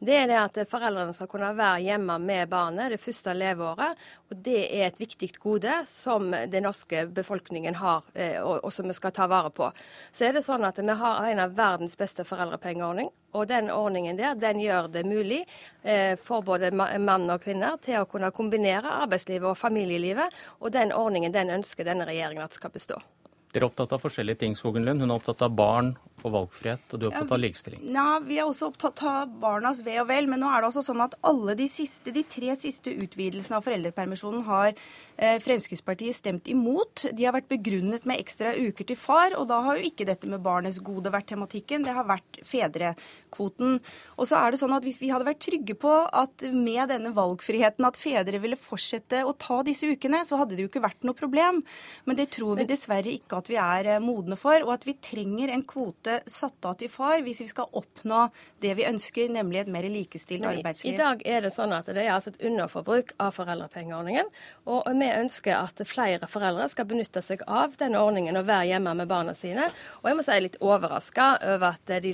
Det 0.00 0.16
er 0.16 0.24
det 0.30 0.38
at 0.40 0.62
foreldrene 0.70 1.12
skal 1.12 1.28
kunne 1.28 1.50
være 1.58 1.84
hjemme 1.84 2.16
med 2.24 2.48
barnet 2.48 2.94
det 2.94 3.02
første 3.02 3.34
leveåret. 3.36 4.00
Og 4.32 4.40
det 4.48 4.62
er 4.64 4.86
et 4.86 5.02
viktig 5.02 5.28
gode 5.42 5.76
som 5.90 6.32
den 6.32 6.64
norske 6.64 7.04
befolkningen 7.12 7.76
har, 7.76 8.08
og, 8.40 8.64
og 8.64 8.72
som 8.72 8.88
vi 8.88 8.96
skal 8.96 9.12
ta 9.14 9.28
vare 9.30 9.52
på. 9.54 9.68
Så 10.08 10.24
er 10.24 10.38
det 10.38 10.46
sånn 10.46 10.64
at 10.66 10.80
vi 10.80 10.98
har 11.02 11.28
en 11.28 11.44
av 11.44 11.54
verdens 11.58 11.98
beste 12.00 12.24
foreldrepengeordning. 12.26 13.12
Og 13.36 13.44
den 13.48 13.68
ordningen 13.70 14.16
der, 14.16 14.38
den 14.38 14.62
gjør 14.62 14.88
det 14.92 15.04
mulig 15.06 15.42
eh, 15.82 16.14
for 16.24 16.46
både 16.46 16.70
mann 16.72 17.28
og 17.28 17.42
kvinner 17.44 17.76
til 17.84 18.00
å 18.00 18.08
kunne 18.08 18.32
kombinere 18.32 18.94
arbeidslivet 19.04 19.50
og 19.50 19.58
familielivet. 19.60 20.34
Og 20.62 20.72
den 20.72 20.94
ordningen 20.96 21.34
den 21.34 21.52
ønsker 21.58 21.84
denne 21.88 22.08
regjeringen 22.08 22.46
at 22.46 22.56
skal 22.56 22.72
bestå. 22.72 23.00
Dere 23.48 23.64
er 23.64 23.70
opptatt 23.70 23.94
av 23.96 24.02
forskjellige 24.02 24.42
ting, 24.42 24.54
Skogen 24.58 24.84
Lund. 24.84 25.00
Hun 25.00 25.08
er 25.08 25.16
opptatt 25.16 25.40
av 25.46 25.54
barn 25.56 25.94
og 26.20 26.32
valgfrihet, 26.34 26.82
og 26.92 27.00
du 27.00 27.06
er 27.06 27.14
opptatt 27.14 27.32
av 27.32 27.40
likestilling. 27.40 27.84
Ja, 27.94 28.18
Vi 28.20 28.36
er 28.36 28.44
også 28.44 28.68
opptatt 28.68 29.00
av 29.08 29.30
barnas 29.40 29.80
ve 29.86 29.94
og 30.02 30.08
vel, 30.10 30.28
men 30.28 30.42
nå 30.44 30.50
er 30.52 30.60
det 30.60 30.68
også 30.68 30.84
sånn 30.90 31.00
at 31.00 31.16
alle 31.24 31.54
de, 31.56 31.68
siste, 31.72 32.12
de 32.12 32.26
tre 32.28 32.52
siste 32.60 32.92
utvidelsene 32.92 33.56
av 33.56 33.64
foreldrepermisjonen 33.64 34.44
har 34.44 34.74
Fremskrittspartiet 35.18 36.14
stemt 36.14 36.46
imot. 36.46 37.08
De 37.12 37.24
har 37.26 37.34
vært 37.34 37.48
begrunnet 37.50 38.04
med 38.06 38.20
ekstra 38.22 38.52
uker 38.54 38.86
til 38.86 38.98
far, 38.98 39.34
og 39.34 39.48
da 39.50 39.58
har 39.66 39.78
jo 39.78 39.88
ikke 39.88 40.06
dette 40.06 40.28
med 40.30 40.44
barnets 40.44 40.78
gode 40.84 41.10
vært 41.10 41.26
tematikken, 41.32 41.82
det 41.82 41.94
har 41.96 42.06
vært 42.06 42.38
fedrekvoten. 42.46 43.80
Og 44.14 44.28
så 44.30 44.38
er 44.38 44.54
det 44.54 44.60
sånn 44.62 44.76
at 44.76 44.86
Hvis 44.88 45.00
vi 45.02 45.10
hadde 45.10 45.26
vært 45.26 45.42
trygge 45.42 45.74
på 45.76 45.90
at 46.06 46.44
med 46.54 46.88
denne 46.92 47.10
valgfriheten 47.16 47.84
at 47.84 47.98
fedre 47.98 48.38
ville 48.40 48.56
fortsette 48.56 49.24
å 49.26 49.34
ta 49.36 49.58
disse 49.66 49.90
ukene, 49.90 50.22
så 50.24 50.38
hadde 50.40 50.54
det 50.56 50.64
jo 50.64 50.70
ikke 50.70 50.84
vært 50.86 51.04
noe 51.04 51.18
problem. 51.18 51.60
Men 52.06 52.16
det 52.16 52.30
tror 52.36 52.60
vi 52.60 52.68
dessverre 52.70 53.10
ikke 53.10 53.42
at 53.42 53.50
vi 53.50 53.58
er 53.60 53.90
eh, 53.96 54.02
modne 54.02 54.38
for, 54.38 54.56
og 54.64 54.76
at 54.78 54.86
vi 54.88 54.96
trenger 55.02 55.52
en 55.52 55.66
kvote 55.66 56.20
satt 56.30 56.68
av 56.68 56.78
til 56.80 56.92
far 56.92 57.20
hvis 57.26 57.42
vi 57.42 57.48
skal 57.50 57.68
oppnå 57.76 58.28
det 58.62 58.76
vi 58.78 58.86
ønsker, 58.88 59.28
nemlig 59.34 59.64
et 59.64 59.72
mer 59.74 59.88
likestilt 59.90 60.46
arbeidsliv. 60.46 60.94
I 60.94 61.02
dag 61.02 61.26
er 61.26 61.44
det 61.44 61.52
sånn 61.56 61.74
at 61.74 61.90
det 61.90 62.04
er 62.04 62.14
altså 62.14 62.32
et 62.32 62.42
underforbruk 62.48 63.14
av 63.22 63.34
foreldrepengeordningen. 63.36 64.32
Og 64.70 64.88
vi 64.98 65.07
ønsker 65.16 65.56
at 65.56 65.82
flere 65.88 66.28
foreldre 66.30 66.68
skal 66.70 66.88
benytte 66.88 67.22
seg 67.24 67.42
av 67.48 67.76
denne 67.80 68.00
ordningen 68.02 68.36
og 68.38 68.46
være 68.48 68.70
hjemme 68.72 68.94
med 68.98 69.10
barna 69.10 69.34
sine. 69.36 69.68
Og 70.02 70.10
jeg 70.10 70.18
må 70.18 70.24
si 70.24 70.32
jeg 70.32 70.42
er 70.42 70.46
litt 70.46 70.60
overraska 70.62 71.28
over 71.54 71.74
at 71.74 71.92
de, 72.04 72.12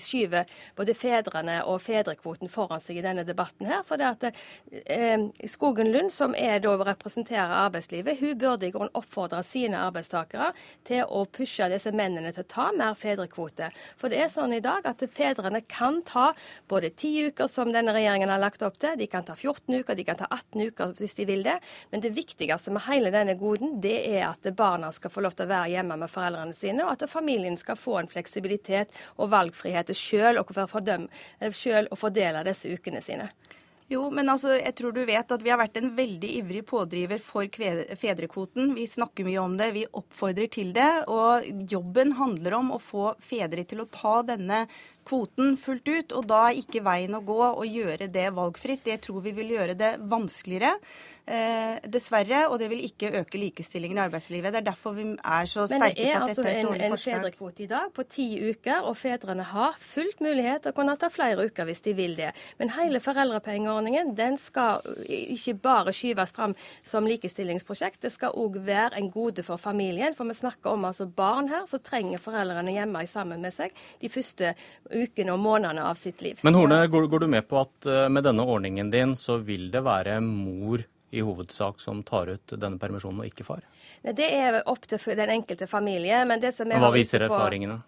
skyver 0.00 0.52
både 0.78 0.96
fedrene 0.96 1.58
og 1.68 1.82
fedrekvoten 1.84 2.50
foran 2.52 2.82
seg 2.82 3.00
i 3.00 3.04
denne 3.04 3.26
debatten 3.26 3.68
her. 3.68 3.82
For 3.86 4.00
det 4.00 4.10
at 4.10 4.26
eh, 4.84 5.26
Skogen 5.50 5.90
Lund, 5.94 6.12
som 6.14 6.36
er 6.38 6.62
da 6.64 6.74
representerer 6.80 7.56
arbeidslivet, 7.64 8.20
hun 8.20 8.38
burde 8.40 8.68
i 8.68 8.74
grunnen 8.74 8.94
oppfordre 8.96 9.42
sine 9.46 9.80
arbeidstakere 9.84 10.52
til 10.86 11.04
å 11.08 11.24
pushe 11.30 11.68
disse 11.72 11.92
mennene 11.94 12.32
til 12.34 12.44
å 12.44 12.50
ta 12.54 12.70
mer 12.76 12.96
fedrekvote. 12.98 13.70
For 14.00 14.12
det 14.12 14.22
er 14.22 14.32
sånn 14.32 14.56
i 14.56 14.62
dag 14.64 14.86
at 14.88 15.04
fedrene 15.14 15.64
kan 15.68 16.00
ta 16.06 16.30
både 16.70 16.92
ti 16.98 17.12
uker, 17.26 17.48
som 17.50 17.72
denne 17.74 17.94
regjeringen 17.94 18.32
har 18.32 18.42
lagt 18.42 18.64
opp 18.66 18.78
til, 18.82 18.96
de 18.98 19.08
kan 19.10 19.26
ta 19.26 19.36
14 19.36 19.80
uker, 19.80 19.96
de 19.96 20.06
kan 20.06 20.18
ta 20.18 20.28
18 20.30 20.68
uker 20.70 20.94
hvis 21.00 21.16
de 21.18 21.28
vil 21.28 21.44
det. 21.46 21.58
Men 21.90 22.04
det 22.04 22.14
viktigste 22.16 22.74
med 22.74 22.86
hele 22.88 23.12
denne 23.14 23.36
goden, 23.40 23.78
det 23.84 23.96
er 24.10 24.28
at 24.28 24.48
barna 24.56 24.92
skal 24.92 25.12
få 25.12 25.24
lov 25.24 25.36
til 25.36 25.46
å 25.48 25.52
være 25.54 25.72
hjemme 25.74 25.98
med 26.00 26.12
foreldrene 26.12 26.56
sine, 26.56 26.84
og 26.86 26.94
at 26.94 27.10
familien 27.10 27.58
skal 27.60 27.78
få 27.80 27.98
en 28.00 28.10
fleksibilitet 28.10 28.94
og 29.16 29.32
valgfrihet 29.34 29.92
til 29.92 30.40
og, 30.40 30.50
å, 30.54 31.96
fordele 31.98 32.46
disse 32.46 32.72
ukene 32.72 33.02
sine. 33.04 33.30
Jo, 33.92 34.06
men 34.08 34.30
altså, 34.32 34.54
jeg 34.56 34.72
tror 34.78 34.94
du 34.96 35.02
vet 35.04 35.32
at 35.34 35.42
vi 35.44 35.50
har 35.52 35.58
vært 35.60 35.76
en 35.76 35.90
veldig 35.92 36.28
ivrig 36.38 36.62
pådriver 36.64 37.20
for 37.20 37.44
fedrekvoten. 38.00 38.72
Vi 38.72 38.86
snakker 38.88 39.26
mye 39.26 39.42
om 39.42 39.58
det, 39.60 39.68
vi 39.76 39.82
oppfordrer 39.84 40.48
til 40.54 40.70
det. 40.72 40.88
Og 41.12 41.44
jobben 41.68 42.14
handler 42.16 42.56
om 42.56 42.72
å 42.72 42.80
få 42.80 43.10
fedre 43.20 43.66
til 43.68 43.84
å 43.84 43.88
ta 43.92 44.22
denne 44.24 44.62
kvoten 45.04 45.58
fullt 45.60 45.90
ut. 45.90 46.16
Og 46.16 46.30
da 46.32 46.46
er 46.46 46.62
ikke 46.62 46.80
veien 46.86 47.18
å 47.18 47.20
gå 47.28 47.36
å 47.44 47.66
gjøre 47.68 48.08
det 48.08 48.30
valgfritt. 48.32 48.86
Det 48.88 49.02
tror 49.04 49.20
vi 49.26 49.36
vil 49.36 49.52
gjøre 49.58 49.76
det 49.76 49.92
vanskeligere. 50.00 50.72
Eh, 51.24 51.78
dessverre, 51.88 52.42
og 52.52 52.58
det 52.60 52.66
vil 52.68 52.82
ikke 52.84 53.08
øke 53.22 53.38
likestillingen 53.40 53.96
i 53.96 54.02
arbeidslivet. 54.02 54.52
Det 54.52 54.58
er 54.60 54.66
derfor 54.66 54.92
vi 54.92 55.06
er 55.16 55.46
så 55.48 55.62
sterke 55.64 55.94
på 55.96 56.10
at 56.10 56.28
altså 56.28 56.42
dette 56.42 56.50
er 56.50 56.58
et 56.58 56.66
dårlig 56.66 56.68
forslag. 56.68 56.68
Men 56.68 56.76
det 56.76 56.84
er 56.84 56.92
altså 56.92 57.10
en 57.10 57.22
fedrekvote 57.22 57.64
i 57.64 57.68
dag 57.70 57.94
på 57.96 58.04
ti 58.12 58.26
uker, 58.50 58.82
og 58.90 58.96
fedrene 59.00 59.46
har 59.48 59.78
fullt 59.80 60.20
mulighet 60.20 60.66
til 60.66 60.74
å 60.74 60.76
kunne 60.76 60.96
ta 61.00 61.08
flere 61.08 61.46
uker 61.48 61.64
hvis 61.70 61.80
de 61.88 61.96
vil 61.96 62.12
det. 62.18 62.28
Men 62.60 62.74
hele 62.76 63.00
foreldrepengeordningen 63.00 64.12
den 64.20 64.36
skal 64.36 64.84
ikke 65.08 65.56
bare 65.64 65.96
skyves 65.96 66.36
fram 66.36 66.52
som 66.84 67.08
likestillingsprosjekt, 67.08 68.02
det 68.04 68.12
skal 68.12 68.36
òg 68.36 68.60
være 68.60 69.00
en 69.00 69.08
gode 69.08 69.48
for 69.48 69.56
familien. 69.56 70.12
For 70.12 70.28
vi 70.28 70.36
snakker 70.36 70.76
om 70.76 70.84
altså 70.84 71.08
barn 71.08 71.48
her, 71.48 71.64
så 71.64 71.80
trenger 71.80 72.20
foreldrene 72.20 72.76
hjemme 72.76 73.06
sammen 73.08 73.40
med 73.40 73.56
seg 73.56 73.72
de 74.04 74.12
første 74.12 74.52
ukene 74.92 75.32
og 75.32 75.40
månedene 75.40 75.88
av 75.88 75.96
sitt 75.96 76.20
liv. 76.20 76.44
Men 76.44 76.60
Horne, 76.60 76.84
går, 76.84 77.08
går 77.08 77.24
du 77.24 77.32
med 77.32 77.48
på 77.48 77.64
at 77.64 77.88
eh, 77.88 78.10
med 78.12 78.28
denne 78.28 78.44
ordningen 78.44 78.92
din 78.92 79.16
så 79.16 79.40
vil 79.40 79.70
det 79.72 79.80
være 79.88 80.20
mor 80.20 80.84
i 81.14 81.22
hovedsak 81.24 81.80
som 81.82 82.02
tar 82.06 82.32
ut 82.34 82.56
denne 82.58 82.80
permisjonen, 82.82 83.22
og 83.22 83.30
ikke 83.30 83.46
far? 83.46 83.62
Det 84.02 84.26
er 84.26 84.60
opp 84.68 84.86
til 84.88 85.00
den 85.16 85.30
enkelte 85.30 85.66
familie. 85.66 86.24
Men 86.28 86.40
det 86.42 86.52
som 86.56 86.70
Hva 86.70 86.90
viser 86.94 87.24
erfaringene? 87.26 87.78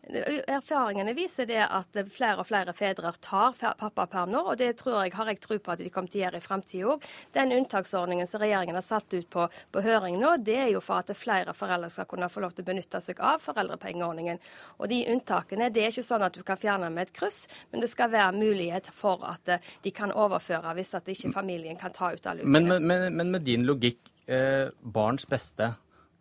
Erfaringene 0.48 1.14
viser 1.16 1.48
det 1.48 1.62
at 1.64 2.00
flere 2.12 2.40
og 2.42 2.48
flere 2.48 2.74
fedre 2.76 3.12
tar 3.20 3.56
pappaperm 3.80 4.32
nå, 4.32 4.42
og 4.52 4.58
det 4.60 4.72
tror 4.80 5.02
jeg, 5.02 5.14
har 5.16 5.30
jeg 5.30 5.40
tro 5.42 5.58
på 5.58 5.74
at 5.74 5.82
de 5.82 5.90
kommer 5.92 6.12
til 6.12 6.22
å 6.22 6.24
gjøre 6.26 6.40
i 6.40 6.44
framtida 6.44 6.92
òg. 6.94 7.06
Den 7.36 7.54
unntaksordningen 7.56 8.28
som 8.30 8.42
regjeringen 8.42 8.78
har 8.78 8.86
satt 8.86 9.12
ut 9.14 9.28
på, 9.30 9.46
på, 9.72 9.84
høring 9.86 10.18
nå, 10.20 10.36
det 10.46 10.58
er 10.66 10.72
jo 10.72 10.82
for 10.84 11.02
at 11.02 11.12
flere 11.16 11.54
foreldre 11.56 11.90
skal 11.92 12.08
kunne 12.10 12.30
få 12.32 12.42
lov 12.44 12.56
til 12.56 12.66
å 12.66 12.70
benytte 12.70 13.00
seg 13.04 13.20
av 13.20 13.44
foreldrepengeordningen. 13.44 14.40
Og 14.80 14.90
de 14.92 15.02
unntakene, 15.12 15.70
det 15.72 15.84
er 15.84 15.94
ikke 15.94 16.06
sånn 16.06 16.26
at 16.26 16.36
du 16.36 16.42
kan 16.46 16.60
fjerne 16.60 16.90
med 16.92 17.08
et 17.08 17.16
kryss, 17.16 17.44
men 17.72 17.84
det 17.84 17.90
skal 17.92 18.12
være 18.12 18.36
mulighet 18.36 18.90
for 18.94 19.24
at 19.28 19.56
de 19.82 19.94
kan 19.94 20.12
overføre 20.12 20.74
hvis 20.76 20.94
at 20.98 21.08
ikke 21.12 21.32
familien 21.34 21.78
kan 21.80 21.94
ta 21.94 22.12
ut 22.14 22.26
alle 22.26 22.44
ukene. 22.44 22.52
Men, 22.56 22.86
men, 22.86 23.08
men 23.16 23.34
med 23.34 23.46
din 23.46 23.66
logikk, 23.68 24.00
eh, 24.26 24.68
barns 24.82 25.26
beste, 25.28 25.74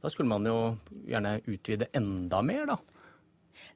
da 0.05 0.09
skulle 0.13 0.29
man 0.29 0.45
jo 0.45 0.57
gjerne 1.07 1.39
utvide 1.49 1.89
enda 1.97 2.41
mer, 2.45 2.67
da? 2.69 2.77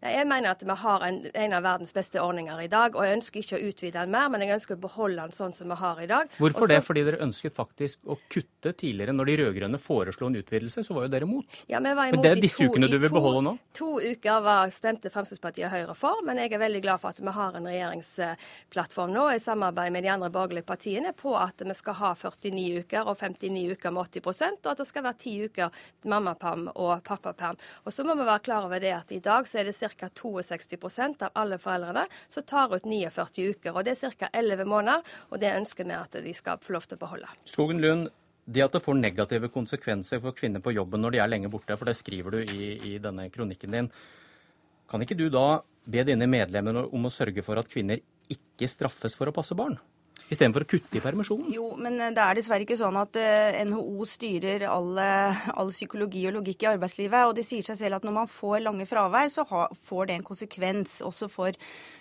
Jeg 0.01 0.27
mener 0.30 0.53
at 0.53 0.64
vi 0.65 0.76
har 0.84 1.06
en, 1.07 1.19
en, 1.34 1.56
av 1.57 1.65
verdens 1.65 1.93
beste 1.95 2.22
ordninger 2.22 2.61
i 2.64 2.69
dag, 2.72 2.95
og 2.95 3.06
jeg 3.06 3.19
ønsker 3.19 3.43
ikke 3.43 3.60
å 3.60 3.69
utvide 3.69 3.95
den 3.99 4.14
mer, 4.14 4.30
men 4.31 4.45
jeg 4.45 4.56
ønsker 4.57 4.77
å 4.77 4.84
beholde 4.84 5.26
den 5.26 5.35
sånn 5.35 5.56
som 5.56 5.72
vi 5.72 5.80
har 5.80 6.01
i 6.03 6.10
dag. 6.10 6.31
Hvorfor 6.38 6.68
Også, 6.68 6.72
det? 6.73 6.81
Fordi 6.88 7.06
dere 7.07 7.22
ønsket 7.26 7.56
faktisk 7.56 8.10
å 8.10 8.18
kutte 8.31 8.73
tidligere. 8.73 9.15
Når 9.15 9.31
de 9.31 9.38
rød-grønne 9.43 9.81
foreslo 9.81 10.30
en 10.30 10.39
utvidelse, 10.39 10.84
så 10.85 10.95
var 10.95 11.07
jo 11.07 11.14
dere 11.15 11.27
imot. 11.27 11.61
Ja, 11.72 11.81
vi 11.84 11.93
var 11.93 12.10
imot 12.10 12.19
men 12.19 12.26
det 12.26 12.34
er 12.35 12.43
disse 12.43 12.64
to, 12.64 12.69
ukene 12.69 12.91
du 12.91 12.97
vil 12.99 13.14
beholde 13.14 13.43
nå? 13.45 13.56
To 13.80 13.91
uker 13.99 14.43
var, 14.45 14.73
stemte 14.73 15.11
Fremskrittspartiet 15.14 15.68
og 15.69 15.76
Høyre 15.76 15.97
for, 15.97 16.23
men 16.27 16.41
jeg 16.41 16.53
er 16.56 16.64
veldig 16.64 16.84
glad 16.85 17.03
for 17.03 17.14
at 17.14 17.22
vi 17.23 17.35
har 17.35 17.57
en 17.57 17.69
regjeringsplattform 17.69 19.14
nå 19.15 19.27
i 19.34 19.41
samarbeid 19.43 19.93
med 19.95 20.06
de 20.06 20.14
andre 20.14 20.31
borgerlige 20.34 20.68
partiene 20.68 21.14
på 21.18 21.35
at 21.39 21.64
vi 21.65 21.76
skal 21.77 21.97
ha 21.99 22.14
49 22.19 22.84
uker 22.84 23.10
og 23.10 23.19
59 23.19 23.76
uker 23.76 23.95
med 23.95 24.19
80 24.19 24.27
og 24.30 24.72
at 24.73 24.81
det 24.81 24.88
skal 24.89 25.06
være 25.06 25.19
10 25.23 25.49
uker 25.49 25.84
mammaperm 26.10 26.68
og 26.76 27.03
pappaperm. 27.06 27.60
Og 27.85 27.93
så 27.93 28.06
må 28.07 28.15
vi 28.18 28.27
være 28.27 28.45
klar 28.45 28.68
over 28.68 28.81
det 28.81 28.93
at 28.95 29.11
i 29.15 29.22
dag 29.23 29.47
så 29.47 29.61
er 29.61 29.68
det 29.68 29.68
ca. 29.73 30.09
62% 30.09 31.25
av 31.27 31.31
alle 31.33 31.57
foreldrene 31.57 32.05
som 32.27 32.43
tar 32.43 32.75
ut 32.75 32.85
49 32.85 33.49
uker. 33.49 33.75
og 33.75 33.83
Det 33.85 33.97
er 33.97 34.15
ca. 34.17 34.29
11 34.33 34.65
måneder, 34.65 35.03
og 35.29 35.39
det 35.39 35.55
ønsker 35.55 35.85
vi 35.85 35.97
at 35.97 36.17
de 36.23 36.33
skal 36.33 36.61
få 36.61 36.73
lov 36.73 36.87
til 36.87 36.97
å 36.99 37.03
beholde. 37.05 37.29
Skogen 37.45 37.81
Lund, 37.81 38.09
det 38.45 38.63
at 38.65 38.73
det 38.73 38.81
får 38.81 38.97
negative 38.97 39.49
konsekvenser 39.53 40.21
for 40.23 40.37
kvinner 40.37 40.63
på 40.63 40.73
jobben 40.73 41.01
når 41.01 41.11
de 41.11 41.21
er 41.23 41.29
lenge 41.29 41.51
borte, 41.51 41.77
for 41.77 41.85
det 41.85 41.97
skriver 41.99 42.31
du 42.31 42.55
i, 42.55 42.95
i 42.95 42.97
denne 43.01 43.29
kronikken 43.29 43.75
din, 43.75 43.91
kan 44.89 45.05
ikke 45.05 45.17
du 45.17 45.27
da 45.29 45.61
be 45.85 46.03
dine 46.05 46.25
medlemmer 46.29 46.81
om 46.87 47.05
å 47.05 47.13
sørge 47.13 47.43
for 47.45 47.61
at 47.61 47.69
kvinner 47.69 48.01
ikke 48.29 48.69
straffes 48.69 49.15
for 49.17 49.29
å 49.29 49.35
passe 49.35 49.57
barn? 49.57 49.77
Istedenfor 50.34 50.65
å 50.65 50.69
kutte 50.69 50.99
i 50.99 51.03
permisjonen? 51.03 51.51
Jo, 51.53 51.72
men 51.81 51.99
eh, 51.99 52.14
det 52.15 52.23
er 52.23 52.39
dessverre 52.39 52.65
ikke 52.65 52.80
sånn 52.80 52.97
at 53.01 53.19
eh, 53.19 53.60
NHO 53.69 54.07
styrer 54.10 54.65
all, 54.69 54.91
all, 54.99 55.72
psykologi 55.73 56.26
og 56.30 56.39
logikk 56.39 56.65
i 56.65 56.72
arbeidslivet. 56.73 57.30
Og 57.30 57.38
det 57.38 57.45
sier 57.47 57.65
seg 57.65 57.80
selv 57.81 57.99
at 57.99 58.07
når 58.07 58.18
man 58.22 58.31
får 58.31 58.65
lange 58.65 58.89
fravær, 58.89 59.31
så 59.34 59.45
får 59.45 60.10
det 60.10 60.19
en 60.19 60.27
konsekvens 60.31 60.99
også 61.06 61.31
for 61.31 61.57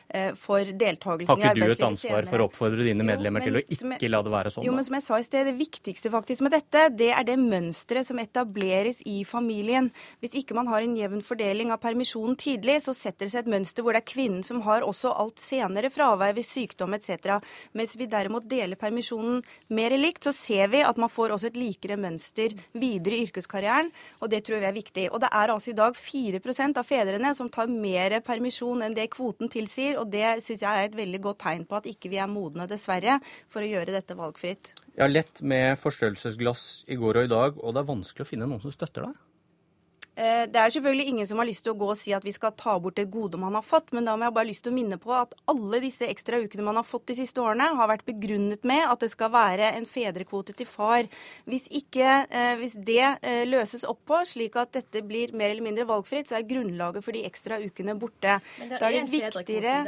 Eh, 0.09 0.31
for 0.41 0.65
deltakelsen 0.65 1.43
i 1.43 1.45
arbeidslivet 1.45 1.45
senere. 1.45 1.45
Har 1.45 1.59
ikke 1.59 1.67
du 1.69 1.83
et 1.83 1.85
ansvar 1.85 2.27
for 2.31 2.41
å 2.41 2.45
oppfordre 2.49 2.85
dine 2.87 3.05
medlemmer 3.05 3.45
jo, 3.45 3.51
men, 3.53 3.59
til 3.59 3.59
å 3.59 3.75
ikke 3.77 4.07
jeg, 4.07 4.13
la 4.15 4.21
det 4.25 4.31
være 4.33 4.53
sånn? 4.55 4.65
Jo, 4.65 4.73
men 4.73 4.87
som 4.87 4.95
jeg 4.97 5.05
sa 5.05 5.19
i 5.21 5.27
sted, 5.27 5.49
Det 5.49 5.53
viktigste 5.59 6.13
faktisk 6.15 6.45
med 6.47 6.55
dette, 6.57 6.87
det 6.97 7.11
er 7.13 7.27
det 7.29 7.37
mønsteret 7.37 8.09
som 8.09 8.21
etableres 8.23 9.03
i 9.05 9.19
familien. 9.29 9.91
Hvis 10.25 10.39
ikke 10.41 10.57
man 10.57 10.71
har 10.73 10.81
en 10.81 10.97
jevn 10.97 11.21
fordeling 11.21 11.75
av 11.75 11.83
permisjonen 11.83 12.39
tidlig, 12.41 12.79
så 12.87 12.97
setter 12.97 13.29
det 13.29 13.35
seg 13.35 13.45
et 13.45 13.53
mønster 13.53 13.85
hvor 13.85 13.93
det 13.93 14.01
er 14.01 14.09
kvinnen 14.09 14.47
som 14.49 14.65
har 14.65 14.87
også 14.87 15.13
alt 15.13 15.45
senere 15.45 15.93
fravær 15.93 16.33
ved 16.41 16.49
sykdom 16.49 16.97
etc. 16.97 17.45
Mens 17.77 17.93
vi 18.01 18.09
derimot 18.19 18.49
deler 18.51 18.79
permisjonen 18.81 19.41
mer 19.75 19.95
likt, 19.99 20.27
så 20.27 20.35
ser 20.35 20.73
vi 20.73 20.83
at 20.85 20.99
man 21.01 21.13
får 21.13 21.37
også 21.37 21.51
et 21.51 21.59
likere 21.59 21.99
mønster 22.01 22.55
videre 22.75 23.17
i 23.17 23.29
yrkeskarrieren, 23.29 23.93
og 24.21 24.33
det 24.33 24.43
tror 24.47 24.63
vi 24.63 24.69
er 24.71 24.77
viktig. 24.77 25.07
Og 25.13 25.23
det 25.23 25.31
er 25.33 25.55
altså 25.55 25.73
i 25.73 25.79
dag 25.79 25.97
4% 25.97 26.83
av 26.83 26.89
fedrene 26.89 27.35
som 27.39 27.51
tar 27.53 27.71
mer 27.71 28.19
permisjon 28.27 28.85
enn 28.85 28.97
det 28.97 29.09
kvoten 29.15 29.51
tilsier. 29.53 29.99
Og 30.01 30.11
det 30.13 30.39
syns 30.45 30.65
jeg 30.65 30.69
er 30.69 30.91
et 30.91 30.99
veldig 30.99 31.23
godt 31.25 31.43
tegn 31.47 31.65
på 31.69 31.79
at 31.79 31.89
ikke 31.91 32.13
vi 32.13 32.21
er 32.23 32.31
modne, 32.31 32.69
dessverre, 32.71 33.19
for 33.53 33.65
å 33.65 33.71
gjøre 33.71 33.95
dette 33.95 34.17
valgfritt. 34.19 34.75
Jeg 34.99 35.05
har 35.05 35.15
lett 35.15 35.43
med 35.47 35.79
forstørrelsesglass 35.79 36.67
i 36.91 36.99
går 36.99 37.21
og 37.21 37.29
i 37.29 37.33
dag, 37.33 37.59
og 37.63 37.75
det 37.75 37.83
er 37.83 37.91
vanskelig 37.93 38.27
å 38.27 38.31
finne 38.33 38.51
noen 38.51 38.65
som 38.65 38.75
støtter 38.75 39.07
deg? 39.07 39.28
Eh, 40.19 40.45
det 40.51 40.59
er 40.59 40.73
selvfølgelig 40.75 41.07
ingen 41.13 41.27
som 41.31 41.39
har 41.39 41.47
lyst 41.47 41.63
til 41.63 41.77
å 41.77 41.79
gå 41.79 41.93
og 41.93 41.99
si 41.99 42.11
at 42.17 42.25
vi 42.27 42.33
skal 42.35 42.51
ta 42.59 42.75
bort 42.83 42.97
det 42.99 43.07
gode 43.13 43.39
man 43.39 43.55
har 43.55 43.63
fått, 43.63 43.93
men 43.95 44.09
da 44.09 44.17
må 44.19 44.27
jeg 44.27 44.35
bare 44.35 44.49
lyst 44.49 44.65
til 44.67 44.73
å 44.73 44.79
minne 44.79 44.99
på 44.99 45.15
at 45.15 45.37
alle 45.53 45.79
disse 45.85 46.09
ekstra 46.11 46.41
ukene 46.43 46.67
man 46.67 46.81
har 46.81 46.87
fått 46.89 47.07
de 47.13 47.19
siste 47.21 47.43
årene, 47.43 47.69
har 47.79 47.91
vært 47.91 48.07
begrunnet 48.09 48.67
med 48.67 48.83
at 48.89 49.05
det 49.05 49.13
skal 49.13 49.31
være 49.31 49.71
en 49.79 49.87
fedrekvote 49.87 50.57
til 50.59 50.67
far. 50.67 51.07
Hvis, 51.47 51.69
ikke, 51.71 52.25
eh, 52.27 52.55
hvis 52.59 52.75
det 52.83 53.05
eh, 53.23 53.45
løses 53.47 53.87
opp 53.87 54.03
på, 54.11 54.25
slik 54.27 54.59
at 54.59 54.75
dette 54.75 55.05
blir 55.07 55.37
mer 55.39 55.53
eller 55.53 55.69
mindre 55.69 55.87
valgfritt, 55.87 56.33
så 56.33 56.41
er 56.41 56.49
grunnlaget 56.51 57.07
for 57.07 57.15
de 57.15 57.23
ekstra 57.29 57.63
ukene 57.63 57.95
borte. 57.99 58.41
Men 58.59 58.75
det 58.75 58.81
er, 58.81 58.83
da 58.83 58.91
er 58.91 58.99
det 58.99 59.13
viktigere. 59.15 59.79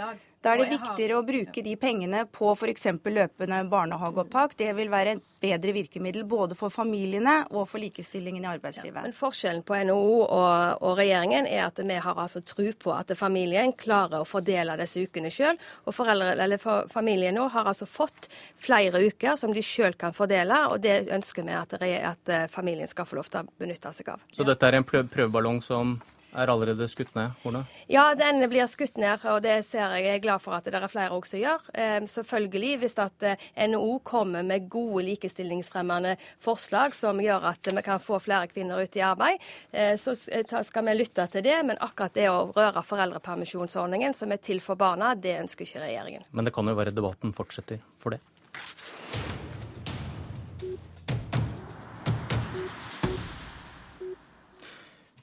Da 0.40 0.54
er 0.54 0.62
det 0.62 0.70
viktigere 0.72 1.18
å 1.18 1.24
bruke 1.24 1.60
de 1.60 1.74
pengene 1.76 2.22
på 2.32 2.54
f.eks. 2.54 2.86
løpende 3.04 3.58
barnehageopptak. 3.68 4.54
Det 4.56 4.70
vil 4.78 4.88
være 4.88 5.12
et 5.18 5.24
bedre 5.42 5.74
virkemiddel 5.76 6.24
både 6.24 6.56
for 6.56 6.72
familiene 6.72 7.42
og 7.50 7.66
for 7.68 7.82
likestillingen 7.82 8.46
i 8.46 8.48
arbeidslivet. 8.48 8.96
Ja, 8.96 9.04
men 9.04 9.16
Forskjellen 9.16 9.60
på 9.68 9.76
NHO 9.76 9.98
og, 10.22 10.80
og, 10.80 10.94
regjeringen 10.96 11.44
er 11.44 11.66
at 11.66 11.82
vi 11.84 11.98
har 12.06 12.22
altså 12.24 12.40
tro 12.40 12.70
på 12.72 12.94
at 12.96 13.12
familien 13.20 13.74
klarer 13.76 14.22
å 14.22 14.28
fordele 14.28 14.78
disse 14.80 15.04
ukene 15.04 15.28
sjøl. 15.34 15.60
Og 15.84 15.96
foreldre, 15.98 16.32
eller 16.32 16.62
for, 16.62 16.88
familien 16.88 17.36
nå 17.36 17.44
har 17.52 17.68
altså 17.68 17.84
fått 17.84 18.30
flere 18.56 19.02
uker 19.10 19.36
som 19.36 19.52
de 19.52 19.64
sjøl 19.64 19.92
kan 20.00 20.16
fordele, 20.16 20.62
og 20.72 20.80
det 20.80 21.02
ønsker 21.12 21.44
vi 21.44 21.58
at, 21.58 21.76
at, 21.76 22.32
familien 22.48 22.88
skal 22.88 23.04
få 23.04 23.20
lov 23.20 23.28
til 23.28 23.44
å 23.44 23.60
benytte 23.60 23.92
seg 23.92 24.08
av. 24.14 24.24
Så 24.32 24.48
dette 24.48 24.72
er 24.72 24.80
en 24.80 24.88
prøveballong 24.88 25.60
som 25.64 25.98
er 26.32 26.50
allerede 26.52 26.86
skutt 26.90 27.14
ned, 27.16 27.34
Horne? 27.42 27.64
Ja, 27.90 28.10
den 28.18 28.42
blir 28.50 28.68
skutt 28.70 28.98
ned, 29.00 29.24
og 29.28 29.42
det 29.44 29.56
ser 29.66 29.94
jeg. 29.96 30.06
Jeg 30.06 30.20
er 30.20 30.24
glad 30.24 30.42
for 30.44 30.56
at 30.56 30.66
det 30.66 30.78
er 30.78 30.86
flere 30.90 31.16
også 31.16 31.40
gjør. 31.40 31.66
Eh, 31.74 31.98
selvfølgelig, 32.10 32.72
hvis 32.82 32.96
at 33.02 33.26
eh, 33.26 33.48
NHO 33.68 33.98
kommer 34.06 34.46
med 34.46 34.68
gode 34.70 35.04
likestillingsfremmende 35.08 36.16
forslag 36.42 36.94
som 36.96 37.20
gjør 37.22 37.50
at 37.52 37.72
vi 37.74 37.84
kan 37.86 38.02
få 38.02 38.20
flere 38.22 38.50
kvinner 38.52 38.82
ut 38.82 38.96
i 38.96 39.04
arbeid, 39.04 39.42
eh, 39.72 39.96
så 39.98 40.14
skal 40.16 40.86
vi 40.86 40.96
lytte 40.98 41.26
til 41.32 41.44
det. 41.46 41.58
Men 41.66 41.80
akkurat 41.80 42.14
det 42.14 42.28
å 42.30 42.50
røre 42.54 42.84
foreldrepermisjonsordningen, 42.86 44.14
som 44.14 44.32
er 44.32 44.42
til 44.42 44.62
for 44.64 44.78
barna, 44.80 45.14
det 45.14 45.38
ønsker 45.42 45.66
ikke 45.66 45.84
regjeringen. 45.86 46.26
Men 46.30 46.46
det 46.46 46.54
kan 46.54 46.68
jo 46.68 46.78
være 46.78 46.94
debatten 46.94 47.34
fortsetter 47.36 47.82
for 47.98 48.14
det. 48.14 48.22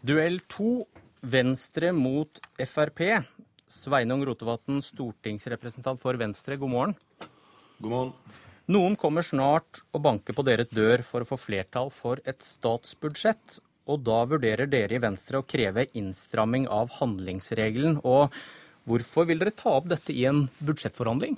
Duell 0.07 0.39
to 0.47 0.85
Venstre 1.27 1.91
mot 1.91 2.39
Frp. 2.55 3.01
Sveinung 3.67 4.21
Rotevatn, 4.23 4.79
stortingsrepresentant 4.79 5.99
for 5.99 6.15
Venstre, 6.15 6.55
god 6.55 6.71
morgen. 6.71 6.93
God 7.83 7.91
morgen. 7.91 8.13
Noen 8.71 8.95
kommer 8.99 9.25
snart 9.27 9.81
og 9.91 10.05
banker 10.05 10.35
på 10.35 10.45
deres 10.47 10.69
dør 10.71 11.03
for 11.03 11.23
å 11.23 11.27
få 11.27 11.37
flertall 11.39 11.91
for 11.91 12.21
et 12.23 12.39
statsbudsjett. 12.43 13.57
Og 13.91 14.05
da 14.07 14.21
vurderer 14.27 14.71
dere 14.71 14.95
i 14.95 15.03
Venstre 15.03 15.41
å 15.41 15.47
kreve 15.47 15.89
innstramming 15.99 16.69
av 16.71 16.95
handlingsregelen. 17.01 17.99
Og 18.07 18.31
hvorfor 18.87 19.27
vil 19.27 19.43
dere 19.43 19.55
ta 19.55 19.75
opp 19.81 19.91
dette 19.91 20.15
i 20.15 20.23
en 20.31 20.45
budsjettforhandling? 20.59 21.35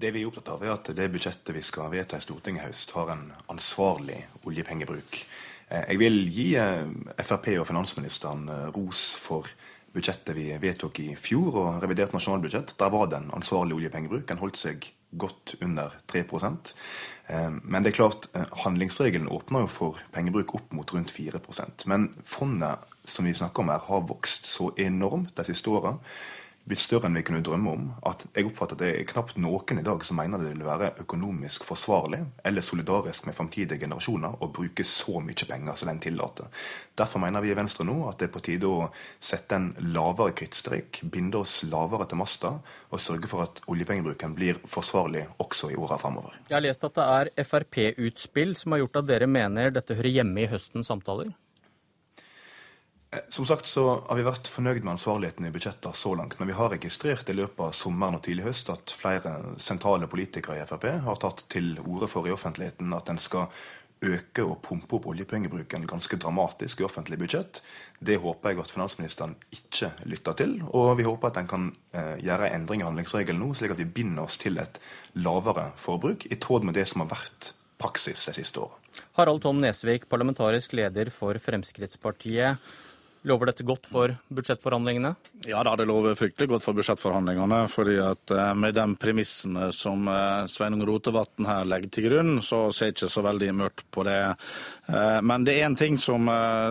Det 0.00 0.10
vi 0.14 0.24
er 0.24 0.30
opptatt 0.30 0.50
av, 0.54 0.62
er 0.64 0.74
at 0.74 0.90
det 0.96 1.10
budsjettet 1.12 1.54
vi 1.54 1.62
skal 1.66 1.90
vedta 1.92 2.18
i 2.18 2.24
Stortinget 2.24 2.64
i 2.64 2.70
høst, 2.70 2.94
har 2.96 3.10
en 3.14 3.26
ansvarlig 3.52 4.18
oljepengebruk. 4.48 5.22
Eh, 5.70 5.92
jeg 5.92 6.00
vil 6.02 6.22
gi 6.30 6.48
eh, 6.58 6.86
Frp 7.22 7.52
og 7.60 7.68
finansministeren 7.68 8.48
eh, 8.50 8.66
ros 8.74 9.14
for 9.20 9.48
budsjettet 9.94 10.36
vi 10.36 10.50
vedtok 10.62 11.00
i 11.02 11.08
fjor, 11.18 11.56
og 11.58 11.82
revidert 11.82 12.14
nasjonalbudsjett. 12.14 12.76
Der 12.78 12.90
var 12.94 13.08
det 13.10 13.18
en 13.18 13.32
ansvarlig 13.34 13.78
oljepengebruk. 13.78 14.26
Den 14.28 14.42
holdt 14.42 14.60
seg 14.60 14.90
godt 15.18 15.56
under 15.62 15.96
3 16.06 16.22
eh, 16.22 17.50
Men 17.62 17.82
det 17.82 17.90
er 17.90 17.98
klart, 17.98 18.28
handlingsregelen 18.64 19.28
åpner 19.28 19.66
jo 19.66 19.70
for 19.70 20.02
pengebruk 20.14 20.54
opp 20.54 20.72
mot 20.72 20.92
rundt 20.94 21.10
4% 21.10 21.86
Men 21.90 22.14
fondet 22.24 22.78
som 23.04 23.24
vi 23.24 23.34
snakker 23.34 23.62
om 23.62 23.72
her, 23.72 23.82
har 23.88 24.06
vokst 24.06 24.46
så 24.46 24.70
enormt 24.78 25.34
de 25.36 25.44
siste 25.44 25.70
åra 25.70 25.96
blitt 26.70 26.82
større 26.82 27.08
enn 27.08 27.18
vi 27.18 27.24
kunne 27.26 27.42
drømme 27.44 27.72
om. 27.74 27.86
At 28.06 28.26
jeg 28.30 28.46
oppfatter 28.48 28.78
at 28.78 28.82
det 28.84 28.90
er 28.94 29.08
knapt 29.10 29.38
noen 29.42 29.80
i 29.80 29.86
dag 29.86 30.04
som 30.06 30.18
mener 30.20 30.40
det 30.40 30.52
vil 30.52 30.66
være 30.66 30.92
økonomisk 31.02 31.66
forsvarlig 31.66 32.22
eller 32.46 32.64
solidarisk 32.64 33.26
med 33.26 33.36
framtidige 33.36 33.80
generasjoner 33.82 34.38
å 34.40 34.50
bruke 34.54 34.86
så 34.86 35.20
mye 35.24 35.48
penger 35.50 35.78
som 35.80 35.90
den 35.90 36.02
tillater. 36.02 36.48
Derfor 36.98 37.22
mener 37.22 37.44
vi 37.44 37.52
i 37.52 37.58
Venstre 37.58 37.86
nå 37.88 37.96
at 38.08 38.20
det 38.20 38.30
er 38.30 38.34
på 38.34 38.44
tide 38.46 38.70
å 38.70 38.88
sette 39.18 39.58
en 39.58 39.70
lavere 39.90 40.34
krittstrek, 40.38 41.02
binde 41.10 41.42
oss 41.42 41.60
lavere 41.66 42.06
til 42.10 42.20
masta 42.22 42.56
og 42.90 43.02
sørge 43.02 43.30
for 43.30 43.46
at 43.46 43.62
oljepengebruken 43.70 44.36
blir 44.38 44.62
forsvarlig 44.70 45.26
også 45.42 45.72
i 45.74 45.78
åra 45.80 45.98
framover. 46.00 46.38
Jeg 46.48 46.58
har 46.58 46.66
lest 46.66 46.86
at 46.86 46.96
det 46.96 47.10
er 47.18 47.32
Frp-utspill 47.50 48.56
som 48.58 48.74
har 48.74 48.84
gjort 48.84 49.02
at 49.02 49.10
dere 49.10 49.30
mener 49.30 49.74
dette 49.74 49.96
hører 49.98 50.20
hjemme 50.20 50.44
i 50.44 50.50
høstens 50.50 50.90
samtaler? 50.90 51.32
Eh, 53.10 53.20
som 53.28 53.46
sagt 53.46 53.66
så 53.66 53.84
har 54.08 54.18
vi 54.18 54.26
vært 54.26 54.48
fornøyd 54.50 54.84
med 54.84 54.94
ansvarligheten 54.94 55.48
i 55.48 55.52
budsjettene 55.54 55.98
så 55.98 56.14
langt, 56.14 56.38
men 56.38 56.50
vi 56.50 56.56
har 56.58 56.70
registrert 56.70 57.30
i 57.30 57.36
løpet 57.36 57.64
av 57.66 57.76
sommeren 57.76 58.18
og 58.20 58.24
tidlig 58.26 58.46
høst 58.46 58.70
at 58.70 58.94
flere 58.94 59.36
sentrale 59.58 60.08
politikere 60.10 60.60
i 60.60 60.66
Frp 60.68 60.88
har 61.06 61.22
tatt 61.22 61.46
til 61.50 61.76
orde 61.82 62.10
for 62.10 62.28
i 62.28 62.34
offentligheten 62.34 62.94
at 62.94 63.10
en 63.10 63.18
skal 63.22 63.50
øke 64.00 64.44
og 64.46 64.60
pumpe 64.64 64.96
opp 64.96 65.08
oljepengebruken 65.10 65.84
ganske 65.88 66.16
dramatisk 66.16 66.80
i 66.80 66.86
offentlig 66.86 67.18
budsjett. 67.20 67.60
Det 68.00 68.16
håper 68.22 68.54
jeg 68.54 68.62
at 68.62 68.72
finansministeren 68.72 69.34
ikke 69.52 69.90
lytter 70.08 70.38
til. 70.38 70.54
Og 70.72 70.94
vi 70.96 71.04
håper 71.04 71.28
at 71.28 71.40
en 71.42 71.50
kan 71.50 71.66
eh, 71.92 72.16
gjøre 72.24 72.48
en 72.48 72.62
endring 72.62 72.80
i 72.80 72.86
handlingsregelen 72.88 73.42
nå, 73.42 73.52
slik 73.54 73.74
at 73.74 73.82
vi 73.82 73.88
binder 74.00 74.24
oss 74.24 74.38
til 74.40 74.56
et 74.62 74.80
lavere 75.20 75.70
forbruk, 75.80 76.24
i 76.30 76.38
tråd 76.40 76.64
med 76.64 76.78
det 76.80 76.86
som 76.88 77.04
har 77.04 77.10
vært 77.12 77.52
praksis 77.80 78.24
de 78.28 78.38
siste 78.40 78.62
åra. 78.62 78.78
Harald 79.18 79.42
Tom 79.44 79.60
Nesvik, 79.60 80.08
parlamentarisk 80.08 80.72
leder 80.76 81.12
for 81.12 81.36
Fremskrittspartiet. 81.40 82.72
Lover 83.28 83.50
dette 83.50 83.66
godt 83.68 83.84
for 83.84 84.14
budsjettforhandlingene? 84.32 85.10
Ja 85.44 85.60
da, 85.66 85.74
det 85.76 85.84
lover 85.90 86.14
fryktelig 86.16 86.54
godt 86.54 86.64
for 86.64 86.76
budsjettforhandlingene. 86.78 87.58
fordi 87.68 87.98
at 88.00 88.32
eh, 88.32 88.54
Med 88.56 88.74
de 88.74 88.86
premissene 88.96 89.66
som 89.76 90.08
eh, 90.08 90.46
Sveinung 90.48 90.86
Rotevatn 90.88 91.44
her 91.44 91.68
legger 91.68 91.92
til 91.92 92.06
grunn, 92.08 92.38
så 92.40 92.70
ser 92.72 92.88
jeg 92.88 92.96
ikke 92.96 93.10
så 93.12 93.24
veldig 93.26 93.50
mørkt 93.58 93.84
på 93.92 94.06
det. 94.08 94.16
Eh, 94.88 95.18
men 95.20 95.44
det 95.44 95.58
er 95.58 95.68
én 95.68 95.76
ting 95.76 95.98
som, 96.00 96.30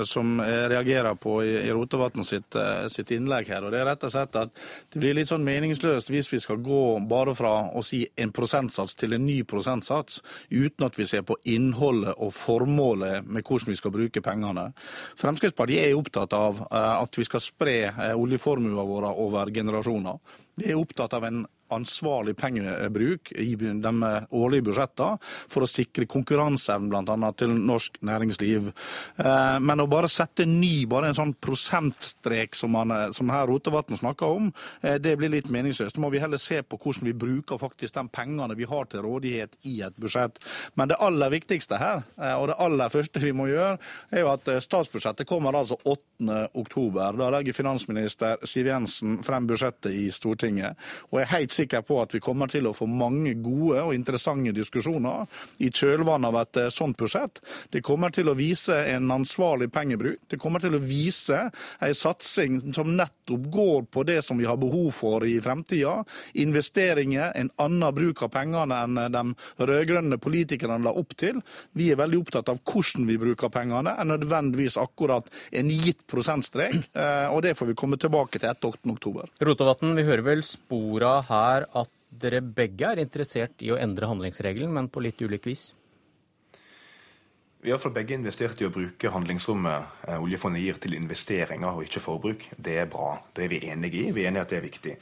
som, 0.10 0.40
jeg 0.42 0.72
reagerer 0.74 1.20
på 1.22 1.36
i, 1.46 1.52
i 1.68 1.76
Rotevatn 1.76 2.26
sitt, 2.26 2.58
sitt, 2.90 3.14
innlegg 3.14 3.54
her. 3.54 3.68
og 3.68 3.76
Det 3.76 3.84
er 3.84 3.88
rett 3.92 4.08
og 4.10 4.14
slett 4.16 4.42
at 4.42 4.66
det 4.90 5.04
blir 5.04 5.14
litt 5.20 5.30
sånn 5.30 5.46
meningsløst 5.46 6.10
hvis 6.10 6.32
vi 6.34 6.42
skal 6.42 6.64
gå 6.66 6.82
bare 7.10 7.38
fra 7.38 7.54
å 7.78 7.86
si 7.86 8.02
en 8.18 8.34
prosentsats 8.34 8.98
til 8.98 9.14
en 9.14 9.26
ny 9.26 9.44
prosentsats, 9.46 10.24
uten 10.50 10.90
at 10.90 10.98
vi 10.98 11.06
ser 11.10 11.22
på 11.30 11.38
innholdet 11.46 12.18
og 12.18 12.34
formålet 12.34 13.30
med 13.30 13.46
hvordan 13.46 13.70
vi 13.70 13.78
skal 13.78 13.94
bruke 13.94 14.26
pengene. 14.26 14.72
Fremskrittspartiet 15.20 15.86
er 15.86 15.98
opptatt 16.00 16.34
av 16.34 16.39
av 16.40 16.64
eh, 16.66 16.96
at 17.04 17.20
vi 17.20 17.28
skal 17.28 17.44
spre 17.44 17.78
oljeformuen 18.16 18.20
oljeformua 18.24 18.88
vår 18.90 19.08
over 19.26 19.54
generasjoner. 19.54 20.20
Vi 20.60 20.72
er 20.72 20.80
opptatt 20.80 21.16
av 21.18 21.28
en 21.28 21.46
ansvarlig 21.76 22.36
pengebruk 22.40 23.32
i 23.32 23.54
de 23.56 23.94
årlige 24.30 24.68
budsjettene 24.70 25.20
for 25.50 25.66
å 25.66 25.70
sikre 25.70 26.08
konkurranseevnen 26.10 26.90
bl.a. 26.90 27.32
til 27.38 27.54
norsk 27.54 28.00
næringsliv. 28.06 28.70
Eh, 29.18 29.58
men 29.64 29.84
å 29.84 29.88
bare 29.90 30.10
sette 30.12 30.46
ny, 30.48 30.86
bare 30.90 31.10
en 31.10 31.18
sånn 31.18 31.36
prosentstrek 31.42 32.58
som, 32.58 32.74
man, 32.76 32.94
eh, 32.96 33.08
som 33.16 33.30
her 33.34 33.48
Rotevatn 33.50 34.00
snakker 34.00 34.40
om, 34.40 34.52
eh, 34.82 34.98
det 35.02 35.16
blir 35.20 35.34
litt 35.34 35.50
meningsløst. 35.52 35.96
Da 35.96 36.04
må 36.04 36.12
vi 36.14 36.22
heller 36.22 36.42
se 36.42 36.62
på 36.64 36.80
hvordan 36.80 37.10
vi 37.10 37.16
bruker 37.26 37.62
faktisk 37.62 37.98
de 37.98 38.06
pengene 38.14 38.58
vi 38.58 38.68
har 38.70 38.90
til 38.90 39.04
rådighet 39.06 39.58
i 39.70 39.80
et 39.86 39.96
budsjett. 40.00 40.40
Men 40.76 40.92
det 40.92 41.00
aller 41.00 41.30
viktigste 41.34 41.80
her, 41.80 42.04
og 42.40 42.48
det 42.50 42.58
aller 42.60 42.90
første 42.90 43.22
vi 43.22 43.32
må 43.36 43.48
gjøre, 43.50 43.78
er 44.12 44.24
jo 44.24 44.32
at 44.32 44.48
statsbudsjettet 44.64 45.28
kommer 45.28 45.56
altså 45.58 45.78
8. 45.86 46.50
oktober. 46.58 47.18
Da 47.20 47.30
legger 47.34 47.56
finansminister 47.56 48.42
Siv 48.48 48.70
Jensen 48.70 49.20
frem 49.24 49.48
budsjettet 49.50 49.94
i 49.96 50.10
Stortinget. 50.14 50.78
Og 51.12 51.20
jeg 51.20 51.28
er 51.28 51.34
helt 51.38 51.56
sikker 51.60 51.84
på 51.86 52.00
at 52.02 52.16
vi 52.16 52.22
kommer 52.24 52.50
til 52.52 52.70
å 52.70 52.76
få 52.76 52.88
mange 52.90 53.36
gode 53.44 53.84
og 53.84 53.94
interessante 53.96 54.54
diskusjoner 54.56 55.28
i 55.64 55.70
kjølvannet 55.70 56.30
av 56.32 56.40
et 56.42 56.62
eh, 56.64 56.72
sånt 56.74 56.98
budsjett. 57.00 57.42
Det 57.74 57.84
kommer 57.86 58.14
til 58.16 58.32
å 58.32 58.38
vise 58.38 58.78
en 58.94 59.12
ansvarlig 59.14 59.70
pengebruk. 59.74 60.22
Det 60.30 60.40
kommer 60.42 60.64
til 60.64 60.78
å 60.78 60.84
vise 60.84 61.46
en 61.50 61.96
satsing 61.96 62.60
som 62.76 62.96
nettopp 62.96 63.50
går 63.52 63.88
på 63.94 64.06
det 64.08 64.22
som 64.26 64.40
vi 64.40 64.48
har 64.50 64.60
behov 64.60 64.92
for 64.96 65.26
i 65.28 65.38
fremtida. 65.44 66.00
Investeringer, 66.42 67.34
en 67.36 67.52
annen 67.62 67.96
bruk 67.96 68.24
av 68.26 68.34
pengene 68.34 68.80
enn 68.84 69.00
de 69.14 69.24
rød-grønne 69.70 70.20
politikerne 70.22 70.84
la 70.86 70.94
opp 70.98 71.16
til. 71.20 71.42
Vi 71.78 71.92
er 71.92 72.00
veldig 72.00 72.22
opptatt 72.24 72.52
av 72.52 72.62
hvordan 72.64 73.08
vi 73.10 73.20
bruker 73.22 73.52
pengene, 73.54 73.96
enn 74.00 74.14
nødvendigvis 74.14 74.80
akkurat 74.82 75.30
en 75.56 75.72
gitt 75.74 76.06
prosentstrek. 76.10 76.78
Eh, 76.94 77.28
og 77.34 77.44
det 77.46 77.56
får 77.60 77.72
vi 77.72 77.78
komme 77.80 78.00
tilbake 78.02 78.40
til 78.40 78.50
etter 78.50 78.76
8.10. 78.76 79.36
Rotevatn, 79.46 79.96
vi 79.98 80.08
hører 80.08 80.26
vel 80.26 80.46
spora 80.46 81.20
her 81.28 81.49
er 81.56 81.68
at 81.82 81.92
dere 82.10 82.42
begge 82.42 82.88
er 82.90 83.02
interessert 83.04 83.62
i 83.62 83.74
å 83.74 83.78
endre 83.80 84.10
handlingsregelen, 84.10 84.72
men 84.74 84.90
på 84.90 85.04
litt 85.04 85.22
ulik 85.22 85.46
vis? 85.50 85.70
Vi 87.62 87.72
har 87.74 87.80
for 87.82 87.92
begge 87.92 88.16
investert 88.16 88.62
i 88.62 88.66
å 88.70 88.72
bruke 88.72 89.10
handlingsrommet 89.12 90.06
eh, 90.08 90.22
oljefondet 90.24 90.64
gir 90.64 90.78
til 90.80 90.94
investeringer 90.96 91.76
og 91.76 91.84
ikke 91.84 92.00
forbruk. 92.00 92.46
Det 92.56 92.78
er 92.80 92.88
bra. 92.88 93.18
Det 93.36 93.44
er 93.44 93.52
vi 93.52 93.60
enige 93.68 94.00
i. 94.00 94.14
Vi 94.16 94.24
er 94.24 94.30
enige 94.30 94.46
i 94.46 94.46
at 94.46 94.54
det 94.54 94.60
er 94.62 94.64
viktig. 94.64 94.94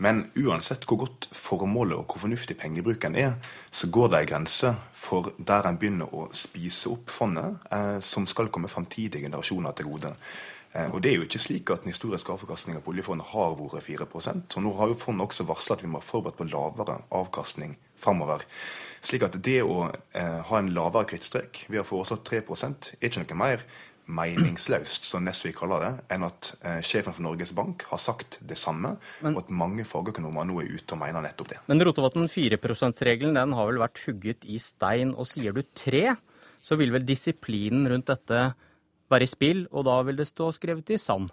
Men 0.00 0.22
uansett 0.40 0.86
hvor 0.88 1.02
godt 1.02 1.28
formålet 1.36 1.98
og 1.98 2.06
hvor 2.08 2.22
fornuftig 2.22 2.56
pengebruken 2.56 3.18
er, 3.18 3.34
så 3.68 3.90
går 3.92 4.08
det 4.14 4.22
en 4.22 4.30
grense 4.30 4.72
for 4.96 5.34
der 5.36 5.68
en 5.68 5.76
begynner 5.76 6.14
å 6.14 6.30
spise 6.32 6.94
opp 6.94 7.12
fondet, 7.12 7.60
eh, 7.76 7.98
som 8.00 8.24
skal 8.30 8.48
komme 8.48 8.72
framtidige 8.72 9.26
generasjoner 9.26 9.76
til 9.76 9.90
gode. 9.92 10.14
Eh, 10.78 10.94
og 10.94 11.02
det 11.02 11.10
er 11.10 11.18
jo 11.18 11.26
ikke 11.26 11.42
slik 11.42 11.72
at 11.74 11.84
den 11.84 11.92
historiske 11.92 12.32
avkastninga 12.34 12.82
på 12.84 12.92
oljefondet 12.92 13.32
har 13.32 13.56
vært 13.58 13.86
4% 13.88 14.56
og 14.58 14.64
Nå 14.64 14.74
har 14.78 14.92
jo 14.92 15.00
fondet 15.00 15.26
også 15.26 15.46
varsla 15.48 15.78
at 15.78 15.84
vi 15.84 15.90
må 15.90 15.98
være 15.98 16.10
forberedt 16.12 16.38
på 16.38 16.48
lavere 16.52 17.00
avkastning 17.18 17.76
framover. 17.98 18.44
Slik 19.02 19.26
at 19.26 19.38
det 19.42 19.60
å 19.66 19.88
eh, 19.88 20.40
ha 20.48 20.60
en 20.60 20.72
lavere 20.74 21.08
krittstrek, 21.10 21.66
vi 21.68 21.80
har 21.80 21.86
foreslått 21.88 22.26
3 22.28 22.42
er 22.44 23.08
ikke 23.08 23.24
noe 23.24 23.40
mer 23.42 23.64
meningsløst, 24.08 25.04
som 25.04 25.26
Nesvik 25.26 25.58
kaller 25.58 25.82
det, 25.84 25.90
enn 26.14 26.24
at 26.24 26.52
eh, 26.62 26.78
sjefen 26.86 27.12
for 27.12 27.26
Norges 27.26 27.52
Bank 27.56 27.84
har 27.90 28.00
sagt 28.00 28.38
det 28.40 28.56
samme, 28.56 28.94
men, 29.20 29.34
og 29.34 29.42
at 29.42 29.50
mange 29.52 29.84
fagøkonomer 29.84 30.48
nå 30.48 30.62
er 30.62 30.70
ute 30.78 30.96
og 30.96 31.02
mener 31.02 31.24
nettopp 31.24 31.50
det. 31.52 31.58
Men 31.68 31.84
Rotevatn, 31.84 32.24
4 32.32 32.56
%-regelen 32.62 33.36
den 33.36 33.52
har 33.58 33.68
vel 33.68 33.82
vært 33.82 34.00
hugget 34.06 34.48
i 34.48 34.56
stein, 34.62 35.12
og 35.12 35.28
sier 35.28 35.52
du 35.52 35.60
3 35.76 36.16
så 36.64 36.78
vil 36.80 36.92
vel 36.94 37.04
disiplinen 37.06 37.86
rundt 37.90 38.08
dette 38.10 38.40
være 39.12 39.26
i 39.26 39.30
spill, 39.30 39.66
og 39.72 39.86
da 39.88 40.00
vil 40.06 40.18
det 40.20 40.28
stå 40.28 40.50
skrevet 40.56 40.94
i 40.94 41.00
sand? 41.00 41.32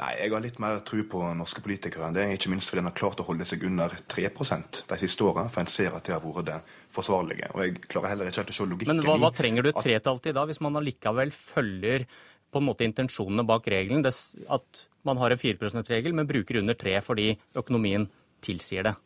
Nei, 0.00 0.14
jeg 0.16 0.32
har 0.32 0.40
litt 0.40 0.60
mer 0.62 0.78
tro 0.86 1.02
på 1.12 1.20
norske 1.36 1.60
politikere 1.60 2.06
enn 2.06 2.14
det. 2.16 2.24
Ikke 2.32 2.48
minst 2.52 2.70
fordi 2.70 2.80
en 2.80 2.88
har 2.88 2.96
klart 2.96 3.20
å 3.20 3.26
holde 3.26 3.44
seg 3.44 3.66
under 3.68 3.92
3% 4.08 4.84
de 4.88 4.98
siste 5.02 5.26
åra, 5.26 5.44
for 5.52 5.60
en 5.60 5.68
ser 5.68 5.92
at 5.96 6.06
det 6.06 6.14
har 6.14 6.22
vært 6.24 6.46
det 6.46 6.56
forsvarlige. 6.94 7.50
Og 7.52 7.64
jeg 7.66 7.74
klarer 7.84 8.14
heller 8.14 8.30
ikke 8.30 8.40
helt 8.40 8.54
å 8.54 8.56
se 8.56 8.68
logikken 8.70 8.94
Men 8.94 9.04
hva, 9.04 9.18
hva 9.20 9.32
trenger 9.36 9.66
du 9.66 9.72
et 9.72 9.82
tretall 9.84 10.22
til 10.24 10.36
da, 10.38 10.46
hvis 10.48 10.62
man 10.64 10.80
allikevel 10.80 11.34
følger 11.36 12.06
på 12.50 12.62
en 12.62 12.66
måte 12.66 12.86
intensjonene 12.86 13.44
bak 13.46 13.68
regelen? 13.70 14.06
at 14.06 14.86
man 15.04 15.20
har 15.20 15.34
en 15.34 15.42
4 15.42 15.58
%-regel, 15.68 16.16
men 16.16 16.28
bruker 16.28 16.62
under 16.62 16.74
3 16.74 16.96
fordi 17.04 17.34
økonomien 17.56 18.08
tilsier 18.40 18.86
det? 18.88 18.96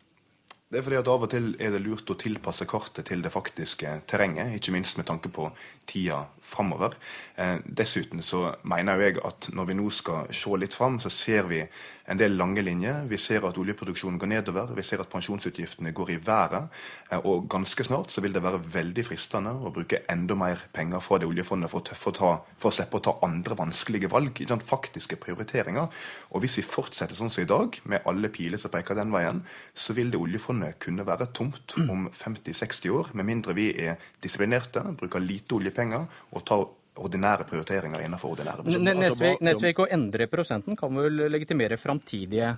Det 0.70 0.80
er 0.80 0.86
fordi 0.86 0.96
at 0.98 1.08
Av 1.10 1.22
og 1.22 1.30
til 1.30 1.52
er 1.62 1.74
det 1.74 1.82
lurt 1.84 2.08
å 2.10 2.16
tilpasse 2.18 2.66
kartet 2.66 3.06
til 3.10 3.20
det 3.22 3.30
faktiske 3.30 4.00
terrenget, 4.10 4.56
ikke 4.56 4.72
minst 4.74 4.98
med 4.98 5.06
tanke 5.06 5.30
på 5.30 5.50
tida 5.86 6.24
framover. 6.44 6.94
Eh, 7.36 7.56
dessuten 7.64 8.22
så 8.22 8.54
mener 8.68 9.00
jeg 9.02 9.18
at 9.24 9.48
når 9.54 9.70
vi 9.70 9.76
nå 9.78 9.90
skal 9.94 10.30
se 10.34 10.56
litt 10.60 10.76
fram, 10.76 11.00
så 11.00 11.10
ser 11.12 11.48
vi 11.50 11.62
en 12.10 12.20
del 12.20 12.36
lange 12.36 12.62
linjer. 12.62 13.06
Vi 13.08 13.18
ser 13.20 13.46
at 13.48 13.58
oljeproduksjonen 13.58 14.18
går 14.20 14.30
nedover, 14.30 14.74
vi 14.76 14.84
ser 14.84 15.00
at 15.00 15.10
pensjonsutgiftene 15.12 15.94
går 15.96 16.14
i 16.14 16.18
været. 16.26 16.68
Eh, 17.10 17.20
og 17.24 17.48
ganske 17.50 17.86
snart 17.86 18.12
så 18.12 18.22
vil 18.24 18.36
det 18.36 18.44
være 18.44 18.60
veldig 18.74 19.06
fristende 19.08 19.54
å 19.54 19.72
bruke 19.74 20.02
enda 20.12 20.36
mer 20.38 20.66
penger 20.74 21.02
fra 21.04 21.18
det 21.20 21.28
oljefondet 21.30 21.72
for, 21.72 21.80
å, 21.80 22.12
ta, 22.14 22.32
for 22.60 22.70
å 22.70 22.76
slippe 22.76 23.00
å 23.00 23.04
ta 23.08 23.16
andre 23.26 23.56
vanskelige 23.58 24.12
valg, 24.12 24.34
ikke 24.34 24.52
sant, 24.52 24.66
faktiske 24.68 25.18
prioriteringer. 25.22 25.88
Og 26.34 26.44
hvis 26.44 26.58
vi 26.60 26.66
fortsetter 26.66 27.16
sånn 27.16 27.32
som 27.32 27.44
i 27.44 27.48
dag, 27.48 27.80
med 27.88 28.04
alle 28.08 28.30
piler 28.32 28.60
som 28.60 28.72
peker 28.74 28.98
den 28.98 29.12
veien, 29.14 29.42
så 29.74 29.96
vil 29.96 30.12
det 30.12 30.20
oljefondet 30.20 30.78
kunne 30.82 31.06
være 31.06 31.30
tomt 31.36 31.76
om 31.88 32.08
50-60 32.12 32.92
år, 32.94 33.12
med 33.16 33.28
mindre 33.28 33.56
vi 33.56 33.70
er 33.80 33.96
disiplinerte, 34.22 34.82
bruker 34.98 35.22
lite 35.22 35.56
oljepenger 35.56 36.04
og 36.34 36.44
ta 36.46 36.58
ordinære 37.04 37.46
prioriteringer 37.48 38.04
innenfor 38.04 38.36
ordinære 38.36 38.64
budsjetter. 38.66 39.00
Nesvik, 39.00 39.42
Nesvik, 39.42 39.82
å 39.82 39.88
endre 39.96 40.28
prosenten 40.30 40.78
kan 40.78 40.94
vel 40.94 41.26
legitimere 41.32 41.78
framtidige 41.80 42.54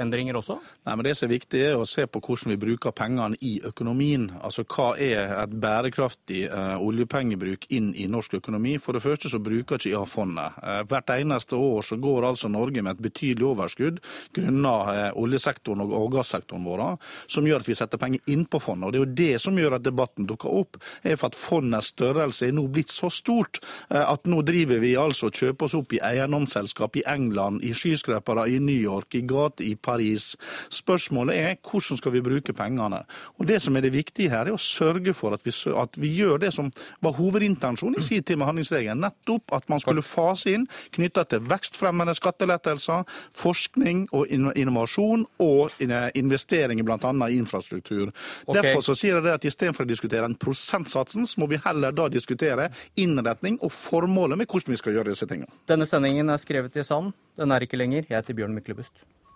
endringer 0.00 0.38
også? 0.38 0.58
Nei, 0.86 0.96
men 0.96 1.04
Det 1.04 1.14
som 1.16 1.28
er 1.28 1.34
viktig, 1.34 1.60
er 1.60 1.78
å 1.78 1.86
se 1.88 2.06
på 2.06 2.20
hvordan 2.20 2.54
vi 2.54 2.60
bruker 2.60 2.94
pengene 2.96 3.38
i 3.40 3.60
økonomien. 3.64 4.30
Altså 4.42 4.64
Hva 4.64 4.94
er 4.98 5.34
et 5.42 5.54
bærekraftig 5.60 6.44
eh, 6.48 6.76
oljepengebruk 6.82 7.66
inn 7.70 7.92
i 7.94 8.06
norsk 8.10 8.38
økonomi? 8.40 8.76
For 8.82 8.96
det 8.96 9.04
første 9.04 9.30
så 9.30 9.40
bruker 9.42 9.78
ikke 9.78 9.92
IA-fondet. 9.92 10.58
Eh, 10.62 10.82
hvert 10.90 11.14
eneste 11.14 11.56
år 11.56 11.82
så 11.86 11.98
går 12.00 12.28
altså 12.30 12.48
Norge 12.48 12.82
med 12.82 12.96
et 12.96 13.04
betydelig 13.08 13.46
overskudd 13.52 14.00
grunnet 14.34 14.94
eh, 14.94 15.10
oljesektoren 15.20 15.84
og, 15.84 15.94
og 15.98 16.10
gassektoren 16.18 16.66
vår, 16.66 16.84
som 17.30 17.46
gjør 17.46 17.62
at 17.62 17.70
vi 17.70 17.78
setter 17.78 18.00
penger 18.00 18.34
inn 18.34 18.44
på 18.50 18.60
fondet. 18.62 18.88
Og 18.88 18.92
Det 18.92 19.00
er 19.00 19.04
jo 19.04 19.18
det 19.22 19.42
som 19.42 19.58
gjør 19.58 19.78
at 19.78 19.86
debatten 19.86 20.28
dukker 20.28 20.50
opp, 20.50 20.80
er 21.02 21.18
for 21.20 21.30
at 21.30 21.38
fondets 21.38 21.92
størrelse 21.94 22.48
er 22.48 22.56
nå 22.56 22.66
blitt 22.72 22.92
så 22.92 23.10
stort 23.12 23.60
eh, 23.90 24.02
at 24.02 24.26
nå 24.30 24.42
driver 24.46 24.82
vi 24.82 24.94
altså 24.98 25.30
og 25.30 25.38
kjøper 25.38 25.68
oss 25.68 25.76
opp 25.78 25.94
i 25.96 26.02
eiendomsselskap 26.04 26.98
i 27.00 27.04
England, 27.08 27.62
i 27.64 27.72
skyskrepere 27.76 28.46
i 28.50 28.58
New 28.60 28.76
York, 28.76 29.14
i 29.16 29.24
gater 29.28 29.64
i 29.64 29.74
Paris. 29.84 30.32
Spørsmålet 30.72 31.38
er 31.38 31.56
hvordan 31.60 32.00
skal 32.00 32.14
vi 32.14 32.24
bruke 32.24 32.56
pengene. 32.56 33.02
Og 33.38 33.46
Det 33.48 33.60
som 33.62 33.76
er 33.76 33.84
det 33.84 33.92
viktige 33.94 34.30
her, 34.32 34.48
er 34.48 34.56
å 34.56 34.60
sørge 34.60 35.14
for 35.14 35.36
at 35.36 35.44
vi, 35.44 35.52
at 35.76 35.98
vi 36.00 36.12
gjør 36.18 36.40
det 36.42 36.52
som 36.56 36.70
var 37.04 37.16
hovedintensjonen 37.18 38.00
i 38.00 38.04
sin 38.04 38.22
tid 38.22 38.40
med 38.40 38.48
handlingsregelen. 38.48 39.04
Nettopp 39.04 39.54
at 39.56 39.68
man 39.68 39.82
skulle 39.82 40.04
fase 40.04 40.54
inn 40.54 40.66
knytta 40.96 41.26
til 41.28 41.44
vekstfremmende 41.50 42.14
skattelettelser, 42.16 43.04
forskning 43.36 44.06
og 44.16 44.30
innovasjon 44.32 45.26
og 45.44 45.74
investeringer 45.80 46.86
bl.a. 46.86 47.12
i 47.28 47.38
infrastruktur. 47.38 48.12
Okay. 48.46 48.60
Derfor 48.60 48.84
så 48.88 48.96
sier 48.98 49.18
jeg 49.18 49.26
det 49.26 49.36
at 49.38 49.48
Istedenfor 49.48 49.86
å 49.86 49.90
diskutere 49.90 50.28
en 50.28 50.38
prosentsatsen, 50.40 51.28
så 51.28 51.40
må 51.42 51.48
vi 51.50 51.60
heller 51.64 51.94
da 51.94 52.08
diskutere 52.12 52.70
innretning 53.00 53.58
og 53.62 53.72
formålet 53.74 54.40
med 54.40 54.50
hvordan 54.50 54.74
vi 54.74 54.80
skal 54.80 54.96
gjøre 54.96 55.12
disse 55.12 55.28
tingene. 55.30 55.52
Denne 55.70 55.88
sendingen 55.88 56.32
er 56.32 56.40
skrevet 56.42 56.76
i 56.80 56.86
sand. 56.86 57.12
Den 57.38 57.54
er 57.54 57.66
ikke 57.66 57.78
lenger. 57.80 58.06
Jeg 58.08 58.16
heter 58.16 58.36
Bjørn 58.38 58.56
Myklebust. 58.56 59.04